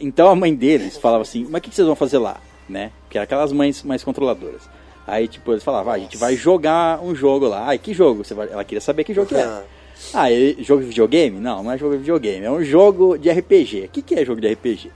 Então 0.00 0.28
a 0.28 0.36
mãe 0.36 0.54
deles 0.54 0.98
falava 0.98 1.22
assim, 1.22 1.46
mas 1.48 1.60
o 1.60 1.62
que, 1.62 1.70
que 1.70 1.76
vocês 1.76 1.86
vão 1.86 1.96
fazer 1.96 2.18
lá? 2.18 2.38
Né? 2.68 2.92
Que 3.08 3.16
eram 3.16 3.24
aquelas 3.24 3.50
mães 3.50 3.82
mais 3.82 4.04
controladoras. 4.04 4.68
Aí, 5.08 5.26
tipo, 5.26 5.52
eles 5.52 5.64
falavam, 5.64 5.90
ah, 5.90 5.96
a 5.96 5.98
gente 5.98 6.18
vai 6.18 6.36
jogar 6.36 7.02
um 7.02 7.14
jogo 7.14 7.48
lá. 7.48 7.68
Ai, 7.68 7.78
que 7.78 7.94
jogo? 7.94 8.22
Você 8.22 8.34
vai... 8.34 8.46
Ela 8.50 8.62
queria 8.62 8.80
saber 8.80 9.04
que 9.04 9.14
jogo 9.14 9.26
que 9.26 9.34
era. 9.34 9.64
Ah, 10.12 10.26
jogo 10.60 10.82
de 10.82 10.88
videogame? 10.88 11.40
Não, 11.40 11.62
não 11.62 11.72
é 11.72 11.78
jogo 11.78 11.94
de 11.94 12.00
videogame. 12.00 12.44
É 12.44 12.50
um 12.50 12.62
jogo 12.62 13.16
de 13.16 13.30
RPG. 13.30 13.86
O 13.86 13.88
que, 13.88 14.02
que 14.02 14.14
é 14.14 14.22
jogo 14.22 14.38
de 14.38 14.52
RPG? 14.52 14.92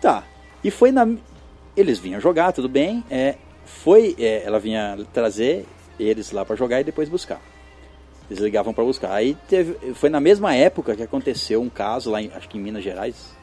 Tá. 0.00 0.24
E 0.64 0.70
foi 0.70 0.90
na... 0.90 1.06
Eles 1.76 1.98
vinham 1.98 2.18
jogar, 2.18 2.50
tudo 2.52 2.66
bem. 2.66 3.04
É, 3.10 3.34
foi... 3.66 4.16
é, 4.18 4.42
ela 4.42 4.58
vinha 4.58 4.96
trazer 5.12 5.66
eles 6.00 6.32
lá 6.32 6.42
pra 6.42 6.56
jogar 6.56 6.80
e 6.80 6.84
depois 6.84 7.10
buscar. 7.10 7.40
Eles 8.30 8.42
ligavam 8.42 8.72
pra 8.72 8.84
buscar. 8.84 9.12
Aí 9.12 9.36
teve... 9.46 9.92
Foi 9.92 10.08
na 10.08 10.18
mesma 10.18 10.54
época 10.54 10.96
que 10.96 11.02
aconteceu 11.02 11.60
um 11.60 11.68
caso 11.68 12.10
lá, 12.10 12.22
em, 12.22 12.30
acho 12.34 12.48
que 12.48 12.56
em 12.56 12.60
Minas 12.62 12.82
Gerais. 12.82 13.35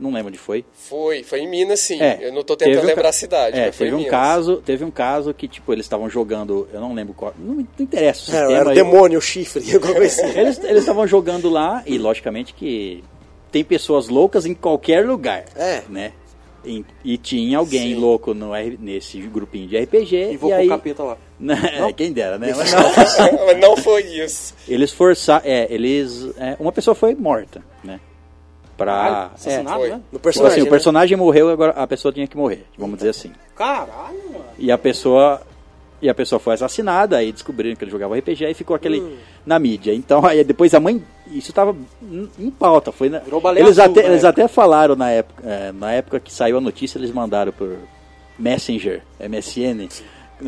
Não 0.00 0.10
lembro 0.12 0.28
onde 0.28 0.38
foi. 0.38 0.64
Foi, 0.72 1.22
foi 1.22 1.40
em 1.40 1.48
Minas, 1.50 1.78
sim. 1.80 2.00
É, 2.00 2.18
eu 2.22 2.32
não 2.32 2.42
tô 2.42 2.56
teve 2.56 2.70
tentando 2.70 2.84
um 2.84 2.88
lembrar 2.88 3.02
ca- 3.02 3.08
a 3.10 3.12
cidade, 3.12 3.58
É, 3.58 3.66
mas 3.66 3.76
foi 3.76 3.86
teve 3.86 3.90
em 3.96 4.00
um 4.00 4.02
Minas. 4.04 4.10
caso, 4.10 4.56
teve 4.64 4.84
um 4.84 4.90
caso 4.90 5.34
que 5.34 5.46
tipo 5.46 5.72
eles 5.72 5.84
estavam 5.84 6.08
jogando, 6.08 6.66
eu 6.72 6.80
não 6.80 6.94
lembro 6.94 7.12
qual, 7.12 7.34
não, 7.38 7.54
não 7.56 7.66
interessa 7.78 8.20
o 8.20 8.34
É, 8.34 8.38
sistema. 8.38 8.52
era 8.58 8.68
o 8.68 8.72
eu- 8.72 8.74
demônio, 8.74 9.18
o 9.18 9.22
chifre, 9.22 9.62
alguma 9.74 9.94
coisa 9.94 10.24
assim. 10.26 10.38
Eles 10.38 10.58
estavam 10.80 11.06
jogando 11.06 11.50
lá 11.50 11.82
e 11.86 11.98
logicamente 11.98 12.54
que 12.54 13.04
tem 13.52 13.62
pessoas 13.62 14.08
loucas 14.08 14.46
em 14.46 14.54
qualquer 14.54 15.06
lugar, 15.06 15.44
É. 15.54 15.82
né? 15.88 16.12
E, 16.64 16.84
e 17.02 17.16
tinha 17.16 17.56
alguém 17.56 17.94
Sim. 17.94 18.00
louco 18.00 18.34
no, 18.34 18.52
nesse 18.78 19.18
grupinho 19.18 19.66
de 19.66 19.78
RPG 19.78 20.32
Invocou 20.34 20.50
e 20.50 20.52
aí 20.60 20.66
o 20.66 20.68
capeta 20.70 21.02
lá. 21.02 21.16
É, 21.88 21.90
quem 21.94 22.12
dera, 22.12 22.38
né? 22.38 22.52
Mas 22.54 22.70
não, 22.74 23.46
mas 23.46 23.58
não 23.58 23.76
foi 23.78 24.02
isso. 24.02 24.54
eles 24.68 24.92
forçaram, 24.92 25.42
é, 25.46 25.66
eles 25.70 26.26
é, 26.36 26.56
uma 26.60 26.70
pessoa 26.70 26.94
foi 26.94 27.14
morta, 27.14 27.62
né? 27.82 27.98
Pra 28.84 29.30
é, 29.32 29.34
assassinado, 29.34 29.80
foi. 29.80 29.88
né? 29.90 29.94
No 29.94 30.00
Tipo 30.00 30.16
assim, 30.16 30.20
personagem, 30.22 30.60
o 30.62 30.64
né? 30.64 30.70
personagem 30.70 31.16
morreu, 31.16 31.48
agora 31.50 31.72
a 31.72 31.86
pessoa 31.86 32.12
tinha 32.12 32.26
que 32.26 32.36
morrer, 32.36 32.64
vamos 32.78 32.96
dizer 32.96 33.10
assim. 33.10 33.30
Caralho, 33.56 34.18
mano. 34.32 34.44
E 34.58 34.72
a 34.72 34.78
pessoa 34.78 35.40
e 36.02 36.08
a 36.08 36.14
pessoa 36.14 36.38
foi 36.40 36.54
assassinada, 36.54 37.18
aí 37.18 37.30
descobriram 37.30 37.76
que 37.76 37.84
ele 37.84 37.90
jogava 37.90 38.16
RPG 38.16 38.46
e 38.46 38.54
ficou 38.54 38.74
aquele 38.74 39.00
Hum. 39.02 39.16
na 39.44 39.58
mídia. 39.58 39.92
Então 39.94 40.24
aí 40.24 40.42
depois 40.42 40.72
a 40.72 40.80
mãe 40.80 41.04
isso 41.30 41.52
tava 41.52 41.76
em 42.38 42.50
pauta. 42.50 42.90
Foi 42.90 43.10
na- 43.10 43.20
eles, 43.56 43.78
azul 43.78 43.92
até, 43.92 44.02
na 44.02 44.08
eles 44.08 44.24
época. 44.24 44.28
até 44.42 44.48
falaram 44.48 44.96
na 44.96 45.10
época, 45.10 45.42
é, 45.46 45.72
na 45.72 45.92
época 45.92 46.18
que 46.18 46.32
saiu 46.32 46.56
a 46.56 46.60
notícia, 46.60 46.96
eles 46.98 47.10
mandaram 47.12 47.52
por 47.52 47.76
Messenger, 48.38 49.02
MSN. 49.18 49.88
Quando 49.88 49.92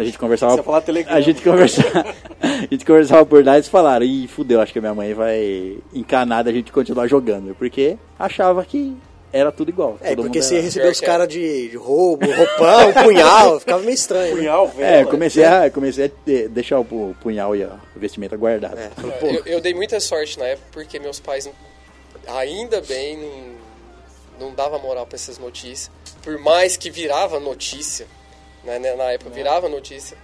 a 0.01 0.05
gente 0.05 0.18
conversava. 0.18 0.53
Você 0.53 0.59
ia 0.59 0.64
falar 0.64 0.80
Telegram. 0.80 1.14
A 1.14 1.20
gente 1.20 1.43
conversava, 1.43 2.05
a 2.40 2.47
gente 2.70 2.84
conversava 2.84 3.26
por 3.26 3.45
lá 3.45 3.55
e 3.55 3.57
eles 3.57 3.68
falaram, 3.68 4.05
ih, 4.07 4.26
fudeu, 4.28 4.61
acho 4.61 4.72
que 4.72 4.78
a 4.78 4.82
minha 4.82 4.95
mãe 4.95 5.12
vai 5.14 5.78
encanar 5.93 6.45
da 6.45 6.53
gente 6.53 6.72
continuar 6.72 7.07
jogando. 7.07 7.55
Porque 7.55 7.97
achava 8.18 8.64
que 8.64 8.97
era 9.32 9.51
tudo 9.51 9.70
igual. 9.70 9.97
É, 10.03 10.11
todo 10.11 10.24
porque 10.24 10.38
mundo 10.40 10.45
você 10.47 10.55
era- 10.57 10.64
recebeu 10.64 10.90
os 10.90 10.99
que 10.99 11.05
é. 11.05 11.09
caras 11.09 11.28
de, 11.28 11.68
de 11.70 11.76
roubo, 11.76 12.26
roupão, 12.26 12.93
punhal, 13.05 13.59
ficava 13.61 13.82
meio 13.82 13.95
estranho. 13.95 14.34
né? 14.34 14.40
Punhal, 14.43 14.68
velho. 14.68 15.09
É, 15.09 15.11
comecei 15.11 15.45
a, 15.45 15.70
comecei 15.70 16.05
a 16.07 16.49
deixar 16.49 16.78
o 16.78 16.84
pu- 16.84 17.16
punhal 17.22 17.57
e 17.57 17.62
a 17.62 17.78
vestimenta 17.97 18.36
guardada. 18.36 18.78
É, 18.78 18.90
pô, 19.18 19.26
Eu, 19.26 19.43
eu 19.47 19.61
dei 19.61 19.72
muita 19.74 19.99
sorte 20.01 20.38
na 20.38 20.45
época 20.47 20.66
porque 20.72 20.99
meus 20.99 21.18
pais, 21.18 21.49
ainda 22.28 22.80
bem, 22.82 23.16
não, 24.38 24.49
não 24.49 24.55
dava 24.55 24.78
moral 24.78 25.07
pra 25.07 25.16
essas 25.16 25.38
notícias. 25.38 25.90
Por 26.22 26.38
mais 26.38 26.76
que 26.76 26.90
virava 26.90 27.40
notícia, 27.40 28.07
né, 28.64 28.78
né, 28.78 28.94
na 28.94 29.04
época 29.12 29.30
virava 29.30 29.68
notícia, 29.68 30.16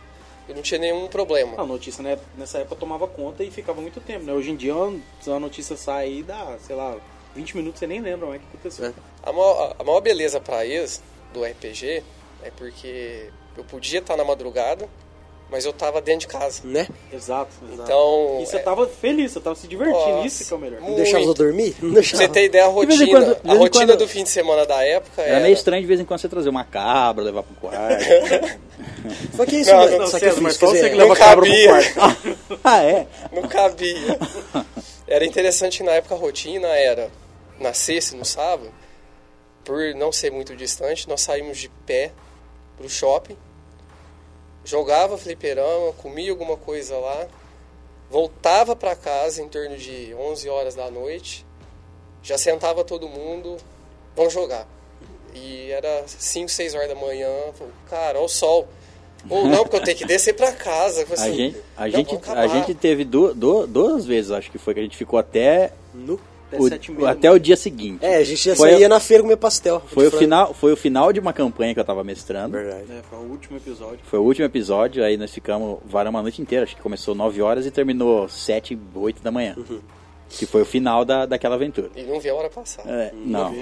eu 0.49 0.55
não 0.55 0.63
tinha 0.63 0.81
nenhum 0.81 1.07
problema. 1.09 1.61
A 1.61 1.67
notícia 1.67 2.03
né, 2.03 2.19
nessa 2.37 2.59
época 2.59 2.77
tomava 2.77 3.07
conta 3.07 3.45
e 3.45 3.51
ficava 3.51 3.81
muito 3.81 4.01
tempo, 4.01 4.25
né? 4.25 4.33
Hoje 4.33 4.51
em 4.51 4.57
dia, 4.57 4.73
se 5.21 5.29
uma 5.29 5.39
notícia 5.39 5.77
sair, 5.77 6.23
dá, 6.23 6.57
sei 6.61 6.75
lá, 6.75 6.97
20 7.35 7.57
minutos, 7.57 7.79
você 7.79 7.87
nem 7.87 8.01
lembra 8.01 8.29
o 8.29 8.33
que 8.33 8.47
aconteceu. 8.55 8.87
É. 8.87 8.93
A 9.23 9.33
maior, 9.33 9.77
a 9.79 9.85
maior 9.85 10.01
beleza 10.01 10.41
pra 10.41 10.65
eles 10.65 11.03
do 11.33 11.45
RPG 11.45 12.03
é 12.43 12.51
porque 12.51 13.31
eu 13.57 13.65
podia 13.65 13.99
estar 13.99 14.17
na 14.17 14.25
madrugada, 14.25 14.89
mas 15.51 15.65
eu 15.65 15.73
tava 15.73 16.01
dentro 16.01 16.21
de 16.21 16.27
casa. 16.29 16.61
né? 16.65 16.87
Exato, 17.13 17.51
exato. 17.73 17.83
Então, 17.83 18.39
E 18.43 18.47
você 18.47 18.57
é- 18.57 18.61
tava 18.61 18.87
feliz, 18.87 19.33
você 19.33 19.41
tava 19.41 19.57
se 19.57 19.67
divertindo, 19.67 19.99
Nossa, 19.99 20.27
isso 20.27 20.45
que 20.47 20.53
é 20.53 20.57
o 20.57 20.61
melhor. 20.61 20.81
Não 20.81 20.95
deixava 20.95 21.25
eu 21.25 21.35
dormir? 21.35 21.75
Não 21.81 21.91
Pra 21.93 22.01
deixava. 22.01 22.23
você 22.23 22.29
ter 22.29 22.45
ideia, 22.45 22.67
a 22.67 22.69
De 22.69 22.87
vez 22.87 23.01
em 23.01 23.05
rotina, 23.13 23.21
quando- 23.35 23.51
a 23.51 23.55
rotina 23.59 23.87
quando- 23.87 23.99
do 23.99 24.09
fim 24.09 24.23
de 24.25 24.29
semana 24.29 24.67
da 24.67 24.85
época 24.85 25.23
Era 25.23 25.31
era... 25.37 25.41
meio 25.41 25.55
estranho 25.55 25.81
de 25.83 25.89
vez 25.89 26.01
em 26.01 26.05
quando 26.05 26.21
você 26.21 26.29
trazer 26.29 26.49
uma 26.49 26.65
cabra, 26.65 27.25
levar 27.25 27.43
pro 27.43 27.55
quarto. 27.55 28.05
Só 29.37 29.47
que 29.47 29.57
isso, 29.57 29.71
Não, 29.71 29.79
mano, 29.79 29.99
não, 29.99 30.07
sacrifício, 30.07 30.43
mas 30.43 30.57
quer 30.57 30.67
só 30.67 30.73
você 30.73 30.77
dizer, 30.79 30.91
que 30.91 30.97
Não 30.97 31.05
leva 31.09 31.17
cabra 31.17 31.37
pro 31.37 31.45
cabia. 31.51 31.69
quarto. 31.95 32.39
ah, 32.65 32.83
é? 32.83 33.07
Não 33.33 33.43
cabia. 33.49 34.19
Era 35.07 35.25
interessante 35.25 35.79
que 35.79 35.85
na 35.85 35.93
época 35.93 36.15
a 36.15 36.19
rotina 36.19 36.69
era 36.69 37.11
na 37.59 37.73
sexta 37.73 38.15
e 38.15 38.19
no 38.19 38.25
sábado, 38.25 38.71
por 39.65 39.95
não 39.95 40.13
ser 40.13 40.31
muito 40.31 40.55
distante, 40.55 41.09
nós 41.09 41.21
saímos 41.21 41.59
de 41.59 41.69
pé 41.87 42.13
pro 42.77 42.89
shopping, 42.89 43.37
jogava 44.69 45.17
fliperama, 45.17 45.93
comia 45.95 46.31
alguma 46.31 46.57
coisa 46.57 46.97
lá, 46.99 47.27
voltava 48.11 48.77
pra 48.77 48.95
casa 48.95 49.43
em 49.43 49.49
torno 49.49 49.77
de 49.77 50.15
11 50.15 50.49
horas 50.49 50.75
da 50.75 50.91
noite, 50.91 51.45
já 52.23 52.37
sentava 52.37 52.85
todo 52.85 53.09
mundo, 53.09 53.57
vamos 54.15 54.33
jogar. 54.33 54.67
E 55.35 55.71
era 55.71 56.05
5, 56.07 56.51
6 56.51 56.75
horas 56.75 56.89
da 56.89 56.95
manhã, 56.95 57.29
falei, 57.55 57.73
cara, 57.89 58.19
olha 58.19 58.27
o 58.27 58.29
sol. 58.29 58.69
Ou 59.29 59.47
não, 59.47 59.65
porque 59.65 59.77
eu 59.77 59.83
tenho 59.83 59.97
que 59.99 60.05
descer 60.05 60.35
pra 60.35 60.53
casa. 60.53 61.05
Falei 61.05 61.23
A 61.23 61.27
assim, 61.27 61.37
gente, 61.37 61.63
a, 61.77 61.85
"Não, 61.85 61.91
gente, 61.91 62.15
a 62.15 62.19
acabar." 62.19 62.49
gente 62.49 62.75
teve 62.75 63.05
du- 63.05 63.35
du- 63.35 63.67
duas 63.67 64.07
vezes, 64.07 64.31
acho 64.31 64.51
que 64.51 64.59
foi, 64.59 64.75
que 64.75 64.81
a 64.81 64.83
gente 64.83 64.97
ficou 64.97 65.19
até, 65.19 65.73
nu. 65.93 66.21
Até 66.51 66.59
o, 66.59 66.69
sete 66.69 66.91
meia 66.93 67.11
até 67.11 67.31
o 67.31 67.39
dia 67.39 67.57
seguinte. 67.57 68.05
É, 68.05 68.17
a 68.17 68.25
gente 68.25 68.43
já 68.43 68.57
Foi- 68.57 68.71
saía 68.71 68.89
na 68.89 68.99
feira 68.99 69.23
comer 69.23 69.37
pastel. 69.37 69.81
Foi 69.87 70.07
o, 70.07 70.11
frango. 70.11 70.25
final, 70.25 70.55
foi 70.55 70.73
o 70.73 70.77
final 70.77 71.13
de 71.13 71.21
uma 71.21 71.33
campanha 71.33 71.75
que 71.75 71.81
eu 71.81 71.85
tava 71.85 72.03
mestrando. 72.03 72.53
Verdade. 72.53 72.85
É, 72.91 73.03
foi 73.03 73.19
o 73.19 73.31
último 73.31 73.57
episódio. 73.59 73.99
Foi 74.05 74.19
o 74.19 74.23
último 74.23 74.47
episódio, 74.47 75.05
aí 75.05 75.17
nós 75.17 75.31
ficamos, 75.33 75.79
varamos 75.85 76.19
a 76.19 76.23
noite 76.23 76.41
inteira, 76.41 76.65
acho 76.65 76.75
que 76.75 76.83
começou 76.83 77.15
9 77.15 77.43
horas 77.43 77.67
e 77.67 77.71
terminou 77.71 78.29
7, 78.29 78.79
8 78.95 79.23
da 79.23 79.31
manhã. 79.31 79.55
Uhum. 79.57 79.81
Que 80.31 80.45
foi 80.47 80.63
o 80.63 80.65
final 80.67 81.05
da, 81.05 81.25
daquela 81.27 81.55
aventura. 81.55 81.91
E 81.97 82.03
não 82.03 82.19
vê 82.21 82.31
a 82.31 82.35
hora 82.35 82.49
passar. 82.51 82.83
É, 82.87 83.13
não. 83.15 83.55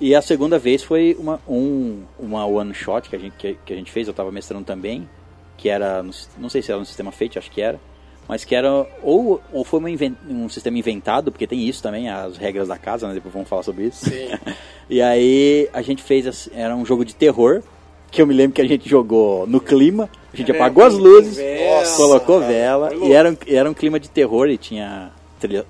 E 0.00 0.14
a 0.14 0.20
segunda 0.20 0.58
vez 0.58 0.82
foi 0.82 1.16
uma, 1.18 1.40
um, 1.48 2.02
uma 2.18 2.44
one 2.46 2.74
shot 2.74 3.08
que 3.08 3.16
a, 3.16 3.18
gente, 3.18 3.34
que, 3.38 3.58
que 3.64 3.72
a 3.72 3.76
gente 3.76 3.90
fez, 3.90 4.06
eu 4.06 4.12
tava 4.14 4.30
mestrando 4.30 4.64
também, 4.64 5.08
que 5.56 5.70
era, 5.70 6.02
no- 6.02 6.12
não 6.38 6.50
sei 6.50 6.60
se 6.60 6.70
era 6.70 6.78
no 6.78 6.84
sistema 6.84 7.10
Fate, 7.10 7.38
acho 7.38 7.50
que 7.50 7.62
era, 7.62 7.80
mas 8.28 8.44
que 8.44 8.54
era, 8.54 8.86
ou, 9.02 9.40
ou 9.52 9.64
foi 9.64 9.80
um 10.28 10.48
sistema 10.48 10.78
inventado, 10.78 11.30
porque 11.32 11.46
tem 11.46 11.60
isso 11.68 11.82
também, 11.82 12.08
as 12.08 12.36
regras 12.36 12.68
da 12.68 12.76
casa, 12.78 13.06
né, 13.08 13.14
depois 13.14 13.32
vamos 13.32 13.48
falar 13.48 13.62
sobre 13.62 13.84
isso. 13.84 14.08
Sim. 14.08 14.28
E 14.88 15.02
aí 15.02 15.68
a 15.72 15.82
gente 15.82 16.00
fez, 16.00 16.48
era 16.54 16.76
um 16.76 16.86
jogo 16.86 17.04
de 17.04 17.12
terror, 17.12 17.60
que 18.08 18.22
eu 18.22 18.26
me 18.26 18.32
lembro 18.32 18.54
que 18.54 18.60
a 18.62 18.68
gente 18.68 18.88
jogou 18.88 19.44
no 19.44 19.60
clima, 19.60 20.08
a 20.32 20.36
gente 20.36 20.52
É, 20.52 20.54
apagou 20.54 20.84
as 20.84 20.94
luzes, 20.94 21.36
vela, 21.36 21.84
colocou 21.96 22.38
cara, 22.40 22.52
vela, 22.52 22.94
e 22.94 23.12
era, 23.12 23.30
um- 23.32 23.36
era 23.48 23.68
um 23.68 23.74
clima 23.74 23.98
de 23.98 24.08
terror 24.08 24.48
e 24.48 24.56
tinha 24.56 25.10
trilha, 25.40 25.66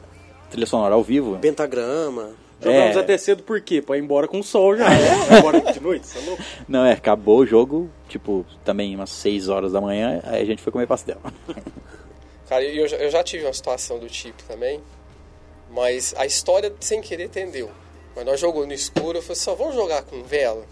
trilha 0.50 0.66
sonora 0.66 0.94
ao 0.94 1.02
vivo. 1.02 1.38
Pentagrama. 1.38 2.28
Jogamos 2.62 2.94
É. 2.96 3.00
até 3.00 3.16
cedo 3.16 3.42
por 3.42 3.58
quê? 3.62 3.80
Pra 3.80 3.96
ir 3.96 4.02
embora 4.02 4.28
com 4.28 4.38
o 4.40 4.44
sol 4.44 4.76
já. 4.76 4.84
Vai 5.30 5.38
embora 5.38 5.60
de 5.72 5.80
noite, 5.80 6.06
você 6.06 6.18
é 6.18 6.22
louco? 6.26 6.42
Não, 6.68 6.84
é, 6.84 6.92
acabou 6.92 7.38
o 7.38 7.46
jogo, 7.46 7.88
tipo, 8.10 8.44
também 8.66 8.94
umas 8.94 9.08
6 9.08 9.48
horas 9.48 9.72
da 9.72 9.80
manhã, 9.80 10.20
aí 10.24 10.42
a 10.42 10.44
gente 10.44 10.60
foi 10.60 10.70
comer 10.72 10.86
pastel. 10.86 11.16
Cara, 12.48 12.62
eu, 12.64 12.86
já- 12.88 12.96
eu 12.96 13.10
já 13.10 13.22
tive 13.24 13.44
uma 13.44 13.52
situação 13.52 13.98
do 13.98 14.08
tipo 14.08 14.42
também, 14.44 14.80
mas 15.70 16.14
a 16.16 16.24
história 16.26 16.72
sem 16.80 17.00
querer 17.00 17.24
entendeu. 17.24 17.70
Mas 18.14 18.24
nós 18.24 18.40
jogamos 18.40 18.66
no 18.68 18.72
escuro, 18.74 19.18
eu 19.18 19.22
falei, 19.22 19.36
só 19.36 19.54
vamos 19.54 19.74
jogar 19.74 20.02
com 20.02 20.22
vela? 20.22 20.64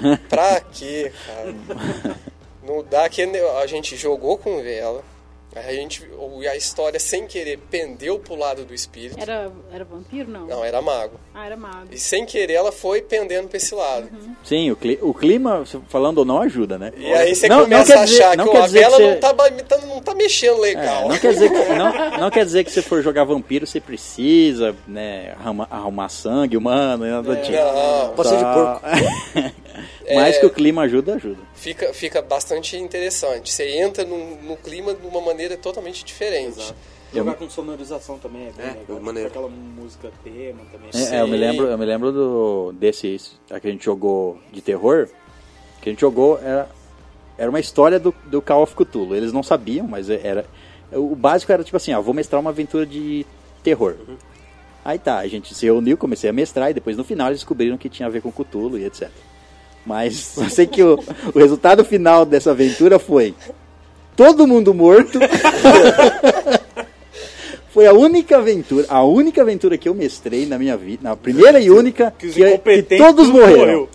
Pra 0.28 0.60
quê, 0.60 1.12
cara? 1.26 1.54
Não 2.62 2.82
dá 2.82 3.08
que 3.08 3.22
a 3.22 3.66
gente 3.66 3.96
jogou 3.96 4.36
com 4.38 4.62
vela, 4.62 5.02
aí 5.54 5.78
a 5.78 5.80
gente 5.80 6.02
o- 6.18 6.40
a 6.48 6.56
história 6.56 6.98
sem 7.00 7.26
querer 7.26 7.58
pendeu 7.70 8.18
pro 8.18 8.34
lado 8.36 8.64
do 8.64 8.72
espírito. 8.74 9.20
Era, 9.20 9.50
era 9.72 9.84
vampiro, 9.84 10.30
não? 10.30 10.46
Não, 10.46 10.64
era 10.64 10.80
mago. 10.80 11.18
Ah, 11.34 11.46
era 11.46 11.56
mago. 11.56 11.88
E 11.90 11.98
sem 11.98 12.24
querer 12.24 12.54
ela 12.54 12.70
foi 12.72 13.02
pendendo 13.02 13.48
pra 13.48 13.56
esse 13.56 13.74
lado. 13.74 14.08
Sim, 14.44 14.70
o, 14.70 14.76
cli- 14.76 14.98
o 15.02 15.12
clima, 15.12 15.64
falando 15.88 16.18
ou 16.18 16.24
não, 16.24 16.40
ajuda, 16.40 16.78
né? 16.78 16.92
E 16.96 17.12
aí 17.12 17.34
você 17.34 17.48
Não- 17.48 17.56
não 17.58 17.64
começa 17.64 17.92
quer 17.92 17.98
a 18.00 18.04
dizer- 18.04 18.22
achar 18.22 18.36
não 18.36 18.44
que 18.46 18.50
quer 18.52 18.58
a 18.62 18.66
dizer 18.66 18.78
que 18.78 18.84
vela 18.84 18.96
você- 18.96 19.10
não, 19.10 19.20
tá, 19.20 19.34
tá- 19.34 19.86
não 19.86 20.00
tá 20.00 20.14
mexendo 20.14 20.56
É, 20.58 20.60
legal. 20.60 21.08
não, 21.08 21.18
quer 21.18 21.32
dizer 21.32 21.50
que, 21.50 21.72
não, 21.74 22.18
não 22.20 22.30
quer 22.30 22.44
dizer 22.44 22.64
que 22.64 22.70
se 22.70 22.82
for 22.82 23.02
jogar 23.02 23.24
vampiro 23.24 23.66
você 23.66 23.80
precisa 23.80 24.74
né, 24.86 25.34
arrumar, 25.38 25.66
arrumar 25.70 26.08
sangue 26.08 26.56
humano 26.56 27.06
e 27.06 27.10
nada 27.10 27.34
do 27.34 27.42
tipo. 27.42 27.52
Não, 27.58 28.12
Pode 28.14 28.28
ser 28.28 28.36
de 28.36 28.42
Só- 28.42 28.54
porco. 28.54 28.80
Mas 30.14 30.36
É. 30.36 30.40
que 30.40 30.46
o 30.46 30.50
clima 30.50 30.82
ajuda, 30.82 31.14
ajuda. 31.14 31.38
fica, 31.54 31.92
fica 31.92 32.20
bastante 32.22 32.76
interessante. 32.76 33.50
Você 33.52 33.68
entra 33.78 34.04
no, 34.04 34.36
no 34.42 34.56
clima 34.56 34.94
de 34.94 35.06
uma 35.06 35.20
maneira 35.20 35.56
totalmente 35.56 36.04
diferente. 36.04 36.58
Exato. 36.58 36.74
Eu- 37.12 37.18
Jogar 37.24 37.34
com 37.34 37.50
sonorização 37.50 38.18
também 38.18 38.42
é 38.46 38.52
bem 38.52 38.64
É, 38.66 38.68
legal. 38.68 38.80
tipo, 38.86 39.00
maneiro. 39.00 39.28
Aquela 39.28 39.48
música 39.48 40.12
tema 40.22 40.60
também. 40.70 40.90
É, 40.94 41.16
é, 41.16 41.20
eu 41.22 41.26
me 41.28 41.36
lembro, 41.36 41.66
eu 41.66 41.76
me 41.78 41.84
lembro 41.84 42.12
do 42.12 42.72
desse 42.78 43.20
a 43.50 43.58
que 43.58 43.66
a 43.66 43.70
gente 43.70 43.84
jogou 43.84 44.38
de 44.52 44.60
terror, 44.62 45.08
que 45.82 45.88
a 45.88 45.92
gente 45.92 46.00
jogou 46.00 46.38
era 46.38 46.68
era 47.36 47.48
uma 47.50 47.58
história 47.58 47.98
do, 47.98 48.14
do 48.26 48.40
Call 48.40 48.62
of 48.62 48.74
Cthulhu. 48.76 49.16
Eles 49.16 49.32
não 49.32 49.42
sabiam, 49.42 49.88
mas 49.88 50.08
era 50.10 50.44
o 50.92 51.16
básico 51.16 51.50
era 51.50 51.64
tipo 51.64 51.76
assim, 51.76 51.92
ó, 51.94 52.00
vou 52.00 52.14
mestrar 52.14 52.40
uma 52.40 52.50
aventura 52.50 52.84
de 52.86 53.24
terror. 53.62 53.96
Aí 54.84 54.98
tá, 54.98 55.18
a 55.18 55.26
gente 55.26 55.52
se 55.54 55.64
reuniu, 55.66 55.96
comecei 55.98 56.30
a 56.30 56.32
mestrar 56.32 56.70
e 56.70 56.74
depois 56.74 56.96
no 56.96 57.02
final 57.04 57.26
eles 57.28 57.40
descobriram 57.40 57.76
que 57.76 57.88
tinha 57.88 58.06
a 58.06 58.10
ver 58.10 58.22
com 58.22 58.30
Cthulhu 58.30 58.78
e 58.78 58.84
etc. 58.84 59.08
Mas 59.84 60.16
só 60.16 60.48
sei 60.48 60.66
que 60.66 60.82
o, 60.82 60.98
o 61.34 61.38
resultado 61.38 61.84
final 61.84 62.24
dessa 62.24 62.50
aventura 62.50 62.98
foi 62.98 63.34
todo 64.16 64.46
mundo 64.46 64.72
morto. 64.74 65.18
Foi 67.72 67.86
a 67.86 67.92
única 67.92 68.36
aventura, 68.38 68.84
a 68.88 69.04
única 69.04 69.42
aventura 69.42 69.78
que 69.78 69.88
eu 69.88 69.94
mestrei 69.94 70.44
na 70.44 70.58
minha 70.58 70.76
vida, 70.76 71.08
na 71.08 71.14
primeira 71.16 71.60
e 71.60 71.70
única, 71.70 72.12
Que 72.18 72.26
os 72.26 72.34
que, 72.34 72.40
que 72.42 72.48
incompetentes 72.48 73.06
todos 73.06 73.28
morreram. 73.28 73.56
morreu. 73.60 73.88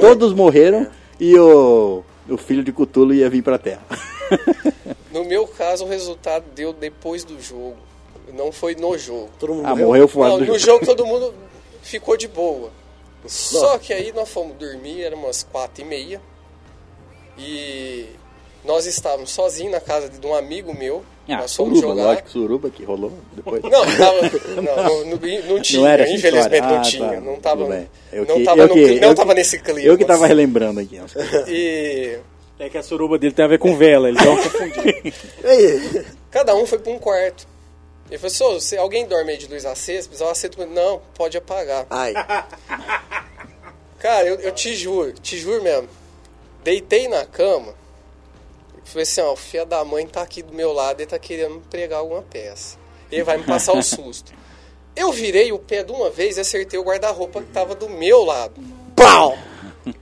Todos 0.00 0.32
morreram 0.32 0.86
e 1.20 1.36
o, 1.38 2.02
o 2.26 2.36
filho 2.38 2.64
de 2.64 2.72
Cthulhu 2.72 3.12
ia 3.12 3.28
vir 3.28 3.42
pra 3.42 3.58
Terra. 3.58 3.82
No 5.12 5.24
meu 5.24 5.44
caso, 5.44 5.84
o 5.84 5.88
resultado 5.88 6.44
deu 6.54 6.72
depois 6.72 7.24
do 7.24 7.38
jogo. 7.42 7.74
Não 8.32 8.52
foi 8.52 8.76
no 8.76 8.96
jogo. 8.96 9.28
Todo 9.40 9.54
mundo 9.54 9.66
Ah, 9.66 9.70
morreu. 9.70 9.86
morreu 9.88 10.08
fora 10.08 10.28
Não, 10.30 10.38
do 10.38 10.44
no 10.46 10.56
jogo. 10.58 10.58
jogo 10.84 10.86
todo 10.86 11.04
mundo 11.04 11.34
ficou 11.82 12.16
de 12.16 12.28
boa. 12.28 12.70
Só 13.26 13.78
que 13.78 13.92
aí 13.92 14.12
nós 14.12 14.28
fomos 14.28 14.56
dormir, 14.56 15.02
eram 15.02 15.18
umas 15.18 15.42
quatro 15.42 15.82
e 15.82 15.84
meia. 15.84 16.20
E 17.38 18.06
nós 18.64 18.86
estávamos 18.86 19.30
sozinhos 19.30 19.72
na 19.72 19.80
casa 19.80 20.08
de 20.08 20.26
um 20.26 20.34
amigo 20.34 20.74
meu. 20.76 21.02
Ah, 21.28 21.36
nós 21.38 21.54
fomos 21.54 21.78
suruba, 21.78 21.94
jogar. 21.94 22.08
lógico, 22.10 22.30
suruba 22.30 22.70
que 22.70 22.84
rolou 22.84 23.12
depois. 23.32 23.62
Não, 23.62 23.70
tava, 23.70 24.20
não, 24.56 24.62
não, 24.64 25.04
não, 25.04 25.18
não 25.48 25.60
tinha, 25.60 25.88
era 25.88 26.02
essa 26.02 26.12
infelizmente 26.12 26.54
história. 26.54 26.62
não 26.68 26.76
Ah, 26.76 26.82
tinha. 26.82 27.08
tá, 27.08 27.20
Não 27.20 27.36
tava. 27.40 27.88
Eu 28.12 28.26
não 28.26 28.36
que- 28.36 28.44
tava, 28.44 28.60
eu 28.62 28.68
no 28.68 28.74
que- 28.74 29.00
não 29.00 29.08
eu 29.10 29.14
tava 29.14 29.28
que- 29.28 29.34
nesse 29.38 29.58
clima. 29.60 29.80
Eu 29.80 29.96
que 29.96 30.04
tava 30.04 30.26
relembrando 30.26 30.80
aqui. 30.80 30.98
E 31.48 32.18
É 32.58 32.68
que 32.68 32.76
a 32.76 32.82
suruba 32.82 33.16
dele 33.16 33.32
tem 33.32 33.44
a 33.44 33.48
ver 33.48 33.58
com 33.58 33.76
vela, 33.76 34.08
eles 34.08 34.22
vão 34.22 34.36
confundir. 34.36 35.14
Cada 36.30 36.54
um 36.56 36.66
foi 36.66 36.78
para 36.78 36.92
um 36.92 36.98
quarto. 36.98 37.46
Ele 38.10 38.18
falou, 38.18 38.30
"Sô, 38.30 38.60
se 38.60 38.76
alguém 38.76 39.06
dorme 39.06 39.32
aí 39.32 39.38
de 39.38 39.46
luz 39.46 39.64
acesa, 39.64 40.08
precisa 40.08 40.24
eu 40.24 40.30
aceito. 40.30 40.66
Não, 40.66 41.00
pode 41.14 41.38
apagar. 41.38 41.86
Ai, 41.88 42.12
Cara, 44.00 44.26
eu, 44.26 44.36
eu 44.40 44.52
te 44.52 44.74
juro, 44.74 45.12
te 45.12 45.38
juro 45.38 45.62
mesmo. 45.62 45.88
Deitei 46.64 47.06
na 47.06 47.24
cama. 47.24 47.74
e 48.84 48.88
Falei 48.88 49.02
assim, 49.02 49.20
ó, 49.20 49.32
o 49.32 49.36
filho 49.36 49.66
da 49.66 49.84
mãe 49.84 50.06
tá 50.06 50.22
aqui 50.22 50.42
do 50.42 50.54
meu 50.54 50.72
lado 50.72 51.02
e 51.02 51.06
tá 51.06 51.18
querendo 51.18 51.56
me 51.56 51.60
pregar 51.60 52.00
alguma 52.00 52.22
peça. 52.22 52.78
Ele 53.12 53.22
vai 53.22 53.36
me 53.36 53.44
passar 53.44 53.74
o 53.74 53.82
susto. 53.82 54.32
Eu 54.96 55.12
virei 55.12 55.52
o 55.52 55.58
pé 55.58 55.82
de 55.82 55.92
uma 55.92 56.10
vez 56.10 56.36
e 56.36 56.40
acertei 56.40 56.78
o 56.78 56.82
guarda-roupa 56.82 57.42
que 57.42 57.48
tava 57.52 57.74
do 57.74 57.88
meu 57.88 58.24
lado. 58.24 58.54
Pau! 58.96 59.36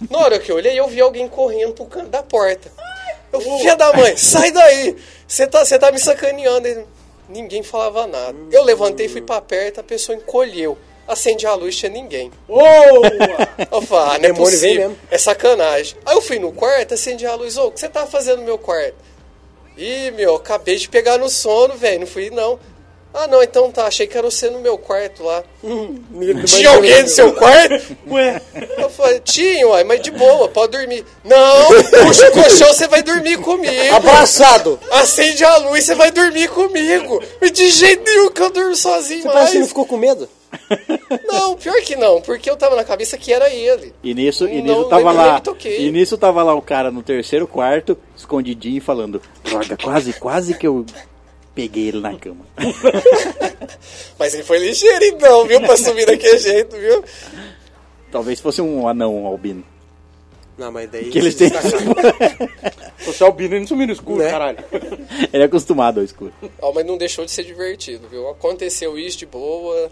Na 0.08 0.18
hora 0.18 0.38
que 0.38 0.50
eu 0.50 0.56
olhei, 0.56 0.78
eu 0.78 0.86
vi 0.88 1.00
alguém 1.00 1.28
correndo 1.28 1.74
pro 1.74 1.86
canto 1.86 2.08
da 2.08 2.22
porta. 2.22 2.70
Eu, 3.32 3.40
filha 3.40 3.76
da 3.76 3.92
mãe, 3.92 4.16
sai 4.16 4.50
daí! 4.52 4.96
Você 5.26 5.46
tá, 5.46 5.64
tá 5.64 5.92
me 5.92 5.98
sacaneando. 5.98 6.66
Ele, 6.66 6.86
Ninguém 7.28 7.62
falava 7.62 8.06
nada. 8.06 8.36
Eu 8.50 8.62
levantei, 8.64 9.08
fui 9.08 9.20
pra 9.20 9.40
perto, 9.40 9.80
a 9.80 9.82
pessoa 9.82 10.16
encolheu. 10.16 10.78
Acendi 11.06 11.46
a 11.46 11.54
luz, 11.54 11.76
tinha 11.76 11.90
ninguém. 11.90 12.30
Eu 13.72 13.82
falei, 13.82 14.16
ah, 14.16 14.18
não 14.18 14.28
é 14.28 14.32
possível. 14.32 14.96
É 15.10 15.16
sacanagem. 15.16 15.96
Aí 16.04 16.14
eu 16.14 16.20
fui 16.20 16.38
no 16.38 16.52
quarto, 16.52 16.94
acendi 16.94 17.24
a 17.26 17.34
luz. 17.34 17.56
Ô, 17.56 17.66
o 17.66 17.72
que 17.72 17.80
você 17.80 17.88
tava 17.88 18.06
fazendo 18.06 18.38
no 18.40 18.44
meu 18.44 18.58
quarto? 18.58 18.94
Ih, 19.76 20.10
meu, 20.10 20.34
acabei 20.34 20.76
de 20.76 20.88
pegar 20.88 21.18
no 21.18 21.28
sono, 21.28 21.74
velho. 21.76 22.00
Não 22.00 22.06
fui, 22.06 22.30
não. 22.30 22.58
Ah, 23.12 23.26
não, 23.26 23.42
então 23.42 23.70
tá. 23.72 23.86
Achei 23.86 24.06
que 24.06 24.16
era 24.16 24.30
você 24.30 24.50
no 24.50 24.60
meu 24.60 24.76
quarto 24.78 25.24
lá. 25.24 25.42
Tinha 26.46 26.70
alguém 26.70 27.02
no 27.02 27.08
seu 27.08 27.32
quarto? 27.32 27.96
Ué, 28.10 28.40
Eu 28.78 28.90
falei, 28.90 29.20
tinha, 29.20 29.66
uai, 29.68 29.82
mas 29.84 30.00
de 30.02 30.10
boa, 30.10 30.48
pode 30.48 30.72
dormir. 30.76 31.04
Não, 31.24 31.66
puxa 32.04 32.28
o 32.28 32.32
colchão, 32.32 32.68
você 32.72 32.86
vai 32.86 33.02
dormir 33.02 33.38
comigo. 33.38 33.94
Abraçado! 33.94 34.78
Acende 34.90 35.44
a 35.44 35.56
luz, 35.58 35.84
você 35.84 35.94
vai 35.94 36.10
dormir 36.10 36.48
comigo. 36.48 37.22
E 37.40 37.50
de 37.50 37.70
jeito 37.70 38.02
nenhum 38.04 38.30
que 38.30 38.40
eu 38.42 38.50
durmo 38.50 38.76
sozinho 38.76 39.22
Você 39.22 39.28
parece 39.28 39.52
que 39.52 39.54
não 39.54 39.60
mais. 39.62 39.68
ficou 39.68 39.86
com 39.86 39.96
medo? 39.96 40.28
Não, 41.28 41.54
pior 41.56 41.76
que 41.82 41.94
não, 41.94 42.22
porque 42.22 42.48
eu 42.48 42.56
tava 42.56 42.74
na 42.74 42.82
cabeça 42.82 43.18
que 43.18 43.30
era 43.32 43.50
ele. 43.50 43.92
E 44.02 44.14
nisso, 44.14 44.46
e 44.48 44.62
Não, 44.62 44.76
nisso 44.78 44.88
tava 44.88 45.12
nem- 45.12 45.22
nem 45.22 45.30
lá. 45.32 45.42
E 45.78 45.90
nisso 45.90 46.16
tava 46.18 46.42
lá 46.42 46.54
o 46.54 46.62
cara 46.62 46.90
no 46.90 47.02
terceiro 47.02 47.46
quarto, 47.46 47.98
escondidinho, 48.16 48.80
falando, 48.80 49.20
droga, 49.44 49.76
quase, 49.76 50.12
quase 50.14 50.54
que 50.54 50.66
eu 50.66 50.86
peguei 51.58 51.88
ele 51.88 51.98
na 52.00 52.14
cama. 52.16 52.46
Mas 54.16 54.32
ele 54.32 54.44
foi 54.44 54.58
ligeiro 54.58 55.04
então, 55.06 55.44
viu? 55.44 55.60
Pra 55.60 55.76
subir 55.76 56.06
daquele 56.06 56.38
jeito, 56.38 56.76
viu? 56.76 57.02
Talvez 58.12 58.38
fosse 58.40 58.62
um 58.62 58.86
anão 58.86 59.26
albino. 59.26 59.64
Não, 60.56 60.72
mas 60.72 60.90
daí. 60.90 61.10
Que 61.10 61.18
eles 61.18 61.34
têm. 61.36 61.50
se 61.50 63.04
fosse 63.04 63.22
albino, 63.22 63.54
ele 63.54 63.60
não 63.60 63.66
sumiu 63.68 63.86
no 63.86 63.92
escuro, 63.92 64.22
Né? 64.24 64.30
caralho. 64.30 64.58
Ele 65.32 65.42
é 65.42 65.46
acostumado 65.46 65.98
ao 66.00 66.04
escuro. 66.04 66.32
Ó, 66.60 66.72
mas 66.72 66.84
não 66.84 66.96
deixou 66.98 67.24
de 67.24 67.30
ser 67.30 67.44
divertido, 67.44 68.08
viu? 68.08 68.28
Aconteceu 68.28 68.98
isso 68.98 69.18
de 69.18 69.26
boa. 69.26 69.88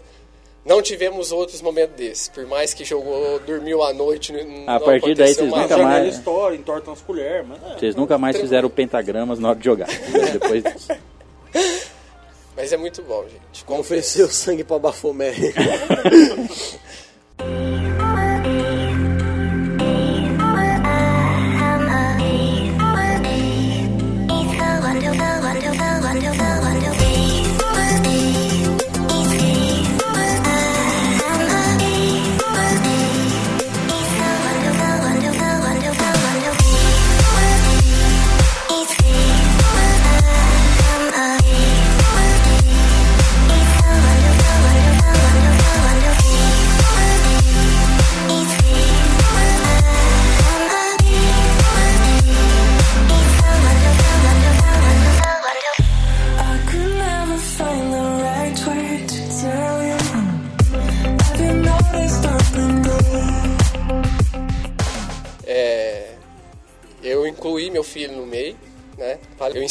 Não 0.65 0.81
tivemos 0.81 1.31
outros 1.31 1.61
momentos 1.61 1.95
desses. 1.95 2.27
Por 2.27 2.45
mais 2.47 2.73
que 2.73 2.83
jogou, 2.83 3.39
dormiu 3.47 3.81
à 3.81 3.93
noite. 3.93 4.33
n- 4.33 4.63
A 4.67 4.73
não 4.77 4.85
partir 4.85 5.15
daí 5.15 5.33
vocês 5.33 5.49
mais 5.49 5.69
nunca 5.69 5.83
mais- 5.83 6.21
entortam 6.59 6.91
as 6.93 7.01
colheres, 7.01 7.45
mas 7.47 7.59
é. 7.63 7.79
Vocês 7.79 7.95
nunca 7.95 8.17
mais 8.17 8.35
fizeram 8.37 8.69
pentagramas 8.69 9.39
na 9.39 9.49
hora 9.49 9.59
de 9.59 9.63
jogar. 9.63 9.87
Depois 10.33 10.63
disso. 10.63 10.91
Mas 12.55 12.73
é 12.73 12.77
muito 12.77 13.03
bom, 13.03 13.23
gente. 13.23 13.63
Confesso. 13.65 13.81
ofereceu 13.81 14.29
sangue 14.29 14.63
pra 14.63 14.79
Bafomé. 14.79 15.33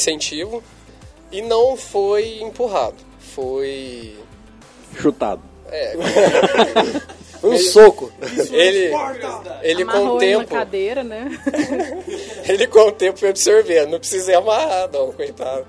incentivo. 0.07 0.63
E 1.31 1.43
não 1.43 1.77
foi 1.77 2.41
empurrado. 2.41 2.97
Foi. 3.19 4.17
Chutado. 4.97 5.43
É, 5.69 5.95
Um 7.43 7.57
soco. 7.59 8.11
ele, 8.51 8.91
ele 9.63 9.85
com 9.85 10.09
o 10.09 10.23
ele 10.23 10.39
tempo. 10.39 10.55
cadeira, 10.55 11.05
né? 11.05 11.29
Ele 12.49 12.67
com 12.67 12.81
o 12.81 12.93
tempo 12.93 13.19
foi 13.19 13.29
absorvendo, 13.29 13.91
não 13.91 13.99
precisei 13.99 14.35
amarrar, 14.35 14.91
não, 14.91 15.13
coitado. 15.13 15.67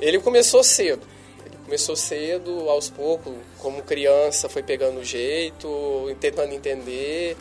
Ele 0.00 0.18
começou 0.20 0.62
cedo. 0.62 1.02
Ele 1.44 1.56
começou 1.64 1.96
cedo, 1.96 2.70
aos 2.70 2.88
poucos, 2.88 3.34
como 3.58 3.82
criança, 3.82 4.48
foi 4.48 4.62
pegando 4.62 5.00
o 5.00 5.04
jeito, 5.04 5.68
tentando 6.20 6.54
entender. 6.54 7.36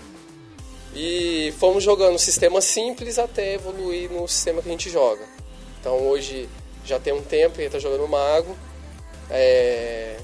E 0.96 1.54
fomos 1.60 1.84
jogando 1.84 2.16
um 2.16 2.20
sistema 2.20 2.60
simples 2.60 3.20
até 3.20 3.54
evoluir 3.54 4.12
no 4.12 4.28
sistema 4.28 4.62
que 4.62 4.68
a 4.70 4.72
gente 4.72 4.90
joga. 4.90 5.33
Então 5.84 5.98
hoje 6.08 6.48
já 6.86 6.98
tem 6.98 7.12
um 7.12 7.22
tempo 7.22 7.56
que 7.56 7.60
ele 7.60 7.68
está 7.68 7.78
jogando 7.78 8.08
Mago. 8.08 8.56
É, 9.30 10.16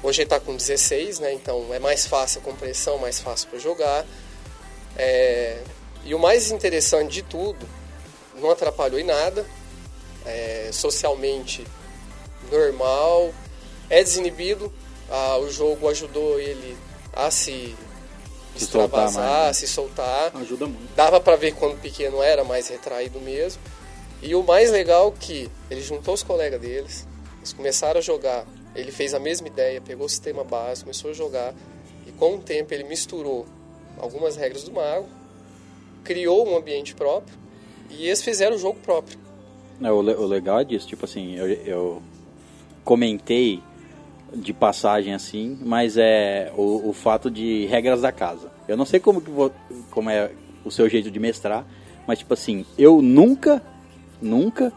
Hoje 0.00 0.22
ele 0.22 0.26
está 0.26 0.38
com 0.38 0.54
16, 0.56 1.18
né? 1.18 1.34
Então 1.34 1.74
é 1.74 1.80
mais 1.80 2.06
fácil 2.06 2.40
a 2.40 2.44
compressão, 2.44 2.96
mais 2.98 3.18
fácil 3.18 3.48
para 3.48 3.58
jogar. 3.58 4.06
É, 4.96 5.60
E 6.04 6.14
o 6.14 6.20
mais 6.20 6.52
interessante 6.52 7.14
de 7.14 7.22
tudo, 7.22 7.66
não 8.36 8.48
atrapalhou 8.48 9.00
em 9.00 9.04
nada. 9.04 9.44
É, 10.24 10.70
socialmente 10.72 11.66
normal, 12.50 13.34
é 13.90 14.04
desinibido. 14.04 14.72
Ah, 15.10 15.36
o 15.38 15.50
jogo 15.50 15.88
ajudou 15.88 16.38
ele 16.38 16.78
a 17.12 17.28
se 17.28 17.74
Se 18.56 18.66
soltar 18.66 19.06
extravasar, 19.06 19.24
mais, 19.24 19.46
né? 19.46 19.52
se 19.52 19.66
soltar. 19.66 20.30
Ajuda 20.36 20.66
muito. 20.66 20.94
Dava 20.94 21.20
pra 21.20 21.34
ver 21.34 21.54
quando 21.54 21.80
pequeno 21.80 22.22
era 22.22 22.44
mais 22.44 22.68
retraído 22.68 23.20
mesmo. 23.20 23.60
E 24.22 24.34
o 24.34 24.42
mais 24.42 24.70
legal 24.70 25.12
que 25.12 25.48
ele 25.70 25.80
juntou 25.80 26.14
os 26.14 26.22
colegas 26.22 26.60
deles, 26.60 27.06
eles 27.38 27.52
começaram 27.52 27.98
a 27.98 28.02
jogar. 28.02 28.44
Ele 28.74 28.92
fez 28.92 29.14
a 29.14 29.18
mesma 29.18 29.48
ideia, 29.48 29.80
pegou 29.80 30.06
o 30.06 30.08
sistema 30.08 30.44
básico, 30.44 30.84
começou 30.86 31.10
a 31.10 31.14
jogar. 31.14 31.54
E 32.06 32.12
com 32.12 32.36
o 32.36 32.38
tempo 32.38 32.72
ele 32.74 32.84
misturou 32.84 33.46
algumas 33.98 34.36
regras 34.36 34.64
do 34.64 34.72
mago, 34.72 35.06
criou 36.04 36.48
um 36.48 36.56
ambiente 36.56 36.94
próprio 36.94 37.36
e 37.90 38.06
eles 38.06 38.22
fizeram 38.22 38.56
o 38.56 38.58
jogo 38.58 38.78
próprio. 38.80 39.18
Não, 39.78 39.96
o, 39.96 40.02
le- 40.02 40.14
o 40.14 40.26
legal 40.26 40.60
é 40.60 40.64
disso, 40.64 40.86
tipo 40.86 41.04
assim, 41.06 41.34
eu, 41.36 41.46
eu 41.48 42.02
comentei 42.84 43.60
de 44.34 44.52
passagem 44.52 45.12
assim, 45.14 45.58
mas 45.60 45.96
é 45.96 46.52
o, 46.56 46.90
o 46.90 46.92
fato 46.92 47.30
de 47.30 47.66
regras 47.66 48.00
da 48.00 48.12
casa. 48.12 48.50
Eu 48.68 48.76
não 48.76 48.84
sei 48.84 49.00
como, 49.00 49.20
que 49.20 49.30
vo- 49.30 49.50
como 49.90 50.08
é 50.10 50.30
o 50.64 50.70
seu 50.70 50.88
jeito 50.88 51.10
de 51.10 51.18
mestrar, 51.18 51.66
mas 52.06 52.18
tipo 52.20 52.32
assim, 52.34 52.64
eu 52.78 53.02
nunca, 53.02 53.62
nunca 54.20 54.72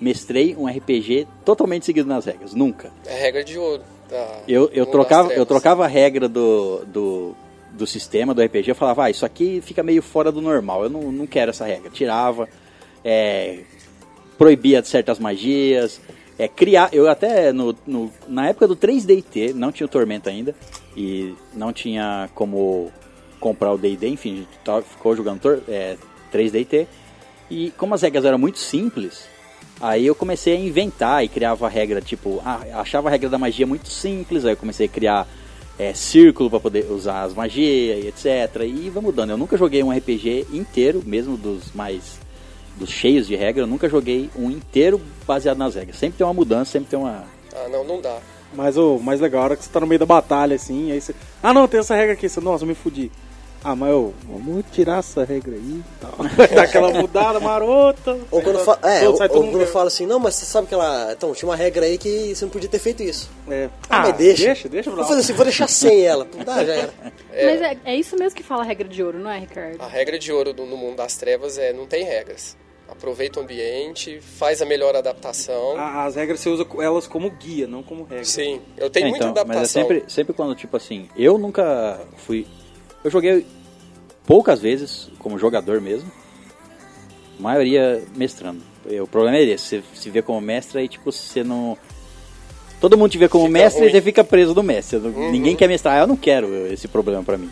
mestrei 0.00 0.54
um 0.56 0.66
RPG 0.68 1.26
totalmente 1.44 1.86
seguido 1.86 2.08
nas 2.08 2.24
regras, 2.26 2.52
nunca. 2.54 2.90
É 3.06 3.18
regra 3.18 3.42
de 3.44 3.58
ouro. 3.58 3.82
da- 4.10 4.40
Eu, 4.46 4.70
eu, 4.72 4.84
trocava, 4.86 5.32
eu 5.32 5.46
trocava 5.46 5.84
a 5.84 5.88
regra 5.88 6.28
do, 6.28 6.84
do, 6.86 7.34
do 7.72 7.86
sistema, 7.86 8.34
do 8.34 8.42
RPG, 8.42 8.70
eu 8.70 8.74
falava, 8.74 9.04
ah, 9.04 9.10
isso 9.10 9.24
aqui 9.24 9.60
fica 9.60 9.82
meio 9.82 10.02
fora 10.02 10.30
do 10.30 10.40
normal, 10.42 10.84
eu 10.84 10.90
não, 10.90 11.10
não 11.12 11.26
quero 11.26 11.50
essa 11.50 11.64
regra. 11.64 11.90
Tirava, 11.90 12.48
é, 13.04 13.60
proibia 14.36 14.84
certas 14.84 15.18
magias, 15.18 16.00
é, 16.38 16.46
criar. 16.46 16.90
Eu 16.92 17.08
até, 17.08 17.52
no, 17.52 17.74
no- 17.86 18.12
na 18.28 18.48
época 18.48 18.68
do 18.68 18.76
3DT, 18.76 19.54
não 19.54 19.72
tinha 19.72 19.86
o 19.86 19.90
Tormento 19.90 20.28
ainda, 20.28 20.54
e 20.96 21.34
não 21.54 21.72
tinha 21.72 22.28
como 22.34 22.92
comprar 23.40 23.72
o 23.72 23.78
DD, 23.78 24.08
enfim, 24.08 24.46
tava- 24.64 24.82
ficou 24.82 25.16
jogando 25.16 25.62
é, 25.68 25.96
3DT, 26.32 26.86
e 27.50 27.70
como 27.76 27.94
as 27.94 28.02
regras 28.02 28.24
eram 28.24 28.38
muito 28.38 28.58
simples, 28.58 29.26
Aí 29.80 30.06
eu 30.06 30.14
comecei 30.14 30.56
a 30.56 30.58
inventar 30.58 31.22
e 31.22 31.28
criava 31.28 31.66
a 31.66 31.68
regra, 31.68 32.00
tipo, 32.00 32.40
ah, 32.44 32.60
achava 32.74 33.08
a 33.08 33.10
regra 33.10 33.28
da 33.28 33.36
magia 33.36 33.66
muito 33.66 33.88
simples, 33.88 34.44
aí 34.44 34.52
eu 34.52 34.56
comecei 34.56 34.86
a 34.86 34.88
criar 34.88 35.28
é, 35.78 35.92
círculo 35.92 36.48
para 36.48 36.60
poder 36.60 36.90
usar 36.90 37.22
as 37.22 37.34
magias 37.34 38.02
e 38.02 38.08
etc. 38.08 38.62
E 38.62 38.88
vai 38.88 39.02
mudando. 39.02 39.30
Eu 39.30 39.36
nunca 39.36 39.56
joguei 39.56 39.82
um 39.82 39.94
RPG 39.94 40.46
inteiro, 40.50 41.02
mesmo 41.04 41.36
dos 41.36 41.72
mais 41.72 42.18
dos 42.78 42.90
cheios 42.90 43.26
de 43.26 43.34
regra, 43.34 43.62
eu 43.62 43.66
nunca 43.66 43.88
joguei 43.88 44.30
um 44.36 44.50
inteiro 44.50 45.00
baseado 45.26 45.58
nas 45.58 45.74
regras. 45.74 45.96
Sempre 45.96 46.18
tem 46.18 46.26
uma 46.26 46.34
mudança, 46.34 46.72
sempre 46.72 46.90
tem 46.90 46.98
uma. 46.98 47.24
Ah, 47.54 47.68
não, 47.70 47.84
não 47.84 48.00
dá. 48.00 48.18
Mas 48.54 48.78
o 48.78 48.98
mais 48.98 49.20
legal 49.20 49.52
é 49.52 49.56
que 49.56 49.64
você 49.64 49.70
tá 49.70 49.80
no 49.80 49.86
meio 49.86 49.98
da 49.98 50.06
batalha, 50.06 50.56
assim, 50.56 50.90
aí 50.90 51.00
você. 51.00 51.14
Ah 51.42 51.52
não, 51.52 51.68
tem 51.68 51.80
essa 51.80 51.94
regra 51.94 52.14
aqui, 52.14 52.28
você, 52.28 52.40
nossa, 52.40 52.64
eu 52.64 52.68
me 52.68 52.74
fudi. 52.74 53.10
Ah, 53.68 53.74
mas 53.74 53.92
ô, 53.92 54.12
vamos 54.28 54.64
tirar 54.70 55.00
essa 55.00 55.24
regra 55.24 55.54
aí 55.56 55.60
e 55.60 55.84
tal. 56.00 56.12
Dá 56.54 56.62
aquela 56.62 56.90
mudada 56.92 57.40
marota. 57.40 58.16
Ou 58.30 58.40
quando, 58.40 58.60
fa 58.60 58.78
é, 58.82 59.00
todo- 59.00 59.20
ou, 59.34 59.44
ou 59.44 59.50
quando 59.50 59.66
fala 59.66 59.88
assim, 59.88 60.06
não, 60.06 60.20
mas 60.20 60.36
você 60.36 60.44
sabe 60.46 60.68
que 60.68 60.74
ela. 60.74 61.12
Então, 61.12 61.32
tinha 61.34 61.48
uma 61.48 61.56
regra 61.56 61.84
aí 61.84 61.98
que 61.98 62.32
você 62.32 62.44
não 62.44 62.52
podia 62.52 62.68
ter 62.68 62.78
feito 62.78 63.02
isso. 63.02 63.28
É. 63.50 63.68
Ah, 63.90 64.02
mas 64.02 64.16
deixa. 64.16 64.44
Deixa, 64.46 64.68
deixa 64.68 64.88
pra 64.90 65.00
Vou 65.00 65.08
fazer 65.08 65.20
assim, 65.22 65.32
vou 65.32 65.44
deixar 65.44 65.66
sem 65.68 66.02
ela. 66.06 66.28
Dá, 66.44 66.64
já 66.64 66.74
era. 66.74 66.94
Mas 67.32 67.60
é, 67.62 67.76
é 67.86 67.96
isso 67.96 68.16
mesmo 68.16 68.36
que 68.36 68.44
fala 68.44 68.62
a 68.62 68.64
regra 68.64 68.86
de 68.86 69.02
ouro, 69.02 69.18
não 69.18 69.30
é, 69.30 69.40
Ricardo? 69.40 69.80
A 69.82 69.88
regra 69.88 70.16
de 70.16 70.30
ouro 70.32 70.52
do- 70.52 70.64
no 70.64 70.76
mundo 70.76 70.96
das 70.98 71.16
trevas 71.16 71.58
é 71.58 71.72
não 71.72 71.86
tem 71.86 72.04
regras. 72.04 72.56
Aproveita 72.88 73.40
o 73.40 73.42
ambiente, 73.42 74.20
faz 74.20 74.62
a 74.62 74.64
melhor 74.64 74.94
adaptação. 74.94 75.74
As 75.76 76.14
regras 76.14 76.38
você 76.38 76.48
usa 76.50 76.64
elas 76.80 77.08
como 77.08 77.28
guia, 77.30 77.66
não 77.66 77.82
como 77.82 78.04
regra. 78.04 78.24
Sim, 78.24 78.60
eu 78.76 78.88
tenho 78.88 79.06
É, 79.06 79.10
muita 79.10 79.24
então, 79.26 79.44
mas 79.44 79.56
é 79.56 79.58
adaptação. 79.58 79.82
sempre, 79.82 80.04
sempre 80.06 80.32
quando, 80.32 80.54
tipo 80.54 80.76
assim, 80.76 81.08
eu 81.16 81.36
nunca 81.36 81.98
fui. 82.16 82.46
Eu 83.02 83.10
joguei 83.10 83.44
poucas 84.26 84.60
vezes 84.60 85.08
como 85.18 85.38
jogador 85.38 85.80
mesmo. 85.80 86.10
A 87.38 87.42
maioria 87.42 88.02
mestrando. 88.14 88.62
O 89.02 89.06
problema 89.06 89.36
é 89.36 89.42
esse, 89.42 89.78
você 89.78 89.82
se 89.94 90.10
vê 90.10 90.22
como 90.22 90.40
mestre 90.40 90.82
e 90.82 90.88
tipo, 90.88 91.10
você 91.10 91.42
não. 91.42 91.76
Todo 92.80 92.96
mundo 92.96 93.10
te 93.10 93.18
vê 93.18 93.28
como 93.28 93.46
Fica 93.46 93.58
mestre 93.58 93.80
ruim. 93.80 93.88
e 93.88 93.92
você 93.92 94.00
fica 94.02 94.22
preso 94.24 94.54
no 94.54 94.62
mestre. 94.62 94.98
Uhum. 94.98 95.30
Ninguém 95.32 95.56
quer 95.56 95.66
mestrar. 95.68 95.96
Ah, 95.96 96.00
Eu 96.02 96.06
não 96.06 96.16
quero 96.16 96.66
esse 96.72 96.86
problema 96.88 97.22
pra 97.22 97.36
mim. 97.38 97.50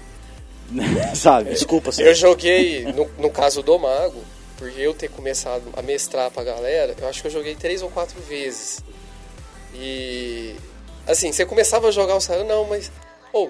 Sabe? 1.14 1.50
Desculpa, 1.50 1.88
Eu 1.88 1.92
Sérgio. 1.92 2.14
joguei, 2.28 2.84
no, 2.92 3.08
no 3.18 3.30
caso 3.30 3.62
do 3.62 3.78
Mago, 3.78 4.22
por 4.58 4.68
eu 4.78 4.94
ter 4.94 5.08
começado 5.10 5.62
a 5.76 5.82
mestrar 5.82 6.30
pra 6.30 6.44
galera, 6.44 6.94
eu 7.00 7.08
acho 7.08 7.20
que 7.22 7.26
eu 7.28 7.32
joguei 7.32 7.54
três 7.54 7.82
ou 7.82 7.90
quatro 7.90 8.20
vezes. 8.22 8.82
E. 9.74 10.54
Assim, 11.06 11.32
você 11.32 11.44
começava 11.44 11.88
a 11.88 11.90
jogar, 11.90 12.16
os 12.16 12.26
caras, 12.26 12.46
não, 12.46 12.64
mas. 12.66 12.90
Ô, 13.34 13.48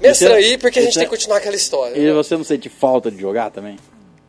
mestra 0.00 0.28
Isso 0.28 0.34
é- 0.34 0.36
aí, 0.36 0.58
porque 0.58 0.78
a 0.78 0.82
gente 0.82 0.92
é- 0.96 1.00
tem 1.00 1.04
que 1.04 1.10
continuar 1.10 1.38
aquela 1.38 1.56
história. 1.56 1.98
E 1.98 2.12
você 2.12 2.36
não 2.36 2.44
sente 2.44 2.68
falta 2.68 3.10
de 3.10 3.20
jogar 3.20 3.50
também? 3.50 3.76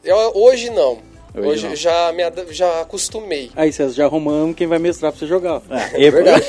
Eu, 0.03 0.17
hoje 0.35 0.69
não. 0.69 0.99
Hoje 1.37 1.47
Hoje, 1.47 1.67
não. 1.67 1.75
já 1.75 2.13
me 2.13 2.23
já 2.53 2.81
acostumei. 2.81 3.51
Aí 3.55 3.71
vocês 3.71 3.93
já 3.93 4.05
arrumamos 4.05 4.55
quem 4.55 4.67
vai 4.67 4.79
mestrar 4.79 5.11
pra 5.11 5.19
você 5.19 5.27
jogar. 5.27 5.61
É, 5.93 6.09
verdade. 6.09 6.45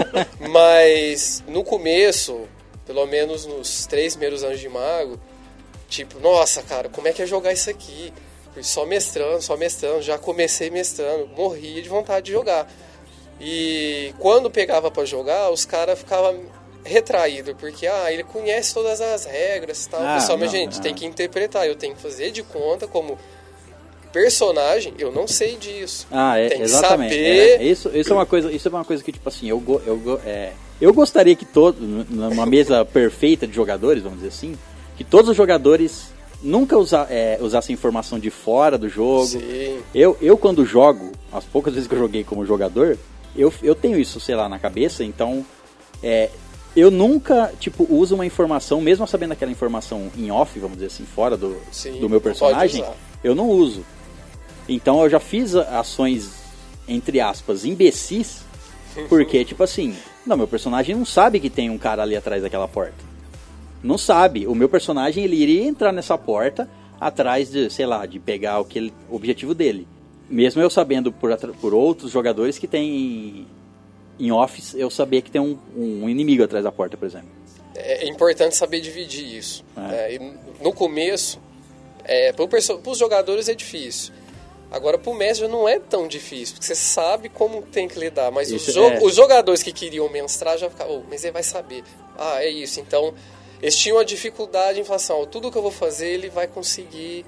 Mas 0.50 1.42
no 1.46 1.62
começo, 1.62 2.48
pelo 2.86 3.06
menos 3.06 3.44
nos 3.46 3.86
três 3.86 4.14
primeiros 4.14 4.42
anos 4.42 4.58
de 4.58 4.68
mago, 4.68 5.20
tipo, 5.88 6.18
nossa, 6.20 6.62
cara, 6.62 6.88
como 6.88 7.06
é 7.06 7.12
que 7.12 7.20
é 7.22 7.26
jogar 7.26 7.52
isso 7.52 7.68
aqui? 7.70 8.12
Só 8.62 8.84
mestrando, 8.86 9.40
só 9.42 9.56
mestrando, 9.56 10.02
já 10.02 10.18
comecei 10.18 10.70
mestrando, 10.70 11.28
morria 11.36 11.80
de 11.82 11.88
vontade 11.88 12.26
de 12.26 12.32
jogar. 12.32 12.66
E 13.40 14.12
quando 14.18 14.50
pegava 14.50 14.90
pra 14.90 15.04
jogar, 15.04 15.50
os 15.50 15.64
caras 15.64 15.98
ficavam 15.98 16.40
retraídos, 16.84 17.54
porque 17.58 17.86
ah, 17.86 18.12
ele 18.12 18.24
conhece 18.24 18.72
todas 18.74 19.00
as 19.00 19.24
regras 19.24 19.84
e 19.84 19.88
tal. 19.90 20.00
Ah, 20.02 20.14
Pessoal, 20.14 20.38
mas 20.38 20.52
não, 20.52 20.58
gente, 20.58 20.78
ah. 20.78 20.82
tem 20.82 20.94
que 20.94 21.04
interpretar, 21.06 21.66
eu 21.66 21.74
tenho 21.76 21.94
que 21.94 22.02
fazer 22.02 22.30
de 22.30 22.42
conta 22.42 22.86
como 22.86 23.18
personagem, 24.12 24.92
eu 24.98 25.12
não 25.12 25.26
sei 25.28 25.56
disso. 25.56 26.06
Ah, 26.10 26.36
é, 26.38 26.48
Tem 26.48 26.58
que 26.58 26.64
exatamente. 26.64 27.14
saber- 27.14 27.60
É, 27.60 27.64
isso, 27.64 27.90
isso 27.94 28.10
é 28.12 28.16
uma 28.16 28.26
coisa, 28.26 28.50
isso 28.52 28.66
é 28.66 28.70
uma 28.70 28.84
coisa 28.84 29.04
que 29.04 29.12
tipo 29.12 29.28
assim, 29.28 29.48
eu 29.48 29.60
go- 29.60 29.80
eu 29.86 29.96
go- 29.98 30.20
é, 30.26 30.52
eu 30.80 30.92
gostaria 30.92 31.36
que 31.36 31.44
todo 31.44 31.76
numa 31.80 32.44
mesa 32.46 32.84
perfeita 32.84 33.46
de 33.46 33.54
jogadores, 33.54 34.02
vamos 34.02 34.18
dizer 34.18 34.28
assim, 34.28 34.58
que 34.96 35.04
todos 35.04 35.30
os 35.30 35.36
jogadores 35.36 36.08
nunca 36.42 36.76
usa, 36.76 37.06
é, 37.08 37.38
usassem 37.40 37.72
informação 37.74 38.18
de 38.18 38.30
fora 38.30 38.76
do 38.76 38.88
jogo. 38.88 39.26
Sim. 39.26 39.80
Eu, 39.94 40.16
eu 40.20 40.36
quando 40.36 40.64
jogo, 40.64 41.12
as 41.32 41.44
poucas 41.44 41.74
vezes 41.74 41.88
que 41.88 41.94
eu 41.94 41.98
joguei 41.98 42.24
como 42.24 42.44
jogador, 42.44 42.98
eu, 43.36 43.52
eu 43.62 43.74
tenho 43.76 43.96
isso, 43.98 44.18
sei 44.18 44.34
lá, 44.34 44.48
na 44.48 44.58
cabeça, 44.58 45.04
então 45.04 45.46
é, 46.02 46.30
eu 46.76 46.90
nunca, 46.90 47.52
tipo, 47.58 47.86
uso 47.92 48.14
uma 48.14 48.24
informação, 48.26 48.80
mesmo 48.80 49.06
sabendo 49.06 49.32
aquela 49.32 49.50
informação 49.50 50.10
em 50.16 50.30
off, 50.30 50.58
vamos 50.58 50.76
dizer 50.76 50.86
assim, 50.86 51.04
fora 51.04 51.36
do, 51.36 51.56
Sim, 51.72 51.98
do 52.00 52.08
meu 52.08 52.20
personagem, 52.20 52.82
eu 53.24 53.34
não 53.34 53.48
uso. 53.48 53.84
Então 54.68 55.02
eu 55.02 55.10
já 55.10 55.18
fiz 55.18 55.54
ações, 55.54 56.30
entre 56.86 57.20
aspas, 57.20 57.64
imbecis, 57.64 58.44
porque, 59.08 59.44
tipo 59.44 59.62
assim, 59.62 59.94
não, 60.26 60.36
meu 60.36 60.48
personagem 60.48 60.94
não 60.94 61.04
sabe 61.04 61.40
que 61.40 61.50
tem 61.50 61.70
um 61.70 61.78
cara 61.78 62.02
ali 62.02 62.14
atrás 62.16 62.42
daquela 62.42 62.68
porta. 62.68 62.94
Não 63.82 63.96
sabe. 63.96 64.46
O 64.46 64.54
meu 64.54 64.68
personagem, 64.68 65.24
ele 65.24 65.36
iria 65.36 65.64
entrar 65.64 65.92
nessa 65.92 66.16
porta 66.18 66.68
atrás 67.00 67.50
de, 67.50 67.70
sei 67.70 67.86
lá, 67.86 68.04
de 68.04 68.18
pegar 68.18 68.60
o, 68.60 68.64
que 68.64 68.78
ele- 68.78 68.92
o 69.08 69.16
objetivo 69.16 69.54
dele. 69.54 69.88
Mesmo 70.28 70.60
eu 70.60 70.68
sabendo 70.68 71.10
por, 71.10 71.34
por 71.60 71.72
outros 71.74 72.12
jogadores 72.12 72.58
que 72.58 72.66
tem 72.66 73.46
em 74.20 74.30
office, 74.30 74.74
eu 74.74 74.90
sabia 74.90 75.20
que 75.22 75.30
tem 75.30 75.40
um, 75.40 75.58
um 75.76 76.08
inimigo 76.08 76.42
atrás 76.44 76.62
da 76.64 76.70
porta, 76.72 76.96
por 76.96 77.06
exemplo. 77.06 77.28
é 77.74 78.06
importante 78.06 78.54
saber 78.56 78.80
dividir 78.80 79.36
isso. 79.38 79.64
É. 79.90 80.14
E 80.14 80.18
no 80.62 80.72
começo, 80.72 81.38
é, 82.04 82.32
para 82.32 82.44
os 82.86 82.98
jogadores 82.98 83.48
é 83.48 83.54
difícil. 83.54 84.12
Agora, 84.70 84.96
para 84.98 85.10
o 85.10 85.14
mestre 85.14 85.48
não 85.48 85.68
é 85.68 85.80
tão 85.80 86.06
difícil, 86.06 86.54
porque 86.54 86.66
você 86.66 86.76
sabe 86.76 87.28
como 87.28 87.60
tem 87.62 87.88
que 87.88 87.98
lidar. 87.98 88.30
Mas 88.30 88.52
os, 88.52 88.64
jo- 88.66 88.84
é. 88.84 89.02
os 89.02 89.16
jogadores 89.16 89.62
que 89.64 89.72
queriam 89.72 90.08
mestrar 90.08 90.56
já 90.58 90.70
ficavam, 90.70 90.98
"Oh, 90.98 91.02
mas 91.10 91.24
ele 91.24 91.32
vai 91.32 91.42
saber. 91.42 91.82
Ah, 92.16 92.44
é 92.44 92.48
isso. 92.50 92.78
Então, 92.78 93.12
eles 93.60 93.76
tinham 93.76 93.98
a 93.98 94.04
dificuldade 94.04 94.78
em 94.78 94.84
falar 94.84 94.96
assim, 94.96 95.12
"Ó, 95.12 95.26
tudo 95.26 95.50
que 95.50 95.58
eu 95.58 95.62
vou 95.62 95.72
fazer, 95.72 96.08
ele 96.08 96.28
vai 96.30 96.46
conseguir 96.46 97.24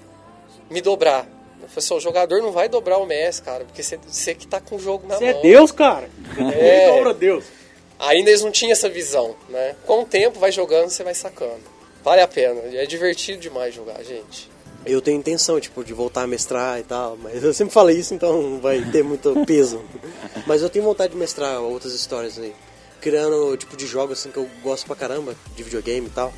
me 0.71 0.81
dobrar. 0.81 1.27
Eu 1.63 1.69
falei 1.69 1.79
assim, 1.79 1.95
"Ó, 1.95 1.97
o 1.97 2.01
jogador 2.01 2.43
não 2.43 2.53
vai 2.53 2.69
dobrar 2.69 2.99
o 2.99 3.07
mestre, 3.07 3.45
cara, 3.45 3.65
porque 3.65 3.83
você, 3.83 3.99
você 4.07 4.35
que 4.35 4.47
tá 4.47 4.61
com 4.61 4.77
o 4.77 4.79
jogo 4.79 5.07
na 5.07 5.17
Você 5.17 5.31
mão. 5.33 5.39
é 5.39 5.43
Deus, 5.43 5.73
cara. 5.73 6.11
É. 6.55 6.87
Ele 6.89 6.97
dobra 6.97 7.15
Deus. 7.15 7.45
Ainda 7.99 8.31
eles 8.31 8.43
não 8.43 8.51
tinham 8.51 8.73
essa 8.73 8.89
visão, 8.89 9.37
né? 9.49 9.77
Com 9.87 10.03
o 10.03 10.05
tempo, 10.05 10.39
vai 10.41 10.51
jogando, 10.51 10.91
você 10.91 11.05
vai 11.05 11.15
sacando. 11.15 11.61
Vale 12.03 12.21
a 12.21 12.27
pena. 12.27 12.61
É 12.75 12.85
divertido 12.85 13.39
demais 13.41 13.73
jogar, 13.75 14.03
gente. 14.03 14.51
Eu 14.85 15.01
tenho 15.01 15.17
intenção, 15.19 15.61
tipo, 15.61 15.85
de 15.85 15.93
voltar 15.93 16.23
a 16.23 16.27
mestrar 16.27 16.81
e 16.81 16.83
tal, 16.83 17.17
mas 17.17 17.45
eu 17.45 17.55
sempre 17.55 17.73
falei 17.73 17.97
isso, 17.97 18.13
então 18.13 18.43
não 18.43 18.61
vai 18.61 18.81
ter 18.91 19.05
muito 19.05 19.33
peso. 19.47 19.81
Mas 20.45 20.61
eu 20.63 20.69
tenho 20.69 20.85
vontade 20.85 21.13
de 21.13 21.19
mestrar 21.19 21.61
outras 21.61 21.93
histórias 21.95 22.37
aí. 22.41 22.53
Criando 23.01 23.47
o 23.51 23.57
tipo 23.57 23.77
de 23.77 23.87
jogo 23.87 24.13
assim 24.13 24.33
que 24.33 24.37
eu 24.39 24.49
gosto 24.63 24.85
pra 24.87 24.97
caramba, 24.97 25.37
de 25.55 25.63
videogame 25.63 26.09
e 26.09 26.11
tal. 26.11 26.33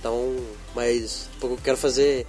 Então, 0.00 0.34
mas 0.74 1.28
pô, 1.40 1.46
eu 1.46 1.58
quero 1.62 1.76
fazer 1.76 2.26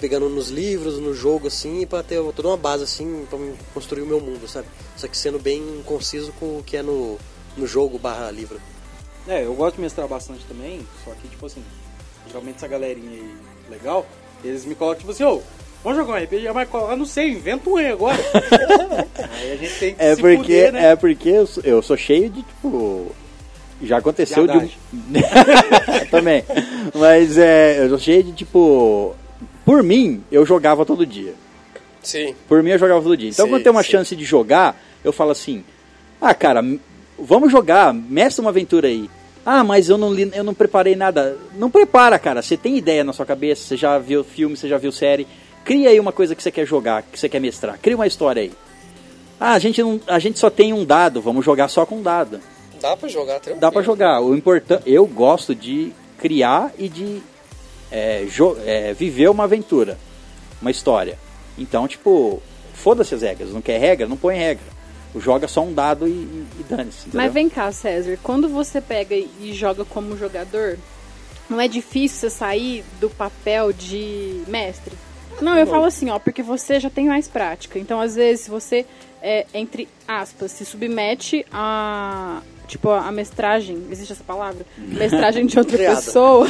pegando 0.00 0.28
nos 0.28 0.48
livros, 0.50 0.98
no 1.00 1.14
jogo 1.14 1.46
assim, 1.48 1.86
pra 1.86 2.02
ter 2.02 2.20
toda 2.34 2.48
uma 2.48 2.56
base 2.56 2.84
assim, 2.84 3.24
pra 3.28 3.38
me 3.38 3.54
construir 3.72 4.02
o 4.02 4.06
meu 4.06 4.20
mundo, 4.20 4.46
sabe? 4.48 4.66
Só 4.96 5.06
que 5.08 5.16
sendo 5.16 5.38
bem 5.38 5.82
conciso 5.84 6.32
com 6.38 6.58
o 6.58 6.62
que 6.64 6.76
é 6.76 6.82
no, 6.82 7.16
no 7.56 7.66
jogo 7.66 7.98
barra 7.98 8.30
livro. 8.30 8.60
É, 9.28 9.44
eu 9.44 9.54
gosto 9.54 9.76
de 9.76 9.82
mestrar 9.82 10.06
bastante 10.06 10.44
também, 10.46 10.80
só 11.04 11.10
que, 11.12 11.26
tipo 11.28 11.46
assim, 11.46 11.62
geralmente 12.28 12.56
essa 12.56 12.68
galerinha 12.68 13.10
aí 13.10 13.34
legal, 13.70 14.06
eles 14.44 14.64
me 14.64 14.74
colocam, 14.74 15.00
tipo 15.00 15.10
assim, 15.10 15.24
ô, 15.24 15.40
vamos 15.82 15.98
jogar 15.98 16.14
um 16.20 16.22
RPG? 16.24 16.52
Mas 16.52 16.68
eu 16.72 16.96
não 16.96 17.04
sei, 17.06 17.30
inventa 17.30 17.68
um 17.68 17.76
aí 17.76 17.88
agora. 17.88 18.16
aí 19.40 19.52
a 19.52 19.56
gente 19.56 19.78
tem 19.78 19.94
que 19.94 20.02
É 20.02 20.14
se 20.14 20.20
porque, 20.20 20.36
fuder, 20.42 20.72
né? 20.72 20.92
é 20.92 20.96
porque 20.96 21.28
eu, 21.28 21.46
sou- 21.46 21.62
eu 21.64 21.82
sou 21.82 21.96
cheio 21.96 22.30
de, 22.30 22.42
tipo. 22.42 23.10
Já 23.82 23.98
aconteceu 23.98 24.46
de. 24.46 24.56
um-. 24.56 24.68
Também. 26.10 26.44
Mas 26.94 27.36
é, 27.36 27.84
eu 27.84 27.88
sou 27.90 27.98
cheio 27.98 28.22
de, 28.22 28.32
tipo. 28.32 29.14
Por 29.66 29.82
mim, 29.82 30.22
eu 30.30 30.46
jogava 30.46 30.86
todo 30.86 31.04
dia. 31.04 31.34
Sim. 32.00 32.36
Por 32.48 32.62
mim, 32.62 32.70
eu 32.70 32.78
jogava 32.78 33.02
todo 33.02 33.16
dia. 33.16 33.30
Então, 33.30 33.46
Sim, 33.46 33.50
quando 33.50 33.62
tem 33.64 33.72
uma 33.72 33.82
sim. 33.82 33.90
chance 33.90 34.14
de 34.14 34.24
jogar, 34.24 34.80
eu 35.02 35.12
falo 35.12 35.32
assim: 35.32 35.64
Ah, 36.20 36.32
cara, 36.32 36.64
vamos 37.18 37.50
jogar, 37.50 37.92
mestra 37.92 38.42
uma 38.42 38.50
aventura 38.50 38.86
aí. 38.86 39.10
Ah, 39.44 39.64
mas 39.64 39.88
eu 39.88 39.98
não, 39.98 40.14
li, 40.14 40.30
eu 40.32 40.44
não 40.44 40.54
preparei 40.54 40.94
nada. 40.94 41.36
Não 41.56 41.68
prepara, 41.68 42.16
cara. 42.16 42.42
Você 42.42 42.56
tem 42.56 42.78
ideia 42.78 43.02
na 43.02 43.12
sua 43.12 43.26
cabeça, 43.26 43.62
você 43.62 43.76
já 43.76 43.98
viu 43.98 44.22
filme, 44.22 44.56
você 44.56 44.68
já 44.68 44.78
viu 44.78 44.92
série. 44.92 45.26
Cria 45.64 45.90
aí 45.90 45.98
uma 45.98 46.12
coisa 46.12 46.36
que 46.36 46.42
você 46.42 46.52
quer 46.52 46.64
jogar, 46.64 47.02
que 47.02 47.18
você 47.18 47.28
quer 47.28 47.40
mestrar. 47.40 47.76
Cria 47.80 47.96
uma 47.96 48.06
história 48.06 48.42
aí. 48.42 48.52
Ah, 49.38 49.54
a 49.54 49.58
gente, 49.58 49.82
não, 49.82 50.00
a 50.06 50.20
gente 50.20 50.38
só 50.38 50.48
tem 50.48 50.72
um 50.72 50.84
dado, 50.84 51.20
vamos 51.20 51.44
jogar 51.44 51.66
só 51.66 51.84
com 51.84 52.02
dado. 52.02 52.40
Dá 52.80 52.96
pra 52.96 53.08
jogar 53.08 53.34
tranquilo. 53.40 53.60
Dá 53.60 53.72
pra 53.72 53.82
jogar. 53.82 54.20
O 54.20 54.34
importante, 54.34 54.82
eu 54.86 55.04
gosto 55.06 55.56
de 55.56 55.92
criar 56.18 56.72
e 56.78 56.88
de 56.88 57.20
é, 57.90 58.26
é, 58.64 58.92
viver 58.92 59.28
uma 59.28 59.44
aventura, 59.44 59.98
uma 60.60 60.70
história. 60.70 61.18
Então, 61.58 61.86
tipo, 61.88 62.42
foda-se 62.74 63.14
as 63.14 63.22
regras. 63.22 63.52
Não 63.52 63.60
quer 63.60 63.78
regra? 63.78 64.06
Não 64.06 64.16
põe 64.16 64.36
regra. 64.36 64.76
Joga 65.16 65.48
só 65.48 65.62
um 65.62 65.72
dado 65.72 66.06
e, 66.06 66.10
e, 66.10 66.46
e 66.60 66.62
dane-se. 66.68 67.08
Mas 67.14 67.32
vem 67.32 67.48
cá, 67.48 67.72
César, 67.72 68.18
quando 68.22 68.48
você 68.48 68.80
pega 68.80 69.14
e 69.14 69.52
joga 69.54 69.84
como 69.84 70.16
jogador, 70.16 70.78
não 71.48 71.60
é 71.60 71.66
difícil 71.66 72.18
você 72.18 72.30
sair 72.30 72.84
do 73.00 73.08
papel 73.08 73.72
de 73.72 74.42
mestre? 74.46 74.94
Não, 75.40 75.56
eu 75.56 75.66
falo 75.66 75.84
assim, 75.84 76.10
ó, 76.10 76.18
porque 76.18 76.42
você 76.42 76.80
já 76.80 76.88
tem 76.88 77.06
mais 77.06 77.28
prática. 77.28 77.78
Então, 77.78 78.00
às 78.00 78.14
vezes, 78.14 78.48
você, 78.48 78.86
é, 79.22 79.46
entre 79.52 79.88
aspas, 80.08 80.52
se 80.52 80.64
submete 80.64 81.44
a. 81.52 82.42
Tipo, 82.66 82.90
a 82.90 83.12
mestragem, 83.12 83.84
existe 83.90 84.12
essa 84.12 84.24
palavra? 84.24 84.66
Mestragem 84.76 85.46
de 85.46 85.58
outra 85.58 85.76
pessoa. 85.94 86.46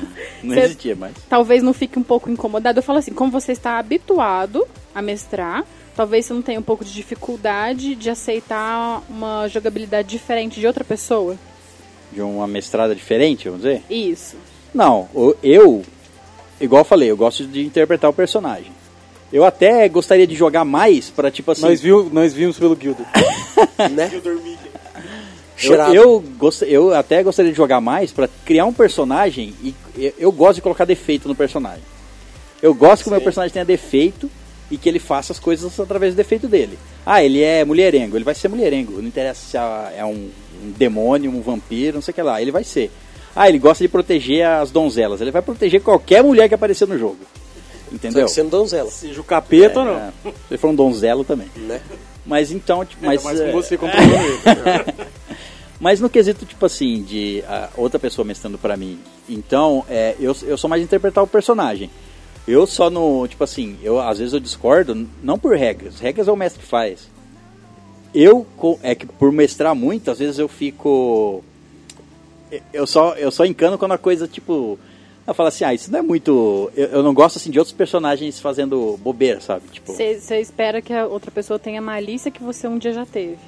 Não 0.42 0.54
Você- 0.54 0.60
existia 0.60 0.96
mais. 0.96 1.14
talvez 1.28 1.62
não 1.62 1.72
fique 1.74 1.98
um 1.98 2.02
pouco 2.02 2.30
incomodado. 2.30 2.78
Eu 2.78 2.82
falo 2.82 2.98
assim, 2.98 3.12
como 3.12 3.30
você 3.30 3.52
está 3.52 3.78
habituado 3.78 4.66
a 4.94 5.02
mestrar, 5.02 5.64
talvez 5.94 6.24
você 6.24 6.32
não 6.32 6.40
tenha 6.40 6.58
um 6.58 6.62
pouco 6.62 6.82
de 6.84 6.92
dificuldade 6.94 7.94
de 7.94 8.08
aceitar 8.08 9.02
uma 9.10 9.46
jogabilidade 9.48 10.08
diferente 10.08 10.58
de 10.58 10.66
outra 10.66 10.82
pessoa. 10.82 11.36
De 12.10 12.22
uma 12.22 12.46
mestrada 12.48 12.94
diferente, 12.94 13.44
vamos 13.50 13.62
dizer? 13.64 13.82
Isso. 13.90 14.36
Não, 14.74 15.08
eu 15.42 15.84
igual 16.58 16.80
eu 16.80 16.84
falei, 16.86 17.10
eu 17.10 17.16
gosto 17.18 17.46
de 17.46 17.64
interpretar 17.64 18.08
o 18.10 18.14
personagem. 18.14 18.72
Eu 19.32 19.44
até 19.44 19.86
gostaria 19.90 20.26
de 20.26 20.34
jogar 20.34 20.64
mais 20.64 21.10
pra, 21.10 21.30
tipo 21.30 21.52
assim. 21.52 21.62
Nós, 21.62 21.80
viu, 21.82 22.08
nós 22.10 22.32
vimos 22.32 22.58
pelo 22.58 22.74
Guildo. 22.74 23.04
né? 23.94 24.10
Eu, 25.94 26.20
gost- 26.38 26.62
eu 26.62 26.94
até 26.94 27.22
gostaria 27.22 27.50
de 27.50 27.56
jogar 27.56 27.80
mais 27.80 28.10
pra 28.12 28.28
criar 28.44 28.64
um 28.66 28.72
personagem 28.72 29.54
e 29.62 29.74
eu, 29.96 30.12
eu 30.18 30.32
gosto 30.32 30.56
de 30.56 30.62
colocar 30.62 30.84
defeito 30.84 31.28
no 31.28 31.34
personagem. 31.34 31.82
Eu 32.62 32.74
gosto 32.74 33.02
que 33.02 33.08
o 33.08 33.12
meu 33.12 33.20
personagem 33.20 33.52
tenha 33.52 33.64
defeito 33.64 34.30
e 34.70 34.76
que 34.76 34.88
ele 34.88 34.98
faça 34.98 35.32
as 35.32 35.38
coisas 35.38 35.78
através 35.80 36.14
do 36.14 36.16
defeito 36.16 36.46
dele. 36.46 36.78
Ah, 37.04 37.22
ele 37.24 37.42
é 37.42 37.64
mulherengo, 37.64 38.16
ele 38.16 38.24
vai 38.24 38.34
ser 38.34 38.48
mulherengo. 38.48 39.00
Não 39.00 39.08
interessa 39.08 39.40
se 39.50 39.56
é 39.56 40.00
é 40.00 40.04
um, 40.04 40.30
um 40.62 40.70
demônio, 40.76 41.30
um 41.30 41.40
vampiro, 41.40 41.94
não 41.96 42.02
sei 42.02 42.12
o 42.12 42.14
que 42.14 42.22
lá, 42.22 42.40
ele 42.40 42.50
vai 42.52 42.62
ser. 42.64 42.90
Ah, 43.34 43.48
ele 43.48 43.58
gosta 43.58 43.82
de 43.82 43.88
proteger 43.88 44.44
as 44.46 44.70
donzelas, 44.70 45.20
ele 45.20 45.30
vai 45.30 45.40
proteger 45.42 45.80
qualquer 45.80 46.22
mulher 46.22 46.48
que 46.48 46.54
aparecer 46.54 46.86
no 46.86 46.98
jogo. 46.98 47.18
Só 47.88 47.94
Entendeu? 47.96 48.26
que 48.26 48.30
sendo 48.32 48.50
donzela, 48.50 48.88
Seja 48.90 49.20
o 49.20 49.24
capeta 49.24 49.80
ou 49.80 49.84
não. 49.86 49.94
É, 49.96 50.10
se 50.24 50.34
ele 50.50 50.58
for 50.58 50.68
um 50.70 50.74
donzelo 50.74 51.24
também. 51.24 51.48
né? 51.56 51.80
Mas 52.26 52.52
então, 52.52 52.84
tipo, 52.84 53.04
mas, 53.04 53.24
Mas 53.24 53.40
com 53.40 53.46
é, 53.46 53.52
você 53.52 53.76
controlando 53.76 54.12
ele. 54.14 55.08
mas 55.80 55.98
no 55.98 56.10
quesito, 56.10 56.44
tipo 56.44 56.66
assim, 56.66 57.02
de 57.02 57.42
ah, 57.48 57.70
outra 57.76 57.98
pessoa 57.98 58.24
mestrando 58.24 58.58
pra 58.58 58.76
mim. 58.76 58.98
Então, 59.28 59.84
é, 59.88 60.14
eu, 60.20 60.36
eu 60.42 60.58
sou 60.58 60.68
mais 60.68 60.82
interpretar 60.82 61.24
o 61.24 61.26
personagem. 61.26 61.90
Eu 62.46 62.66
só 62.66 62.90
no, 62.90 63.26
tipo 63.26 63.42
assim, 63.42 63.78
eu 63.82 63.98
às 64.00 64.18
vezes 64.18 64.34
eu 64.34 64.40
discordo, 64.40 65.08
não 65.22 65.38
por 65.38 65.56
regras. 65.56 65.98
Regras 65.98 66.28
é 66.28 66.32
o 66.32 66.36
mestre 66.36 66.60
que 66.62 66.68
faz. 66.68 67.08
Eu, 68.14 68.46
é 68.82 68.94
que 68.94 69.06
por 69.06 69.32
mestrar 69.32 69.74
muito, 69.74 70.10
às 70.10 70.18
vezes 70.18 70.38
eu 70.38 70.48
fico. 70.48 71.42
eu- 72.72 72.86
só, 72.86 73.14
eu 73.14 73.30
só 73.30 73.46
encano 73.46 73.78
quando 73.78 73.92
a 73.92 73.98
coisa, 73.98 74.26
tipo. 74.26 74.78
Eu 75.26 75.34
falo 75.34 75.48
assim, 75.48 75.62
ah, 75.64 75.72
isso 75.72 75.92
não 75.92 76.00
é 76.00 76.02
muito. 76.02 76.72
Eu, 76.74 76.86
eu 76.88 77.02
não 77.04 77.14
gosto 77.14 77.36
assim 77.36 77.50
de 77.50 77.58
outros 77.58 77.74
personagens 77.76 78.40
fazendo 78.40 78.98
bobeira, 79.00 79.40
sabe? 79.40 79.62
Tipo. 79.70 79.92
Você 79.92 80.40
espera 80.40 80.82
que 80.82 80.92
a 80.92 81.06
outra 81.06 81.30
pessoa 81.30 81.58
tenha 81.58 81.80
malícia 81.80 82.32
que 82.32 82.42
você 82.42 82.66
um 82.66 82.78
dia 82.78 82.92
já 82.92 83.06
teve. 83.06 83.38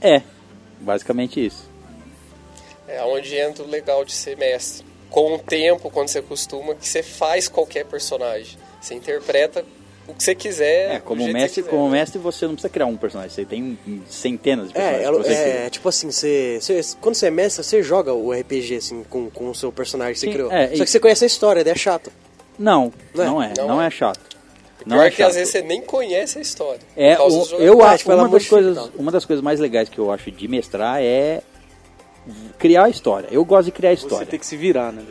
É, 0.00 0.22
basicamente 0.84 1.44
isso. 1.44 1.68
É 2.86 3.02
onde 3.02 3.34
entra 3.36 3.64
o 3.64 3.68
legal 3.68 4.04
de 4.04 4.12
ser 4.12 4.36
mestre. 4.36 4.84
Com 5.10 5.34
o 5.34 5.38
tempo, 5.38 5.90
quando 5.90 6.08
você 6.08 6.18
acostuma, 6.18 6.74
que 6.74 6.86
você 6.88 7.02
faz 7.02 7.48
qualquer 7.48 7.84
personagem. 7.86 8.58
Você 8.80 8.94
interpreta 8.94 9.64
o 10.06 10.12
que 10.12 10.22
você 10.22 10.34
quiser. 10.34 10.96
É, 10.96 10.98
como 11.00 11.22
mestre, 11.24 11.48
você 11.48 11.62
quiser, 11.62 11.70
como 11.70 11.84
né? 11.86 11.92
mestre 11.98 12.18
você 12.18 12.46
não 12.46 12.52
precisa 12.54 12.68
criar 12.68 12.86
um 12.86 12.96
personagem, 12.96 13.30
você 13.30 13.44
tem 13.44 13.78
centenas 14.08 14.70
de 14.70 14.76
É, 14.76 14.98
personagens 14.98 15.26
você 15.26 15.32
é, 15.32 15.52
cria. 15.58 15.70
tipo 15.70 15.88
assim, 15.88 16.10
você, 16.10 16.58
você- 16.60 16.96
quando 17.00 17.14
você 17.14 17.26
é 17.26 17.30
mestre, 17.30 17.64
você 17.64 17.82
joga 17.82 18.12
o 18.12 18.32
RPG 18.32 18.76
assim, 18.76 19.02
com, 19.04 19.30
com 19.30 19.48
o 19.48 19.54
seu 19.54 19.72
personagem 19.72 20.14
que 20.14 20.20
você 20.20 20.26
Sim, 20.26 20.32
criou. 20.32 20.52
é, 20.52 20.68
Só 20.68 20.74
e- 20.74 20.84
que 20.84 20.90
você 20.90 21.00
conhece 21.00 21.24
a 21.24 21.26
história, 21.26 21.64
daí 21.64 21.72
é 21.72 21.76
chato. 21.76 22.12
Não, 22.58 22.92
Não 23.14 23.22
é? 23.22 23.26
não 23.26 23.42
é, 23.42 23.52
Não 23.56 23.68
não 23.68 23.82
é. 23.82 23.86
é 23.86 23.90
chato. 23.90 24.20
Não 24.86 24.96
Pior 24.98 25.06
é 25.06 25.10
que 25.10 25.16
chato. 25.16 25.28
às 25.30 25.34
vezes 25.36 25.50
você 25.50 25.62
nem 25.62 25.80
conhece 25.80 26.38
a 26.38 26.42
história. 26.42 26.80
É, 26.96 27.18
o- 27.18 27.44
eu 27.58 27.82
acho 27.82 28.06
uma 28.08 28.16
das 28.16 28.30
modifica 28.30 28.56
e 28.56 28.62
coisas, 28.64 28.90
uma 28.96 29.10
das 29.12 29.24
coisas 29.24 29.42
mais 29.42 29.58
legais 29.60 29.88
que 29.88 29.98
eu 29.98 30.10
acho 30.12 30.30
de 30.30 30.46
mestrar 30.48 31.00
é 31.02 31.40
criar 32.58 32.84
a 32.84 32.88
história. 32.90 33.28
Eu 33.30 33.44
gosto 33.44 33.66
de 33.66 33.72
criar 33.72 33.90
a 33.90 33.96
Você 33.96 34.02
história. 34.02 34.26
tem 34.26 34.38
que 34.38 34.46
se 34.46 34.56
virar, 34.56 34.92
né? 34.92 35.02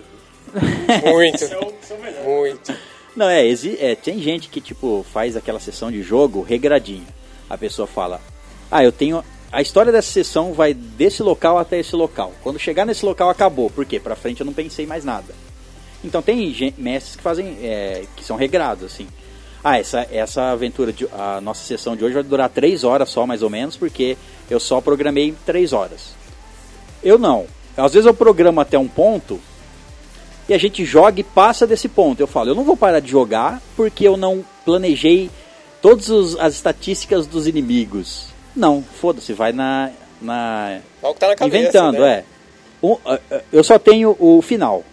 Muito. 1.05 2.23
Muito. 2.23 2.73
Não, 3.15 3.27
é, 3.29 3.45
exi- 3.45 3.77
é, 3.79 3.95
tem 3.95 4.19
gente 4.19 4.49
que, 4.49 4.59
tipo, 4.61 5.05
faz 5.11 5.35
aquela 5.35 5.59
sessão 5.59 5.91
de 5.91 6.01
jogo 6.01 6.41
regradinha. 6.41 7.07
A 7.49 7.57
pessoa 7.57 7.87
fala, 7.87 8.19
ah, 8.71 8.83
eu 8.83 8.91
tenho... 8.91 9.23
A 9.51 9.61
história 9.61 9.91
dessa 9.91 10.11
sessão 10.11 10.51
vai 10.53 10.73
desse 10.73 11.21
local 11.21 11.59
até 11.59 11.79
esse 11.79 11.95
local. 11.95 12.31
Quando 12.41 12.57
chegar 12.57 12.85
nesse 12.85 13.05
local, 13.05 13.29
acabou. 13.29 13.69
Por 13.69 13.85
quê? 13.85 13.99
Pra 13.99 14.15
frente 14.15 14.39
eu 14.41 14.45
não 14.45 14.53
pensei 14.53 14.87
mais 14.87 15.05
nada. 15.05 15.33
Então 16.03 16.23
tem 16.23 16.73
mestres 16.77 17.15
que 17.15 17.21
fazem... 17.21 17.57
é, 17.61 18.03
que 18.15 18.23
são 18.23 18.35
regrados, 18.35 18.83
assim. 18.83 19.07
Ah, 19.63 19.79
essa, 19.79 20.05
essa 20.11 20.51
aventura, 20.51 20.91
de, 20.91 21.07
a 21.13 21.39
nossa 21.39 21.63
sessão 21.63 21.95
de 21.95 22.03
hoje 22.03 22.13
vai 22.13 22.23
durar 22.23 22.49
três 22.49 22.83
horas 22.83 23.09
só, 23.09 23.25
mais 23.25 23.41
ou 23.41 23.49
menos, 23.49 23.77
porque 23.77 24.17
eu 24.49 24.59
só 24.59 24.81
programei 24.81 25.33
três 25.45 25.71
horas. 25.71 26.13
Eu 27.01 27.17
não. 27.17 27.45
Às 27.77 27.93
vezes 27.93 28.05
eu 28.05 28.13
programo 28.13 28.59
até 28.59 28.77
um 28.77 28.87
ponto 28.87 29.39
e 30.47 30.53
a 30.53 30.57
gente 30.57 30.83
joga 30.83 31.19
e 31.19 31.23
passa 31.23 31.65
desse 31.65 31.87
ponto. 31.87 32.19
Eu 32.19 32.27
falo, 32.27 32.49
eu 32.49 32.55
não 32.55 32.63
vou 32.63 32.75
parar 32.75 32.99
de 32.99 33.09
jogar 33.09 33.61
porque 33.75 34.05
eu 34.05 34.17
não 34.17 34.43
planejei 34.65 35.29
todas 35.81 36.09
as 36.37 36.53
estatísticas 36.53 37.25
dos 37.25 37.47
inimigos. 37.47 38.27
Não, 38.55 38.83
foda-se, 38.83 39.33
vai 39.33 39.51
na. 39.51 39.91
na 40.21 40.81
tá 41.19 41.27
na 41.29 41.35
cabeça. 41.35 41.57
inventando, 41.57 41.99
né? 41.99 42.19
é. 42.19 42.23
Um, 42.85 42.97
eu 43.51 43.63
só 43.63 43.79
tenho 43.79 44.15
o 44.19 44.41
final. 44.41 44.83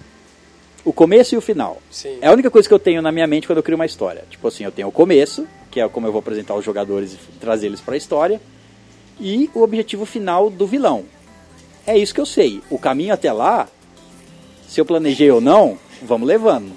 O 0.85 0.93
começo 0.93 1.35
e 1.35 1.39
o 1.39 1.41
final. 1.41 1.79
Sim. 1.91 2.19
É 2.21 2.29
a 2.29 2.33
única 2.33 2.51
coisa 2.51 2.67
que 2.69 2.75
eu 2.75 2.79
tenho 2.79 3.03
na 3.03 3.13
minha 3.13 3.27
mente 3.27 3.47
quando 3.47 3.59
eu 3.59 3.63
crio 3.63 3.77
uma 3.77 3.87
história. 3.87 4.25
Tipo 4.31 4.49
assim, 4.49 4.65
eu 4.65 4.73
tenho 4.73 4.89
o 4.89 4.93
começo, 4.93 5.47
que 5.71 5.81
é 5.81 5.89
como 5.89 6.07
eu 6.07 6.13
vou 6.13 6.21
apresentar 6.21 6.55
os 6.55 6.65
jogadores 6.65 7.13
e 7.13 7.17
trazer 7.39 7.67
eles 7.67 7.81
pra 7.81 7.97
história, 7.97 8.41
e 9.21 9.51
o 9.55 9.63
objetivo 9.63 10.07
final 10.07 10.49
do 10.49 10.67
vilão. 10.67 11.05
É 11.87 11.97
isso 11.99 12.15
que 12.15 12.21
eu 12.21 12.27
sei. 12.27 12.63
O 12.71 12.79
caminho 12.79 13.13
até 13.13 13.31
lá, 13.33 13.69
se 14.69 14.81
eu 14.81 14.85
planejei 14.87 15.31
ou 15.31 15.41
não, 15.41 15.79
vamos 16.03 16.27
levando. 16.27 16.73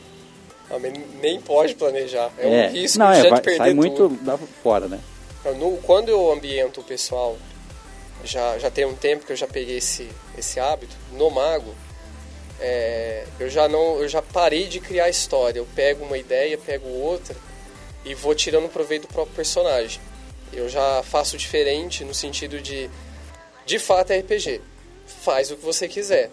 Ah, 0.69 0.77
nem 1.21 1.39
pode 1.39 1.75
planejar. 1.75 2.29
É, 2.37 2.65
É, 2.65 2.69
um 2.69 2.71
risco 2.73 2.99
não, 2.99 3.09
é, 3.11 3.21
já 3.23 3.29
vai- 3.29 3.39
de 3.39 3.45
perder 3.45 3.57
sai 3.57 3.73
muito 3.73 3.95
tudo. 4.09 4.15
da 4.25 4.37
fora, 4.37 4.87
né? 4.87 4.99
No- 5.57 5.77
quando 5.77 6.09
eu 6.09 6.31
ambiento 6.31 6.81
o 6.81 6.83
pessoal, 6.83 7.37
já, 8.23 8.57
já 8.57 8.69
tem 8.71 8.85
um 8.85 8.95
tempo 8.95 9.25
que 9.25 9.31
eu 9.31 9.35
já 9.37 9.47
peguei 9.47 9.77
esse, 9.77 10.09
esse 10.37 10.59
hábito, 10.59 10.95
no 11.13 11.29
Mago, 11.29 11.73
é, 12.65 13.25
eu 13.41 13.49
já 13.49 13.67
não 13.67 13.99
eu 14.01 14.07
já 14.07 14.21
parei 14.21 14.67
de 14.67 14.79
criar 14.79 15.09
história. 15.09 15.59
Eu 15.59 15.67
pego 15.75 16.05
uma 16.05 16.17
ideia, 16.17 16.57
pego 16.57 16.87
outra 16.87 17.35
e 18.05 18.15
vou 18.15 18.33
tirando 18.33 18.69
proveito 18.69 19.01
do 19.01 19.09
próprio 19.09 19.35
personagem. 19.35 19.99
Eu 20.53 20.69
já 20.69 21.03
faço 21.03 21.37
diferente 21.37 22.05
no 22.05 22.13
sentido 22.13 22.61
de, 22.61 22.89
de 23.65 23.77
fato 23.77 24.11
é 24.11 24.19
RPG. 24.19 24.61
Faz 25.05 25.51
o 25.51 25.57
que 25.57 25.65
você 25.65 25.89
quiser. 25.89 26.29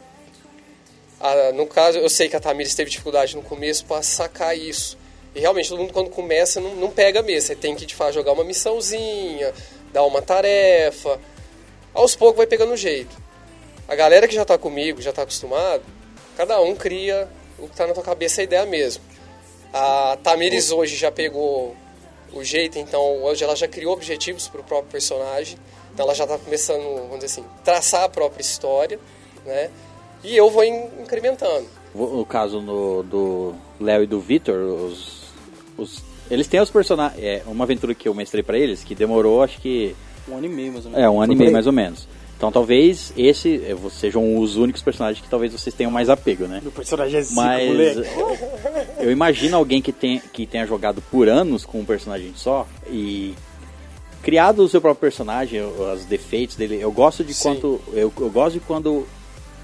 Ah, 1.19 1.51
no 1.53 1.67
caso, 1.67 1.99
eu 1.99 2.09
sei 2.09 2.29
que 2.29 2.37
a 2.37 2.41
Tamires 2.41 2.77
teve 2.77 2.91
dificuldade 2.91 3.35
no 3.35 3.43
começo 3.43 3.85
para 3.85 4.01
sacar 4.01 4.57
isso. 4.57 4.97
E 5.35 5.41
realmente, 5.41 5.69
todo 5.69 5.81
mundo 5.81 5.93
quando 5.93 6.11
começa 6.11 6.61
não, 6.61 6.77
não 6.77 6.91
pega 6.91 7.23
mesmo. 7.23 7.49
Você 7.49 7.57
tem 7.57 7.75
que 7.75 7.85
de 7.85 7.95
fato 7.95 8.15
jogar 8.15 8.33
uma 8.33 8.45
missãozinha, 8.45 9.53
dar 9.93 10.05
uma 10.05 10.23
tarefa. 10.23 11.21
Aos 11.93 12.15
poucos 12.15 12.37
vai 12.37 12.47
pegando 12.47 12.77
jeito. 12.77 13.17
A 13.89 13.97
galera 13.97 14.29
que 14.29 14.35
já 14.35 14.45
tá 14.45 14.57
comigo, 14.57 15.03
já 15.03 15.13
tá 15.13 15.23
acostumado, 15.23 15.83
cada 16.37 16.61
um 16.61 16.75
cria 16.75 17.29
o 17.59 17.69
que 17.69 17.77
tá 17.77 17.87
na 17.87 17.93
tua 17.95 18.03
cabeça 18.03 18.41
a 18.41 18.45
ideia 18.45 18.65
mesmo. 18.67 19.03
A 19.73 20.19
Tamires 20.23 20.71
hoje 20.73 20.97
já 20.97 21.11
pegou 21.13 21.77
o 22.33 22.43
jeito, 22.45 22.79
então 22.79 23.23
hoje 23.23 23.45
ela 23.45 23.55
já 23.57 23.69
criou 23.69 23.93
objetivos 23.93 24.49
para 24.49 24.61
o 24.61 24.65
próprio 24.65 24.91
personagem. 24.91 25.57
Então 25.93 26.05
ela 26.07 26.15
já 26.15 26.25
está 26.25 26.39
começando, 26.39 26.83
vamos 26.83 27.21
dizer 27.21 27.27
assim, 27.27 27.45
traçar 27.65 28.05
a 28.05 28.09
própria 28.09 28.43
história, 28.43 28.99
né? 29.45 29.71
E 30.23 30.37
eu 30.37 30.51
vou 30.51 30.63
in- 30.65 30.89
incrementando. 31.03 31.67
No 31.95 32.25
caso 32.25 32.61
no, 32.61 33.03
do 33.03 33.55
Léo 33.81 34.05
e 34.05 34.07
do 34.07 34.21
Vitor, 34.21 34.57
os, 34.59 35.25
os- 35.77 36.03
eles 36.31 36.47
têm 36.47 36.61
os 36.61 36.71
personagens. 36.71 37.21
É 37.23 37.43
uma 37.47 37.65
aventura 37.65 37.95
que 37.95 38.09
eu 38.09 38.15
mestrei 38.15 38.43
pra 38.43 38.57
eles 38.59 38.85
que 38.85 38.95
demorou, 38.95 39.43
acho 39.43 39.61
que. 39.61 39.97
Um 40.29 40.37
ano 40.37 40.47
e 40.47 40.49
meio, 40.49 40.73
mais 40.73 40.85
ou 40.85 40.91
menos. 40.93 41.05
É, 41.05 41.11
um 41.11 41.21
ano 41.21 41.33
e 41.33 41.37
meio 41.37 41.53
mais 41.53 41.67
ou 41.67 41.73
menos. 41.73 42.07
Então 42.41 42.51
talvez 42.51 43.13
esse 43.19 43.63
eh, 43.67 43.77
sejam 43.91 44.39
os 44.39 44.57
únicos 44.57 44.81
personagens 44.81 45.23
que 45.23 45.29
talvez 45.29 45.53
vocês 45.53 45.75
tenham 45.75 45.93
mais 45.93 46.09
apego, 46.09 46.47
né? 46.47 46.63
O 46.65 46.71
personagem 46.71 47.19
é 47.19 47.23
zica, 47.23 47.39
Mas 47.39 47.69
moleque. 47.69 48.01
eu 48.99 49.13
imagino 49.13 49.59
alguém 49.59 49.83
que, 49.83 49.93
tem, 49.93 50.19
que 50.33 50.47
tenha 50.47 50.65
jogado 50.65 51.03
por 51.11 51.29
anos 51.29 51.67
com 51.67 51.81
um 51.81 51.85
personagem 51.85 52.33
só 52.35 52.67
e 52.87 53.35
criado 54.23 54.61
o 54.61 54.69
seu 54.71 54.81
próprio 54.81 55.03
personagem, 55.03 55.61
os 55.61 56.07
defeitos 56.07 56.57
dele. 56.57 56.79
Eu 56.81 56.91
gosto 56.91 57.23
de 57.23 57.35
Sim. 57.35 57.43
quando 57.43 57.81
eu, 57.93 58.11
eu 58.19 58.31
gosto 58.31 58.55
de 58.55 58.61
quando 58.61 59.07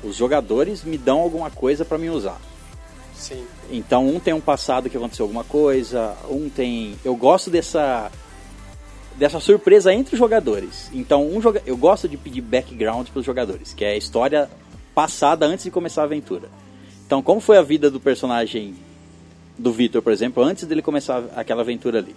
os 0.04 0.14
jogadores 0.14 0.84
me 0.84 0.98
dão 0.98 1.20
alguma 1.20 1.50
coisa 1.50 1.82
pra 1.82 1.96
me 1.96 2.10
usar. 2.10 2.38
Sim. 3.14 3.42
Então 3.70 4.06
um 4.06 4.20
tem 4.20 4.34
um 4.34 4.40
passado 4.40 4.90
que 4.90 4.98
aconteceu 4.98 5.24
alguma 5.24 5.44
coisa, 5.44 6.14
um 6.28 6.50
tem. 6.50 6.94
Eu 7.02 7.16
gosto 7.16 7.48
dessa 7.48 8.12
dessa 9.18 9.40
surpresa 9.40 9.92
entre 9.92 10.14
os 10.14 10.18
jogadores. 10.18 10.90
Então 10.92 11.26
um 11.26 11.40
joga... 11.40 11.62
eu 11.66 11.76
gosto 11.76 12.08
de 12.08 12.16
pedir 12.16 12.40
background 12.40 13.08
para 13.08 13.20
os 13.20 13.26
jogadores, 13.26 13.72
que 13.72 13.84
é 13.84 13.92
a 13.92 13.96
história 13.96 14.50
passada 14.94 15.46
antes 15.46 15.64
de 15.64 15.70
começar 15.70 16.02
a 16.02 16.04
aventura. 16.04 16.48
Então 17.06 17.22
como 17.22 17.40
foi 17.40 17.56
a 17.56 17.62
vida 17.62 17.90
do 17.90 18.00
personagem 18.00 18.74
do 19.58 19.72
Victor, 19.72 20.02
por 20.02 20.12
exemplo, 20.12 20.42
antes 20.42 20.64
dele 20.64 20.82
começar 20.82 21.24
aquela 21.34 21.62
aventura 21.62 21.98
ali. 21.98 22.14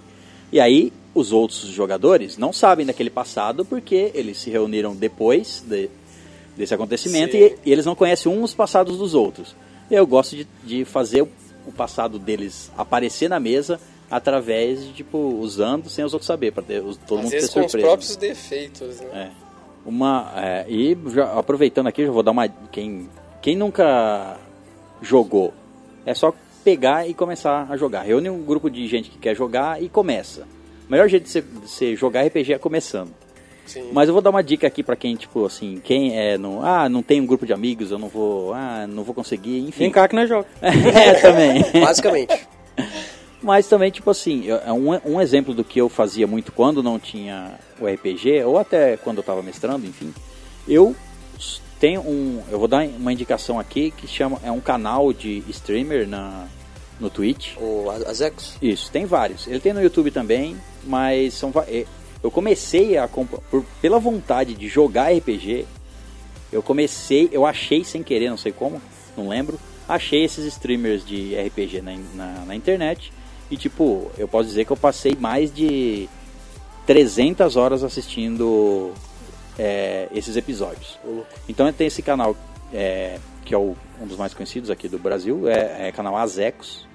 E 0.52 0.60
aí 0.60 0.92
os 1.14 1.32
outros 1.32 1.60
jogadores 1.60 2.38
não 2.38 2.52
sabem 2.52 2.86
daquele 2.86 3.10
passado 3.10 3.64
porque 3.64 4.12
eles 4.14 4.38
se 4.38 4.50
reuniram 4.50 4.96
depois 4.96 5.64
de- 5.66 5.90
desse 6.58 6.74
acontecimento 6.74 7.38
e, 7.38 7.56
e 7.66 7.72
eles 7.72 7.86
não 7.86 7.96
conhecem 7.96 8.32
uns 8.32 8.50
os 8.50 8.54
passados 8.54 8.98
dos 8.98 9.14
outros. 9.14 9.56
Eu 9.90 10.06
gosto 10.06 10.36
de, 10.36 10.48
de 10.64 10.86
fazer 10.86 11.22
o 11.22 11.72
passado 11.72 12.20
deles 12.20 12.72
aparecer 12.78 13.30
na 13.30 13.40
mesa 13.40 13.80
através 14.10 14.84
de, 14.84 14.94
tipo, 14.94 15.18
usando 15.18 15.90
sem 15.90 16.04
os 16.04 16.14
outros 16.14 16.28
saber, 16.28 16.52
para 16.52 16.64
todo 16.64 17.20
Às 17.20 17.24
mundo 17.24 17.30
ter 17.30 17.38
vezes 17.38 17.50
com 17.54 17.60
os 17.60 17.72
surpresa. 17.72 17.88
próprios 17.88 18.16
defeitos, 18.16 19.02
né? 19.02 19.32
É. 19.36 19.50
Uma, 19.86 20.34
é, 20.36 20.66
e 20.68 20.98
já 21.08 21.40
aproveitando 21.40 21.88
aqui, 21.88 22.06
já 22.06 22.12
vou 22.12 22.24
dar 22.24 22.32
uma. 22.32 22.48
Quem, 22.72 23.10
quem 23.42 23.56
nunca 23.56 24.38
jogou, 25.02 25.54
é 26.06 26.14
só 26.14 26.34
pegar 26.64 27.08
e 27.08 27.14
começar 27.14 27.68
a 27.70 27.78
jogar. 27.78 28.02
Reúne 28.02 28.30
um 28.30 28.44
grupo 28.44 28.70
de 28.70 28.86
gente 28.88 29.10
que 29.10 29.18
quer 29.18 29.36
jogar 29.36 29.82
e 29.82 29.88
começa. 29.90 30.42
O 30.88 30.92
melhor 30.92 31.08
jeito 31.08 31.32
de 31.32 31.42
você, 31.42 31.96
jogar 31.96 32.26
RPG 32.26 32.54
é 32.54 32.58
começando. 32.58 33.14
Sim. 33.66 33.90
Mas 33.94 34.08
eu 34.08 34.14
vou 34.14 34.22
dar 34.22 34.32
uma 34.32 34.44
dica 34.44 34.66
aqui 34.66 34.82
pra 34.82 34.96
quem, 34.96 35.16
tipo, 35.16 35.46
assim, 35.46 35.80
quem 35.84 36.18
é, 36.18 36.38
não, 36.38 36.66
ah, 36.66 36.90
não 36.90 37.04
tem 37.04 37.22
um 37.22 37.26
grupo 37.26 37.46
de 37.46 37.54
amigos, 37.54 37.92
eu 37.92 38.00
não 38.00 38.08
vou, 38.08 38.54
ah, 38.54 38.88
não 38.88 39.04
vou 39.04 39.14
conseguir, 39.14 39.60
enfim. 39.60 39.84
Vem 39.84 39.92
cá 39.92 40.08
que 40.08 40.16
nós 40.16 40.28
joga. 40.28 40.48
é, 40.62 41.14
também. 41.14 41.64
Basicamente. 41.80 42.48
Mas 43.42 43.68
também, 43.68 43.90
tipo 43.90 44.10
assim, 44.10 44.50
é 44.50 44.72
um, 44.74 44.90
um 45.14 45.22
exemplo 45.22 45.54
do 45.54 45.64
que 45.64 45.80
eu 45.80 45.88
fazia 45.88 46.28
muito 46.28 46.52
quando 46.52 46.84
não 46.84 47.00
tinha 47.00 47.58
o 47.80 47.88
RPG, 47.88 48.44
ou 48.44 48.58
até 48.58 48.98
quando 48.98 49.18
eu 49.18 49.24
tava 49.24 49.42
mestrando, 49.42 49.86
enfim. 49.88 50.14
Eu 50.68 50.94
tenho 51.80 52.02
um. 52.02 52.44
Eu 52.52 52.60
vou 52.60 52.68
dar 52.68 52.86
uma 52.86 53.14
indicação 53.14 53.58
aqui 53.58 53.92
que 53.92 54.06
chama. 54.08 54.38
É 54.44 54.52
um 54.52 54.60
canal 54.60 55.14
de 55.14 55.42
streamer 55.50 56.06
na, 56.08 56.48
no 57.00 57.10
Twitch. 57.10 57.56
O 57.58 57.90
A- 57.90 58.10
Azecos. 58.10 58.58
Isso, 58.62 58.92
tem 58.92 59.06
vários. 59.06 59.48
Ele 59.48 59.62
tem 59.62 59.72
no 59.72 59.82
YouTube 59.82 60.12
também, 60.12 60.58
mas 60.84 61.34
são. 61.34 61.52
é, 61.66 61.86
Eu 62.22 62.30
comecei 62.30 62.98
a. 62.98 63.08
Por, 63.08 63.64
pela 63.82 64.00
vontade 64.00 64.54
de 64.54 64.68
jogar 64.68 65.14
RPG, 65.14 65.66
eu 66.52 66.62
comecei. 66.62 67.30
Eu 67.32 67.46
achei 67.46 67.86
sem 67.86 68.04
querer, 68.04 68.30
não 68.30 68.38
sei 68.38 68.52
como, 68.52 68.82
não 69.16 69.30
lembro. 69.30 69.58
Achei 69.88 70.26
esses 70.26 70.46
streamers 70.46 71.06
de 71.06 71.34
RPG 71.36 71.82
na, 71.82 71.94
na, 72.14 72.46
na 72.48 72.56
internet. 72.56 73.14
E, 73.52 73.58
tipo, 73.58 74.12
eu 74.18 74.28
posso 74.28 74.48
dizer 74.48 74.66
que 74.66 74.72
eu 74.72 74.78
passei 74.78 75.16
mais 75.20 75.54
de 75.54 76.08
300 76.86 77.56
horas 77.56 77.84
assistindo 77.84 78.92
é, 79.58 80.08
esses 80.14 80.36
episódios. 80.38 80.98
Então 81.48 81.72
tem 81.74 81.88
esse 81.88 82.02
canal, 82.02 82.36
é, 82.74 83.20
que 83.44 83.54
é 83.54 83.58
o- 83.58 83.76
um 84.02 84.08
dos 84.08 84.18
mais 84.18 84.34
conhecidos 84.34 84.70
aqui 84.70 84.88
do 84.88 84.98
Brasil, 84.98 85.48
é, 85.50 85.88
é 85.88 85.92
canal 85.92 86.16
Azecos. 86.16 86.88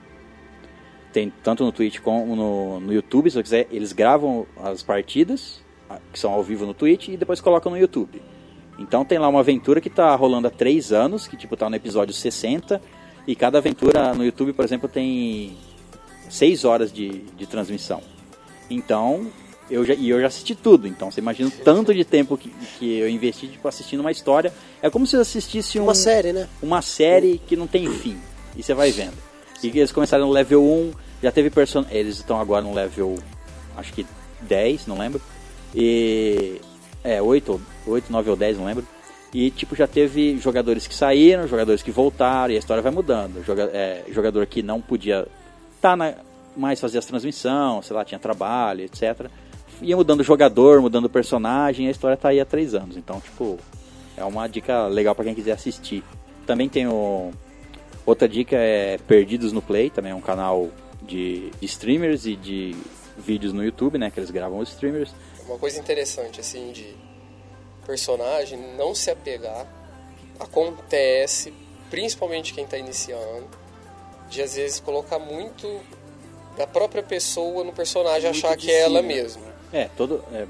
Tem 1.13 1.33
tanto 1.43 1.65
no 1.65 1.71
Twitch 1.71 2.01
como 2.01 2.35
no, 2.35 2.81
no 2.81 2.93
YouTube, 2.93 3.31
se 3.31 3.37
você 3.37 3.43
quiser, 3.43 3.69
eles 3.71 3.93
gravam 3.93 4.47
as 4.63 4.83
partidas, 4.83 5.63
que 6.13 6.19
são 6.19 6.33
ao 6.33 6.43
vivo 6.43 6.67
no 6.67 6.75
Twitch, 6.75 7.09
e 7.09 7.17
depois 7.17 7.41
colocam 7.41 7.71
no 7.71 7.79
YouTube. 7.79 8.21
Então 8.79 9.05
tem 9.05 9.19
lá 9.19 9.29
uma 9.29 9.39
aventura 9.41 9.81
que 9.81 9.89
tá 9.91 10.15
rolando 10.17 10.49
há 10.49 10.51
3 10.51 10.91
anos, 10.93 11.29
que 11.29 11.37
tipo 11.37 11.57
tá 11.57 11.71
no 11.71 11.77
episódio 11.77 12.13
60, 12.13 12.81
e 13.29 13.37
cada 13.37 13.59
aventura 13.59 14.13
no 14.15 14.25
YouTube, 14.25 14.53
por 14.53 14.65
exemplo, 14.65 14.89
tem 14.89 15.57
6 16.31 16.65
horas 16.65 16.93
de, 16.93 17.21
de 17.37 17.47
transmissão. 17.47 18.01
Então, 18.71 19.27
eu 19.71 19.85
já, 19.85 19.95
e 19.95 20.09
eu 20.09 20.21
já 20.21 20.27
assisti 20.27 20.55
tudo, 20.55 20.87
então 20.87 21.11
você 21.11 21.21
imagina 21.21 21.49
o 21.49 21.65
tanto 21.65 21.95
de 21.95 22.05
tempo 22.05 22.37
que, 22.37 22.51
que 22.79 22.99
eu 22.99 23.09
investi 23.09 23.49
tipo, 23.49 23.67
assistindo 23.67 24.01
uma 24.01 24.11
história. 24.11 24.53
É 24.83 24.91
como 24.91 25.07
se 25.07 25.17
eu 25.17 25.21
assistisse 25.21 25.79
um, 25.79 25.85
Uma 25.85 25.95
série, 25.95 26.33
né? 26.33 26.49
uma 26.63 26.83
série 26.83 27.41
que 27.47 27.57
não 27.57 27.67
tem 27.67 27.89
fim. 27.91 28.19
E 28.57 28.63
você 28.63 28.75
vai 28.75 28.91
vendo. 28.91 29.15
E 29.63 29.69
eles 29.69 29.93
começaram 29.93 30.27
no 30.27 30.33
level 30.33 30.63
1, 30.63 30.93
já 31.23 31.33
teve 31.33 31.49
person... 31.51 31.85
Eles 31.91 32.17
estão 32.17 32.39
agora 32.39 32.63
no 32.63 32.75
level, 32.75 33.17
acho 33.77 33.93
que 33.93 34.07
10, 34.43 34.87
não 34.87 34.99
lembro. 34.99 35.21
E. 35.75 36.61
É, 37.03 37.21
8, 37.21 37.53
ou- 37.53 37.61
8, 37.95 38.13
9 38.13 38.31
ou 38.31 38.37
10, 38.37 38.59
não 38.59 38.67
lembro. 38.67 38.87
E 39.33 39.51
tipo, 39.51 39.75
já 39.75 39.87
teve 39.87 40.39
jogadores 40.39 40.87
que 40.87 40.95
saíram, 40.95 41.49
jogadores 41.49 41.83
que 41.83 41.91
voltaram, 41.91 42.53
e 42.53 42.57
a 42.57 42.59
história 42.59 42.83
vai 42.83 42.93
mudando. 42.93 43.45
Joga, 43.45 43.65
é, 43.73 44.05
jogador 44.11 44.47
que 44.47 44.63
não 44.63 44.81
podia 44.81 45.27
tá 45.85 45.95
na, 45.95 46.15
mais 46.57 46.81
fazer 46.81 46.97
as 46.97 47.05
transmissões, 47.05 47.85
sei 47.85 47.95
lá, 47.95 48.07
tinha 48.07 48.19
trabalho, 48.19 48.81
etc. 48.81 49.29
Ia 49.83 49.95
mudando 49.95 50.21
o 50.21 50.25
jogador, 50.25 50.81
mudando 50.81 51.05
o 51.05 51.11
personagem, 51.11 51.89
a 51.89 51.91
história 51.91 52.17
tá 52.17 52.31
aí 52.31 52.41
há 52.41 52.45
3 52.47 52.75
anos. 52.75 52.97
Então, 52.97 53.21
tipo, 53.21 53.59
é 54.17 54.25
uma 54.25 54.49
dica 54.49 54.87
legal 54.87 55.15
pra 55.15 55.27
quem 55.27 55.35
quiser 55.35 55.53
assistir. 55.53 56.03
Também 56.47 56.71
tem 56.71 56.87
o. 56.87 57.33
Outra 58.07 58.27
dica 58.27 58.57
é 58.57 58.97
Perdidos 59.07 59.53
no 59.53 59.61
Play, 59.61 59.91
também 59.91 60.13
é 60.13 60.15
um 60.15 60.23
canal 60.23 60.71
de, 61.03 61.51
de 61.61 61.67
streamers 61.67 62.25
e 62.25 62.35
de 62.35 62.75
vídeos 63.19 63.53
no 63.53 63.63
YouTube, 63.63 63.99
né? 63.99 64.11
Que 64.11 64.21
eles 64.21 64.31
gravam 64.31 64.61
os 64.61 64.71
streamers. 64.71 65.15
Uma 65.47 65.59
coisa 65.59 65.79
interessante, 65.79 66.41
assim, 66.41 66.73
de 66.73 66.95
personagem, 67.87 68.59
não 68.79 68.95
se 68.95 69.11
apegar. 69.11 69.67
Acontece, 70.41 71.53
principalmente 71.91 72.55
quem 72.55 72.65
está 72.65 72.79
iniciando, 72.79 73.64
de 74.35 74.43
às 74.43 74.55
vezes 74.57 74.81
colocar 74.81 75.19
muito 75.19 75.81
da 76.57 76.67
própria 76.67 77.03
pessoa 77.03 77.65
no 77.65 77.73
personagem, 77.73 78.31
Muito 78.31 78.45
achar 78.47 78.57
que 78.57 78.71
é 78.71 78.81
ela 78.81 79.01
si, 79.01 79.07
né? 79.07 79.15
mesma. 79.15 79.43
É, 79.73 79.89
todo, 79.97 80.25
é, 80.33 80.47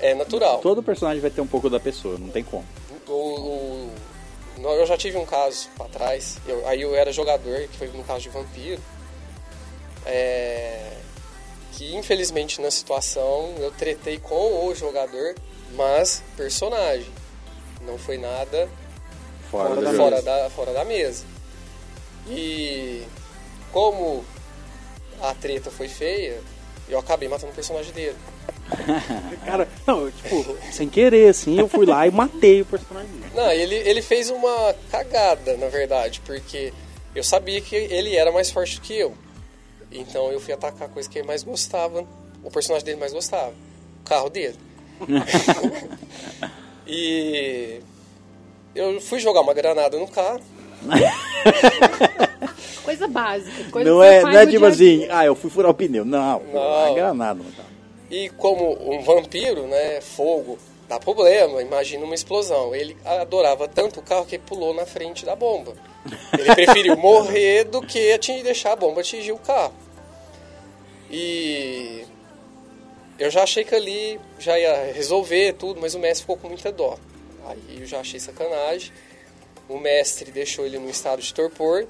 É 0.00 0.14
natural. 0.14 0.58
todo 0.60 0.82
personagem 0.82 1.20
vai 1.20 1.30
ter 1.30 1.40
um 1.40 1.46
pouco 1.46 1.68
da 1.70 1.78
pessoa, 1.80 2.16
não 2.18 2.28
tem 2.28 2.42
como. 2.42 2.64
O, 3.06 3.12
o- 3.12 3.92
eu 4.60 4.86
já 4.86 4.96
tive 4.96 5.16
um 5.18 5.24
caso 5.26 5.68
pra 5.76 5.86
trás, 5.86 6.38
eu- 6.46 6.66
aí 6.66 6.82
eu 6.82 6.94
era 6.94 7.12
jogador, 7.12 7.68
que 7.68 7.76
foi 7.78 7.88
no 7.88 8.02
caso 8.04 8.20
de 8.22 8.28
vampiro, 8.30 8.80
é, 10.06 10.92
que 11.72 11.94
infelizmente 11.94 12.60
na 12.60 12.70
situação 12.70 13.54
eu 13.58 13.70
tretei 13.72 14.18
com 14.18 14.66
o 14.66 14.74
jogador, 14.74 15.34
mas 15.74 16.22
personagem. 16.36 17.10
Não 17.82 17.96
foi 17.98 18.18
nada 18.18 18.68
Fora, 19.50 19.68
fora, 19.68 19.80
da, 19.82 19.92
fora, 19.94 20.22
da, 20.22 20.50
fora 20.50 20.72
da 20.72 20.84
mesa. 20.84 21.24
E 22.30 23.04
como 23.72 24.24
a 25.20 25.34
treta 25.34 25.70
foi 25.70 25.88
feia, 25.88 26.40
eu 26.88 26.98
acabei 26.98 27.28
matando 27.28 27.52
o 27.52 27.54
personagem 27.54 27.92
dele. 27.92 28.16
Cara, 29.44 29.68
não, 29.86 30.10
tipo, 30.10 30.56
sem 30.72 30.88
querer, 30.88 31.28
assim, 31.28 31.58
eu 31.58 31.68
fui 31.68 31.86
lá 31.86 32.06
e 32.06 32.10
matei 32.10 32.62
o 32.62 32.66
personagem 32.66 33.10
dele. 33.10 33.32
Não, 33.34 33.50
ele, 33.50 33.74
ele 33.74 34.02
fez 34.02 34.30
uma 34.30 34.74
cagada, 34.90 35.56
na 35.56 35.68
verdade, 35.68 36.20
porque 36.24 36.72
eu 37.14 37.24
sabia 37.24 37.60
que 37.60 37.74
ele 37.74 38.16
era 38.16 38.30
mais 38.30 38.50
forte 38.50 38.80
que 38.80 38.94
eu. 38.94 39.14
Então 39.90 40.30
eu 40.30 40.40
fui 40.40 40.52
atacar 40.52 40.88
a 40.88 40.90
coisa 40.90 41.08
que 41.08 41.18
ele 41.18 41.26
mais 41.26 41.42
gostava, 41.42 42.06
o 42.42 42.50
personagem 42.50 42.84
dele 42.84 43.00
mais 43.00 43.12
gostava, 43.12 43.54
o 44.00 44.04
carro 44.04 44.28
dele. 44.28 44.56
e 46.86 47.80
eu 48.74 49.00
fui 49.00 49.18
jogar 49.18 49.40
uma 49.40 49.54
granada 49.54 49.98
no 49.98 50.08
carro. 50.08 50.40
Coisa 52.84 53.06
básica. 53.06 53.70
Coisa 53.70 53.90
Não 53.90 54.02
é, 54.02 54.22
não 54.22 54.30
é 54.30 54.46
tipo 54.46 54.64
assim, 54.64 55.06
ah, 55.10 55.24
eu 55.24 55.34
fui 55.34 55.50
furar 55.50 55.70
o 55.70 55.74
pneu. 55.74 56.04
Não, 56.04 56.42
Não. 56.52 56.86
é 56.86 56.94
granada. 56.94 57.40
Não. 57.42 57.68
E 58.10 58.30
como 58.30 58.72
um 58.90 59.02
vampiro, 59.02 59.66
né, 59.66 60.00
fogo, 60.00 60.58
dá 60.88 60.98
problema, 60.98 61.60
imagina 61.60 62.04
uma 62.04 62.14
explosão. 62.14 62.74
Ele 62.74 62.96
adorava 63.04 63.68
tanto 63.68 64.00
o 64.00 64.02
carro 64.02 64.24
que 64.24 64.36
ele 64.36 64.42
pulou 64.46 64.72
na 64.72 64.86
frente 64.86 65.26
da 65.26 65.36
bomba. 65.36 65.74
Ele 66.38 66.54
preferiu 66.54 66.96
morrer 66.96 67.64
do 67.64 67.82
que 67.82 68.12
atingir, 68.12 68.42
deixar 68.42 68.72
a 68.72 68.76
bomba 68.76 69.00
atingir 69.00 69.32
o 69.32 69.38
carro. 69.38 69.74
E 71.10 72.04
eu 73.18 73.30
já 73.30 73.42
achei 73.42 73.64
que 73.64 73.74
ali 73.74 74.18
já 74.38 74.58
ia 74.58 74.92
resolver 74.92 75.52
tudo, 75.54 75.80
mas 75.80 75.94
o 75.94 75.98
mestre 75.98 76.22
ficou 76.22 76.36
com 76.36 76.48
muita 76.48 76.72
dó. 76.72 76.96
Aí 77.46 77.78
eu 77.80 77.86
já 77.86 78.00
achei 78.00 78.18
sacanagem. 78.18 78.90
O 79.68 79.78
mestre 79.78 80.30
deixou 80.30 80.64
ele 80.64 80.78
num 80.78 80.88
estado 80.88 81.20
de 81.20 81.32
torpor, 81.34 81.86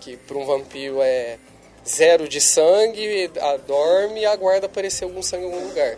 que 0.00 0.16
para 0.16 0.36
um 0.36 0.44
vampiro 0.44 1.00
é 1.00 1.38
zero 1.86 2.28
de 2.28 2.40
sangue, 2.40 3.30
dorme 3.66 4.20
e 4.20 4.26
aguarda 4.26 4.66
aparecer 4.66 5.04
algum 5.04 5.22
sangue 5.22 5.44
em 5.44 5.52
algum 5.52 5.68
lugar. 5.68 5.96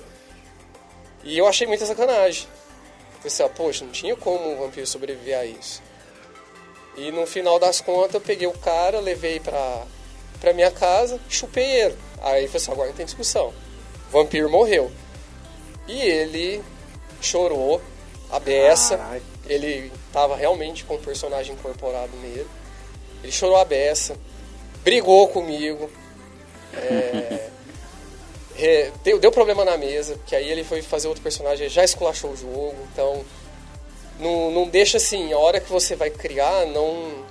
E 1.25 1.37
eu 1.37 1.47
achei 1.47 1.67
muita 1.67 1.85
sacanagem. 1.85 2.47
Pensei, 3.23 3.45
ah, 3.45 3.49
poxa, 3.49 3.85
não 3.85 3.93
tinha 3.93 4.15
como 4.15 4.53
um 4.53 4.57
vampiro 4.59 4.87
sobreviver 4.87 5.37
a 5.37 5.45
isso. 5.45 5.83
E 6.97 7.11
no 7.11 7.27
final 7.27 7.59
das 7.59 7.81
contas 7.81 8.15
eu 8.15 8.21
peguei 8.21 8.47
o 8.47 8.53
cara, 8.53 9.01
levei 9.01 9.41
pra, 9.41 9.85
pra 10.41 10.53
minha 10.53 10.71
casa, 10.71 11.21
chupei 11.29 11.65
ele. 11.65 11.97
Aí 12.23 12.47
falei 12.47 12.57
assim, 12.57 12.71
agora 12.71 12.89
não 12.89 12.97
tem 12.97 13.05
discussão. 13.05 13.53
O 14.09 14.13
vampiro 14.13 14.49
morreu. 14.49 14.91
E 15.89 16.01
ele 16.01 16.63
chorou, 17.21 17.81
a 18.31 18.39
beça. 18.39 19.21
Ele 19.47 19.93
tava 20.17 20.35
realmente 20.35 20.83
com 20.83 20.95
o 20.95 20.99
personagem 20.99 21.53
incorporado 21.53 22.17
nele. 22.23 22.47
Ele 23.23 23.31
chorou 23.31 23.59
a 23.59 23.67
beça, 23.67 24.17
brigou 24.83 25.29
comigo. 25.29 25.91
é, 26.73 27.51
re- 28.55 28.93
deu, 29.05 29.19
deu 29.19 29.31
problema 29.31 29.63
na 29.63 29.77
mesa, 29.77 30.15
porque 30.15 30.35
aí 30.35 30.51
ele 30.51 30.65
foi 30.65 30.81
fazer 30.81 31.07
outro 31.07 31.23
personagem, 31.23 31.69
já 31.69 31.85
esculachou 31.85 32.31
o 32.31 32.37
jogo, 32.37 32.75
então 32.91 33.23
não, 34.19 34.51
não 34.51 34.67
deixa 34.67 34.97
assim, 34.97 35.35
a 35.35 35.39
hora 35.39 35.61
que 35.61 35.71
você 35.71 35.95
vai 35.95 36.09
criar, 36.09 36.65
não. 36.65 37.27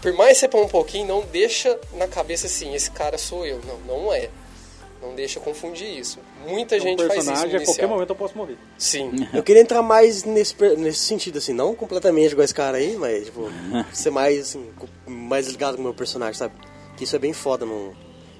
Por 0.00 0.14
mais 0.14 0.32
que 0.32 0.40
você 0.40 0.48
põe 0.48 0.62
um 0.62 0.68
pouquinho, 0.68 1.06
não 1.06 1.20
deixa 1.26 1.78
na 1.92 2.08
cabeça 2.08 2.46
assim, 2.46 2.74
esse 2.74 2.90
cara 2.90 3.18
sou 3.18 3.44
eu. 3.44 3.60
Não, 3.66 3.78
não 3.80 4.14
é. 4.14 4.30
Não 5.04 5.14
deixa 5.14 5.38
confundir 5.38 5.98
isso. 5.98 6.18
Muita 6.48 6.76
Um 6.76 6.80
gente 6.80 6.96
faz 7.06 7.18
isso 7.18 7.26
personagem, 7.26 7.56
a 7.56 7.64
qualquer 7.64 7.86
momento 7.86 8.10
eu 8.10 8.16
posso 8.16 8.36
morrer. 8.36 8.56
Sim. 8.78 9.12
Eu 9.34 9.42
queria 9.42 9.60
entrar 9.60 9.82
mais 9.82 10.24
nesse, 10.24 10.56
nesse 10.78 11.00
sentido, 11.00 11.38
assim, 11.38 11.52
não 11.52 11.74
completamente 11.74 12.32
igual 12.32 12.44
esse 12.44 12.54
cara 12.54 12.78
aí, 12.78 12.96
mas, 12.96 13.26
tipo, 13.26 13.50
ser 13.92 14.10
mais, 14.10 14.40
assim, 14.40 14.70
mais 15.06 15.46
ligado 15.48 15.74
com 15.74 15.82
o 15.82 15.84
meu 15.84 15.94
personagem, 15.94 16.34
sabe? 16.34 16.54
Que 16.96 17.04
isso 17.04 17.14
é 17.14 17.18
bem 17.18 17.32
foda 17.32 17.66
no, 17.66 17.94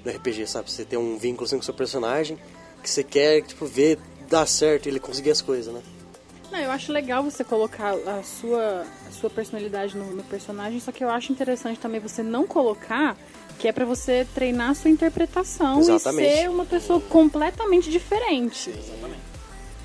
no 0.04 0.10
RPG, 0.10 0.46
sabe? 0.46 0.70
Você 0.70 0.84
ter 0.84 0.96
um 0.96 1.18
vínculo 1.18 1.46
assim, 1.46 1.56
com 1.56 1.62
o 1.62 1.64
seu 1.64 1.74
personagem, 1.74 2.38
que 2.82 2.88
você 2.88 3.04
quer, 3.04 3.42
tipo, 3.42 3.66
ver 3.66 3.98
dar 4.28 4.46
certo 4.46 4.86
e 4.86 4.88
ele 4.88 5.00
conseguir 5.00 5.30
as 5.30 5.42
coisas, 5.42 5.72
né? 5.72 5.82
Não, 6.50 6.58
eu 6.60 6.70
acho 6.70 6.92
legal 6.92 7.22
você 7.22 7.42
colocar 7.42 7.94
a 7.94 8.22
sua, 8.22 8.86
a 9.08 9.10
sua 9.10 9.28
personalidade 9.28 9.96
no, 9.96 10.04
no 10.12 10.22
personagem, 10.22 10.78
só 10.78 10.92
que 10.92 11.02
eu 11.02 11.10
acho 11.10 11.32
interessante 11.32 11.80
também 11.80 12.00
você 12.00 12.22
não 12.22 12.46
colocar, 12.46 13.16
que 13.58 13.68
é 13.68 13.72
pra 13.72 13.84
você 13.84 14.26
treinar 14.34 14.70
a 14.70 14.74
sua 14.74 14.90
interpretação 14.90 15.78
Exatamente. 15.80 16.28
e 16.28 16.36
ser 16.36 16.50
uma 16.50 16.64
pessoa 16.64 17.00
completamente 17.00 17.90
diferente. 17.90 18.74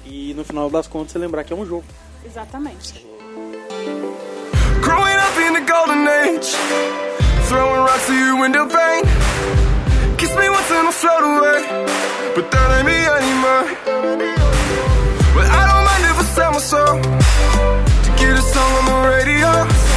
E 0.06 0.34
no 0.34 0.44
final 0.44 0.70
das 0.70 0.88
contas 0.88 1.12
você 1.12 1.20
lembrar 1.20 1.44
que 1.44 1.54
é 1.54 1.56
um 1.56 1.66
jogo. 1.66 1.86
Exatamente. 2.26 3.06
Growing 4.82 5.16
up 5.16 5.38
in 5.40 5.54
the 5.54 5.72
golden 5.72 6.08
age, 6.08 6.48
throwing 7.48 7.82
rocks 7.82 8.06
to 8.08 8.14
your 8.14 8.40
window 8.42 8.66
pane. 8.68 9.04
Kiss 10.18 10.36
me 10.36 10.50
once 10.50 10.72
and 10.72 10.88
I'll 10.88 10.92
float 10.92 11.24
away, 11.24 11.64
but 12.36 12.50
that 12.52 12.72
ain't 12.78 12.86
me 12.86 12.98
anymore. 13.06 13.66
Well, 15.36 15.50
I 15.50 15.68
don't 15.68 15.86
mind 15.86 16.04
if 16.06 16.20
I 16.20 16.24
sell 16.34 16.52
my 16.52 16.60
soul 16.60 17.02
to 18.04 18.10
get 18.18 18.38
a 18.38 18.42
song 18.42 18.72
on 18.80 18.86
the 18.86 19.10
radio. 19.10 19.89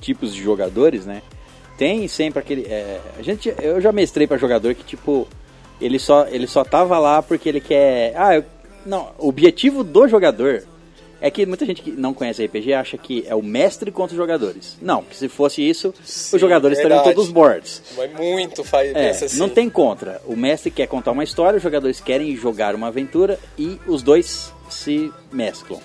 Tipos 0.00 0.34
de 0.34 0.42
jogadores, 0.42 1.04
né? 1.06 1.22
Tem 1.78 2.06
sempre 2.08 2.38
aquele. 2.40 2.62
é, 2.66 3.00
a 3.18 3.22
gente, 3.22 3.52
eu 3.62 3.80
já 3.80 3.90
mestrei 3.92 4.26
pra 4.26 4.36
jogador 4.36 4.74
que, 4.74 4.84
tipo, 4.84 5.26
ele 5.80 5.98
só, 5.98 6.26
ele 6.28 6.46
só 6.46 6.62
tava 6.64 6.98
lá 6.98 7.22
porque 7.22 7.48
ele 7.48 7.60
quer. 7.60 8.12
Ah, 8.16 8.36
eu- 8.36 8.44
não, 8.84 9.10
o 9.18 9.28
objetivo 9.28 9.82
do 9.84 10.06
jogador 10.08 10.64
é 11.22 11.30
que 11.30 11.44
muita 11.44 11.64
gente 11.66 11.82
que 11.82 11.90
não 11.90 12.12
conhece 12.14 12.42
RPG 12.44 12.72
acha 12.74 12.96
que 12.98 13.24
é 13.26 13.34
o 13.34 13.42
mestre 13.42 13.90
contra 13.90 14.12
os 14.14 14.16
jogadores. 14.18 14.76
Não, 14.80 15.02
que 15.02 15.14
se 15.16 15.28
fosse 15.28 15.66
isso, 15.66 15.94
Sim, 16.02 16.36
os 16.36 16.40
jogadores 16.40 16.78
estariam 16.78 16.98
verdade. 16.98 17.14
todos 17.16 17.30
mortos. 17.32 17.82
Mas 17.96 18.10
muito 18.12 18.64
faz, 18.64 18.94
É, 18.94 19.10
assim. 19.10 19.38
não 19.38 19.48
tem 19.48 19.68
contra. 19.68 20.20
O 20.26 20.34
mestre 20.34 20.70
quer 20.70 20.86
contar 20.86 21.12
uma 21.12 21.24
história, 21.24 21.58
os 21.58 21.62
jogadores 21.62 22.00
querem 22.00 22.34
jogar 22.36 22.74
uma 22.74 22.88
aventura 22.88 23.38
e 23.58 23.78
os 23.86 24.02
dois 24.02 24.50
se 24.70 25.12
mesclam. 25.30 25.78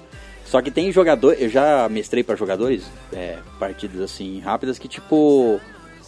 Só 0.46 0.62
que 0.62 0.70
tem 0.70 0.92
jogador, 0.92 1.36
eu 1.40 1.50
já 1.50 1.90
mestrei 1.90 2.24
para 2.24 2.36
jogadores, 2.36 2.84
é, 3.12 3.38
partidas 3.60 4.00
assim 4.00 4.40
rápidas 4.40 4.78
que 4.78 4.88
tipo 4.88 5.60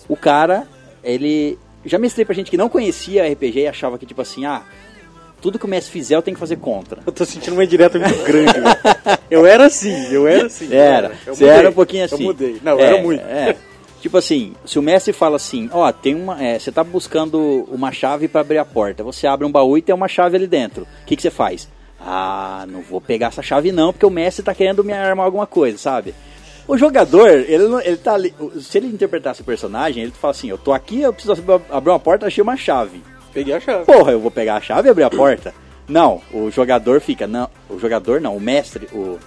o 0.07 0.15
cara, 0.15 0.68
ele 1.03 1.57
já 1.84 1.97
mestrei 1.97 2.23
pra 2.23 2.35
gente 2.35 2.51
que 2.51 2.57
não 2.57 2.69
conhecia 2.69 3.30
RPG 3.30 3.61
e 3.61 3.68
achava 3.68 3.97
que 3.97 4.05
tipo 4.05 4.22
assim, 4.22 4.45
ah, 4.45 4.64
tudo 5.41 5.57
que 5.57 5.65
o 5.65 5.68
mestre 5.68 5.91
fizer 5.91 6.15
eu 6.15 6.22
tenho 6.22 6.35
que 6.35 6.39
fazer 6.39 6.57
contra. 6.57 7.01
Eu 7.05 7.11
tô 7.11 7.26
sentindo 7.26 7.53
uma 7.53 7.64
indireta 7.64 7.97
muito 7.97 8.23
grande, 8.23 8.53
velho. 8.53 8.65
Eu 9.30 9.45
era 9.45 9.65
assim, 9.65 10.09
eu 10.09 10.26
era 10.26 10.47
assim. 10.47 10.73
Era, 10.73 11.11
Eu 11.26 11.35
você 11.35 11.43
mudei, 11.43 11.59
era 11.59 11.69
um 11.69 11.73
pouquinho 11.73 12.05
assim. 12.05 12.15
Eu 12.15 12.22
mudei. 12.22 12.61
Não, 12.64 12.73
eu 12.73 12.80
É, 12.80 12.84
era 12.88 13.01
muito. 13.01 13.22
É. 13.22 13.57
Tipo 13.99 14.18
assim, 14.18 14.53
se 14.65 14.80
o 14.80 14.81
mestre 14.81 15.11
fala 15.11 15.35
assim, 15.35 15.69
ó, 15.73 15.91
tem 15.91 16.15
uma, 16.15 16.41
é, 16.41 16.57
você 16.57 16.72
tá 16.72 16.81
buscando 16.81 17.68
uma 17.69 17.91
chave 17.91 18.30
pra 18.30 18.39
abrir 18.39 18.57
a 18.57 18.64
porta, 18.64 19.03
você 19.03 19.27
abre 19.27 19.45
um 19.45 19.51
baú 19.51 19.77
e 19.77 19.81
tem 19.81 19.93
uma 19.93 20.07
chave 20.07 20.38
ali 20.38 20.47
dentro. 20.47 20.84
O 20.84 21.05
que 21.05 21.15
que 21.15 21.22
você 21.22 21.30
faz? 21.30 21.68
Ah, 21.99 22.65
não 22.69 22.82
vou 22.82 23.02
pegar 23.02 23.28
essa 23.28 23.41
chave 23.41 23.72
não, 23.72 23.91
porque 23.91 24.06
o 24.06 24.10
mestre 24.10 24.44
tá 24.44 24.53
querendo 24.53 24.84
me 24.84 24.94
armar 24.94 25.26
alguma 25.26 25.48
coisa, 25.48 25.78
sabe? 25.78 26.14
O 26.68 26.78
jogador, 26.78 27.30
ele, 27.30 27.64
ele 27.86 27.98
tá 27.98 28.14
ali, 28.14 28.34
se 28.60 28.78
ele 28.78 28.88
interpretasse 28.88 29.41
o 29.41 29.45
personagem, 29.45 30.03
ele 30.03 30.11
fala 30.11 30.32
assim, 30.32 30.49
eu 30.49 30.57
tô 30.57 30.74
aqui, 30.74 31.02
eu 31.02 31.14
preciso 31.14 31.34
abrir 31.69 31.91
uma 31.91 31.99
porta, 31.99 32.28
achei 32.28 32.41
uma 32.41 32.57
chave. 32.57 33.02
Peguei 33.34 33.53
a 33.53 33.60
chave. 33.60 33.86
Porra, 33.86 34.11
eu 34.11 34.19
vou 34.19 34.30
pegar 34.30 34.57
a 34.57 34.61
chave 34.61 34.88
e 34.88 34.91
abrir 34.91 35.03
a 35.03 35.10
porta? 35.10 35.53
Não, 35.88 36.22
o 36.34 36.52
jogador 36.52 36.99
fica, 36.99 37.26
não, 37.26 37.49
o 37.69 37.80
jogador 37.80 38.19
não, 38.19 38.36
o 38.36 38.41
mestre, 38.41 38.88
o 38.91 39.18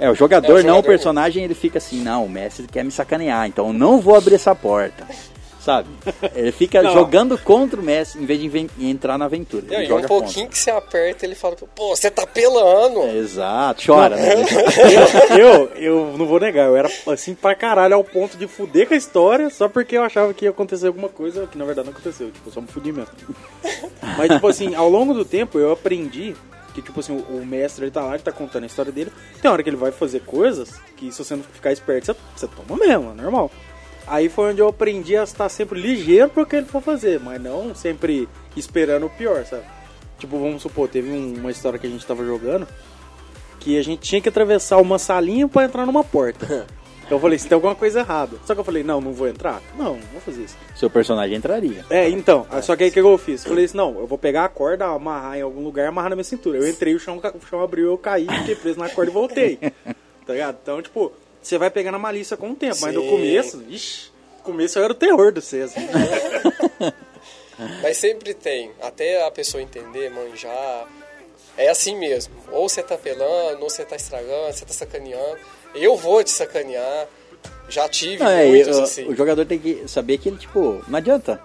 é, 0.00 0.10
o 0.10 0.14
jogador, 0.14 0.46
É, 0.46 0.50
o 0.50 0.54
não, 0.54 0.60
o 0.60 0.62
jogador 0.62 0.82
personagem, 0.88 1.44
ele 1.44 1.54
fica 1.54 1.78
assim, 1.78 2.02
não, 2.02 2.24
o 2.24 2.28
mestre 2.28 2.66
quer 2.66 2.84
me 2.84 2.90
sacanear, 2.90 3.46
então 3.46 3.68
eu 3.68 3.72
não 3.72 4.00
vou 4.00 4.16
abrir 4.16 4.34
essa 4.34 4.54
porta. 4.54 5.06
Sabe? 5.64 5.88
Ele 6.36 6.52
fica 6.52 6.82
Não. 6.82 6.92
jogando 6.92 7.38
contra 7.38 7.80
o 7.80 7.82
mestre 7.82 8.22
em 8.22 8.26
vez 8.26 8.38
de 8.38 8.68
entrar 8.86 9.16
na 9.16 9.24
aventura. 9.24 9.64
Ele 9.70 9.84
e 9.84 9.86
um 9.86 9.88
joga 9.88 10.06
pouquinho 10.06 10.46
que 10.46 10.58
você 10.58 10.70
aperta, 10.70 11.24
ele 11.24 11.34
fala, 11.34 11.56
pô, 11.74 11.96
você 11.96 12.10
tá 12.10 12.26
pelando. 12.26 13.00
contra. 13.00 13.16
Exato, 13.16 13.82
chora, 13.86 14.16
né? 14.16 14.34
Eu, 15.38 15.70
eu, 15.76 16.14
não 16.18 16.26
vou 16.26 16.38
negar, 16.38 16.66
eu 16.66 16.76
era 16.76 16.90
assim 17.08 17.34
pra 17.34 17.54
caralho 17.54 17.94
ao 17.94 18.04
ponto 18.04 18.36
de 18.36 18.46
fuder 18.46 18.86
com 18.86 18.94
a 18.94 18.96
história 18.96 19.48
só 19.48 19.68
porque 19.68 19.96
eu 19.96 20.02
achava 20.02 20.34
que 20.34 20.44
ia 20.44 20.50
acontecer 20.50 20.86
alguma 20.86 21.08
coisa 21.08 21.46
que 21.46 21.56
na 21.56 21.64
verdade 21.64 21.86
não 21.86 21.92
aconteceu. 21.92 22.30
Tipo, 22.30 22.48
eu 22.48 22.52
só 22.52 22.60
me 22.60 22.66
fudi 22.66 22.92
mesmo. 22.92 23.12
Mas, 24.18 24.30
tipo 24.30 24.46
assim, 24.46 24.74
ao 24.74 24.88
longo 24.88 25.14
do 25.14 25.24
tempo 25.24 25.58
eu 25.58 25.72
aprendi 25.72 26.36
que, 26.74 26.82
tipo 26.82 27.00
assim, 27.00 27.12
o, 27.12 27.38
o 27.38 27.46
mestre 27.46 27.84
ele 27.84 27.90
tá 27.90 28.02
lá, 28.02 28.14
ele 28.14 28.22
tá 28.22 28.32
contando 28.32 28.64
a 28.64 28.66
história 28.66 28.92
dele. 28.92 29.10
Tem 29.40 29.50
hora 29.50 29.62
que 29.62 29.70
ele 29.70 29.76
vai 29.76 29.92
fazer 29.92 30.20
coisas 30.20 30.74
que 30.96 31.10
se 31.10 31.24
você 31.24 31.36
não 31.36 31.42
ficar 31.42 31.72
esperto, 31.72 32.06
você, 32.06 32.16
você 32.36 32.48
toma 32.48 32.78
mesmo, 32.78 33.12
é 33.12 33.22
normal. 33.22 33.50
Aí 34.06 34.28
foi 34.28 34.50
onde 34.50 34.60
eu 34.60 34.68
aprendi 34.68 35.16
a 35.16 35.22
estar 35.24 35.48
sempre 35.48 35.80
ligeiro 35.80 36.28
pro 36.28 36.44
que 36.46 36.56
ele 36.56 36.66
for 36.66 36.82
fazer, 36.82 37.18
mas 37.20 37.40
não 37.40 37.74
sempre 37.74 38.28
esperando 38.56 39.06
o 39.06 39.10
pior, 39.10 39.44
sabe? 39.44 39.62
Tipo, 40.18 40.38
vamos 40.38 40.62
supor, 40.62 40.88
teve 40.88 41.10
um- 41.10 41.34
uma 41.38 41.50
história 41.50 41.78
que 41.78 41.86
a 41.86 41.90
gente 41.90 42.06
tava 42.06 42.24
jogando 42.24 42.66
que 43.60 43.78
a 43.78 43.82
gente 43.82 44.00
tinha 44.02 44.20
que 44.20 44.28
atravessar 44.28 44.76
uma 44.76 44.98
salinha 44.98 45.48
pra 45.48 45.64
entrar 45.64 45.86
numa 45.86 46.04
porta. 46.04 46.66
Então 47.06 47.18
eu 47.18 47.20
falei, 47.20 47.38
se 47.38 47.46
tem 47.46 47.54
alguma 47.54 47.74
coisa 47.74 48.00
errada. 48.00 48.38
Só 48.46 48.54
que 48.54 48.60
eu 48.60 48.64
falei, 48.64 48.82
não, 48.82 48.98
não 48.98 49.12
vou 49.12 49.28
entrar? 49.28 49.60
Não, 49.76 49.92
não 49.96 50.06
vou 50.10 50.22
fazer 50.22 50.44
isso. 50.44 50.56
Seu 50.74 50.88
personagem 50.88 51.36
entraria. 51.36 51.84
É, 51.90 52.08
então, 52.08 52.46
só 52.62 52.74
que 52.74 52.82
aí 52.84 52.88
o 52.88 52.92
que 52.94 52.98
eu 52.98 53.18
fiz? 53.18 53.42
Eu 53.44 53.50
falei 53.50 53.66
assim, 53.66 53.76
não, 53.76 53.98
eu 53.98 54.06
vou 54.06 54.16
pegar 54.16 54.46
a 54.46 54.48
corda, 54.48 54.86
amarrar 54.86 55.36
em 55.36 55.42
algum 55.42 55.62
lugar 55.62 55.84
e 55.84 55.88
amarrar 55.88 56.08
na 56.08 56.16
minha 56.16 56.24
cintura. 56.24 56.56
Eu 56.56 56.66
entrei, 56.66 56.94
o 56.94 56.98
chão, 56.98 57.18
o 57.18 57.46
chão 57.46 57.60
abriu, 57.62 57.88
eu 57.88 57.98
caí, 57.98 58.26
fiquei 58.38 58.54
preso 58.54 58.78
na 58.78 58.88
corda 58.88 59.10
e 59.10 59.12
voltei. 59.14 59.58
Tá 60.26 60.32
ligado? 60.32 60.56
Então, 60.62 60.80
tipo, 60.80 61.12
você 61.48 61.58
vai 61.58 61.70
pegando 61.70 61.96
a 61.96 61.98
malícia 61.98 62.36
com 62.36 62.50
o 62.50 62.54
tempo, 62.56 62.76
mas 62.80 62.94
no 62.94 63.02
Sim. 63.02 63.10
começo, 63.10 63.64
ixi, 63.68 64.10
no 64.38 64.42
começo 64.42 64.78
eu 64.78 64.84
era 64.84 64.92
o 64.92 64.96
terror 64.96 65.32
do 65.32 65.40
César. 65.40 65.80
Mas 67.82 67.98
sempre 67.98 68.34
tem, 68.34 68.72
até 68.82 69.24
a 69.24 69.30
pessoa 69.30 69.62
entender, 69.62 70.10
manjar. 70.10 70.88
É 71.56 71.68
assim 71.68 71.96
mesmo. 71.96 72.34
Ou 72.50 72.68
você 72.68 72.82
tá 72.82 72.98
pelando, 72.98 73.62
ou 73.62 73.70
você 73.70 73.84
tá 73.84 73.94
estragando, 73.94 74.52
você 74.52 74.64
tá 74.64 74.72
sacaneando. 74.72 75.38
Eu 75.72 75.96
vou 75.96 76.22
te 76.24 76.30
sacanear. 76.30 77.06
Já 77.68 77.88
tive 77.88 78.22
Não, 78.22 78.30
é, 78.30 78.46
muitos 78.46 78.76
o, 78.76 78.82
assim. 78.82 79.06
o 79.06 79.14
jogador 79.14 79.46
tem 79.46 79.58
que 79.58 79.86
saber 79.86 80.18
que 80.18 80.28
ele, 80.28 80.36
tipo, 80.36 80.82
não 80.88 80.98
adianta. 80.98 81.40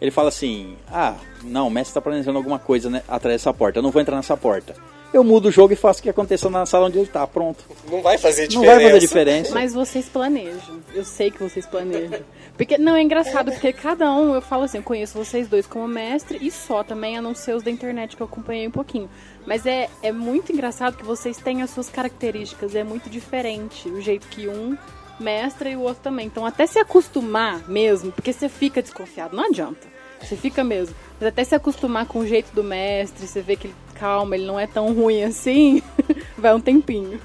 Ele 0.00 0.10
fala 0.10 0.30
assim, 0.30 0.78
ah, 0.90 1.14
não, 1.42 1.66
o 1.66 1.70
mestre 1.70 1.92
tá 1.92 2.00
planejando 2.00 2.38
alguma 2.38 2.58
coisa 2.58 2.88
né, 2.88 3.02
atrás 3.06 3.34
dessa 3.34 3.52
porta, 3.52 3.78
eu 3.78 3.82
não 3.82 3.90
vou 3.90 4.00
entrar 4.00 4.16
nessa 4.16 4.36
porta. 4.36 4.74
Eu 5.12 5.24
mudo 5.24 5.48
o 5.48 5.50
jogo 5.50 5.72
e 5.72 5.76
faço 5.76 5.98
o 5.98 6.02
que 6.04 6.08
aconteceu 6.10 6.48
na 6.50 6.64
sala 6.64 6.86
onde 6.86 6.98
ele 6.98 7.08
tá, 7.08 7.26
pronto. 7.26 7.64
Não 7.90 8.00
vai 8.00 8.16
fazer 8.16 8.42
Não 8.42 8.48
diferença. 8.48 8.74
vai 8.74 8.84
fazer 8.84 8.98
diferença. 9.00 9.54
Mas 9.54 9.74
vocês 9.74 10.08
planejam. 10.08 10.80
Eu 10.94 11.04
sei 11.04 11.30
que 11.32 11.42
vocês 11.42 11.66
planejam. 11.66 12.20
Porque 12.56 12.78
não 12.78 12.94
é 12.94 13.02
engraçado, 13.02 13.50
porque 13.50 13.72
cada 13.72 14.12
um, 14.12 14.34
eu 14.34 14.42
falo 14.42 14.64
assim, 14.64 14.78
eu 14.78 14.84
conheço 14.84 15.18
vocês 15.18 15.48
dois 15.48 15.66
como 15.66 15.88
mestre 15.88 16.38
e 16.40 16.50
só 16.50 16.84
também, 16.84 17.16
a 17.16 17.22
não 17.22 17.34
ser 17.34 17.56
os 17.56 17.62
da 17.62 17.70
internet 17.70 18.16
que 18.16 18.22
eu 18.22 18.26
acompanhei 18.26 18.68
um 18.68 18.70
pouquinho. 18.70 19.10
Mas 19.46 19.66
é, 19.66 19.88
é 20.02 20.12
muito 20.12 20.52
engraçado 20.52 20.96
que 20.96 21.04
vocês 21.04 21.38
têm 21.38 21.62
as 21.62 21.70
suas 21.70 21.88
características, 21.88 22.74
é 22.74 22.84
muito 22.84 23.10
diferente 23.10 23.88
o 23.88 24.00
jeito 24.00 24.28
que 24.28 24.46
um 24.46 24.76
mestra 25.18 25.68
e 25.70 25.76
o 25.76 25.80
outro 25.80 26.02
também. 26.02 26.26
Então 26.26 26.46
até 26.46 26.66
se 26.66 26.78
acostumar 26.78 27.68
mesmo, 27.68 28.12
porque 28.12 28.32
você 28.32 28.48
fica 28.48 28.80
desconfiado, 28.80 29.34
não 29.34 29.46
adianta. 29.46 29.88
Você 30.20 30.36
fica 30.36 30.62
mesmo. 30.62 30.94
Mas 31.18 31.28
até 31.28 31.42
se 31.44 31.54
acostumar 31.54 32.06
com 32.06 32.20
o 32.20 32.26
jeito 32.26 32.54
do 32.54 32.62
mestre, 32.62 33.26
você 33.26 33.40
vê 33.40 33.56
que 33.56 33.68
ele 33.68 33.74
calma, 34.00 34.34
ele 34.34 34.46
não 34.46 34.58
é 34.58 34.66
tão 34.66 34.94
ruim 34.94 35.22
assim, 35.22 35.82
vai 36.38 36.54
um 36.54 36.60
tempinho. 36.60 37.20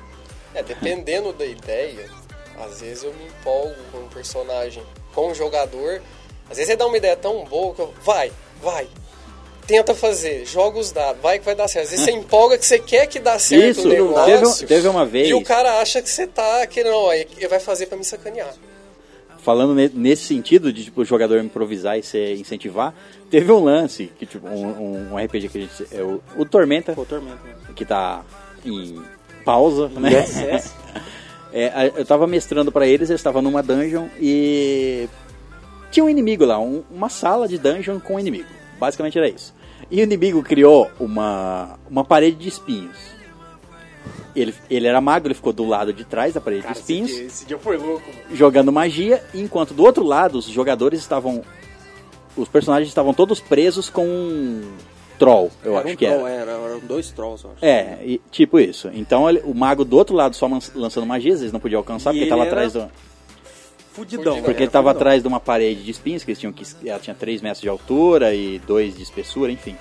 É, 0.54 0.62
dependendo 0.62 1.32
da 1.32 1.46
ideia, 1.46 2.10
às 2.60 2.82
vezes 2.82 3.04
eu 3.04 3.14
me 3.14 3.26
empolgo 3.26 3.76
com 3.92 4.00
um 4.00 4.10
personagem, 4.10 4.84
com 5.14 5.32
um 5.32 5.36
jogador. 5.36 6.02
Às 6.50 6.58
vezes 6.58 6.70
ele 6.70 6.78
dá 6.78 6.86
uma 6.86 6.98
ideia 6.98 7.16
tão 7.16 7.44
boa 7.46 7.74
que 7.74 7.82
eu. 7.82 7.94
Vai, 8.04 8.32
vai. 8.62 8.88
Tenta 9.66 9.96
fazer, 9.96 10.46
joga 10.46 10.78
os 10.78 10.92
dados, 10.92 11.20
vai 11.22 11.40
que 11.40 11.46
vai 11.46 11.56
dar 11.56 11.68
certo. 11.68 11.86
Às 11.86 11.92
vezes 11.92 12.06
você 12.06 12.12
empolga 12.16 12.58
que 12.58 12.66
você 12.66 12.78
quer 12.78 13.08
que 13.08 13.20
dá 13.20 13.40
certo 13.40 13.80
Isso, 13.80 13.88
o 13.88 13.92
negócio. 13.92 14.68
teve, 14.68 14.68
teve 14.68 14.88
uma 14.88 15.06
vez, 15.06 15.30
E 15.30 15.34
o 15.34 15.44
cara 15.44 15.80
acha 15.80 16.02
que 16.02 16.10
você 16.10 16.28
tá 16.28 16.68
querendo, 16.68 16.96
ó, 16.96 17.12
ele 17.14 17.48
vai 17.48 17.60
fazer 17.60 17.88
pra 17.88 17.98
me 17.98 18.04
sacanear. 18.04 18.54
Falando 19.46 19.74
ne- 19.76 19.92
nesse 19.94 20.24
sentido 20.24 20.74
de 20.74 20.84
tipo, 20.86 21.02
o 21.02 21.06
jogador 21.06 21.40
improvisar 21.42 21.98
e 21.98 22.04
se 22.04 22.34
incentivar, 22.34 22.94
teve 23.30 23.52
um 23.52 23.64
lance, 23.64 24.12
que, 24.20 24.26
tipo, 24.26 24.48
um, 24.48 25.14
um 25.14 25.18
RPG 25.18 25.50
que 25.50 25.58
a 25.60 25.62
gente. 25.62 25.88
É 25.92 26.02
o, 26.02 26.20
o 26.36 26.44
Tormenta, 26.46 26.94
tormento 26.96 27.38
mesmo. 27.46 27.74
que 27.76 27.86
tá 27.86 28.24
em 28.66 29.00
pausa, 29.46 29.88
né? 29.90 30.12
Yes, 30.12 30.36
yes. 30.38 30.76
É, 31.58 31.90
eu 31.96 32.04
tava 32.06 32.28
mestrando 32.28 32.70
pra 32.70 32.86
eles, 32.86 33.10
eles 33.10 33.22
estavam 33.22 33.42
numa 33.42 33.64
dungeon 33.64 34.08
e 34.20 35.08
tinha 35.90 36.04
um 36.04 36.10
inimigo 36.10 36.44
lá, 36.44 36.60
um- 36.60 36.84
uma 36.92 37.08
sala 37.08 37.48
de 37.48 37.58
dungeon 37.58 37.98
com 37.98 38.16
um 38.16 38.20
inimigo. 38.20 38.50
Basicamente 38.78 39.18
era 39.18 39.30
isso. 39.30 39.56
E 39.90 40.02
o 40.02 40.04
inimigo 40.04 40.44
criou 40.44 40.92
uma, 41.00 41.80
uma 41.90 42.04
parede 42.04 42.36
de 42.36 42.50
espinhos. 42.50 42.98
Ele, 44.36 44.54
ele 44.70 44.86
era 44.88 45.00
magro, 45.00 45.28
ele 45.28 45.34
ficou 45.36 45.54
do 45.54 45.64
lado 45.66 45.94
de 45.94 46.04
trás 46.04 46.34
da 46.34 46.42
parede 46.42 46.64
Cara, 46.64 46.74
de 46.74 46.80
esse 46.80 46.92
espinhos, 46.94 47.12
dia, 47.12 47.24
esse 47.26 47.46
dia 47.46 47.58
foi 47.58 47.78
louco, 47.78 48.04
mano. 48.08 48.36
jogando 48.36 48.72
magia, 48.72 49.24
enquanto 49.34 49.74
do 49.74 49.84
outro 49.84 50.04
lado 50.04 50.38
os 50.38 50.46
jogadores 50.46 51.00
estavam. 51.00 51.42
Os 52.36 52.50
personagens 52.50 52.90
estavam 52.90 53.14
todos 53.14 53.40
presos 53.40 53.90
com 53.90 54.06
um 54.06 54.62
troll, 55.18 55.50
eu 55.64 55.72
era 55.78 55.86
acho 55.86 55.94
um 55.94 55.96
que 55.96 56.06
troll, 56.06 56.28
era. 56.28 56.52
era. 56.52 56.62
Eram 56.66 56.80
dois 56.80 57.10
trolls, 57.12 57.46
eu 57.46 57.52
acho. 57.52 57.64
É, 57.66 58.00
e- 58.04 58.22
tipo 58.30 58.60
isso. 58.60 58.90
Então 58.94 59.30
ele- 59.30 59.42
o 59.46 59.54
mago 59.54 59.86
do 59.86 59.96
outro 59.96 60.14
lado 60.14 60.36
só 60.36 60.46
lançando 60.76 61.06
magia, 61.08 61.34
às 61.34 61.40
vezes 61.40 61.54
não 61.54 61.60
podia 61.62 61.78
alcançar, 61.78 62.10
E 62.10 62.14
porque 62.16 62.24
ele 62.24 62.30
tava 62.30 62.42
era 62.42 62.52
atrás 62.52 62.74
do. 62.74 62.92
Fudidão. 63.94 64.42
Porque 64.42 64.64
ele 64.64 64.70
tava 64.70 64.90
fudidão. 64.90 65.02
atrás 65.08 65.22
de 65.22 65.28
uma 65.30 65.40
parede 65.40 65.82
de 65.84 65.92
espinhos, 65.92 66.24
que 66.26 66.32
eles 66.32 66.40
tinham 66.40 66.52
que. 66.52 66.66
Ela 66.86 67.00
tinha 67.00 67.16
3 67.16 67.42
metros 67.42 67.62
de 67.62 67.70
altura 67.70 68.36
e 68.36 68.60
2 68.60 68.98
de 68.98 69.04
espessura, 69.04 69.50
enfim. 69.50 69.78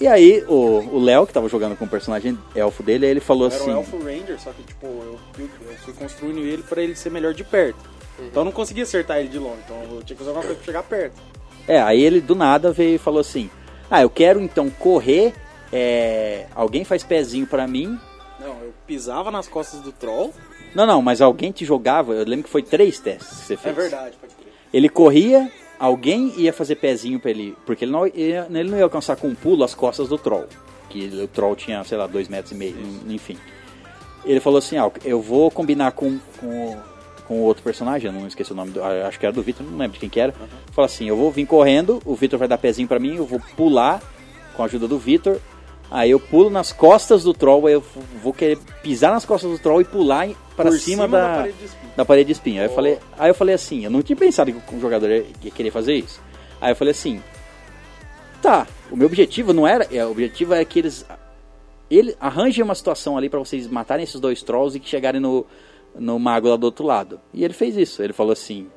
E 0.00 0.06
aí 0.06 0.42
o 0.48 0.98
Léo, 0.98 1.26
que 1.26 1.32
tava 1.32 1.48
jogando 1.48 1.76
com 1.76 1.84
o 1.84 1.88
personagem 1.88 2.38
elfo 2.54 2.82
dele, 2.82 3.04
ele 3.06 3.20
falou 3.20 3.46
Era 3.48 3.54
assim. 3.56 3.70
um 3.70 3.76
Elfo 3.78 3.98
Ranger, 3.98 4.40
só 4.40 4.50
que 4.52 4.62
tipo, 4.62 4.86
eu, 4.86 5.18
eu 5.38 5.48
fui 5.84 5.92
construindo 5.92 6.38
ele 6.38 6.62
pra 6.62 6.82
ele 6.82 6.96
ser 6.96 7.10
melhor 7.10 7.34
de 7.34 7.44
perto. 7.44 7.78
Então 8.18 8.40
eu 8.40 8.44
não 8.44 8.52
conseguia 8.52 8.82
acertar 8.84 9.18
ele 9.18 9.28
de 9.28 9.38
longe, 9.38 9.58
então 9.64 9.76
eu 9.96 10.02
tinha 10.02 10.16
que 10.16 10.22
usar 10.22 10.32
uma 10.32 10.40
coisa 10.40 10.56
pra 10.56 10.64
chegar 10.64 10.82
perto. 10.84 11.20
É, 11.68 11.80
aí 11.80 12.02
ele 12.02 12.20
do 12.20 12.34
nada 12.34 12.72
veio 12.72 12.94
e 12.94 12.98
falou 12.98 13.20
assim: 13.20 13.50
Ah, 13.90 14.00
eu 14.02 14.08
quero 14.10 14.40
então 14.40 14.70
correr. 14.70 15.34
é, 15.72 16.46
alguém 16.54 16.82
faz 16.84 17.02
pezinho 17.02 17.46
pra 17.46 17.66
mim. 17.66 17.98
Não, 18.38 18.58
eu 18.62 18.72
pisava 18.86 19.30
nas 19.30 19.46
costas 19.48 19.80
do 19.80 19.92
troll. 19.92 20.32
Não, 20.74 20.86
não, 20.86 21.02
mas 21.02 21.20
alguém 21.20 21.52
te 21.52 21.64
jogava. 21.64 22.14
Eu 22.14 22.24
lembro 22.24 22.44
que 22.44 22.50
foi 22.50 22.62
três 22.62 22.98
testes 22.98 23.28
que 23.40 23.44
você 23.46 23.54
É 23.54 23.56
fez. 23.58 23.76
verdade, 23.76 24.16
pode 24.20 24.34
crer. 24.34 24.52
Ele 24.72 24.88
corria, 24.88 25.50
alguém 25.80 26.32
ia 26.36 26.52
fazer 26.52 26.76
pezinho 26.76 27.18
pra 27.18 27.30
ele. 27.32 27.56
Porque 27.66 27.84
ele 27.84 27.90
não 27.92 28.06
ia, 28.06 28.46
ele 28.50 28.70
não 28.70 28.76
ia 28.78 28.84
alcançar 28.84 29.16
com 29.16 29.26
um 29.28 29.34
pulo 29.34 29.64
as 29.64 29.74
costas 29.74 30.08
do 30.08 30.16
troll. 30.18 30.46
Que 30.90 31.06
o 31.06 31.26
troll 31.26 31.56
tinha, 31.56 31.82
sei 31.84 31.96
lá, 31.98 32.06
dois 32.06 32.28
metros 32.28 32.52
e 32.52 32.54
meio, 32.54 32.76
enfim. 33.08 33.36
Ele 34.24 34.38
falou 34.40 34.58
assim: 34.58 34.76
ah, 34.76 34.90
eu 35.04 35.20
vou 35.22 35.50
combinar 35.50 35.92
com, 35.92 36.18
com, 36.38 36.46
o- 36.72 36.76
com 37.26 37.40
outro 37.40 37.62
personagem, 37.62 38.08
eu 38.08 38.12
não 38.12 38.26
esqueci 38.26 38.52
o 38.52 38.54
nome, 38.56 38.72
do, 38.72 38.82
ah, 38.82 39.06
acho 39.08 39.18
que 39.18 39.24
era 39.24 39.32
do 39.32 39.42
Vitor, 39.42 39.64
não 39.64 39.78
lembro 39.78 39.94
de 39.94 40.00
quem 40.00 40.08
que 40.08 40.20
era. 40.20 40.32
Falou 40.72 40.86
assim: 40.86 41.06
eu 41.08 41.16
vou 41.16 41.30
vir 41.30 41.46
correndo, 41.46 42.02
o 42.04 42.14
Vitor 42.14 42.38
vai 42.38 42.46
dar 42.48 42.58
pezinho 42.58 42.86
pra 42.88 42.98
mim, 42.98 43.16
eu 43.16 43.24
vou 43.24 43.40
pular 43.56 44.02
com 44.54 44.62
a 44.62 44.66
ajuda 44.66 44.86
do 44.86 44.98
Vitor. 44.98 45.38
Aí 45.90 46.10
eu 46.12 46.20
pulo 46.20 46.48
nas 46.48 46.72
costas 46.72 47.24
do 47.24 47.34
troll, 47.34 47.66
aí 47.66 47.72
eu 47.74 47.82
vou 48.22 48.32
querer 48.32 48.58
pisar 48.82 49.10
nas 49.10 49.24
costas 49.24 49.50
do 49.50 49.58
troll 49.58 49.80
e 49.80 49.84
pular 49.84 50.28
Por 50.54 50.70
cima, 50.78 51.04
cima 51.04 51.08
da, 51.08 51.28
da 51.28 51.34
parede 51.36 51.58
de 51.58 51.64
espinho. 51.64 51.92
da 51.96 52.04
parede 52.04 52.26
de 52.26 52.32
espinho. 52.32 52.60
Aí 52.60 52.68
eu, 52.68 52.74
falei, 52.74 52.98
aí 53.18 53.30
eu 53.30 53.34
falei 53.34 53.54
assim, 53.54 53.84
eu 53.84 53.90
não 53.90 54.02
tinha 54.02 54.16
pensado 54.16 54.52
que 54.52 54.74
o 54.74 54.80
jogador 54.80 55.10
ia 55.10 55.50
querer 55.50 55.70
fazer 55.72 55.94
isso. 55.94 56.20
Aí 56.60 56.70
eu 56.70 56.76
falei 56.76 56.92
assim, 56.92 57.20
tá, 58.40 58.68
o 58.90 58.96
meu 58.96 59.06
objetivo 59.06 59.52
não 59.52 59.66
era, 59.66 59.88
é, 59.92 60.04
o 60.04 60.10
objetivo 60.12 60.54
é 60.54 60.64
que 60.64 60.78
eles 60.78 61.04
ele 61.90 62.16
arranje 62.20 62.62
uma 62.62 62.74
situação 62.74 63.18
ali 63.18 63.28
pra 63.28 63.40
vocês 63.40 63.66
matarem 63.66 64.04
esses 64.04 64.20
dois 64.20 64.42
trolls 64.42 64.76
e 64.76 64.80
que 64.80 64.88
chegarem 64.88 65.20
no, 65.20 65.44
no 65.98 66.18
mago 66.18 66.48
lá 66.48 66.56
do 66.56 66.64
outro 66.64 66.86
lado. 66.86 67.20
E 67.34 67.44
ele 67.44 67.52
fez 67.52 67.76
isso. 67.76 68.02
Ele 68.02 68.12
falou 68.12 68.32
assim. 68.32 68.68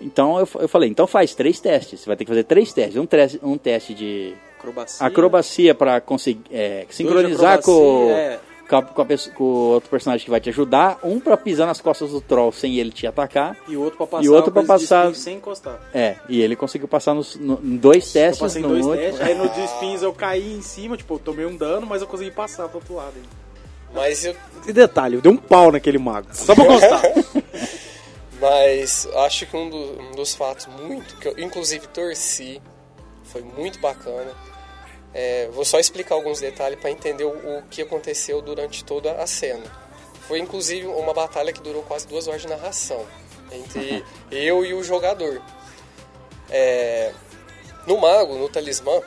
Então 0.00 0.38
eu, 0.40 0.48
eu 0.58 0.68
falei, 0.68 0.90
então 0.90 1.06
faz 1.06 1.34
três 1.34 1.60
testes. 1.60 2.00
Você 2.00 2.06
vai 2.06 2.16
ter 2.16 2.24
que 2.24 2.30
fazer 2.30 2.42
três 2.42 2.72
testes. 2.72 2.96
Um, 2.96 3.06
teste 3.06 3.40
um 3.40 3.56
teste 3.56 3.94
de 3.94 4.34
Acrobacia. 4.64 5.06
acrobacia 5.06 5.74
pra 5.74 6.00
conseguir 6.00 6.42
é, 6.50 6.86
sincronizar 6.90 7.60
com, 7.62 8.10
é. 8.10 8.38
com, 8.68 8.76
a- 8.76 8.82
com 8.82 9.02
a 9.02 9.04
pessoa- 9.04 9.34
com 9.34 9.44
o 9.44 9.46
outro 9.74 9.90
personagem 9.90 10.24
que 10.24 10.30
vai 10.30 10.40
te 10.40 10.48
ajudar. 10.48 10.98
Um 11.02 11.20
pra 11.20 11.36
pisar 11.36 11.66
nas 11.66 11.80
costas 11.80 12.10
do 12.10 12.20
troll 12.20 12.50
sem 12.52 12.76
ele 12.78 12.90
te 12.90 13.06
atacar. 13.06 13.56
E 13.68 13.76
o 13.76 13.82
outro 13.82 13.96
pra 13.98 14.06
passar 14.06 14.24
E 14.24 14.28
outro 14.28 14.52
pra 14.52 14.62
passar- 14.62 15.04
espinho 15.06 15.14
sem 15.22 15.36
encostar. 15.36 15.80
É, 15.92 16.16
e 16.28 16.40
ele 16.42 16.56
conseguiu 16.56 16.88
passar 16.88 17.14
nos, 17.14 17.36
no, 17.36 17.60
em 17.62 17.76
dois 17.76 18.06
Eu 18.14 18.22
testes. 18.22 18.40
passei 18.40 18.62
no 18.62 18.68
dois 18.68 18.84
último. 18.86 19.02
testes, 19.02 19.20
aí 19.20 19.34
no 19.34 19.48
de 19.98 20.02
eu 20.04 20.12
caí 20.12 20.54
em 20.54 20.62
cima, 20.62 20.96
tipo, 20.96 21.14
eu 21.14 21.18
tomei 21.18 21.46
um 21.46 21.56
dano, 21.56 21.86
mas 21.86 22.02
eu 22.02 22.08
consegui 22.08 22.30
passar 22.30 22.68
pro 22.68 22.78
outro 22.78 22.94
lado. 22.94 23.12
hein. 23.16 23.22
Mas 23.94 24.24
eu, 24.24 24.34
E 24.66 24.72
detalhe, 24.72 25.14
eu 25.14 25.20
dei 25.20 25.30
um 25.30 25.36
pau 25.36 25.70
naquele 25.70 25.98
mago. 25.98 26.26
Só 26.32 26.52
pra 26.54 26.64
constar. 26.64 27.00
Mas 28.40 29.08
acho 29.24 29.46
que 29.46 29.56
um, 29.56 29.70
do- 29.70 30.00
um 30.02 30.10
dos 30.12 30.34
fatos 30.34 30.66
muito, 30.66 31.16
que 31.16 31.28
eu 31.28 31.38
inclusive 31.38 31.86
torci, 31.88 32.60
foi 33.22 33.42
muito 33.42 33.78
bacana. 33.78 34.32
É, 35.14 35.48
vou 35.52 35.64
só 35.64 35.78
explicar 35.78 36.16
alguns 36.16 36.40
detalhes 36.40 36.78
para 36.78 36.90
entender 36.90 37.24
o, 37.24 37.58
o 37.58 37.62
que 37.70 37.80
aconteceu 37.80 38.42
durante 38.42 38.84
toda 38.84 39.12
a 39.12 39.26
cena. 39.26 39.64
Foi 40.26 40.38
inclusive 40.40 40.86
uma 40.86 41.14
batalha 41.14 41.52
que 41.52 41.60
durou 41.60 41.82
quase 41.82 42.06
duas 42.06 42.26
horas 42.26 42.42
de 42.42 42.48
narração 42.48 43.06
entre 43.52 44.04
eu 44.30 44.64
e 44.64 44.74
o 44.74 44.82
jogador. 44.82 45.40
É, 46.50 47.12
no 47.86 47.96
mago, 47.98 48.34
no 48.34 48.48
talismã, 48.48 49.00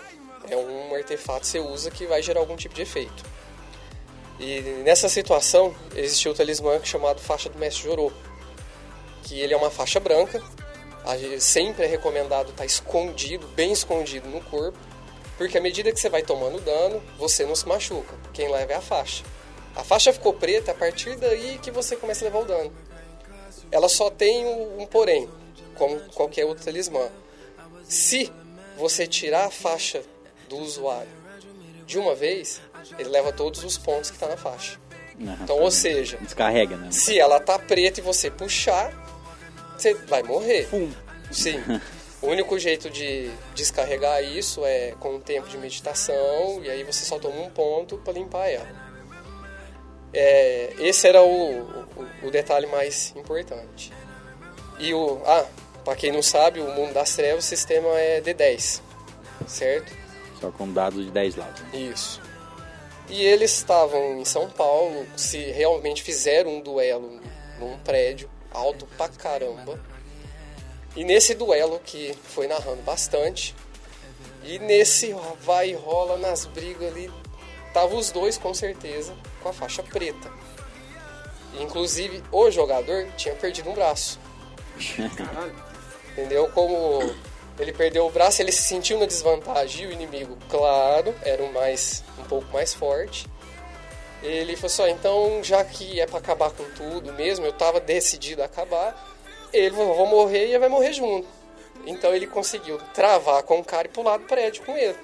é 0.50 0.56
um 0.56 0.96
artefato 0.96 1.42
que 1.42 1.48
você 1.48 1.60
usa 1.60 1.92
que 1.92 2.06
vai 2.06 2.22
gerar 2.22 2.40
algum 2.40 2.56
tipo 2.56 2.74
de 2.74 2.84
efeito. 2.84 3.26
E 4.40 4.62
nessa 4.86 5.10
situação 5.10 5.76
existiu 5.96 6.32
o 6.32 6.36
talismã 6.36 6.80
chamado 6.84 7.20
faixa 7.20 7.50
do 7.50 7.58
mestre 7.58 7.84
Jorô 7.84 8.12
que 9.28 9.40
ele 9.40 9.54
é 9.54 9.58
uma 9.58 9.70
faixa 9.70 10.00
branca. 10.00 10.42
Sempre 11.40 11.86
é 11.86 11.88
recomendado 11.88 12.50
estar 12.50 12.66
escondido, 12.66 13.48
bem 13.48 13.72
escondido 13.72 14.28
no 14.28 14.42
corpo, 14.42 14.78
porque 15.38 15.58
à 15.58 15.62
medida 15.62 15.92
que 15.92 16.00
você 16.00 16.10
vai 16.10 16.24
tomando 16.24 16.60
dano, 16.60 17.02
você 17.18 17.46
não 17.46 17.56
se 17.56 17.68
machuca. 17.68 18.16
Quem 18.34 18.52
leva 18.52 18.74
é 18.74 18.76
a 18.76 18.82
faixa. 18.82 19.24
A 19.76 19.84
faixa 19.84 20.12
ficou 20.12 20.34
preta, 20.34 20.72
a 20.72 20.76
partir 20.76 21.16
daí 21.18 21.60
que 21.60 21.70
você 21.70 21.96
começa 21.96 22.26
a 22.26 22.26
levar 22.26 22.40
o 22.40 22.46
dano. 22.46 22.74
Ela 23.72 23.88
só 23.88 24.10
tem 24.10 24.46
um, 24.46 24.82
um 24.82 24.86
porém, 24.88 25.30
como 25.76 26.00
qualquer 26.14 26.46
outro 26.46 26.66
talismã. 26.66 27.08
Se 27.84 28.32
você 28.78 29.06
tirar 29.06 29.46
a 29.46 29.52
faixa 29.52 30.02
do 30.50 30.58
usuário 30.58 31.10
de 31.86 32.00
uma 32.00 32.16
vez, 32.16 32.60
ele 32.98 33.10
leva 33.10 33.32
todos 33.32 33.64
os 33.64 33.78
pontos 33.78 34.10
que 34.10 34.18
está 34.18 34.28
na 34.28 34.38
faixa. 34.38 34.80
Aham. 35.22 35.38
Então, 35.44 35.60
ou 35.60 35.72
seja, 35.72 36.18
Descarrega, 36.18 36.76
né? 36.76 36.92
se 36.92 37.20
ela 37.20 37.40
tá 37.40 37.58
preta 37.58 38.00
e 38.00 38.04
você 38.04 38.30
puxar, 38.30 38.92
você 39.78 39.94
vai 39.94 40.24
morrer. 40.24 40.68
Sim. 41.32 41.64
O 42.22 42.28
único 42.28 42.58
jeito 42.58 42.90
de 42.90 43.30
descarregar 43.54 44.24
isso 44.24 44.66
é 44.66 44.94
com 45.00 45.16
um 45.16 45.20
tempo 45.20 45.48
de 45.48 45.58
meditação 45.58 46.62
e 46.64 46.70
aí 46.70 46.84
você 46.84 47.06
só 47.06 47.20
toma 47.20 47.40
um 47.42 47.50
ponto 47.50 47.98
para 47.98 48.14
limpar 48.14 48.48
ela. 48.48 48.68
É, 50.14 50.74
esse 50.80 51.08
era 51.08 51.22
o, 51.22 51.62
o, 51.62 52.28
o 52.28 52.32
detalhe 52.32 52.66
mais 52.68 53.14
importante. 53.16 53.94
E 54.80 54.94
o 54.94 55.22
ah, 55.26 55.46
para 55.88 55.96
quem 55.96 56.12
não 56.12 56.22
sabe, 56.22 56.60
o 56.60 56.70
mundo 56.74 56.94
das 56.94 57.16
trevas, 57.16 57.46
o 57.46 57.48
sistema 57.48 57.88
é 57.98 58.20
D10, 58.20 58.82
certo? 59.48 59.96
Só 60.42 60.52
com 60.52 60.70
dados 60.74 61.06
de 61.06 61.12
10 61.12 61.36
lados. 61.38 61.62
Isso. 61.74 62.22
E 63.08 63.24
eles 63.24 63.54
estavam 63.54 64.20
em 64.20 64.26
São 64.26 64.50
Paulo, 64.50 65.08
se 65.16 65.38
realmente 65.38 66.04
fizeram 66.04 66.58
um 66.58 66.62
duelo 66.62 67.22
num 67.58 67.78
prédio 67.80 68.30
alto 68.52 68.86
pra 68.98 69.08
caramba. 69.08 69.80
E 70.98 71.04
nesse 71.04 71.36
duelo 71.36 71.80
que 71.86 72.18
foi 72.24 72.48
narrando 72.48 72.82
bastante, 72.82 73.56
e 74.44 74.58
nesse 74.58 75.16
vai 75.42 75.70
e 75.70 75.74
rola 75.76 76.18
nas 76.18 76.46
brigas 76.46 76.92
ali, 76.92 77.14
tava 77.72 77.96
os 77.96 78.10
dois 78.10 78.36
com 78.36 78.52
certeza 78.52 79.16
com 79.44 79.50
a 79.50 79.54
faixa 79.54 79.84
preta. 79.84 80.32
Inclusive 81.60 82.24
o 82.32 82.50
jogador 82.50 83.08
tinha 83.16 83.36
perdido 83.36 83.70
um 83.70 83.76
braço. 83.76 84.20
Entendeu? 86.14 86.50
Como 86.50 87.00
ele 87.60 87.74
perdeu 87.74 88.08
o 88.08 88.12
braço, 88.12 88.42
ele 88.42 88.52
se 88.52 88.64
sentiu 88.64 88.98
na 88.98 89.06
desvantagem 89.06 89.86
e 89.86 89.88
o 89.90 89.92
inimigo, 89.92 90.36
claro, 90.50 91.14
era 91.22 91.44
um, 91.44 91.52
mais, 91.52 92.04
um 92.18 92.24
pouco 92.24 92.52
mais 92.52 92.74
forte. 92.74 93.28
Ele 94.24 94.56
falou 94.56 94.66
assim, 94.66 94.82
ó, 94.82 94.88
então 94.88 95.44
já 95.44 95.64
que 95.64 96.02
é 96.02 96.08
pra 96.08 96.18
acabar 96.18 96.50
com 96.50 96.64
tudo 96.72 97.14
mesmo, 97.14 97.46
eu 97.46 97.54
tava 97.54 97.80
decidido 97.80 98.42
a 98.42 98.46
acabar, 98.46 99.17
ele 99.54 99.76
falou, 99.76 99.96
vou 99.96 100.08
morrer 100.08 100.46
e 100.46 100.50
ele 100.50 100.60
vai 100.60 100.70
morrer 100.70 100.94
junto. 100.94 101.28
Então 101.86 102.14
ele 102.14 102.28
conseguiu 102.28 102.80
travar 102.94 103.44
com 103.44 103.60
o 103.60 103.64
cara 103.64 103.88
e 103.88 103.92
pular 103.92 104.18
do 104.18 104.26
prédio 104.26 104.64
com 104.66 104.76
ele. 104.78 104.98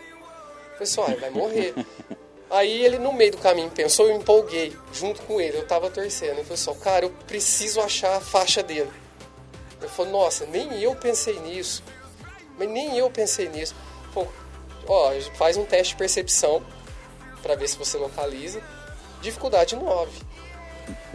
Pessoal, 0.78 1.10
ele 1.10 1.20
vai 1.20 1.30
morrer. 1.30 1.74
Aí 2.49 2.84
ele 2.86 2.99
no 2.99 3.11
meio 3.11 3.32
do 3.32 3.38
caminho 3.38 3.72
pensou, 3.72 4.07
eu 4.07 4.15
empolguei 4.15 4.78
junto 4.94 5.22
com 5.24 5.41
ele, 5.41 5.57
eu 5.57 5.65
tava 5.65 5.90
torcendo. 5.90 6.34
Ele 6.34 6.44
falou 6.44 6.53
assim, 6.53 6.84
cara, 6.84 7.06
eu 7.06 7.10
preciso 7.26 7.82
achar 7.82 8.18
a 8.18 8.22
faixa 8.22 8.61
dele. 8.61 8.91
Ele 9.80 9.90
falou, 9.90 10.11
nossa, 10.11 10.45
nem 10.45 10.80
eu 10.80 10.95
pensei 10.95 11.40
nisso. 11.40 11.84
Mas 12.57 12.70
nem 12.70 12.98
eu 12.98 13.10
pensei 13.10 13.49
nisso. 13.49 13.74
Pô, 14.14 14.28
ó, 14.88 15.11
faz 15.36 15.57
um 15.57 15.65
teste 15.65 15.94
de 15.94 15.98
percepção 15.98 16.64
para 17.41 17.56
ver 17.56 17.68
se 17.68 17.78
você 17.78 17.98
localiza. 17.98 18.61
Dificuldade 19.22 19.76
9. 19.76 20.11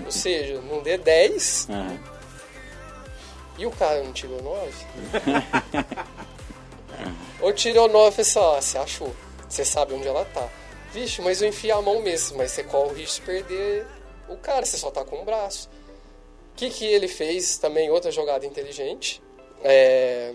Ou 0.04 0.10
seja, 0.10 0.60
não 0.62 0.82
dê 0.82 0.98
10 0.98 1.68
Aham. 1.70 2.17
E 3.58 3.66
o 3.66 3.70
cara 3.72 4.02
não 4.02 4.12
tirou 4.12 4.40
9. 4.40 4.72
Ou 7.42 7.52
tirou 7.52 7.88
9 7.88 8.22
e 8.22 8.24
falou 8.24 8.56
assim, 8.56 8.56
ó, 8.56 8.60
você 8.60 8.78
achou. 8.78 9.16
Você 9.48 9.64
sabe 9.64 9.94
onde 9.94 10.06
ela 10.06 10.24
tá. 10.24 10.48
Vixe, 10.92 11.20
mas 11.20 11.42
eu 11.42 11.48
enfiei 11.48 11.72
a 11.72 11.82
mão 11.82 12.00
mesmo, 12.00 12.38
mas 12.38 12.52
você 12.52 12.64
corre 12.64 12.90
o 12.90 12.94
risco 12.94 13.20
de 13.20 13.26
perder 13.26 13.86
o 14.28 14.36
cara, 14.36 14.64
você 14.64 14.76
só 14.76 14.90
tá 14.90 15.04
com 15.04 15.20
um 15.20 15.24
braço. 15.24 15.68
O 16.52 16.56
que, 16.56 16.70
que 16.70 16.84
ele 16.84 17.08
fez 17.08 17.56
também, 17.58 17.90
outra 17.90 18.10
jogada 18.10 18.44
inteligente? 18.44 19.22
É, 19.62 20.34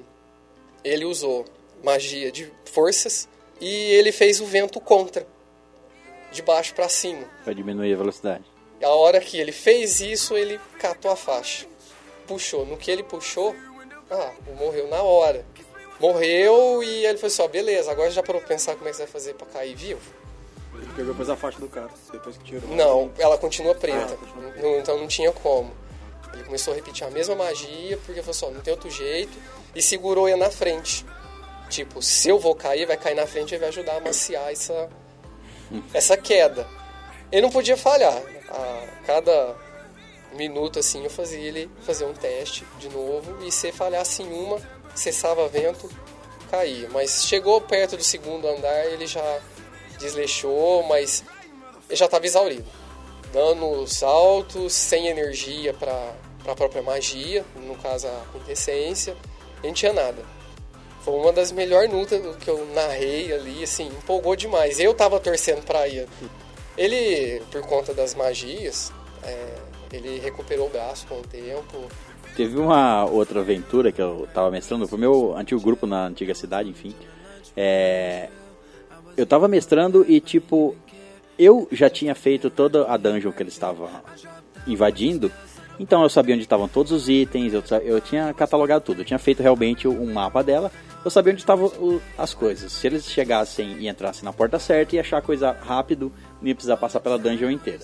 ele 0.84 1.06
usou 1.06 1.46
magia 1.84 2.32
de 2.32 2.52
forças 2.66 3.28
e 3.60 3.92
ele 3.92 4.12
fez 4.12 4.42
o 4.42 4.46
vento 4.46 4.80
contra, 4.80 5.28
de 6.32 6.42
baixo 6.42 6.74
para 6.74 6.90
cima. 6.90 7.26
Pra 7.44 7.54
diminuir 7.54 7.94
a 7.94 7.98
velocidade. 7.98 8.44
A 8.82 8.90
hora 8.90 9.20
que 9.20 9.38
ele 9.38 9.52
fez 9.52 10.02
isso, 10.02 10.36
ele 10.36 10.60
catou 10.80 11.12
a 11.12 11.16
faixa. 11.16 11.68
Puxou. 12.28 12.66
No 12.66 12.78
que 12.78 12.90
ele 12.90 13.04
puxou, 13.04 13.56
ah, 14.10 14.32
morreu 14.60 14.88
na 14.88 15.02
hora. 15.02 15.46
Morreu 16.00 16.84
e 16.84 17.06
ele 17.06 17.18
falou 17.18 17.28
assim, 17.28 17.42
ó, 17.42 17.48
beleza, 17.48 17.92
agora 17.92 18.12
já 18.12 18.22
parou 18.22 18.42
pra 18.42 18.50
pensar 18.50 18.76
como 18.76 18.88
é 18.88 18.92
que 18.92 18.98
você 18.98 19.04
vai 19.04 19.12
fazer 19.12 19.34
pra 19.36 19.48
cair 19.48 19.76
vivo? 19.76 20.02
Ele 20.76 20.88
pegou 20.96 21.12
depois 21.14 21.30
a 21.30 21.36
faixa 21.36 21.60
do 21.60 21.68
cara, 21.70 21.90
depois 22.12 22.38
que 22.38 22.44
tirou. 22.44 22.76
Não, 22.76 23.12
ela 23.18 23.38
continua 23.38 23.76
preta. 23.76 24.14
Ah, 24.14 24.18
continua 24.18 24.52
preta. 24.52 24.78
Então 24.80 24.98
não 24.98 25.08
tinha 25.08 25.32
como. 25.32 25.72
Ele 26.34 26.44
começou 26.44 26.74
a 26.74 26.76
repetir 26.76 27.06
a 27.06 27.12
mesma 27.12 27.36
magia, 27.36 27.98
porque 28.06 28.22
falou 28.22 28.32
assim, 28.32 28.46
ó, 28.46 28.52
não 28.52 28.62
tem 28.62 28.74
outro 28.74 28.90
jeito, 28.90 29.38
e 29.76 29.82
segurou 29.82 30.28
ele 30.28 30.38
na 30.40 30.50
frente. 30.50 31.06
Tipo, 31.70 32.02
se 32.02 32.30
eu 32.30 32.40
vou 32.40 32.56
cair, 32.56 32.86
vai 32.86 32.98
cair 32.98 33.16
na 33.16 33.28
frente 33.28 33.54
e 33.54 33.58
vai 33.58 33.70
ajudar 33.70 33.94
a 33.94 33.98
amaciar 33.98 34.52
essa, 34.52 34.90
essa 35.94 36.18
queda. 36.18 36.68
Ele 37.32 37.44
não 37.44 37.50
podia 37.50 37.78
falhar. 37.78 38.22
A 38.50 38.88
cada 39.06 39.56
minuto, 40.36 40.80
assim, 40.80 41.04
eu 41.04 41.10
fazia 41.10 41.40
ele 41.40 41.70
fazer 41.82 42.06
um 42.06 42.14
teste 42.14 42.66
de 42.80 42.90
novo, 42.90 43.44
e 43.46 43.52
se 43.52 43.72
falhasse 43.72 44.24
em 44.24 44.32
uma, 44.32 44.60
cessava 44.96 45.48
vento, 45.48 45.90
caía. 46.50 46.90
Mas 46.90 47.26
chegou 47.26 47.60
perto 47.62 47.98
do 47.98 48.04
segundo 48.04 48.48
andar, 48.48 48.86
ele 48.88 49.08
já 49.08 49.40
desleixou, 50.00 50.84
mas 50.84 51.24
ele 51.90 51.96
já 51.96 52.06
estava 52.06 52.26
exaurido. 52.26 52.66
Danos 53.32 54.04
altos, 54.04 54.74
sem 54.74 55.08
energia 55.08 55.74
para 55.74 56.14
a 56.48 56.56
própria 56.56 56.82
magia, 56.82 57.44
no 57.56 57.76
caso 57.76 58.08
a 58.08 58.26
quintessência, 58.32 59.16
e 59.64 59.68
não 59.68 59.74
tinha 59.74 59.94
nada. 59.94 60.24
Foi 61.04 61.16
uma 61.16 61.34
das 61.34 61.52
melhores 61.52 61.92
lutas 61.92 62.22
que 62.38 62.50
eu 62.50 62.66
narrei 62.74 63.34
ali, 63.34 63.64
assim, 63.64 63.88
empolgou 63.88 64.36
demais. 64.36 64.80
Eu 64.80 64.94
tava 64.94 65.20
torcendo 65.20 65.64
pra 65.66 65.86
ir. 65.88 66.08
Ele, 66.78 67.42
por 67.52 67.62
conta 67.62 67.94
das 67.94 68.16
magias, 68.16 68.92
é, 69.22 69.56
ele 69.94 70.20
recuperou 70.20 70.68
o 70.68 70.70
braço 70.70 71.06
com 71.08 71.20
o 71.20 71.22
tempo. 71.22 71.88
Teve 72.36 72.58
uma 72.58 73.06
outra 73.06 73.42
aventura 73.42 73.92
que 73.92 74.02
eu 74.02 74.28
tava 74.34 74.50
mestrando 74.50 74.88
pro 74.88 74.98
meu 74.98 75.38
antigo 75.38 75.62
grupo 75.62 75.86
na 75.86 76.08
antiga 76.08 76.34
cidade, 76.34 76.68
enfim. 76.68 76.96
É, 77.56 78.30
eu 79.16 79.26
tava 79.26 79.48
mestrando 79.48 80.04
e, 80.08 80.20
tipo, 80.20 80.76
eu 81.38 81.68
já 81.72 81.90
tinha 81.90 82.16
feito 82.16 82.50
toda 82.50 82.92
a 82.92 82.98
dungeon 82.98 83.32
que 83.32 83.44
eles 83.44 83.54
estavam 83.54 83.88
invadindo. 84.66 85.32
Então 85.80 86.02
eu 86.04 86.10
sabia 86.10 86.34
onde 86.34 86.44
estavam 86.44 86.68
todos 86.68 86.92
os 86.92 87.10
itens, 87.10 87.54
eu, 87.54 87.64
eu 87.84 88.02
tinha 88.02 88.34
catalogado 88.34 88.84
tudo. 88.84 89.02
Eu 89.02 89.06
tinha 89.06 89.20
feito 89.20 89.44
realmente 89.44 89.88
um 89.88 90.12
mapa 90.12 90.44
dela. 90.44 90.72
Eu 91.06 91.12
sabia 91.12 91.34
onde 91.34 91.42
estavam 91.42 92.02
as 92.18 92.34
coisas. 92.34 92.72
Se 92.72 92.88
eles 92.88 93.06
chegassem 93.06 93.78
e 93.80 93.88
entrassem 93.88 94.24
na 94.24 94.34
porta 94.34 94.58
certa, 94.58 94.96
ia 94.96 95.02
achar 95.02 95.18
a 95.18 95.22
coisa 95.22 95.52
rápido, 95.52 96.12
não 96.42 96.48
ia 96.48 96.56
precisar 96.56 96.78
passar 96.78 97.00
pela 97.00 97.20
dungeon 97.20 97.52
inteira. 97.52 97.84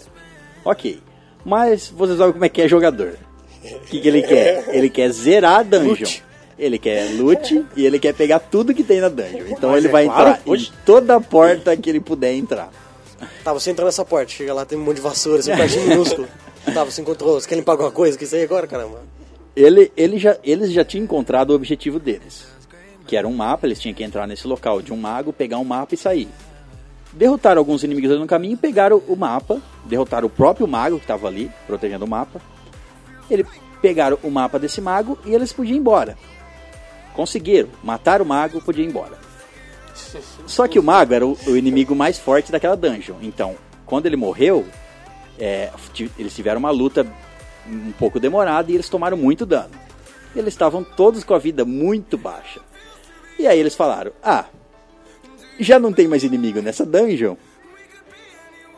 Ok. 0.63 1.01
Mas 1.45 1.89
vocês 1.89 2.17
sabem 2.17 2.33
como 2.33 2.45
é 2.45 2.49
que 2.49 2.61
é 2.61 2.67
jogador. 2.67 3.17
O 3.63 3.79
que, 3.81 3.99
que 3.99 4.07
ele 4.07 4.21
quer? 4.21 4.69
Ele 4.69 4.89
quer 4.89 5.09
zerar 5.11 5.59
a 5.59 5.63
dungeon. 5.63 6.07
Ele 6.57 6.77
quer 6.77 7.09
loot 7.17 7.65
e 7.75 7.85
ele 7.85 7.99
quer 7.99 8.13
pegar 8.13 8.39
tudo 8.39 8.73
que 8.73 8.83
tem 8.83 8.99
na 8.99 9.09
dungeon. 9.09 9.45
Então 9.49 9.71
Mas 9.71 9.79
ele 9.79 9.87
é 9.87 9.91
vai 9.91 10.05
claro, 10.05 10.29
entrar 10.29 10.41
em 10.45 10.51
oxe. 10.51 10.71
toda 10.85 11.19
porta 11.21 11.75
que 11.77 11.89
ele 11.89 11.99
puder 11.99 12.33
entrar. 12.33 12.69
Tá, 13.43 13.53
você 13.53 13.71
entrou 13.71 13.85
nessa 13.85 14.03
porta, 14.05 14.31
chega 14.31 14.53
lá, 14.53 14.65
tem 14.65 14.77
um 14.77 14.81
monte 14.81 14.97
de 14.97 15.01
vassoura, 15.01 15.41
seu 15.41 15.55
quartinho 15.55 15.87
minúsculo. 15.87 16.27
Tá, 16.73 16.83
você 16.83 17.01
encontrou, 17.01 17.39
você 17.39 17.47
quer 17.47 17.55
limpar 17.55 17.73
alguma 17.73 17.91
coisa? 17.91 18.17
Que 18.17 18.25
isso 18.25 18.35
aí 18.35 18.43
agora, 18.43 18.67
caramba? 18.67 19.01
Ele, 19.55 19.91
ele 19.95 20.17
já, 20.17 20.37
eles 20.43 20.71
já 20.71 20.83
tinham 20.85 21.03
encontrado 21.03 21.51
o 21.51 21.55
objetivo 21.55 21.99
deles. 21.99 22.45
Que 23.07 23.17
era 23.17 23.27
um 23.27 23.33
mapa, 23.33 23.65
eles 23.65 23.79
tinham 23.79 23.95
que 23.95 24.03
entrar 24.03 24.27
nesse 24.27 24.47
local 24.47 24.81
de 24.81 24.93
um 24.93 24.97
mago, 24.97 25.33
pegar 25.33 25.57
um 25.57 25.63
mapa 25.63 25.95
e 25.95 25.97
sair. 25.97 26.27
Derrotaram 27.11 27.59
alguns 27.59 27.83
inimigos 27.83 28.11
ali 28.11 28.19
no 28.19 28.27
caminho, 28.27 28.57
pegaram 28.57 29.01
o 29.07 29.15
mapa, 29.15 29.61
derrotaram 29.85 30.27
o 30.27 30.29
próprio 30.29 30.67
mago 30.67 30.97
que 30.97 31.03
estava 31.03 31.27
ali, 31.27 31.51
protegendo 31.65 32.05
o 32.05 32.07
mapa. 32.07 32.39
Eles 33.29 33.47
pegaram 33.81 34.17
o 34.23 34.29
mapa 34.29 34.59
desse 34.59 34.79
mago 34.79 35.17
e 35.25 35.33
eles 35.33 35.51
podiam 35.51 35.75
ir 35.75 35.79
embora. 35.79 36.17
Conseguiram, 37.13 37.69
mataram 37.83 38.23
o 38.23 38.27
mago, 38.27 38.61
podiam 38.61 38.85
ir 38.85 38.89
embora. 38.89 39.17
Só 40.45 40.67
que 40.67 40.79
o 40.79 40.83
mago 40.83 41.13
era 41.13 41.25
o, 41.25 41.37
o 41.47 41.57
inimigo 41.57 41.95
mais 41.95 42.19
forte 42.19 42.51
daquela 42.51 42.75
dungeon. 42.75 43.17
Então, 43.21 43.55
quando 43.85 44.05
ele 44.05 44.15
morreu, 44.15 44.65
é, 45.37 45.71
eles 46.17 46.35
tiveram 46.35 46.59
uma 46.59 46.71
luta 46.71 47.05
um 47.67 47.91
pouco 47.93 48.19
demorada 48.19 48.71
e 48.71 48.75
eles 48.75 48.89
tomaram 48.89 49.17
muito 49.17 49.45
dano. 49.45 49.71
Eles 50.35 50.53
estavam 50.53 50.83
todos 50.83 51.23
com 51.23 51.33
a 51.33 51.39
vida 51.39 51.65
muito 51.65 52.17
baixa. 52.17 52.61
E 53.37 53.47
aí 53.47 53.59
eles 53.59 53.75
falaram: 53.75 54.11
Ah, 54.21 54.45
já 55.59 55.79
não 55.79 55.91
tem 55.93 56.07
mais 56.07 56.23
inimigo 56.23 56.61
nessa 56.61 56.85
dungeon. 56.85 57.35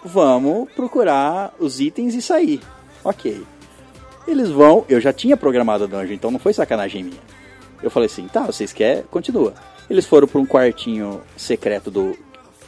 Vamos 0.04 0.72
procurar 0.72 1.54
os 1.60 1.80
itens 1.80 2.16
e 2.16 2.22
sair. 2.22 2.60
Ok. 3.04 3.44
Eles 4.28 4.50
vão. 4.50 4.86
Eu 4.90 5.00
já 5.00 5.14
tinha 5.14 5.38
programado 5.38 5.84
a 5.84 5.88
dungeon, 5.88 6.14
então 6.14 6.32
não 6.32 6.40
foi 6.40 6.54
sacanagem 6.54 7.04
minha. 7.04 7.22
Eu 7.82 7.92
falei 7.92 8.08
assim: 8.08 8.28
Tá, 8.28 8.42
vocês 8.42 8.74
querem? 8.74 9.04
Continua. 9.04 9.54
Eles 9.90 10.06
foram 10.06 10.28
para 10.28 10.40
um 10.40 10.46
quartinho 10.46 11.22
secreto 11.36 11.92
do 11.92 12.18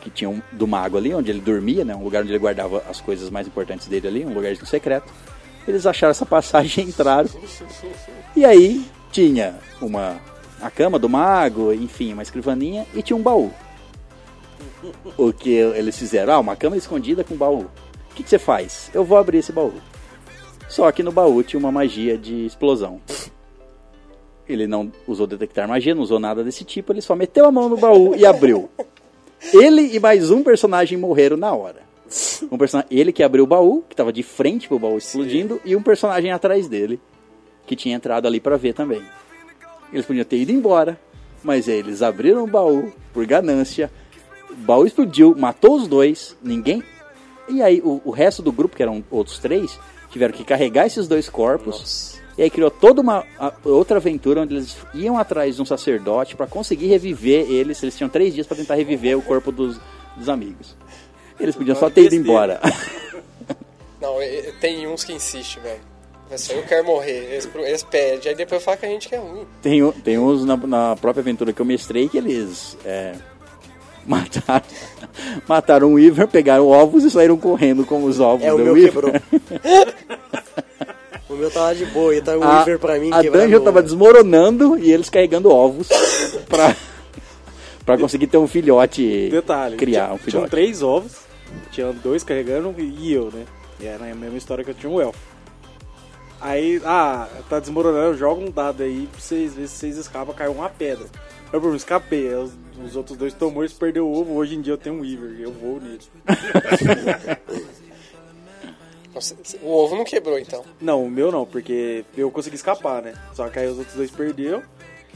que 0.02 0.10
tinha 0.10 0.30
um, 0.30 0.42
do 0.52 0.68
mago 0.68 0.98
ali, 0.98 1.14
onde 1.14 1.32
ele 1.32 1.40
dormia, 1.40 1.86
né? 1.86 1.96
Um 1.96 2.04
lugar 2.04 2.22
onde 2.22 2.32
ele 2.32 2.40
guardava 2.40 2.84
as 2.90 3.00
coisas 3.00 3.30
mais 3.30 3.48
importantes 3.48 3.88
dele 3.88 4.08
ali, 4.08 4.26
um 4.26 4.34
lugarzinho 4.34 4.68
secreto. 4.68 5.12
Eles 5.66 5.86
acharam 5.86 6.12
essa 6.12 6.26
passagem 6.26 6.86
entraram. 6.90 7.30
E 8.36 8.44
aí 8.44 8.86
tinha 9.12 9.56
uma 9.82 10.20
a 10.62 10.70
cama 10.70 11.00
do 11.00 11.10
mago, 11.10 11.74
enfim, 11.74 12.14
uma 12.14 12.24
escrivaninha 12.24 12.86
e 12.94 13.02
tinha 13.02 13.16
um 13.16 13.22
baú. 13.22 13.52
O 15.18 15.32
que 15.32 15.52
eles 15.52 15.98
fizeram? 15.98 16.34
Ah, 16.34 16.40
uma 16.40 16.56
cama 16.56 16.78
escondida 16.78 17.24
com 17.24 17.36
baú. 17.36 17.66
O 18.12 18.16
que, 18.16 18.24
que 18.24 18.30
você 18.30 18.40
faz? 18.40 18.92
Eu 18.94 19.04
vou 19.04 19.18
abrir 19.18 19.40
esse 19.40 19.52
baú. 19.52 19.74
Só 20.70 20.92
que 20.92 21.04
no 21.04 21.12
baú 21.12 21.44
tinha 21.44 21.60
uma 21.60 21.72
magia 21.72 22.18
de 22.18 22.46
explosão. 22.46 23.02
Ele 24.48 24.68
não 24.68 24.92
usou 25.08 25.26
detectar 25.26 25.68
magia, 25.68 25.96
não 25.96 26.04
usou 26.04 26.20
nada 26.20 26.44
desse 26.44 26.64
tipo, 26.64 26.92
ele 26.92 27.02
só 27.02 27.16
meteu 27.16 27.46
a 27.46 27.52
mão 27.52 27.70
no 27.70 27.78
baú 27.78 28.16
e 28.16 28.26
abriu. 28.26 28.70
Ele 29.54 29.96
e 29.96 30.00
mais 30.00 30.32
um 30.32 30.44
personagem 30.44 30.98
morreram 30.98 31.38
na 31.38 31.54
hora. 31.54 31.82
Um 32.52 32.58
personagem, 32.58 32.90
ele 32.92 33.12
que 33.12 33.24
abriu 33.24 33.44
o 33.44 33.48
baú, 33.48 33.84
que 33.88 33.94
estava 33.94 34.12
de 34.14 34.22
frente 34.22 34.68
pro 34.68 34.80
baú 34.80 34.98
explodindo, 34.98 35.60
e 35.66 35.76
um 35.76 35.82
personagem 35.82 36.32
atrás 36.32 36.68
dele, 36.68 37.00
que 37.66 37.76
tinha 37.76 37.96
entrado 37.96 38.28
ali 38.28 38.40
para 38.40 38.58
ver 38.58 38.74
também. 38.74 39.02
Eles 39.92 40.06
podiam 40.06 40.26
ter 40.26 40.38
ido 40.38 40.52
embora, 40.52 41.00
mas 41.44 41.68
eles 41.68 42.02
abriram 42.02 42.44
o 42.44 42.48
baú 42.48 42.92
por 43.14 43.26
ganância. 43.26 43.92
O 44.54 44.66
baú 44.66 44.86
explodiu, 44.86 45.36
matou 45.38 45.76
os 45.76 45.88
dois, 45.88 46.36
ninguém. 46.42 46.82
E 47.50 47.62
aí 47.62 47.82
o, 47.84 48.02
o 48.06 48.12
resto 48.12 48.42
do 48.42 48.52
grupo, 48.52 48.76
que 48.76 48.82
eram 48.84 49.04
outros 49.12 49.38
três, 49.40 49.78
tiveram 50.10 50.34
que 50.34 50.44
carregar 50.44 50.86
esses 50.88 51.08
dois 51.08 51.28
corpos. 51.30 52.20
E 52.38 52.42
aí 52.44 52.50
criou 52.50 52.72
toda 52.72 53.02
uma 53.02 53.26
a- 53.40 53.52
outra 53.66 53.98
aventura 53.98 54.42
onde 54.42 54.56
eles 54.56 54.78
iam 54.94 55.18
atrás 55.18 55.56
de 55.56 55.62
um 55.62 55.66
sacerdote 55.66 56.36
para 56.36 56.48
conseguir 56.48 56.88
reviver 56.88 57.46
eles. 57.52 57.82
Eles 57.84 57.96
tinham 57.98 58.10
três 58.10 58.34
dias 58.34 58.48
para 58.48 58.58
tentar 58.58 58.76
reviver 58.76 59.18
o 59.18 59.22
corpo 59.22 59.52
dos, 59.52 59.80
dos 60.18 60.30
amigos. 60.30 60.76
Eles 61.40 61.56
podiam 61.56 61.76
só 61.76 61.90
ter 61.90 62.04
ido 62.06 62.16
embora. 62.16 62.60
Não, 64.02 64.16
tem 64.60 64.88
uns 64.88 65.04
que 65.04 65.14
insistem, 65.14 65.62
velho. 65.64 65.80
Só 66.38 66.54
eu 66.54 66.64
quero 66.64 66.86
morrer. 66.86 67.36
Eles, 67.56 67.84
pedem. 67.84 68.30
Aí 68.30 68.36
depois 68.36 68.64
fala 68.64 68.78
que 68.78 68.86
a 68.86 68.90
gente 68.90 69.08
que 69.08 69.16
é 69.16 69.20
ruim. 69.20 69.46
Tem, 69.62 69.84
um- 69.84 69.92
tem 69.92 70.18
uns 70.18 70.44
na, 70.46 70.58
na 70.58 70.96
própria 70.96 71.22
aventura 71.22 71.54
que 71.54 71.62
eu 71.62 71.66
mestrei 71.66 72.10
que 72.10 72.18
eles 72.18 72.76
é, 72.84 73.14
mataram, 74.06 74.66
mataram 75.48 75.88
um 75.90 75.94
Weaver, 75.96 76.28
pegaram 76.28 76.68
ovos 76.68 77.04
e 77.04 77.10
saíram 77.12 77.38
correndo 77.38 77.86
com 77.86 78.04
os 78.04 78.20
ovos 78.20 78.46
É, 78.46 78.54
o 78.54 78.58
do 78.58 78.64
meu 78.64 78.74
Weaver. 78.74 78.92
quebrou. 78.94 79.14
o 81.30 81.34
meu 81.36 81.52
lá 81.56 81.74
de 81.74 81.86
boa, 81.88 82.16
e 82.16 82.22
tá 82.22 82.38
o 82.38 82.44
A, 82.44 82.58
Weaver 82.58 82.80
pra 82.80 83.00
mim 83.00 83.10
a 83.12 83.22
dungeon 83.22 83.60
o- 83.60 83.64
tava 83.64 83.82
desmoronando 83.82 84.78
e 84.78 84.92
eles 84.92 85.10
carregando 85.10 85.50
ovos 85.50 85.88
pra, 86.48 86.76
pra 87.86 87.98
conseguir 87.98 88.28
ter 88.28 88.38
um 88.38 88.48
filhote. 88.48 89.30
Detalhe, 89.32 89.78
Criar 89.78 90.06
tinha- 90.06 90.14
um 90.14 90.18
tinham 90.18 90.26
filhote. 90.32 90.50
três 90.52 90.82
ovos, 90.84 91.14
tinha 91.72 91.92
dois 91.94 92.24
carregando 92.24 92.74
e 92.78 93.12
eu, 93.14 93.32
né? 93.32 93.46
E 93.80 93.86
era 93.86 94.06
a 94.12 94.16
mesma 94.16 94.38
história 94.38 94.64
que 94.64 94.70
eu 94.72 94.76
tinha 94.76 94.92
um 94.92 95.02
elfo. 95.02 95.20
Aí, 96.40 96.82
ah, 96.86 97.28
tá 97.50 97.60
desmoronando, 97.60 98.18
joga 98.18 98.42
um 98.42 98.52
dado 98.52 98.84
aí 98.84 99.08
pra 99.10 99.20
vocês 99.22 99.54
ver 99.54 99.68
se 99.68 99.76
vocês 99.78 99.98
escapam, 99.98 100.36
caiu 100.36 100.52
uma 100.52 100.68
pedra. 100.70 101.06
Eu 101.54 101.62
por 101.62 101.74
escapei, 101.74 102.28
aí 102.28 102.50
os, 102.78 102.90
os 102.90 102.96
outros 102.96 103.18
dois 103.18 103.34
tomou, 103.34 103.64
eles 103.64 103.74
perderam 103.74 104.08
o 104.08 104.20
ovo, 104.20 104.34
hoje 104.34 104.56
em 104.56 104.62
dia 104.62 104.74
eu 104.74 104.78
tenho 104.78 104.96
um 104.96 105.02
Weaver, 105.02 105.40
eu 105.40 105.52
vou 105.52 105.80
nele. 105.80 106.00
O 109.62 109.72
ovo 109.72 109.96
não 109.96 110.04
quebrou, 110.04 110.40
então. 110.40 110.66
Não, 110.82 111.04
o 111.04 111.10
meu 111.10 111.32
não, 111.32 111.46
porque 111.46 112.04
eu 112.18 112.32
consegui 112.32 112.56
escapar, 112.56 113.02
né? 113.02 113.14
Só 113.34 113.48
que 113.48 113.60
aí 113.60 113.68
os 113.68 113.78
outros 113.78 113.96
dois 113.96 114.10
perderam. 114.10 114.64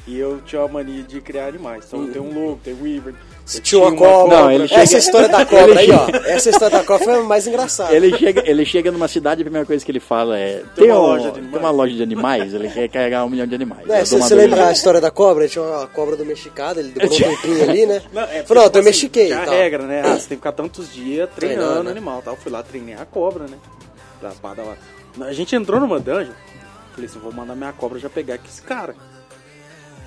E 0.05 0.17
eu 0.17 0.39
tinha 0.41 0.61
a 0.61 0.67
mania 0.67 1.03
de 1.03 1.19
criar 1.19 1.47
animais. 1.47 1.85
Então 1.87 2.09
tem 2.09 2.21
um 2.21 2.33
lobo, 2.33 2.61
tem 2.63 2.73
um 2.73 2.83
Weaver. 2.83 3.15
Tinha 3.63 3.81
uma 3.81 3.95
cobra. 3.95 4.37
Não, 4.41 4.51
ele 4.51 4.67
chega- 4.67 4.81
Essa 4.81 4.97
história 4.97 5.29
da 5.29 5.45
cobra 5.45 5.79
aí, 5.79 5.89
ó. 5.91 6.07
Essa 6.25 6.49
história 6.49 6.77
da 6.79 6.83
cobra 6.83 7.03
foi 7.05 7.13
a 7.15 7.21
mais 7.23 7.47
engraçada. 7.47 7.95
Ele 7.95 8.15
chega, 8.17 8.43
ele 8.45 8.65
chega 8.65 8.91
numa 8.91 9.07
cidade 9.07 9.39
e 9.39 9.43
a 9.43 9.45
primeira 9.45 9.65
coisa 9.65 9.85
que 9.85 9.89
ele 9.91 10.01
fala 10.01 10.37
é: 10.37 10.63
Tem 10.75 10.83
tem, 10.85 10.91
uma 10.91 10.99
um- 10.99 11.03
loja 11.03 11.23
de 11.27 11.31
tem 11.31 11.41
animais." 11.43 11.63
uma 11.63 11.71
loja 11.71 11.93
de 11.95 12.03
animais, 12.03 12.53
ele 12.53 12.69
quer 12.69 12.87
carregar 12.89 13.23
um 13.25 13.29
milhão 13.29 13.47
de 13.47 13.55
animais. 13.55 13.89
É, 13.89 13.99
É, 14.01 14.05
você 14.05 14.19
de 14.19 14.33
lembrar 14.35 14.67
a 14.67 14.71
história 14.73 14.99
da 14.99 15.09
cobra, 15.09 15.43
ele 15.45 15.51
tinha 15.51 15.63
uma 15.63 15.87
cobra 15.87 16.17
domesticada, 16.17 16.79
ele 16.81 16.89
demorou 16.89 17.15
um 17.15 17.35
tempinho 17.35 17.63
ali, 17.69 17.85
né? 17.85 18.01
Não, 18.11 18.21
é, 18.23 18.25
Falou, 18.25 18.35
não, 18.35 18.39
eu 18.41 18.43
tipo 18.43 18.57
assim, 18.59 18.69
domestiquei. 18.71 19.29
E 19.29 19.33
a 19.33 19.43
regra, 19.45 19.83
né? 19.83 20.01
Ah, 20.03 20.07
você 20.09 20.27
tem 20.27 20.27
que 20.29 20.35
ficar 20.35 20.51
tantos 20.51 20.93
dias 20.93 21.29
treinando 21.35 21.59
Treinando, 21.61 21.79
o 21.79 21.83
né? 21.85 21.91
animal 21.91 22.21
tal. 22.21 22.33
Eu 22.33 22.39
fui 22.39 22.51
lá, 22.51 22.61
treinei 22.61 22.95
a 22.95 23.05
cobra, 23.05 23.45
né? 23.45 23.57
A 25.21 25.33
gente 25.33 25.55
entrou 25.55 25.79
numa 25.79 25.99
dungeon. 25.99 26.33
Falei 26.93 27.09
assim, 27.09 27.19
vou 27.19 27.31
mandar 27.31 27.55
minha 27.55 27.71
cobra 27.71 27.97
já 27.99 28.09
pegar 28.09 28.33
aqui 28.35 28.49
esse 28.49 28.61
cara. 28.61 28.95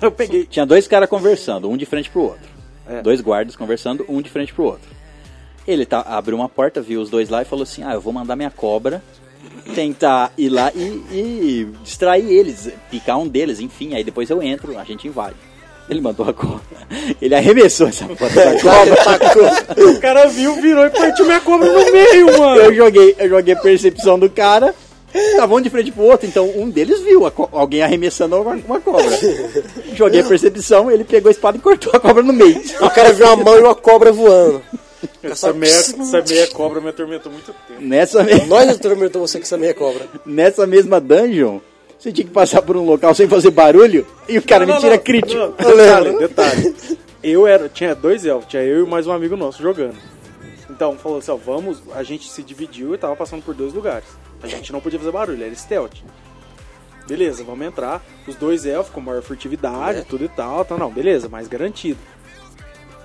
Eu 0.01 0.11
peguei. 0.11 0.45
Tinha 0.45 0.65
dois 0.65 0.87
caras 0.87 1.07
conversando, 1.09 1.69
um 1.69 1.77
de 1.77 1.85
frente 1.85 2.09
pro 2.09 2.21
outro. 2.23 2.50
É. 2.91 3.01
Dois 3.01 3.21
guardas 3.21 3.55
conversando, 3.55 4.05
um 4.09 4.21
de 4.21 4.29
frente 4.29 4.53
pro 4.53 4.65
outro. 4.65 4.89
Ele 5.65 5.85
tá, 5.85 6.01
abriu 6.01 6.35
uma 6.35 6.49
porta, 6.49 6.81
viu 6.81 7.01
os 7.01 7.09
dois 7.09 7.29
lá 7.29 7.41
e 7.41 7.45
falou 7.45 7.63
assim: 7.63 7.83
Ah, 7.83 7.93
eu 7.93 8.01
vou 8.01 8.11
mandar 8.11 8.35
minha 8.35 8.51
cobra 8.51 9.01
tentar 9.73 10.31
ir 10.37 10.49
lá 10.49 10.71
e, 10.75 10.81
e 11.11 11.67
distrair 11.83 12.29
eles, 12.29 12.69
picar 12.89 13.17
um 13.17 13.27
deles, 13.27 13.59
enfim. 13.59 13.93
Aí 13.93 14.03
depois 14.03 14.29
eu 14.29 14.41
entro, 14.41 14.77
a 14.77 14.83
gente 14.83 15.07
invade. 15.07 15.35
Ele 15.89 16.01
mandou 16.01 16.27
a 16.27 16.33
cobra. 16.33 16.61
Ele 17.21 17.35
arremessou 17.35 17.87
essa 17.87 18.05
porta 18.05 18.35
da 18.35 18.53
cobra. 18.61 19.89
O 19.89 19.99
cara 19.99 20.27
viu, 20.27 20.55
virou 20.61 20.85
e 20.85 20.89
partiu 20.89 21.25
minha 21.25 21.41
cobra 21.41 21.67
no 21.67 21.91
meio, 21.91 22.39
mano. 22.39 22.61
Eu 22.61 22.73
joguei, 22.73 23.15
eu 23.17 23.29
joguei 23.29 23.53
a 23.53 23.59
percepção 23.59 24.17
do 24.17 24.29
cara. 24.29 24.73
Tava 25.35 25.55
um 25.55 25.61
de 25.61 25.69
frente 25.69 25.91
pro 25.91 26.03
outro, 26.03 26.25
então 26.27 26.49
um 26.57 26.69
deles 26.69 27.01
viu 27.01 27.29
co- 27.31 27.49
alguém 27.51 27.81
arremessando 27.83 28.35
uma, 28.41 28.53
uma 28.55 28.79
cobra. 28.79 29.09
Joguei 29.95 30.21
a 30.21 30.23
percepção, 30.23 30.89
ele 30.89 31.03
pegou 31.03 31.29
a 31.29 31.31
espada 31.31 31.57
e 31.57 31.61
cortou 31.61 31.91
a 31.93 31.99
cobra 31.99 32.23
no 32.23 32.31
meio. 32.33 32.61
O 32.81 32.89
cara 32.89 33.11
viu 33.11 33.25
uma 33.25 33.35
mão 33.35 33.55
e 33.57 33.59
uma 33.61 33.75
cobra 33.75 34.11
voando. 34.11 34.61
Essa 35.23 35.51
meia, 35.51 35.71
essa 35.71 36.23
meia 36.27 36.47
cobra 36.47 36.79
me 36.79 36.89
atormentou 36.89 37.31
muito 37.31 37.53
tempo. 37.67 37.81
Nessa, 37.81 38.23
me- 38.23 38.45
Nós 38.45 38.69
atormentou 38.69 39.21
você 39.27 39.37
com 39.39 39.43
essa 39.43 39.57
meia 39.57 39.73
cobra. 39.73 40.07
nessa 40.25 40.65
mesma 40.67 40.99
dungeon, 41.01 41.59
você 41.99 42.11
tinha 42.11 42.25
que 42.25 42.31
passar 42.33 42.61
por 42.61 42.77
um 42.77 42.85
local 42.85 43.13
sem 43.13 43.27
fazer 43.27 43.51
barulho 43.51 44.05
e 44.29 44.37
o 44.37 44.41
cara 44.41 44.65
Não, 44.65 44.67
me 44.67 44.73
não, 44.73 44.79
tira 44.81 44.95
não. 44.95 45.03
crítico. 45.03 45.35
Não, 45.37 45.51
detalhe, 45.77 46.17
detalhe. 46.19 46.75
Eu 47.23 47.45
era, 47.45 47.67
tinha 47.69 47.93
dois 47.93 48.25
elfos, 48.25 48.47
tinha 48.49 48.63
eu 48.63 48.85
e 48.85 48.89
mais 48.89 49.05
um 49.05 49.11
amigo 49.11 49.35
nosso 49.35 49.61
jogando. 49.61 49.95
Então, 50.69 50.95
falou 50.97 51.17
assim, 51.19 51.31
ó, 51.31 51.35
vamos, 51.35 51.77
a 51.93 52.01
gente 52.01 52.29
se 52.29 52.41
dividiu 52.41 52.95
e 52.95 52.97
tava 52.97 53.15
passando 53.15 53.43
por 53.43 53.53
dois 53.53 53.73
lugares. 53.73 54.05
A 54.43 54.47
gente 54.47 54.71
não 54.71 54.79
podia 54.81 54.97
fazer 54.99 55.11
barulho, 55.11 55.43
era 55.43 55.53
stealth. 55.55 55.97
Beleza, 57.07 57.43
vamos 57.43 57.65
entrar. 57.67 58.03
Os 58.27 58.35
dois 58.35 58.65
elfos 58.65 58.93
com 58.93 59.01
maior 59.01 59.21
furtividade, 59.21 59.99
É. 59.99 60.01
tudo 60.03 60.23
e 60.25 60.29
tal, 60.29 60.63
tá 60.63 60.77
não, 60.77 60.89
beleza, 60.89 61.27
mais 61.27 61.47
garantido. 61.47 61.99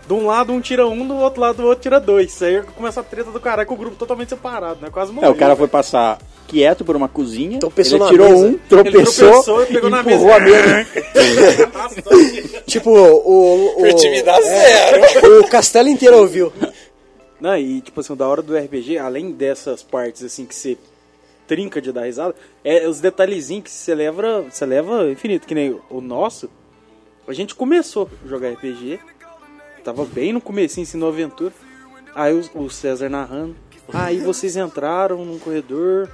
De 0.06 0.12
um 0.14 0.26
lado 0.26 0.52
um 0.52 0.60
tira 0.60 0.86
um, 0.86 1.04
do 1.06 1.16
outro 1.16 1.40
lado 1.40 1.60
o 1.62 1.66
outro 1.66 1.82
tira 1.82 1.98
dois. 1.98 2.40
Aí 2.40 2.62
começa 2.76 3.00
a 3.00 3.02
treta 3.02 3.32
do 3.32 3.40
caralho 3.40 3.66
com 3.66 3.74
o 3.74 3.76
grupo 3.76 3.96
totalmente 3.96 4.28
separado, 4.28 4.78
né? 4.80 4.88
Quase 4.88 5.10
É, 5.10 5.14
morreu. 5.14 5.32
o 5.32 5.34
cara 5.34 5.56
foi 5.56 5.66
passar 5.66 6.18
quieto 6.46 6.84
por 6.84 6.94
uma 6.94 7.08
cozinha, 7.08 7.58
Tropeçou 7.58 7.96
ele 7.96 8.04
na 8.04 8.10
tirou 8.10 8.30
mesa. 8.30 8.46
um, 8.46 8.58
tropeçou, 8.68 9.28
tropeçou 9.30 9.62
e 9.64 9.66
pegou 9.66 9.90
na 9.90 10.02
mesa. 10.04 10.34
a 10.36 10.38
mesa. 10.40 10.86
Tipo, 12.66 12.90
o. 12.90 13.76
o 13.76 13.80
Furtividade 13.80 14.46
é, 14.46 15.00
zero. 15.10 15.40
O 15.40 15.48
castelo 15.48 15.88
inteiro 15.88 16.18
ouviu. 16.18 16.52
Não, 17.40 17.56
e 17.56 17.80
tipo 17.80 18.00
assim, 18.00 18.12
o 18.12 18.16
da 18.16 18.26
hora 18.28 18.42
do 18.42 18.56
RPG, 18.56 18.98
além 18.98 19.30
dessas 19.32 19.82
partes 19.82 20.22
assim 20.22 20.46
que 20.46 20.54
você 20.54 20.76
trinca 21.46 21.80
de 21.80 21.92
dar 21.92 22.04
risada, 22.04 22.34
é 22.64 22.86
os 22.88 23.00
detalhezinhos 23.00 23.64
que 23.64 23.70
você 23.70 23.94
leva, 23.94 24.42
você 24.42 24.66
leva 24.66 25.10
infinito, 25.10 25.46
que 25.46 25.54
nem 25.54 25.78
o 25.88 26.00
nosso. 26.00 26.50
A 27.26 27.32
gente 27.32 27.54
começou 27.54 28.08
a 28.24 28.28
jogar 28.28 28.50
RPG, 28.52 28.98
tava 29.84 30.04
bem 30.04 30.32
no 30.32 30.40
comecinho, 30.40 30.86
assim, 30.86 30.98
no 30.98 31.06
aventura. 31.06 31.52
Aí 32.14 32.34
o, 32.34 32.62
o 32.64 32.70
César 32.70 33.08
narrando. 33.08 33.56
Aí 33.92 34.18
vocês 34.18 34.56
entraram 34.56 35.24
num 35.24 35.38
corredor 35.38 36.08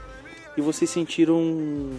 e 0.56 0.60
vocês 0.60 0.90
sentiram 0.90 1.90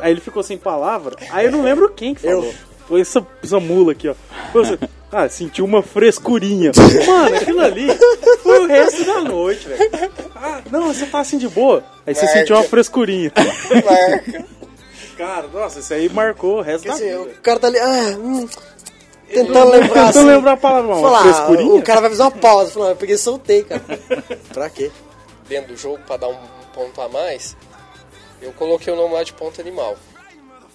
Aí 0.00 0.12
ele 0.12 0.20
ficou 0.20 0.42
sem 0.42 0.56
palavra. 0.56 1.16
Aí 1.30 1.46
eu 1.46 1.52
não 1.52 1.62
lembro 1.62 1.90
quem 1.90 2.14
que 2.14 2.22
falou. 2.22 2.44
Eu. 2.44 2.54
Foi 2.86 3.02
essa, 3.02 3.26
essa 3.42 3.60
mula 3.60 3.92
aqui, 3.92 4.08
ó. 4.08 4.14
Você- 4.54 4.78
Ah, 5.10 5.28
sentiu 5.28 5.64
uma 5.64 5.82
frescurinha. 5.82 6.70
Mano, 7.06 7.36
aquilo 7.36 7.60
ali 7.60 7.88
foi 8.42 8.58
o 8.64 8.66
resto 8.68 9.04
da 9.04 9.20
noite, 9.22 9.66
velho. 9.66 9.90
Ah, 10.36 10.60
não, 10.70 10.92
você 10.92 11.06
tá 11.06 11.20
assim 11.20 11.38
de 11.38 11.48
boa. 11.48 11.82
Aí 12.06 12.14
você 12.14 12.24
Marca. 12.26 12.38
sentiu 12.40 12.56
uma 12.56 12.62
frescurinha. 12.64 13.32
Marca. 13.84 14.44
Cara, 15.16 15.48
nossa, 15.48 15.80
isso 15.80 15.94
aí 15.94 16.08
marcou 16.10 16.58
o 16.58 16.60
resto 16.60 16.82
Quer 16.84 16.88
da 16.90 16.94
dizer, 16.94 17.18
vida. 17.18 17.30
o 17.38 17.42
cara 17.42 17.58
tá 17.58 17.66
ali. 17.68 17.78
Ah, 17.78 18.16
hum, 18.18 18.48
tentando 19.32 19.70
lembrar. 19.70 19.88
Tentando 19.88 20.08
assim. 20.08 20.24
lembrar 20.24 20.52
a 20.52 20.56
palavra, 20.58 20.94
uma 20.94 21.00
Falar, 21.00 21.22
frescurinha. 21.22 21.74
o 21.74 21.82
cara 21.82 22.00
vai 22.02 22.10
fazer 22.10 22.22
uma 22.22 22.30
pausa. 22.30 22.70
Falar, 22.72 22.90
eu 22.90 22.96
peguei 22.96 23.14
e 23.14 23.18
soltei, 23.18 23.64
cara. 23.64 23.82
pra 24.52 24.68
quê? 24.70 24.90
Dentro 25.48 25.72
do 25.72 25.76
jogo, 25.76 25.98
pra 26.06 26.18
dar 26.18 26.28
um 26.28 26.36
ponto 26.74 27.00
a 27.00 27.08
mais, 27.08 27.56
eu 28.42 28.52
coloquei 28.52 28.92
o 28.92 28.96
nome 28.96 29.14
lá 29.14 29.22
de 29.22 29.32
ponto 29.32 29.58
animal. 29.60 29.96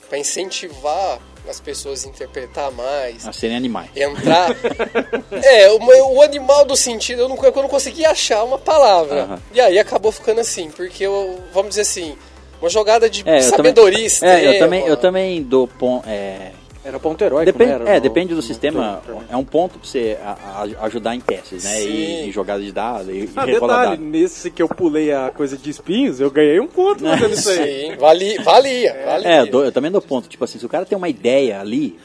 Pra 0.10 0.18
incentivar 0.18 1.20
as 1.50 1.60
pessoas 1.60 2.06
interpretar 2.06 2.72
mais, 2.72 3.28
A 3.28 3.34
serem 3.34 3.58
animais. 3.58 3.90
entrar. 3.96 4.50
é, 5.44 5.70
o, 5.72 6.16
o 6.16 6.22
animal 6.22 6.66
do 6.66 6.76
sentido, 6.76 7.24
eu 7.24 7.30
não, 7.30 7.36
eu 7.44 7.52
não 7.54 7.68
consegui 7.70 8.06
achar 8.06 8.44
uma 8.44 8.58
palavra. 8.58 9.24
Aham. 9.24 9.40
E 9.54 9.60
aí 9.62 9.78
acabou 9.80 10.12
ficando 10.12 10.40
assim, 10.42 10.70
porque 10.72 11.04
eu, 11.06 11.42
vamos 11.54 11.70
dizer 11.70 11.82
assim, 11.82 12.16
uma 12.62 12.70
jogada 12.70 13.10
de 13.10 13.28
É, 13.28 13.38
eu 13.38 13.42
sabedoria 13.42 13.92
também, 13.94 14.06
extrema. 14.06 14.36
é, 14.40 14.56
eu 14.56 14.60
também, 14.60 14.88
eu 14.88 14.98
também 14.98 15.44
dou 15.44 15.68
ponto. 15.68 16.08
É, 16.08 16.52
Era 16.86 17.00
ponto 17.00 17.24
heróico, 17.24 17.46
depende, 17.52 17.70
né? 17.70 17.76
Era 17.76 17.90
é, 17.92 17.96
no- 17.96 18.02
depende 18.02 18.30
do 18.30 18.36
no 18.38 18.42
sistema. 18.42 19.02
também. 19.06 19.22
É 19.30 19.38
um 19.38 19.46
ponto 19.46 19.80
pra 19.80 19.88
você 19.88 20.18
a- 20.22 20.38
a- 20.82 20.86
ajudar 20.86 21.16
em 21.16 21.20
testes, 21.22 21.64
né? 21.64 21.82
E, 21.82 21.86
Sim. 22.24 22.28
e 22.28 22.32
jogada 22.32 22.62
de 22.62 22.72
dados, 22.72 23.08
e, 23.08 23.30
Ah, 23.36 23.44
e 23.44 23.52
detalhe, 23.54 23.68
dados. 23.68 24.00
nesse 24.00 24.52
que 24.52 24.62
eu 24.62 24.68
pulei 24.68 25.12
a 25.14 25.32
coisa 25.32 25.58
de 25.58 25.70
espinhos, 25.70 26.20
eu 26.20 26.30
ganhei 26.30 26.60
um 26.60 26.68
ponto 26.68 27.04
fazendo 27.04 27.34
isso 27.34 27.50
aí. 27.50 27.92
Sim, 27.92 27.96
vali, 27.98 28.38
valia, 28.40 29.02
valia. 29.06 29.28
É, 29.30 29.40
eu, 29.42 29.48
dou- 29.50 29.64
eu 29.66 29.72
também 29.72 29.90
dou 29.92 30.02
ponto. 30.02 30.28
Tipo 30.28 30.44
assim, 30.44 30.60
se 30.60 30.66
o 30.66 30.70
cara 30.70 30.86
tem 30.86 30.98
uma 30.98 31.08
ideia 31.10 31.62
ali 31.62 31.98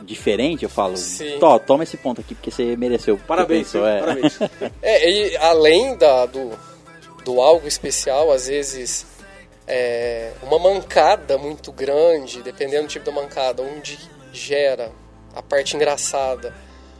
diferente, 0.00 0.62
eu 0.64 0.70
falo. 0.70 0.94
Tó, 1.38 1.58
toma 1.58 1.82
esse 1.84 1.96
ponto 1.98 2.20
aqui 2.20 2.34
porque 2.34 2.50
você 2.50 2.74
mereceu. 2.76 3.18
Parabéns, 3.28 3.66
pensou, 3.70 3.86
é. 3.86 4.00
parabéns. 4.00 4.38
É, 4.82 5.10
e 5.10 5.36
além 5.36 5.94
da, 5.96 6.26
do, 6.26 6.50
do 7.24 7.40
algo 7.40 7.68
especial, 7.68 8.32
às 8.32 8.48
vezes 8.48 9.06
é, 9.68 10.32
uma 10.42 10.58
mancada 10.58 11.38
muito 11.38 11.70
grande, 11.70 12.42
dependendo 12.42 12.84
do 12.84 12.88
tipo 12.88 13.04
da 13.04 13.12
mancada, 13.12 13.62
onde 13.62 13.98
gera 14.32 14.92
a 15.34 15.42
parte 15.42 15.76
engraçada, 15.76 16.54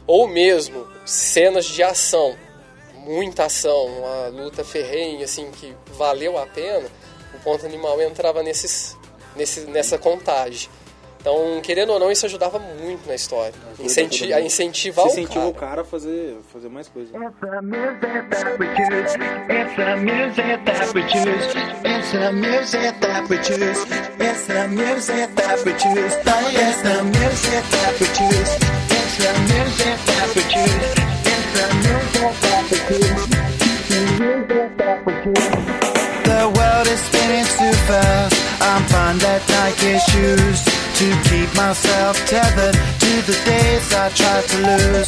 ou 0.05 0.27
mesmo 0.27 0.87
cenas 1.05 1.65
de 1.65 1.81
ação, 1.81 2.35
muita 2.95 3.45
ação, 3.45 3.85
uma 3.87 4.27
luta 4.27 4.63
ferrenha, 4.63 5.25
assim, 5.25 5.51
que 5.51 5.75
valeu 5.93 6.37
a 6.37 6.45
pena, 6.45 6.87
o 7.33 7.39
ponto 7.39 7.65
animal 7.65 8.01
entrava 8.01 8.41
nesses, 8.41 8.97
nesse, 9.35 9.61
nessa 9.61 9.97
contagem. 9.97 10.69
Então, 11.23 11.61
querendo 11.63 11.93
ou 11.93 11.99
não, 11.99 12.11
isso 12.11 12.25
ajudava 12.25 12.59
muito 12.59 13.07
na 13.07 13.15
história. 13.15 13.53
Incenti 13.79 14.33
a 14.33 14.41
incentivar 14.41 15.05
Você 15.05 15.21
o 15.21 15.23
incentiva 15.23 15.47
o 15.47 15.53
cara. 15.53 15.67
cara 15.69 15.81
a 15.83 15.85
fazer, 15.85 16.35
fazer 16.51 16.67
mais 16.67 16.89
coisas. 16.89 17.13
We 17.13 17.21
choose. 18.75 19.15
It's 19.49 19.71
the 19.71 19.93
choose. 23.41 23.63
Choose. 23.63 23.79
Choose. 25.93 26.19
Choose. 30.23 30.49
Choose. 30.49 30.73
Choose. 31.13 31.49
Choose. 35.23 35.49
World 36.43 36.87
is 36.87 36.99
spinning 36.99 37.45
too 37.45 37.73
fast. 37.87 38.35
I'm 38.61 38.83
fine 38.87 39.17
that 39.19 39.41
Nike 39.49 39.99
shoes 40.11 40.72
to 41.03 41.11
keep 41.29 41.49
myself 41.55 42.15
tethered 42.27 42.75
to 43.03 43.11
the 43.27 43.35
days 43.43 43.93
I 43.93 44.07
tried 44.19 44.45
to 44.51 44.57
lose. 44.69 45.07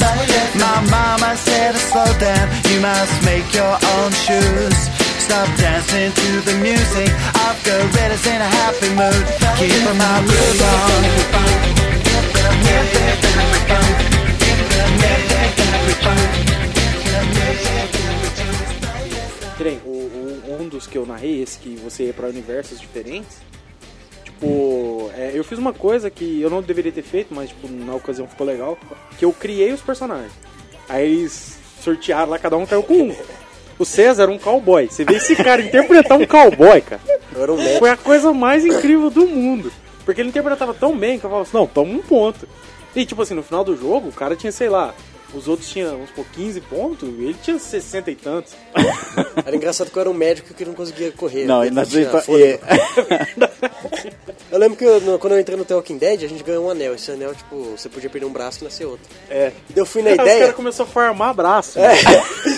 My 0.59 0.79
mama 0.91 1.37
said 1.37 1.75
slow 1.75 2.11
down, 2.19 2.45
you 2.69 2.81
must 2.81 3.15
make 3.23 3.47
your 3.55 3.75
own 3.95 4.11
shoes. 4.11 4.77
Stop 5.25 5.47
dancing 5.57 6.11
to 6.11 6.31
the 6.47 6.55
music. 6.59 7.09
I've 7.45 7.59
got 7.63 7.79
gorillas 7.95 8.25
in 8.27 8.39
a 8.41 8.49
happy 8.59 8.91
mood. 8.99 9.23
Keep 9.57 9.83
my 10.03 10.15
groove 10.27 10.61
on. 10.73 12.05
O- 19.85 20.61
um 20.61 20.67
dos 20.67 20.85
que 20.87 20.97
eu 20.97 21.05
narrei, 21.05 21.41
esse 21.41 21.57
que 21.57 21.75
você 21.77 22.05
ia 22.07 22.13
pra 22.13 22.27
universos 22.27 22.79
diferentes. 22.79 23.37
Tipo, 24.35 25.09
é, 25.15 25.31
eu 25.33 25.43
fiz 25.43 25.57
uma 25.57 25.73
coisa 25.73 26.09
que 26.09 26.41
eu 26.41 26.49
não 26.49 26.61
deveria 26.61 26.91
ter 26.91 27.01
feito, 27.01 27.33
mas 27.33 27.49
tipo, 27.49 27.67
na 27.69 27.95
ocasião 27.95 28.27
ficou 28.27 28.45
legal. 28.45 28.77
Que 29.17 29.25
eu 29.25 29.31
criei 29.31 29.71
os 29.71 29.81
personagens. 29.81 30.33
Aí 30.89 31.05
eles 31.05 31.57
sortearam 31.81 32.31
lá, 32.31 32.39
cada 32.39 32.57
um 32.57 32.65
caiu 32.65 32.83
com 32.83 32.93
um. 32.93 33.15
O 33.79 33.85
César 33.85 34.23
era 34.23 34.31
um 34.31 34.37
cowboy. 34.37 34.87
Você 34.87 35.03
vê 35.03 35.15
esse 35.15 35.35
cara 35.35 35.61
interpretar 35.61 36.17
um 36.19 36.25
cowboy, 36.25 36.81
cara. 36.81 37.01
Um. 37.51 37.79
Foi 37.79 37.89
a 37.89 37.97
coisa 37.97 38.33
mais 38.33 38.65
incrível 38.65 39.09
do 39.09 39.27
mundo. 39.27 39.71
Porque 40.03 40.21
ele 40.21 40.29
interpretava 40.29 40.73
tão 40.73 40.97
bem 40.97 41.17
que 41.17 41.25
eu 41.25 41.29
falava 41.29 41.47
assim, 41.47 41.57
não, 41.57 41.67
toma 41.67 41.91
um 41.91 42.01
ponto. 42.01 42.47
E 42.95 43.05
tipo 43.05 43.21
assim, 43.21 43.33
no 43.33 43.43
final 43.43 43.63
do 43.63 43.75
jogo, 43.75 44.09
o 44.09 44.13
cara 44.13 44.35
tinha, 44.35 44.51
sei 44.51 44.69
lá, 44.69 44.93
os 45.33 45.47
outros 45.47 45.69
tinham, 45.69 45.91
vamos 45.91 46.09
supor, 46.09 46.25
15 46.33 46.61
pontos, 46.61 47.09
ele 47.09 47.35
tinha 47.43 47.57
60 47.59 48.11
e 48.11 48.15
tantos. 48.15 48.53
Era 49.45 49.55
engraçado 49.55 49.89
que 49.91 49.97
eu 49.97 50.01
era 50.01 50.09
um 50.09 50.13
médico 50.13 50.53
que 50.53 50.63
não 50.65 50.73
conseguia 50.73 51.11
correr. 51.11 51.45
Não, 51.45 51.57
porque 51.57 51.67
e 51.71 51.71
na 51.75 51.81
não 51.81 51.89
tinha 51.89 52.09
fôlego. 52.21 52.63
é, 52.65 54.15
Eu 54.51 54.59
lembro 54.59 54.77
que 54.77 54.85
eu- 54.85 55.19
quando 55.19 55.33
eu 55.33 55.39
entrei 55.39 55.57
no 55.57 55.65
The 55.65 55.75
Walking 55.75 55.97
Dead, 55.97 56.23
a 56.23 56.27
gente 56.27 56.43
ganhou 56.43 56.65
um 56.65 56.69
anel. 56.69 56.95
Esse 56.95 57.11
anel, 57.11 57.33
tipo, 57.35 57.55
você 57.77 57.89
podia 57.89 58.09
perder 58.09 58.25
um 58.27 58.31
braço 58.31 58.59
e 58.61 58.63
nascer 58.63 58.85
outro. 58.85 59.05
É. 59.29 59.51
Eu 59.75 59.85
fui 59.85 60.01
na 60.01 60.09
Aí 60.11 60.15
Os 60.15 60.21
ideia. 60.21 60.39
caras 60.41 60.55
começaram 60.55 60.89
a 60.89 60.93
farmar 60.93 61.33
braço. 61.33 61.77
É. 61.79 61.95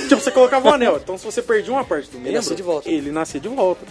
tipo, 0.08 0.22
você 0.22 0.30
colocava 0.32 0.70
um 0.70 0.74
anel. 0.74 1.00
Então, 1.02 1.18
se 1.18 1.26
você 1.26 1.42
perdia 1.42 1.74
uma 1.74 1.84
parte 1.84 2.10
do 2.12 2.18
membro, 2.18 2.34
nascia 2.34 2.56
de 2.56 2.62
volta. 2.64 2.90
ele 2.90 3.12
nascia 3.12 3.40
de 3.40 3.48
volta. 3.48 3.84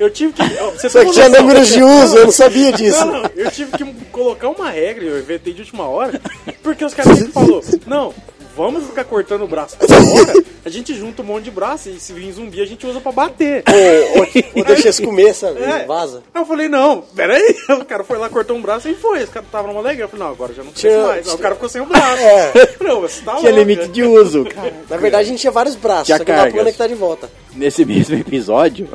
Eu 0.00 0.10
tive 0.10 0.32
que. 0.32 0.42
ó, 0.42 0.70
Você 0.70 0.88
Só 0.90 1.00
que 1.00 1.04
uma 1.06 1.12
tinha 1.12 1.28
noção. 1.28 1.42
números 1.42 1.68
de 1.68 1.82
uso, 1.82 2.16
eu 2.18 2.24
não 2.26 2.32
sabia 2.32 2.72
disso. 2.72 3.04
Não, 3.04 3.22
não, 3.22 3.30
eu 3.36 3.50
tive 3.50 3.70
que 3.76 3.84
colocar 4.10 4.48
uma 4.48 4.70
regra, 4.70 5.04
eu 5.04 5.18
inventei 5.20 5.52
de 5.52 5.60
última 5.62 5.84
hora, 5.88 6.20
porque 6.62 6.84
os 6.84 6.92
caras 6.94 7.16
sempre 7.18 7.32
falaram, 7.32 7.60
não, 7.86 8.14
vamos 8.58 8.84
ficar 8.84 9.04
cortando 9.04 9.42
o 9.44 9.46
braço 9.48 9.76
toda 9.78 9.94
hora, 9.94 10.34
a 10.66 10.68
gente 10.68 10.92
junta 10.94 11.22
um 11.22 11.24
monte 11.24 11.44
de 11.44 11.50
braço 11.52 11.88
e 11.88 11.98
se 12.00 12.12
vir 12.12 12.32
zumbi 12.32 12.60
a 12.60 12.66
gente 12.66 12.84
usa 12.86 13.00
pra 13.00 13.12
bater. 13.12 13.62
Ou, 13.66 14.20
ou, 14.20 14.26
ou 14.56 14.64
deixa 14.64 14.88
eles 14.88 15.00
comer, 15.00 15.32
sabe? 15.32 15.62
É. 15.62 15.84
Vaza. 15.86 16.22
Aí 16.34 16.42
eu 16.42 16.46
falei, 16.46 16.68
não, 16.68 17.00
peraí, 17.14 17.56
o 17.80 17.84
cara 17.84 18.02
foi 18.04 18.18
lá, 18.18 18.28
cortou 18.28 18.56
um 18.56 18.60
braço 18.60 18.88
e 18.88 18.94
foi, 18.94 19.22
os 19.22 19.30
caras 19.30 19.46
estavam 19.48 19.72
numa 19.72 19.80
legal, 19.82 20.02
eu 20.06 20.08
falei, 20.08 20.26
não, 20.26 20.32
agora 20.32 20.52
já 20.52 20.62
não 20.64 20.72
precisa 20.72 20.92
Tinha- 20.94 21.06
mais, 21.06 21.28
aí 21.28 21.34
o 21.34 21.38
cara 21.38 21.54
ficou 21.54 21.68
sem 21.68 21.80
o 21.80 21.86
braço. 21.88 22.20
É. 22.22 22.52
Não, 22.82 23.00
você 23.00 23.22
tá 23.22 23.36
tinha 23.36 23.50
louco, 23.52 23.58
limite 23.68 23.88
de 23.88 24.02
uso, 24.02 24.44
cara. 24.44 24.74
Na 24.90 24.96
verdade, 24.96 25.22
a 25.24 25.28
gente 25.28 25.40
tinha 25.40 25.52
vários 25.52 25.76
braços, 25.76 26.06
Tinha 26.06 26.18
só 26.18 26.24
que 26.24 26.30
não 26.32 26.36
dá 26.36 26.42
pra 26.42 26.50
cargas. 26.52 26.64
conectar 26.64 26.86
de 26.88 26.94
volta. 26.94 27.30
Nesse 27.54 27.84
mesmo 27.84 28.16
episódio, 28.16 28.88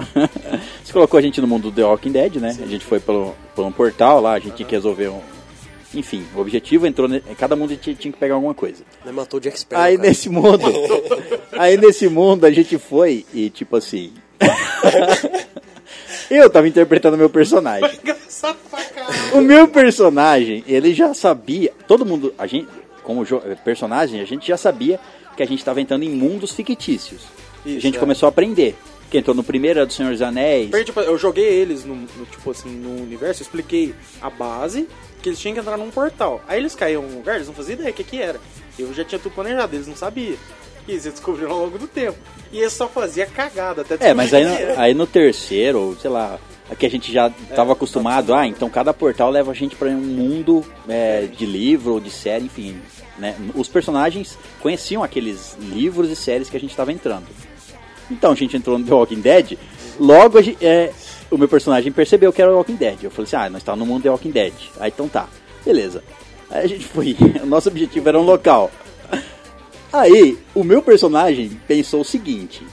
você 0.84 0.94
colocou 0.94 1.18
a 1.18 1.22
gente 1.22 1.40
no 1.42 1.48
mundo 1.48 1.70
do 1.70 1.72
The 1.76 1.84
Walking 1.84 2.12
Dead, 2.12 2.36
né? 2.36 2.58
A 2.62 2.68
gente 2.68 2.86
foi 2.86 3.00
pelo, 3.00 3.34
por 3.56 3.66
um 3.66 3.72
portal 3.72 4.22
lá, 4.22 4.34
a 4.34 4.40
gente 4.40 4.56
tinha 4.56 4.68
que 4.68 4.76
resolver 4.76 5.08
um. 5.10 5.20
Enfim, 5.94 6.26
o 6.36 6.40
objetivo 6.40 6.88
entrou. 6.88 7.08
ne- 7.08 7.22
Cada 7.38 7.56
mundo 7.56 7.76
tinha, 7.78 7.96
tinha 7.96 8.12
que 8.12 8.18
pegar 8.20 8.36
alguma 8.36 8.54
coisa. 8.54 8.84
Né, 9.06 9.12
Matou 9.12 9.38
o 9.38 9.42
Jack 9.42 9.60
Sparrow. 9.60 9.86
Aí 9.86 9.96
cara. 9.98 10.08
nesse 10.10 10.30
mundo. 10.30 10.64
aí 11.54 11.78
nesse 11.78 12.08
mundo 12.10 12.46
a 12.46 12.52
gente 12.52 12.78
foi 12.78 13.26
e 13.34 13.50
tipo 13.50 13.76
assim. 13.76 14.12
eu 16.30 16.50
tava 16.50 16.68
interpretando 16.68 17.18
meu 17.18 17.30
personagem. 17.30 17.90
Engraçado 18.02 18.58
pra 18.70 18.84
caralho. 18.84 19.38
O 19.38 19.42
meu 19.42 19.68
personagem, 19.68 20.64
ele 20.68 20.94
já 20.94 21.14
sabia. 21.14 21.72
Todo 21.88 22.06
mundo, 22.06 22.34
a 22.38 22.48
gente, 22.48 22.68
como 23.04 23.26
personagem, 23.64 24.20
a 24.22 24.26
gente 24.26 24.48
já 24.48 24.58
sabia 24.58 25.00
que 25.36 25.44
a 25.44 25.46
gente 25.46 25.60
estava 25.60 25.82
entrando 25.82 26.04
em 26.04 26.10
mundos 26.10 26.52
fictícios. 26.52 27.22
a 27.66 27.70
Isso, 27.70 27.80
gente 27.80 27.98
é. 27.98 28.00
começou 28.00 28.28
a 28.28 28.30
aprender. 28.30 28.76
Que 29.10 29.20
entrou 29.20 29.36
no 29.36 29.44
primeiro 29.44 29.78
era 29.80 29.86
do 29.86 29.94
Senhor 29.94 30.12
dos 30.12 30.24
Anéis. 30.24 30.72
Tipo, 30.86 31.00
eu 31.02 31.16
joguei 31.20 31.46
eles 31.46 31.86
no, 31.86 31.94
no, 31.96 32.26
tipo 32.26 32.50
assim, 32.50 32.70
no 32.70 33.04
universo, 33.04 33.44
expliquei 33.44 33.94
a 34.20 34.28
base, 34.28 34.88
que 35.24 35.30
eles 35.30 35.40
tinham 35.40 35.54
que 35.56 35.60
entrar 35.62 35.78
num 35.78 35.90
portal. 35.90 36.42
Aí 36.48 36.60
eles 36.60 36.76
caíam 36.76 37.02
num 37.02 37.16
lugar, 37.18 37.36
eles 37.38 37.48
não 37.48 37.56
faziam 37.56 37.76
ideia 37.76 37.90
o 37.90 37.94
que, 37.94 38.04
que 38.04 38.22
era. 38.22 38.40
Eu 38.78 38.94
já 38.94 39.04
tinha 39.04 39.18
tudo 39.18 39.34
planejado, 39.34 39.76
eles 39.76 39.88
não 39.88 39.96
sabiam. 39.96 40.36
E 40.88 40.92
eles 40.92 41.04
descobriram 41.06 41.52
ao 41.52 41.60
longo 41.60 41.80
do 41.80 41.88
tempo. 41.88 42.18
E 42.52 42.60
eles 42.60 42.74
só 42.74 42.88
fazia 42.90 43.26
cagada 43.26 43.82
até 43.82 44.10
É, 44.10 44.14
mas 44.14 44.34
aí, 44.34 44.44
que 44.46 44.66
no- 44.66 44.80
aí 44.80 44.94
no 44.94 45.08
terceiro, 45.08 45.98
sei 46.02 46.12
lá, 46.12 46.38
aqui 46.70 46.86
a 46.86 46.90
gente 46.90 47.12
já 47.12 47.28
estava 47.50 47.68
tá 47.68 47.74
acostumado, 47.74 48.34
ah, 48.34 48.46
então 48.46 48.70
cada 48.70 48.94
portal 48.94 49.32
leva 49.32 49.52
a 49.52 49.56
gente 49.56 49.76
para 49.78 49.88
um 49.88 49.94
mundo 49.94 50.64
é, 50.88 51.22
de 51.22 51.46
livro 51.46 51.94
ou 51.94 52.00
de 52.02 52.10
série, 52.12 52.46
enfim. 52.46 52.78
Né? 53.18 53.36
Os 53.56 53.70
personagens 53.70 54.38
conheciam 54.60 55.04
aqueles 55.04 55.56
livros 55.60 56.10
e 56.10 56.16
séries 56.16 56.50
que 56.50 56.58
a 56.58 56.60
gente 56.60 56.72
estava 56.72 56.92
entrando. 56.92 57.28
Então 58.12 58.32
a 58.34 58.36
gente 58.36 58.58
entrou 58.58 58.78
no 58.78 58.86
The 58.86 58.94
Walking 58.94 59.22
Dead, 59.22 59.58
logo 60.00 60.38
é, 60.62 60.92
o 61.34 61.38
meu 61.38 61.48
personagem 61.48 61.92
percebeu 61.92 62.32
que 62.32 62.42
era 62.42 62.52
o 62.52 62.58
Walking 62.58 62.76
Dead. 62.76 63.04
Eu 63.04 63.12
falei 63.12 63.26
assim, 63.26 63.36
ah, 63.36 63.50
nós 63.50 63.62
estamos 63.62 63.80
no 63.80 63.86
mundo 63.86 64.04
The 64.04 64.10
Walking 64.10 64.32
Dead. 64.32 64.54
Aí 64.80 64.92
então 64.94 65.08
tá, 65.08 65.28
beleza. 65.66 66.04
Aí 66.50 66.64
a 66.64 66.68
gente 66.68 66.86
foi, 66.88 67.18
o 67.42 67.46
nosso 67.46 67.70
objetivo 67.70 68.08
era 68.08 68.20
um 68.20 68.24
local. 68.24 68.72
Aí, 69.92 70.40
o 70.56 70.64
meu 70.64 70.82
personagem 70.82 71.52
pensou 71.68 72.02
o 72.02 72.06
seguinte. 72.06 72.66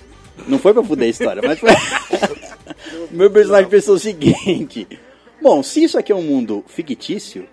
Não 0.47 0.59
foi 0.59 0.73
pra 0.73 0.83
fuder 0.83 1.07
a 1.07 1.11
história, 1.11 1.43
mas 1.45 1.59
foi. 1.59 1.71
o 3.11 3.15
meu 3.15 3.31
personagem 3.31 3.69
pensou 3.69 3.95
o 3.95 3.99
seguinte. 3.99 4.87
Bom, 5.41 5.63
se 5.63 5.83
isso 5.85 5.99
aqui 5.99 6.13
é 6.13 6.15
um 6.15 6.23
mundo 6.23 6.65
fictício, 6.67 7.47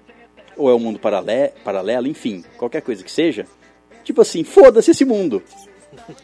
ou 0.55 0.69
é 0.69 0.73
um 0.73 0.79
mundo 0.79 0.99
paralelo, 0.99 2.07
enfim, 2.07 2.43
qualquer 2.57 2.81
coisa 2.81 3.03
que 3.03 3.11
seja, 3.11 3.45
tipo 4.05 4.21
assim, 4.21 4.43
foda-se 4.43 4.91
esse 4.91 5.03
mundo. 5.03 5.43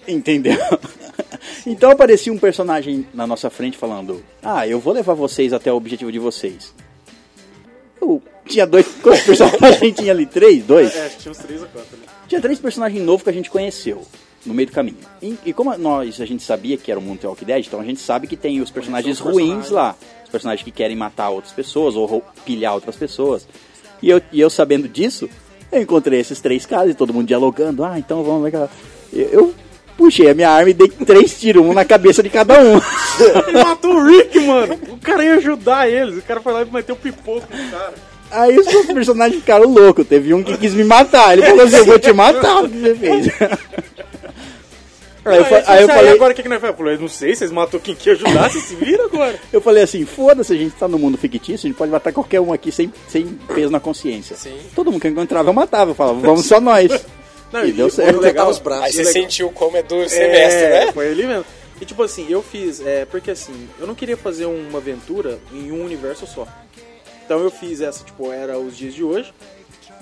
Entendeu? 0.08 0.58
Então 1.66 1.92
aparecia 1.92 2.32
um 2.32 2.38
personagem 2.38 3.06
na 3.14 3.26
nossa 3.26 3.50
frente 3.50 3.78
falando: 3.78 4.24
Ah, 4.42 4.68
eu 4.68 4.80
vou 4.80 4.94
levar 4.94 5.14
vocês 5.14 5.54
até 5.54 5.72
o 5.72 5.76
objetivo 5.76 6.12
de 6.12 6.20
vocês. 6.20 6.74
Eu 8.02 8.22
tinha 8.46 8.68
dois. 8.68 8.86
Quantos 9.02 9.24
personagens 9.24 9.96
tinha 9.96 10.12
ali? 10.12 10.26
Três? 10.26 10.64
Dois? 10.64 10.96
É, 10.96 11.06
acho 11.06 11.16
que 11.16 11.22
tinha 11.22 11.32
uns 11.32 11.38
três 11.38 11.62
ou 11.62 11.68
quatro 11.68 11.96
ali. 11.96 12.04
Tinha 12.28 12.42
três 12.42 12.60
personagens 12.60 13.04
novos 13.04 13.24
que 13.24 13.30
a 13.30 13.34
gente 13.34 13.50
conheceu 13.50 14.02
no 14.46 14.54
meio 14.54 14.68
do 14.68 14.74
caminho. 14.74 14.98
E, 15.22 15.38
e 15.46 15.54
como 15.54 15.76
nós 15.78 16.20
a 16.20 16.26
gente 16.26 16.44
sabia 16.44 16.78
que 16.78 16.92
era 16.92 17.00
o 17.00 17.04
mundo 17.04 17.20
The 17.20 17.28
Walking 17.28 17.46
Dead, 17.46 17.66
então 17.66 17.80
a 17.80 17.86
gente 17.86 18.02
sabe 18.02 18.28
que 18.28 18.36
tem 18.36 18.62
os 18.62 18.72
personagens 18.72 19.20
os 19.20 19.26
ruins 19.26 19.38
personagens. 19.38 19.70
lá. 19.72 19.96
Os 20.24 20.30
personagens 20.30 20.64
que 20.64 20.72
querem 20.72 20.96
matar 20.96 21.30
outras 21.30 21.54
pessoas 21.54 21.96
ou 21.96 22.24
pilhar 22.46 22.74
outras 22.74 22.96
pessoas. 22.96 23.48
E 24.02 24.10
eu, 24.10 24.22
e 24.32 24.42
eu 24.42 24.50
sabendo 24.50 24.88
disso, 24.90 25.30
eu 25.72 25.82
encontrei 25.82 26.20
esses 26.20 26.42
três 26.42 26.66
caras 26.66 26.92
e 26.92 26.94
todo 26.94 27.14
mundo 27.14 27.28
dialogando. 27.28 27.84
Ah, 27.84 27.98
então 27.98 28.24
vamos 28.24 28.52
lá. 28.52 28.70
Eu, 29.14 29.54
puxei 29.98 30.30
a 30.30 30.34
minha 30.34 30.50
arma 30.50 30.70
e 30.70 30.74
dei 30.74 30.88
três 30.88 31.40
tiros, 31.40 31.64
um 31.64 31.74
na 31.74 31.86
cabeça 31.86 32.24
de 32.24 32.30
cada 32.30 32.60
um. 32.60 32.82
Ele 33.48 33.64
matou 33.64 33.96
o 33.96 34.04
Rick, 34.06 34.40
mano. 34.40 34.78
O 34.90 34.98
cara 34.98 35.24
ia 35.24 35.36
ajudar 35.36 35.88
eles. 35.90 36.18
O 36.18 36.22
cara 36.24 36.42
foi 36.42 36.52
lá 36.54 36.62
e 36.64 36.66
meteu 36.66 36.96
o 36.96 36.98
pipoco 36.98 37.48
no 37.56 37.72
cara. 37.72 37.94
Aí 38.32 38.58
os 38.58 38.66
outros 38.68 38.94
personagens 38.94 39.40
ficaram 39.40 39.70
loucos. 39.72 40.08
Teve 40.08 40.34
um 40.34 40.42
que 40.44 40.58
quis 40.58 40.74
me 40.74 40.84
matar. 40.84 41.34
Ele 41.34 41.46
falou 41.46 41.66
assim: 41.66 41.76
Eu 41.76 41.86
vou 41.86 42.00
te 42.00 42.12
matar. 42.12 42.64
O 42.64 42.70
que 42.70 42.80
você 42.80 42.96
fez? 42.96 43.28
Aí 45.26 45.38
eu, 45.38 45.46
fa- 45.46 45.64
aí 45.68 45.82
eu 45.84 45.88
falei, 45.88 46.12
agora 46.12 46.34
o 46.34 46.36
que, 46.36 46.44
que 46.44 46.50
nós 46.50 46.60
fazemos? 46.60 46.80
Eu 46.80 46.86
falei, 46.86 47.00
não 47.00 47.08
sei, 47.08 47.34
vocês 47.34 47.50
matou 47.50 47.80
quem 47.80 47.96
quer 47.96 48.12
ajudar, 48.12 48.50
vocês 48.52 48.62
se 48.66 48.76
viram 48.76 49.06
agora. 49.06 49.40
eu 49.54 49.62
falei 49.62 49.82
assim, 49.84 50.06
foda-se, 50.06 50.52
a 50.52 50.58
gente 50.58 50.76
tá 50.76 50.86
no 50.86 51.00
mundo 51.00 51.18
fictício, 51.18 51.66
a 51.66 51.70
gente 51.70 51.78
pode 51.78 51.90
matar 51.90 52.12
qualquer 52.12 52.42
um 52.42 52.52
aqui 52.52 52.74
sem, 52.74 52.92
sem 53.08 53.26
peso 53.56 53.72
na 53.72 53.80
consciência. 53.80 54.36
Sim. 54.36 54.58
Todo 54.76 54.92
mundo 54.92 55.00
que 55.00 55.08
eu 55.08 55.12
encontrava 55.12 55.48
eu 55.50 55.54
matava, 55.54 55.92
eu 55.92 55.96
falava, 55.96 56.20
vamos 56.20 56.46
só 56.46 56.60
nós. 56.60 56.92
Não, 57.54 57.66
E 57.66 57.72
deu 57.72 57.90
certo. 57.90 58.20
legal- 58.20 58.50
os 58.50 58.60
braços. 58.60 58.86
Aí 58.86 58.92
você 58.92 58.98
legal- 59.00 59.14
sentiu 59.14 59.50
como 59.52 59.78
é 59.78 59.84
duro 59.84 60.10
semestre, 60.10 60.64
é, 60.64 60.86
né? 60.88 60.92
Foi 60.92 61.08
ali 61.12 61.26
mesmo. 61.28 61.46
E 61.80 61.86
tipo 61.86 62.02
assim, 62.04 62.26
eu 62.30 62.42
fiz, 62.44 62.82
é, 62.86 63.06
porque 63.06 63.32
assim, 63.32 63.70
eu 63.80 63.86
não 63.88 63.94
queria 63.96 64.18
fazer 64.18 64.46
uma 64.46 64.80
aventura 64.80 65.40
em 65.54 65.72
um 65.72 65.84
universo 65.86 66.26
só. 66.28 66.48
Então 67.26 67.40
eu 67.42 67.50
fiz 67.52 67.80
essa, 67.80 68.04
tipo, 68.04 68.32
era 68.32 68.58
os 68.58 68.76
dias 68.76 68.94
de 68.94 69.04
hoje. 69.04 69.34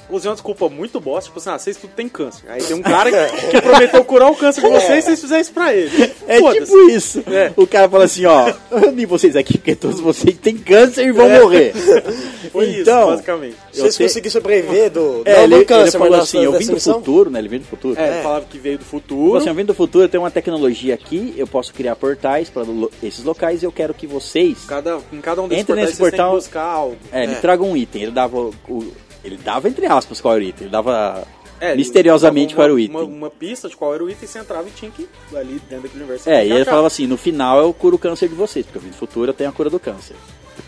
Usei 0.10 0.30
uma 0.30 0.36
desculpa 0.36 0.68
muito 0.68 0.99
bosta, 0.99 1.30
tipo 1.30 1.40
assim, 1.40 1.49
ah, 1.52 1.57
vocês 1.57 1.78
tudo 1.78 1.91
tem 1.95 2.10
câncer. 2.10 2.44
Aí 2.49 2.61
tem 2.61 2.76
um 2.76 2.82
cara 2.82 3.10
que, 3.11 3.48
que 3.48 3.61
prometeu 3.61 4.03
curar 4.03 4.30
o 4.30 4.36
câncer 4.36 4.61
de 4.61 4.68
vocês 4.69 4.99
e 4.99 5.02
vocês 5.07 5.22
fizerem 5.22 5.41
isso 5.41 5.53
pra 5.53 5.73
ele. 5.73 6.14
É 6.28 6.40
Foda-se. 6.40 6.65
tipo 6.65 6.90
isso. 6.90 7.23
É. 7.28 7.53
O 7.56 7.65
cara 7.65 7.88
fala 7.88 8.03
assim, 8.03 8.26
ó, 8.26 8.52
eu 8.72 8.90
uni 8.90 9.06
vocês 9.06 9.36
aqui 9.38 9.57
porque 9.57 9.73
todos 9.76 9.99
vocês 10.02 10.36
têm 10.38 10.57
câncer 10.57 11.06
e 11.06 11.11
vão 11.14 11.28
É. 11.32 11.40
morrer. 11.40 11.73
Foi 12.52 12.65
isso, 12.68 12.82
então, 12.82 13.07
basicamente. 13.07 13.56
eu 13.73 13.82
Vocês 13.84 13.95
te- 13.95 14.03
conseguiram 14.03 14.32
sobreviver 14.32 14.90
do. 14.91 15.22
É, 15.23 15.36
não 15.38 15.44
ele, 15.44 15.57
do 15.60 15.65
câncer, 15.65 15.82
ele 15.84 15.91
falou 15.91 16.10
mas 16.18 16.22
assim, 16.23 16.44
eu 16.44 16.52
vim 16.57 16.65
do 16.65 16.73
missão? 16.73 16.94
futuro, 16.95 17.30
né? 17.30 17.40
Ele 17.40 17.48
veio 17.48 17.61
do 17.61 17.68
futuro. 17.68 17.98
É, 17.99 18.19
É. 18.19 18.22
falava 18.22 18.45
que 18.49 18.57
veio 18.57 18.78
do 18.78 18.84
Falou 18.84 19.02
futuro. 19.02 19.38
assim, 19.38 19.48
eu 19.48 19.56
vim 19.56 19.64
do 19.65 19.73
futuro, 19.73 20.03
eu 20.06 20.10
tenho 20.10 20.23
uma 20.23 20.32
tecnologia 20.32 20.94
aqui, 20.94 21.34
eu 21.38 21.48
posso 21.48 21.73
criar 21.73 21.95
portais 21.95 22.49
para 22.49 22.64
esses 23.02 23.23
locais 23.23 23.61
e 23.64 23.65
eu 23.65 23.72
quero 23.72 23.94
que 23.94 24.06
vocês 24.06 24.57
Cada, 24.68 24.99
em 25.14 25.22
cada 25.22 25.41
um 25.41 25.48
desses 25.48 25.64
portais 25.65 25.88
nesse 25.88 25.98
vocês 25.98 26.11
têm 26.11 26.18
portal- 26.19 26.32
que 26.38 26.44
buscar 26.44 26.64
algo. 26.64 26.98
É, 27.14 27.26
me 27.28 27.34
É. 27.34 27.38
traga 27.38 27.64
um 27.64 27.78
item. 27.78 28.02
Ele 28.03 28.11
dava 28.11 28.38
o, 28.38 28.53
o- 28.68 28.91
ele 29.23 29.38
dava 29.38 29.68
entre 29.68 29.85
aspas 29.85 30.19
qual 30.22 30.35
era 30.35 30.43
o 30.43 30.48
item. 30.48 30.64
Ele 30.65 30.72
dava 30.72 31.27
É, 31.60 31.76
misteriosamente 31.76 32.53
uma- 32.53 32.57
qual 32.57 32.65
era 32.65 32.73
o 32.73 32.80
item. 32.80 32.95
Uma, 32.98 33.06
uma 33.06 33.30
pista 33.30 33.69
de 33.69 33.76
qual 33.77 33.93
era 33.93 34.03
o 34.03 34.10
item, 34.10 34.27
você 34.27 34.39
entrava 34.39 34.68
e 34.68 34.72
tinha 34.72 34.89
que 34.91 35.03
ir 35.03 35.38
ali 35.38 35.60
dentro 35.69 35.84
daquele 35.84 36.03
universo. 36.03 36.30
É, 36.30 36.45
e 36.45 36.52
ele 36.52 36.65
falava 36.65 36.88
assim, 36.88 37.06
no 37.07 37.18
final 37.18 37.60
eu 37.60 37.73
curo 37.73 37.95
o 37.95 37.99
câncer 37.99 38.27
de 38.30 38.35
vocês, 38.35 38.65
porque 38.65 38.77
eu 38.77 38.81
vim 38.81 38.89
do 38.89 38.95
futuro, 38.95 39.30
eu 39.30 39.34
tenho 39.34 39.49
a 39.49 39.53
cura 39.53 39.69
do 39.69 39.80
câncer. 39.80 40.15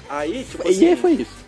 Aí, 0.10 0.44
tipo 0.44 0.68
E 0.68 0.72
assim, 0.72 0.88
aí 0.88 0.96
foi 0.96 1.12
isso. 1.14 1.44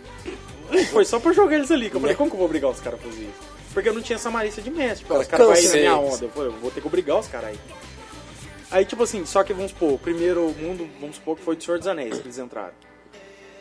Foi 0.90 1.04
só 1.04 1.20
pra 1.20 1.32
jogar 1.32 1.54
eles 1.54 1.70
ali, 1.70 1.88
que 1.88 1.94
eu 1.96 2.00
falei, 2.00 2.16
como 2.16 2.28
que 2.28 2.34
eu 2.34 2.38
vou 2.38 2.46
obrigar 2.46 2.68
os 2.72 2.80
caras 2.80 2.98
a 2.98 3.02
fazer 3.04 3.22
isso? 3.22 3.56
Porque 3.72 3.88
eu 3.88 3.94
não 3.94 4.02
tinha 4.02 4.16
essa 4.16 4.30
malícia 4.32 4.60
de 4.60 4.68
mestre, 4.68 5.04
tipo, 5.04 5.14
os 5.16 5.26
caras 5.28 5.46
vão 5.46 5.56
ir 5.56 5.68
na 5.68 5.74
minha 5.74 5.96
onda, 5.96 6.24
eu 6.24 6.30
falei, 6.30 6.48
eu 6.48 6.52
vou 6.54 6.70
ter 6.72 6.80
que 6.80 6.86
obrigar 6.88 7.18
os 7.20 7.28
caras 7.28 7.50
aí. 7.50 7.58
Aí, 8.68 8.84
tipo 8.84 9.04
assim, 9.04 9.24
só 9.24 9.44
que 9.44 9.52
vamos 9.52 9.70
supor, 9.70 9.92
o 9.92 9.98
primeiro 9.98 10.52
mundo, 10.60 10.88
vamos 11.00 11.16
supor 11.16 11.36
que 11.36 11.42
foi 11.44 11.54
do 11.54 11.62
Senhor 11.62 11.78
dos 11.78 11.86
Anéis 11.86 12.16
que 12.18 12.26
eles 12.26 12.36
entraram. 12.38 12.72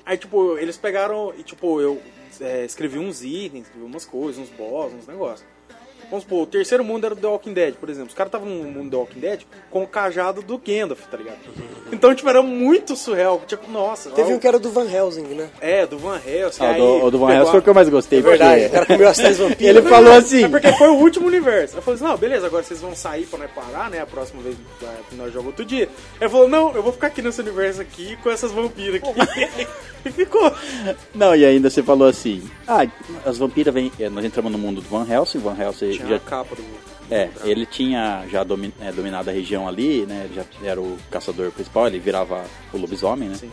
Aí, 0.03 0.17
tipo, 0.17 0.57
eles 0.57 0.77
pegaram 0.77 1.31
e, 1.37 1.43
tipo, 1.43 1.79
eu 1.79 2.01
é, 2.41 2.65
escrevi 2.65 2.97
uns 2.99 3.23
itens, 3.23 3.65
escrevi 3.65 3.85
umas 3.85 4.05
coisas, 4.05 4.41
uns 4.41 4.49
boss, 4.49 4.93
uns 4.93 5.07
negócios. 5.07 5.54
Vamos 6.09 6.23
supor, 6.23 6.43
o 6.43 6.45
terceiro 6.45 6.83
mundo 6.83 7.05
era 7.05 7.15
do 7.15 7.21
The 7.21 7.27
Walking 7.27 7.53
Dead, 7.53 7.73
por 7.75 7.89
exemplo. 7.89 8.09
Os 8.09 8.13
caras 8.13 8.29
estavam 8.29 8.47
no 8.47 8.63
mundo 8.69 8.83
do 8.83 8.89
The 8.91 8.95
Walking 8.97 9.19
Dead 9.19 9.41
com 9.71 9.83
o 9.83 9.87
cajado 9.87 10.41
do 10.43 10.57
Gandalf, 10.57 11.01
tá 11.09 11.17
ligado? 11.17 11.37
Então, 11.91 12.13
tipo, 12.15 12.27
era 12.27 12.41
muito 12.41 12.95
surreal. 12.95 13.41
Tipo, 13.47 13.71
nossa. 13.71 14.09
Teve 14.09 14.33
ó, 14.33 14.35
um 14.35 14.39
que 14.39 14.47
era 14.47 14.57
do 14.57 14.71
Van 14.71 14.89
Helsing, 14.91 15.21
né? 15.21 15.47
É, 15.61 15.85
do 15.85 15.99
Van 15.99 16.19
Helsing. 16.25 16.63
Ah, 16.65 16.73
do, 16.73 17.05
o 17.05 17.11
do 17.11 17.19
Van 17.19 17.31
Helsing 17.31 17.47
a- 17.47 17.51
foi 17.51 17.59
o 17.59 17.63
que 17.63 17.69
eu 17.69 17.73
mais 17.75 17.87
gostei. 17.89 18.19
É 18.19 18.21
verdade, 18.23 18.61
porque 18.63 18.67
o 18.67 18.71
cara 18.73 18.85
comeu 18.87 19.07
as 19.07 19.17
três 19.17 19.37
vampiras. 19.37 19.75
Ele 19.77 19.81
falou 19.87 20.11
assim. 20.13 20.43
É 20.45 20.49
porque 20.49 20.71
foi 20.73 20.87
o 20.89 20.95
último 20.95 21.27
universo. 21.27 21.77
Eu 21.77 21.81
falei 21.83 21.95
assim, 21.95 22.03
não, 22.09 22.17
beleza, 22.17 22.47
agora 22.47 22.63
vocês 22.63 22.81
vão 22.81 22.95
sair 22.95 23.27
pra 23.27 23.37
nós 23.39 23.51
parar, 23.51 23.89
né? 23.91 24.01
A 24.01 24.05
próxima 24.07 24.41
vez 24.41 24.55
que 25.09 25.15
nós 25.15 25.27
jogamos 25.27 25.47
outro 25.49 25.63
dia. 25.63 25.87
Ele 26.19 26.29
falou, 26.29 26.49
não, 26.49 26.73
eu 26.73 26.81
vou 26.81 26.91
ficar 26.91 27.07
aqui 27.07 27.21
nesse 27.21 27.39
universo 27.39 27.79
aqui 27.81 28.17
com 28.17 28.31
essas 28.31 28.51
vampiras 28.51 28.95
aqui. 29.03 29.67
e 30.05 30.11
ficou. 30.11 30.51
Não, 31.13 31.35
e 31.35 31.45
ainda 31.45 31.69
você 31.69 31.83
falou 31.83 32.07
assim: 32.07 32.43
ah, 32.67 32.85
as 33.23 33.37
vampiras 33.37 33.73
vêm. 33.73 33.91
eh, 33.99 34.09
Nós 34.09 34.25
entramos 34.25 34.51
no 34.51 34.57
mundo 34.57 34.81
do 34.81 34.89
Van 34.89 35.05
Helsing. 35.07 35.37
Van 35.39 35.55
Helsing 35.57 35.84
Tinha 35.93 36.07
já 36.07 36.15
a 36.15 36.19
capa 36.19 36.55
do. 36.55 36.63
É, 37.09 37.29
ele 37.43 37.65
tinha 37.65 38.25
já 38.31 38.43
domi- 38.43 38.73
é, 38.81 38.91
dominado 38.91 39.29
a 39.29 39.33
região 39.33 39.67
ali, 39.67 40.05
né? 40.07 40.23
Ele 40.25 40.33
já 40.35 40.43
era 40.67 40.81
o 40.81 40.97
caçador 41.11 41.51
principal, 41.51 41.87
ele 41.87 41.99
virava 41.99 42.43
o 42.73 42.77
lobisomem, 42.77 43.29
né? 43.29 43.35
Sim. 43.35 43.51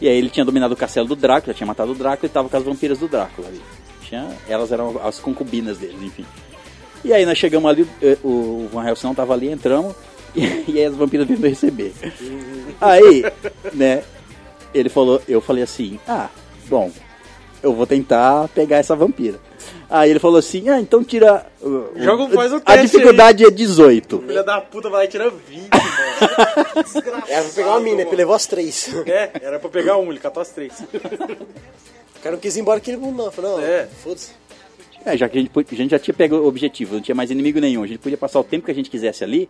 E 0.00 0.08
aí 0.08 0.16
ele 0.16 0.30
tinha 0.30 0.44
dominado 0.44 0.74
o 0.74 0.76
castelo 0.76 1.08
do 1.08 1.16
Drácula, 1.16 1.54
tinha 1.54 1.66
matado 1.66 1.92
o 1.92 1.94
Drácula 1.94 2.26
e 2.26 2.32
tava 2.32 2.48
com 2.48 2.56
as 2.56 2.62
vampiras 2.62 2.98
do 2.98 3.08
Drácula 3.08 3.48
ali. 3.48 3.60
Tinha, 4.02 4.28
elas 4.48 4.70
eram 4.72 5.00
as 5.04 5.18
concubinas 5.18 5.78
dele, 5.78 5.96
enfim. 6.06 6.24
E 7.04 7.12
aí 7.12 7.26
nós 7.26 7.36
chegamos 7.38 7.68
ali, 7.68 7.88
eh, 8.00 8.16
o 8.22 8.68
Van 8.72 8.86
Helsing 8.86 9.06
não 9.08 9.14
tava 9.14 9.32
ali, 9.32 9.48
entramos, 9.50 9.94
e, 10.34 10.44
e 10.68 10.78
aí 10.78 10.84
as 10.84 10.94
vampiras 10.94 11.26
vindo 11.26 11.44
receber. 11.46 11.92
Aí, 12.80 13.24
né, 13.72 14.02
ele 14.72 14.88
falou, 14.88 15.20
eu 15.28 15.40
falei 15.40 15.62
assim, 15.64 15.98
ah, 16.06 16.28
bom, 16.68 16.90
eu 17.62 17.72
vou 17.74 17.86
tentar 17.86 18.48
pegar 18.48 18.76
essa 18.78 18.94
vampira. 18.94 19.38
Aí 19.94 20.10
ele 20.10 20.18
falou 20.18 20.38
assim, 20.38 20.70
ah, 20.70 20.80
então 20.80 21.04
tira... 21.04 21.44
uh, 21.60 21.90
Joga, 21.96 22.26
faz 22.34 22.50
o 22.50 22.56
A 22.56 22.60
teste 22.60 22.96
dificuldade 22.96 23.44
é 23.44 23.50
18. 23.50 24.20
Filha 24.26 24.42
da 24.42 24.58
puta 24.58 24.88
vai 24.88 25.00
lá 25.00 25.04
e 25.04 25.08
tira 25.08 25.28
20, 25.30 25.68
mano. 25.68 26.82
Desgraçado. 26.82 27.24
Era 27.28 27.42
pra 27.44 27.52
pegar 27.54 27.70
uma 27.72 27.80
mina, 27.80 28.00
ele 28.00 28.16
levou 28.16 28.34
as 28.34 28.46
três. 28.46 28.90
É, 29.06 29.30
era 29.42 29.58
pra 29.58 29.68
pegar 29.68 29.98
um, 29.98 30.08
ele 30.10 30.18
catou 30.18 30.40
as 30.40 30.48
três. 30.48 30.72
O 30.80 32.20
cara 32.22 32.36
não 32.36 32.38
quis 32.38 32.56
ir 32.56 32.60
embora 32.60 32.78
aquele 32.78 32.96
mundo, 32.96 33.22
não. 33.22 33.30
Falei, 33.30 33.50
não, 33.50 33.60
É. 33.60 33.86
foda-se. 34.02 34.30
É, 35.04 35.14
já 35.14 35.28
que 35.28 35.36
a 35.36 35.40
gente, 35.42 35.50
a 35.54 35.74
gente 35.74 35.90
já 35.90 35.98
tinha 35.98 36.14
pego 36.14 36.36
o 36.36 36.46
objetivo, 36.46 36.94
não 36.94 37.02
tinha 37.02 37.14
mais 37.14 37.30
inimigo 37.30 37.60
nenhum, 37.60 37.82
a 37.82 37.86
gente 37.86 37.98
podia 37.98 38.16
passar 38.16 38.40
o 38.40 38.44
tempo 38.44 38.64
que 38.64 38.70
a 38.70 38.74
gente 38.74 38.88
quisesse 38.88 39.22
ali. 39.22 39.46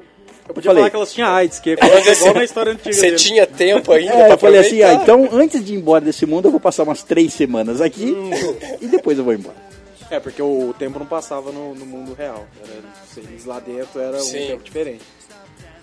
Eu 0.48 0.54
podia 0.54 0.70
falei, 0.70 0.80
falar 0.82 0.90
que 0.90 0.96
elas 0.96 1.12
tinham 1.12 1.28
AIDS, 1.28 1.60
que 1.60 1.70
é 1.78 2.12
igual 2.14 2.34
na 2.34 2.42
história 2.42 2.72
antiga 2.72 2.92
Você 2.92 3.12
tinha 3.12 3.46
tempo 3.46 3.92
ainda 3.94 4.12
É, 4.12 4.24
pra 4.24 4.30
eu 4.34 4.38
falei 4.38 4.60
assim, 4.60 4.82
ah, 4.82 4.94
então 4.94 5.28
antes 5.30 5.64
de 5.64 5.74
ir 5.74 5.76
embora 5.76 6.04
desse 6.04 6.26
mundo 6.26 6.46
eu 6.46 6.50
vou 6.50 6.58
passar 6.58 6.82
umas 6.82 7.04
três 7.04 7.32
semanas 7.32 7.80
aqui 7.80 8.12
e 8.80 8.88
depois 8.88 9.18
eu 9.18 9.24
vou 9.24 9.34
embora. 9.34 9.54
É, 10.12 10.20
porque 10.20 10.42
o 10.42 10.74
tempo 10.78 10.98
não 10.98 11.06
passava 11.06 11.50
no, 11.50 11.74
no 11.74 11.86
mundo 11.86 12.12
real. 12.12 12.46
Era, 12.62 13.26
eles 13.26 13.46
lá 13.46 13.58
dentro 13.58 13.98
era 13.98 14.18
um 14.18 14.20
Sim. 14.20 14.46
tempo 14.46 14.62
diferente. 14.62 15.02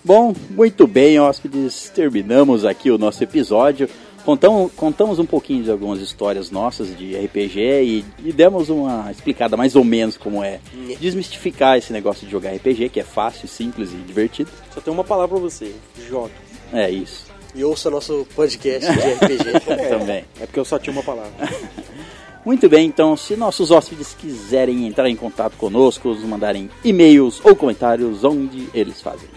Bom, 0.04 0.32
muito 0.50 0.86
bem, 0.86 1.18
hóspedes, 1.18 1.90
terminamos 1.92 2.64
aqui 2.64 2.92
o 2.92 2.96
nosso 2.96 3.24
episódio. 3.24 3.90
Contamos, 4.24 4.70
contamos 4.74 5.18
um 5.18 5.26
pouquinho 5.26 5.64
de 5.64 5.70
algumas 5.72 6.00
histórias 6.00 6.48
nossas 6.48 6.96
de 6.96 7.16
RPG 7.16 7.58
e, 7.82 8.04
e 8.24 8.32
demos 8.32 8.68
uma 8.68 9.10
explicada 9.10 9.56
mais 9.56 9.74
ou 9.74 9.82
menos 9.82 10.16
como 10.16 10.44
é 10.44 10.60
desmistificar 11.00 11.76
esse 11.76 11.92
negócio 11.92 12.24
de 12.24 12.30
jogar 12.30 12.52
RPG, 12.54 12.88
que 12.90 13.00
é 13.00 13.04
fácil, 13.04 13.48
simples 13.48 13.92
e 13.92 13.96
divertido. 13.96 14.48
Só 14.72 14.80
tem 14.80 14.94
uma 14.94 15.02
palavra 15.02 15.36
pra 15.36 15.38
você: 15.38 15.74
jogue. 16.08 16.34
É 16.72 16.88
isso, 16.88 17.26
E 17.52 17.64
ouça 17.64 17.90
nosso 17.90 18.24
podcast 18.36 18.88
de 18.88 18.98
RPG. 19.00 19.60
também. 19.90 20.24
É 20.40 20.46
porque 20.46 20.60
eu 20.60 20.64
só 20.64 20.78
tinha 20.78 20.92
uma 20.92 21.02
palavra. 21.02 21.32
Muito 22.50 22.68
bem, 22.68 22.88
então, 22.88 23.16
se 23.16 23.36
nossos 23.36 23.70
hóspedes 23.70 24.12
quiserem 24.12 24.84
entrar 24.84 25.08
em 25.08 25.14
contato 25.14 25.56
conosco, 25.56 26.08
nos 26.08 26.24
mandarem 26.24 26.68
e-mails 26.82 27.40
ou 27.44 27.54
comentários, 27.54 28.24
onde 28.24 28.68
eles 28.74 29.00
fazem? 29.00 29.28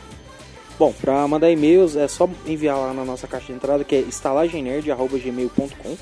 Bom, 0.79 0.91
pra 0.99 1.27
mandar 1.27 1.51
e-mails 1.51 1.95
é 1.95 2.07
só 2.07 2.27
enviar 2.47 2.75
lá 2.75 2.91
na 2.91 3.05
nossa 3.05 3.27
caixa 3.27 3.45
de 3.45 3.53
entrada 3.53 3.83
que 3.83 3.93
é 3.95 3.99
estalagemnerd.gmail.com 3.99 5.95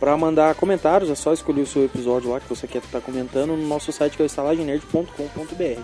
Pra 0.00 0.16
mandar 0.16 0.54
comentários 0.54 1.10
é 1.10 1.14
só 1.14 1.34
escolher 1.34 1.60
o 1.60 1.66
seu 1.66 1.84
episódio 1.84 2.30
lá 2.30 2.40
que 2.40 2.48
você 2.48 2.66
quer 2.66 2.78
estar 2.78 3.02
comentando 3.02 3.54
no 3.54 3.66
nosso 3.68 3.92
site 3.92 4.16
que 4.16 4.22
é 4.22 4.24
o 4.24 4.26
estalagemnerd.com.br 4.26 5.82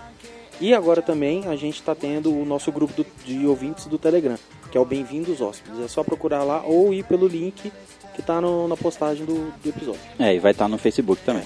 E 0.59 0.73
agora 0.73 1.03
também 1.03 1.43
a 1.47 1.55
gente 1.55 1.79
tá 1.83 1.93
tendo 1.93 2.33
o 2.33 2.43
nosso 2.43 2.71
grupo 2.71 2.91
do- 2.95 3.05
de 3.23 3.45
ouvintes 3.45 3.85
do 3.85 3.99
Telegram, 3.99 4.39
que 4.73 4.77
é 4.79 4.81
o 4.81 4.85
Bem-vindos 4.85 5.39
Hóspedes. 5.39 5.79
É 5.79 5.87
só 5.87 6.03
procurar 6.03 6.43
lá 6.43 6.63
ou 6.65 6.91
ir 6.91 7.03
pelo 7.03 7.27
link 7.27 7.71
que 8.15 8.21
tá 8.23 8.41
no- 8.41 8.67
na 8.67 8.75
postagem 8.75 9.23
do, 9.23 9.53
do 9.63 9.69
episódio. 9.69 10.01
É, 10.17 10.33
e 10.33 10.39
vai 10.39 10.51
estar 10.51 10.67
no 10.67 10.79
Facebook 10.79 11.21
também. 11.23 11.43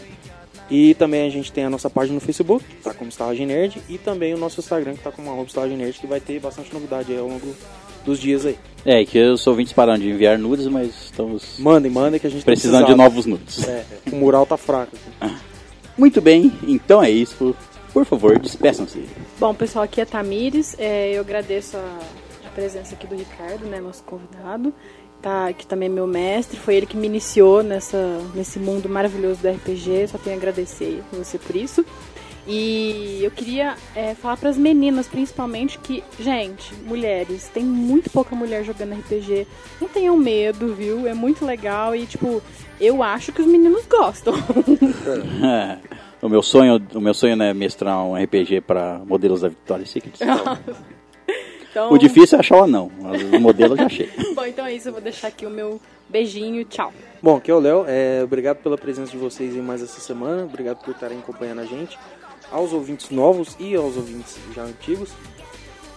E 0.72 0.94
também 0.94 1.28
a 1.28 1.30
gente 1.30 1.52
tem 1.52 1.66
a 1.66 1.70
nossa 1.70 1.90
página 1.90 2.16
no 2.16 2.22
Facebook, 2.22 2.64
que 2.64 2.76
tá 2.82 2.94
como 2.94 3.10
Estalagem 3.10 3.46
Nerd, 3.46 3.82
e 3.90 3.98
também 3.98 4.34
o 4.34 4.38
nosso 4.38 4.62
Instagram, 4.62 4.94
que 4.94 5.02
tá 5.04 5.12
como 5.12 5.30
arroba 5.30 5.46
Estalagem 5.48 5.76
Nerd, 5.76 6.00
que 6.00 6.08
vai 6.08 6.22
ter 6.22 6.40
bastante 6.40 6.74
novidade 6.74 7.12
aí 7.12 7.20
ao 7.20 7.28
longo 7.28 7.54
dos 8.06 8.18
dias 8.18 8.46
aí. 8.46 8.58
É, 8.86 9.04
que 9.04 9.20
os 9.22 9.46
ouvintes 9.46 9.74
pararam 9.74 10.00
de 10.00 10.10
enviar 10.10 10.40
nudes, 10.40 10.68
mas 10.68 10.88
estamos 11.06 11.60
Mandem, 11.60 11.92
mandem 11.92 12.22
que 12.22 12.28
a 12.28 12.30
gente 12.30 12.46
tá 12.46 12.52
precisando 12.52 12.86
de 12.86 12.94
precisando. 12.96 13.04
novos 13.04 13.26
nudes. 13.26 13.68
É, 13.68 13.84
o 14.10 14.16
mural 14.16 14.46
tá 14.46 14.56
fraco. 14.56 14.96
aqui. 15.20 15.36
Muito 15.98 16.22
bem, 16.22 16.50
então 16.66 17.04
é 17.04 17.12
isso. 17.12 17.54
Por 17.94 18.06
favor, 18.06 18.40
despeçam-se. 18.40 19.04
Bom, 19.38 19.54
pessoal, 19.54 19.84
aqui 19.84 20.00
é 20.00 20.06
Tamires. 20.06 20.78
É, 20.80 21.12
eu 21.14 21.22
agradeço 21.22 21.76
a 21.76 22.00
presença 22.58 22.96
aqui 22.96 23.06
do 23.06 23.16
Ricardo, 23.16 23.68
né, 23.68 23.80
nosso 23.80 24.04
convidado. 24.04 24.74
Tá, 25.22 25.52
que 25.52 25.66
também 25.66 25.90
é 25.90 25.92
meu 25.92 26.06
mestre. 26.06 26.60
Foi 26.60 26.76
ele 26.76 26.86
que 26.86 26.98
me 26.98 27.08
iniciou 27.08 27.64
nessa, 27.64 28.20
nesse 28.36 28.60
mundo 28.60 28.88
maravilhoso 28.88 29.42
do 29.42 29.50
RPG. 29.50 30.08
Só 30.08 30.18
tenho 30.18 30.36
a 30.36 30.40
agradecer 30.40 31.04
a 31.12 31.16
você 31.16 31.40
por 31.40 31.56
isso. 31.56 31.84
E 32.48 33.20
eu 33.24 33.32
queria 33.32 33.76
é, 33.96 34.14
falar 34.14 34.38
para 34.38 34.50
as 34.50 34.58
meninas, 34.58 35.08
principalmente, 35.08 35.80
que, 35.80 36.04
gente, 36.20 36.74
mulheres, 36.86 37.50
tem 37.52 37.64
muito 37.64 38.10
pouca 38.12 38.36
mulher 38.36 38.64
jogando 38.64 38.94
RPG. 38.94 39.48
Não 39.82 39.88
tenham 39.88 40.16
medo, 40.16 40.74
viu? 40.74 41.08
É 41.08 41.14
muito 41.14 41.44
legal 41.46 41.96
e, 41.96 42.06
tipo, 42.06 42.42
eu 42.80 43.02
acho 43.02 43.34
que 43.34 43.42
os 43.42 43.48
meninos 43.48 43.86
gostam. 43.88 44.34
o 46.22 46.30
meu 46.30 46.44
sonho, 46.44 46.80
o 46.94 47.02
meu 47.02 47.14
sonho 47.14 47.42
é 47.42 47.54
mestrar 47.54 48.04
um 48.04 48.16
RPG 48.16 48.62
para 48.62 49.02
modelos 49.06 49.42
da 49.42 49.50
Victoria's 49.50 49.90
Secret. 49.90 50.20
Então, 51.78 51.94
O 51.94 51.98
difícil 52.00 52.38
é 52.38 52.40
achar 52.40 52.58
o 52.58 52.64
anão, 52.64 52.92
mas 53.00 53.22
o 53.22 53.40
modelo 53.40 53.74
eu 53.74 53.78
já 53.78 53.86
achei. 53.86 54.10
Bom, 54.34 54.46
então 54.48 54.66
é 54.66 54.74
isso. 54.74 54.90
Eu 54.90 54.94
vou 54.94 55.02
deixar 55.02 55.28
aqui 55.28 55.46
o 55.46 55.50
meu 55.50 55.80
beijinho. 56.10 56.66
Tchau. 56.66 56.92
Bom, 57.22 57.38
aqui 57.38 57.52
é 57.52 57.54
o 57.54 57.60
Léo. 57.60 57.86
É, 57.88 58.22
obrigado 58.24 58.58
pela 58.64 58.76
presença 58.76 59.12
de 59.12 59.18
vocês 59.18 59.56
em 59.56 59.62
mais 59.62 59.84
essa 59.84 60.00
semana. 60.00 60.44
Obrigado 60.44 60.84
por 60.84 60.90
estarem 60.90 61.20
acompanhando 61.20 61.62
a 61.62 61.66
gente. 61.66 61.96
Aos 62.52 62.74
ouvintes 62.74 63.12
novos 63.12 63.56
e 63.60 63.76
aos 63.76 63.96
ouvintes 63.96 64.40
já 64.56 64.64
antigos. 64.64 65.12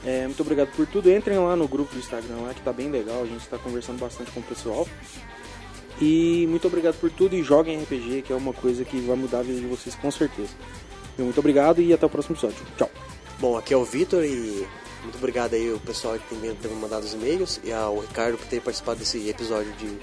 É, 0.04 0.26
muito 0.26 0.42
obrigado 0.42 0.68
por 0.76 0.86
tudo. 0.86 1.10
Entrem 1.10 1.38
lá 1.38 1.56
no 1.56 1.66
grupo 1.66 1.94
do 1.94 1.98
Instagram 1.98 2.42
lá 2.42 2.52
que 2.52 2.60
tá 2.60 2.74
bem 2.74 2.90
legal. 2.90 3.22
A 3.22 3.26
gente 3.26 3.48
tá 3.48 3.56
conversando 3.56 3.98
bastante 3.98 4.30
com 4.32 4.40
o 4.40 4.42
pessoal. 4.42 4.86
E 5.98 6.46
muito 6.50 6.66
obrigado 6.66 7.00
por 7.00 7.10
tudo 7.10 7.34
e 7.34 7.42
joguem 7.42 7.82
RPG, 7.82 8.22
que 8.22 8.32
é 8.34 8.36
uma 8.36 8.52
coisa 8.52 8.84
que 8.84 9.00
vai 9.00 9.16
mudar 9.16 9.38
a 9.38 9.42
vida 9.42 9.60
de 9.60 9.66
vocês 9.66 9.94
com 9.94 10.10
certeza. 10.10 10.50
Muito 11.18 11.40
obrigado 11.40 11.80
e 11.80 11.90
até 11.94 12.04
o 12.04 12.10
próximo 12.10 12.34
episódio. 12.34 12.66
Tchau. 12.76 12.90
Bom, 13.38 13.56
aqui 13.56 13.72
é 13.72 13.76
o 13.76 13.84
Vitor 13.84 14.22
e 14.22 14.66
muito 15.02 15.16
obrigado 15.16 15.54
aí 15.54 15.72
o 15.72 15.80
pessoal 15.80 16.18
que 16.18 16.34
tem, 16.34 16.54
tem 16.54 16.70
mandado 16.72 17.04
os 17.04 17.14
e-mails 17.14 17.60
e 17.64 17.72
ao 17.72 17.98
Ricardo 18.00 18.36
por 18.38 18.46
ter 18.46 18.60
participado 18.60 18.98
desse 18.98 19.28
episódio 19.28 19.72
de 19.74 19.98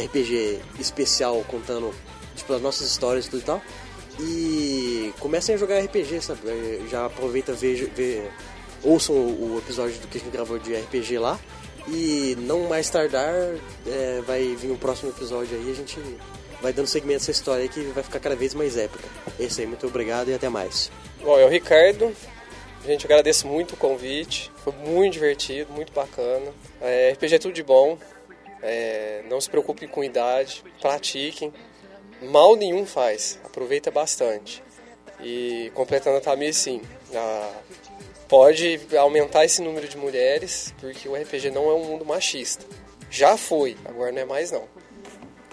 RPG 0.00 0.60
especial 0.78 1.44
contando 1.48 1.94
tipo, 2.34 2.52
as 2.52 2.62
nossas 2.62 2.86
histórias 2.88 3.26
e 3.26 3.30
tudo 3.30 3.40
e 3.40 3.44
tal. 3.44 3.62
E 4.20 5.14
comecem 5.18 5.54
a 5.54 5.58
jogar 5.58 5.80
RPG, 5.80 6.20
sabe? 6.20 6.40
Já 6.90 7.06
aproveita, 7.06 7.52
veja, 7.52 7.88
vê, 7.94 8.22
ouçam 8.82 9.14
o, 9.14 9.58
episódio 9.58 9.98
do 10.00 10.08
que 10.08 10.18
a 10.18 10.20
gente 10.20 10.30
gravou 10.30 10.58
de 10.58 10.74
RPG 10.74 11.18
lá. 11.18 11.38
E 11.88 12.36
não 12.40 12.68
mais 12.68 12.88
tardar, 12.90 13.34
é, 13.86 14.22
vai 14.24 14.54
vir 14.54 14.70
o 14.70 14.76
próximo 14.76 15.10
episódio 15.10 15.56
aí, 15.56 15.70
a 15.70 15.74
gente 15.74 15.98
vai 16.60 16.72
dando 16.72 16.86
segmento 16.86 17.18
a 17.18 17.22
essa 17.22 17.30
história 17.32 17.62
aí 17.62 17.68
que 17.68 17.80
vai 17.86 18.04
ficar 18.04 18.20
cada 18.20 18.36
vez 18.36 18.54
mais 18.54 18.76
épica. 18.76 19.08
É 19.38 19.44
isso 19.44 19.60
aí, 19.60 19.66
muito 19.66 19.86
obrigado 19.86 20.28
e 20.28 20.34
até 20.34 20.48
mais. 20.48 20.92
Bom, 21.20 21.36
é 21.38 21.44
o 21.44 21.48
Ricardo. 21.48 22.14
Gente, 22.84 23.06
agradeço 23.06 23.46
muito 23.46 23.74
o 23.74 23.76
convite. 23.76 24.50
Foi 24.64 24.72
muito 24.72 25.12
divertido, 25.12 25.72
muito 25.72 25.92
bacana. 25.92 26.52
É, 26.80 27.12
RPG 27.12 27.36
é 27.36 27.38
tudo 27.38 27.54
de 27.54 27.62
bom. 27.62 27.96
É, 28.60 29.22
não 29.28 29.40
se 29.40 29.48
preocupem 29.48 29.88
com 29.88 30.02
idade. 30.02 30.64
Pratiquem. 30.80 31.52
Mal 32.22 32.56
nenhum 32.56 32.84
faz. 32.84 33.38
Aproveita 33.44 33.90
bastante. 33.90 34.62
E 35.22 35.70
completando 35.74 36.16
a 36.16 36.20
Tamir, 36.20 36.52
sim. 36.52 36.82
ah, 37.14 37.52
pode 38.28 38.80
aumentar 38.98 39.44
esse 39.44 39.62
número 39.62 39.86
de 39.86 39.96
mulheres, 39.96 40.74
porque 40.80 41.08
o 41.08 41.14
RPG 41.14 41.50
não 41.50 41.70
é 41.70 41.74
um 41.74 41.84
mundo 41.84 42.04
machista. 42.04 42.64
Já 43.10 43.36
foi, 43.36 43.76
agora 43.84 44.10
não 44.10 44.22
é 44.22 44.24
mais 44.24 44.50
não. 44.50 44.64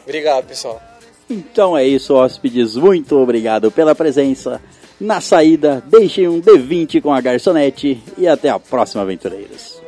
Obrigado, 0.02 0.48
pessoal. 0.48 0.82
Então 1.30 1.78
é 1.78 1.86
isso, 1.86 2.16
hóspedes. 2.16 2.76
Muito 2.76 3.16
obrigado 3.18 3.72
pela 3.72 3.94
presença. 3.94 4.60
Na 5.00 5.22
saída, 5.22 5.82
deixem 5.88 6.28
um 6.28 6.42
D20 6.42 7.02
com 7.02 7.14
a 7.14 7.22
garçonete 7.22 8.02
e 8.18 8.28
até 8.28 8.50
a 8.50 8.60
próxima, 8.60 9.02
aventureiros. 9.02 9.79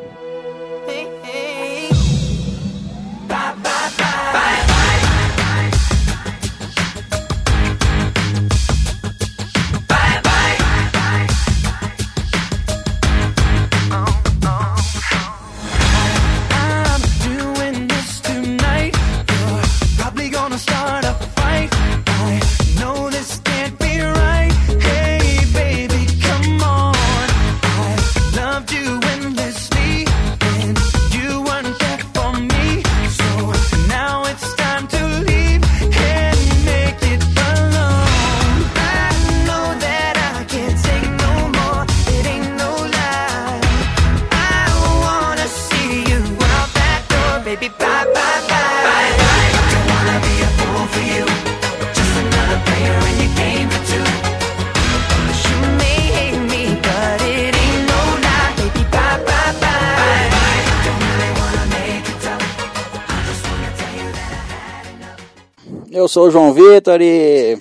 Sou 66.12 66.28
o 66.28 66.32
João 66.32 66.54
Vitor 66.54 67.00
e. 67.02 67.58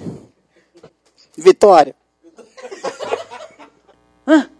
Vitória. 1.38 1.94
Hã? 4.26 4.50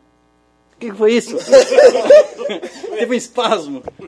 O 0.75 0.79
que 0.79 0.93
foi 0.93 1.15
isso? 1.15 1.37
Teve 2.97 3.13
um 3.13 3.15
espasmo. 3.15 3.83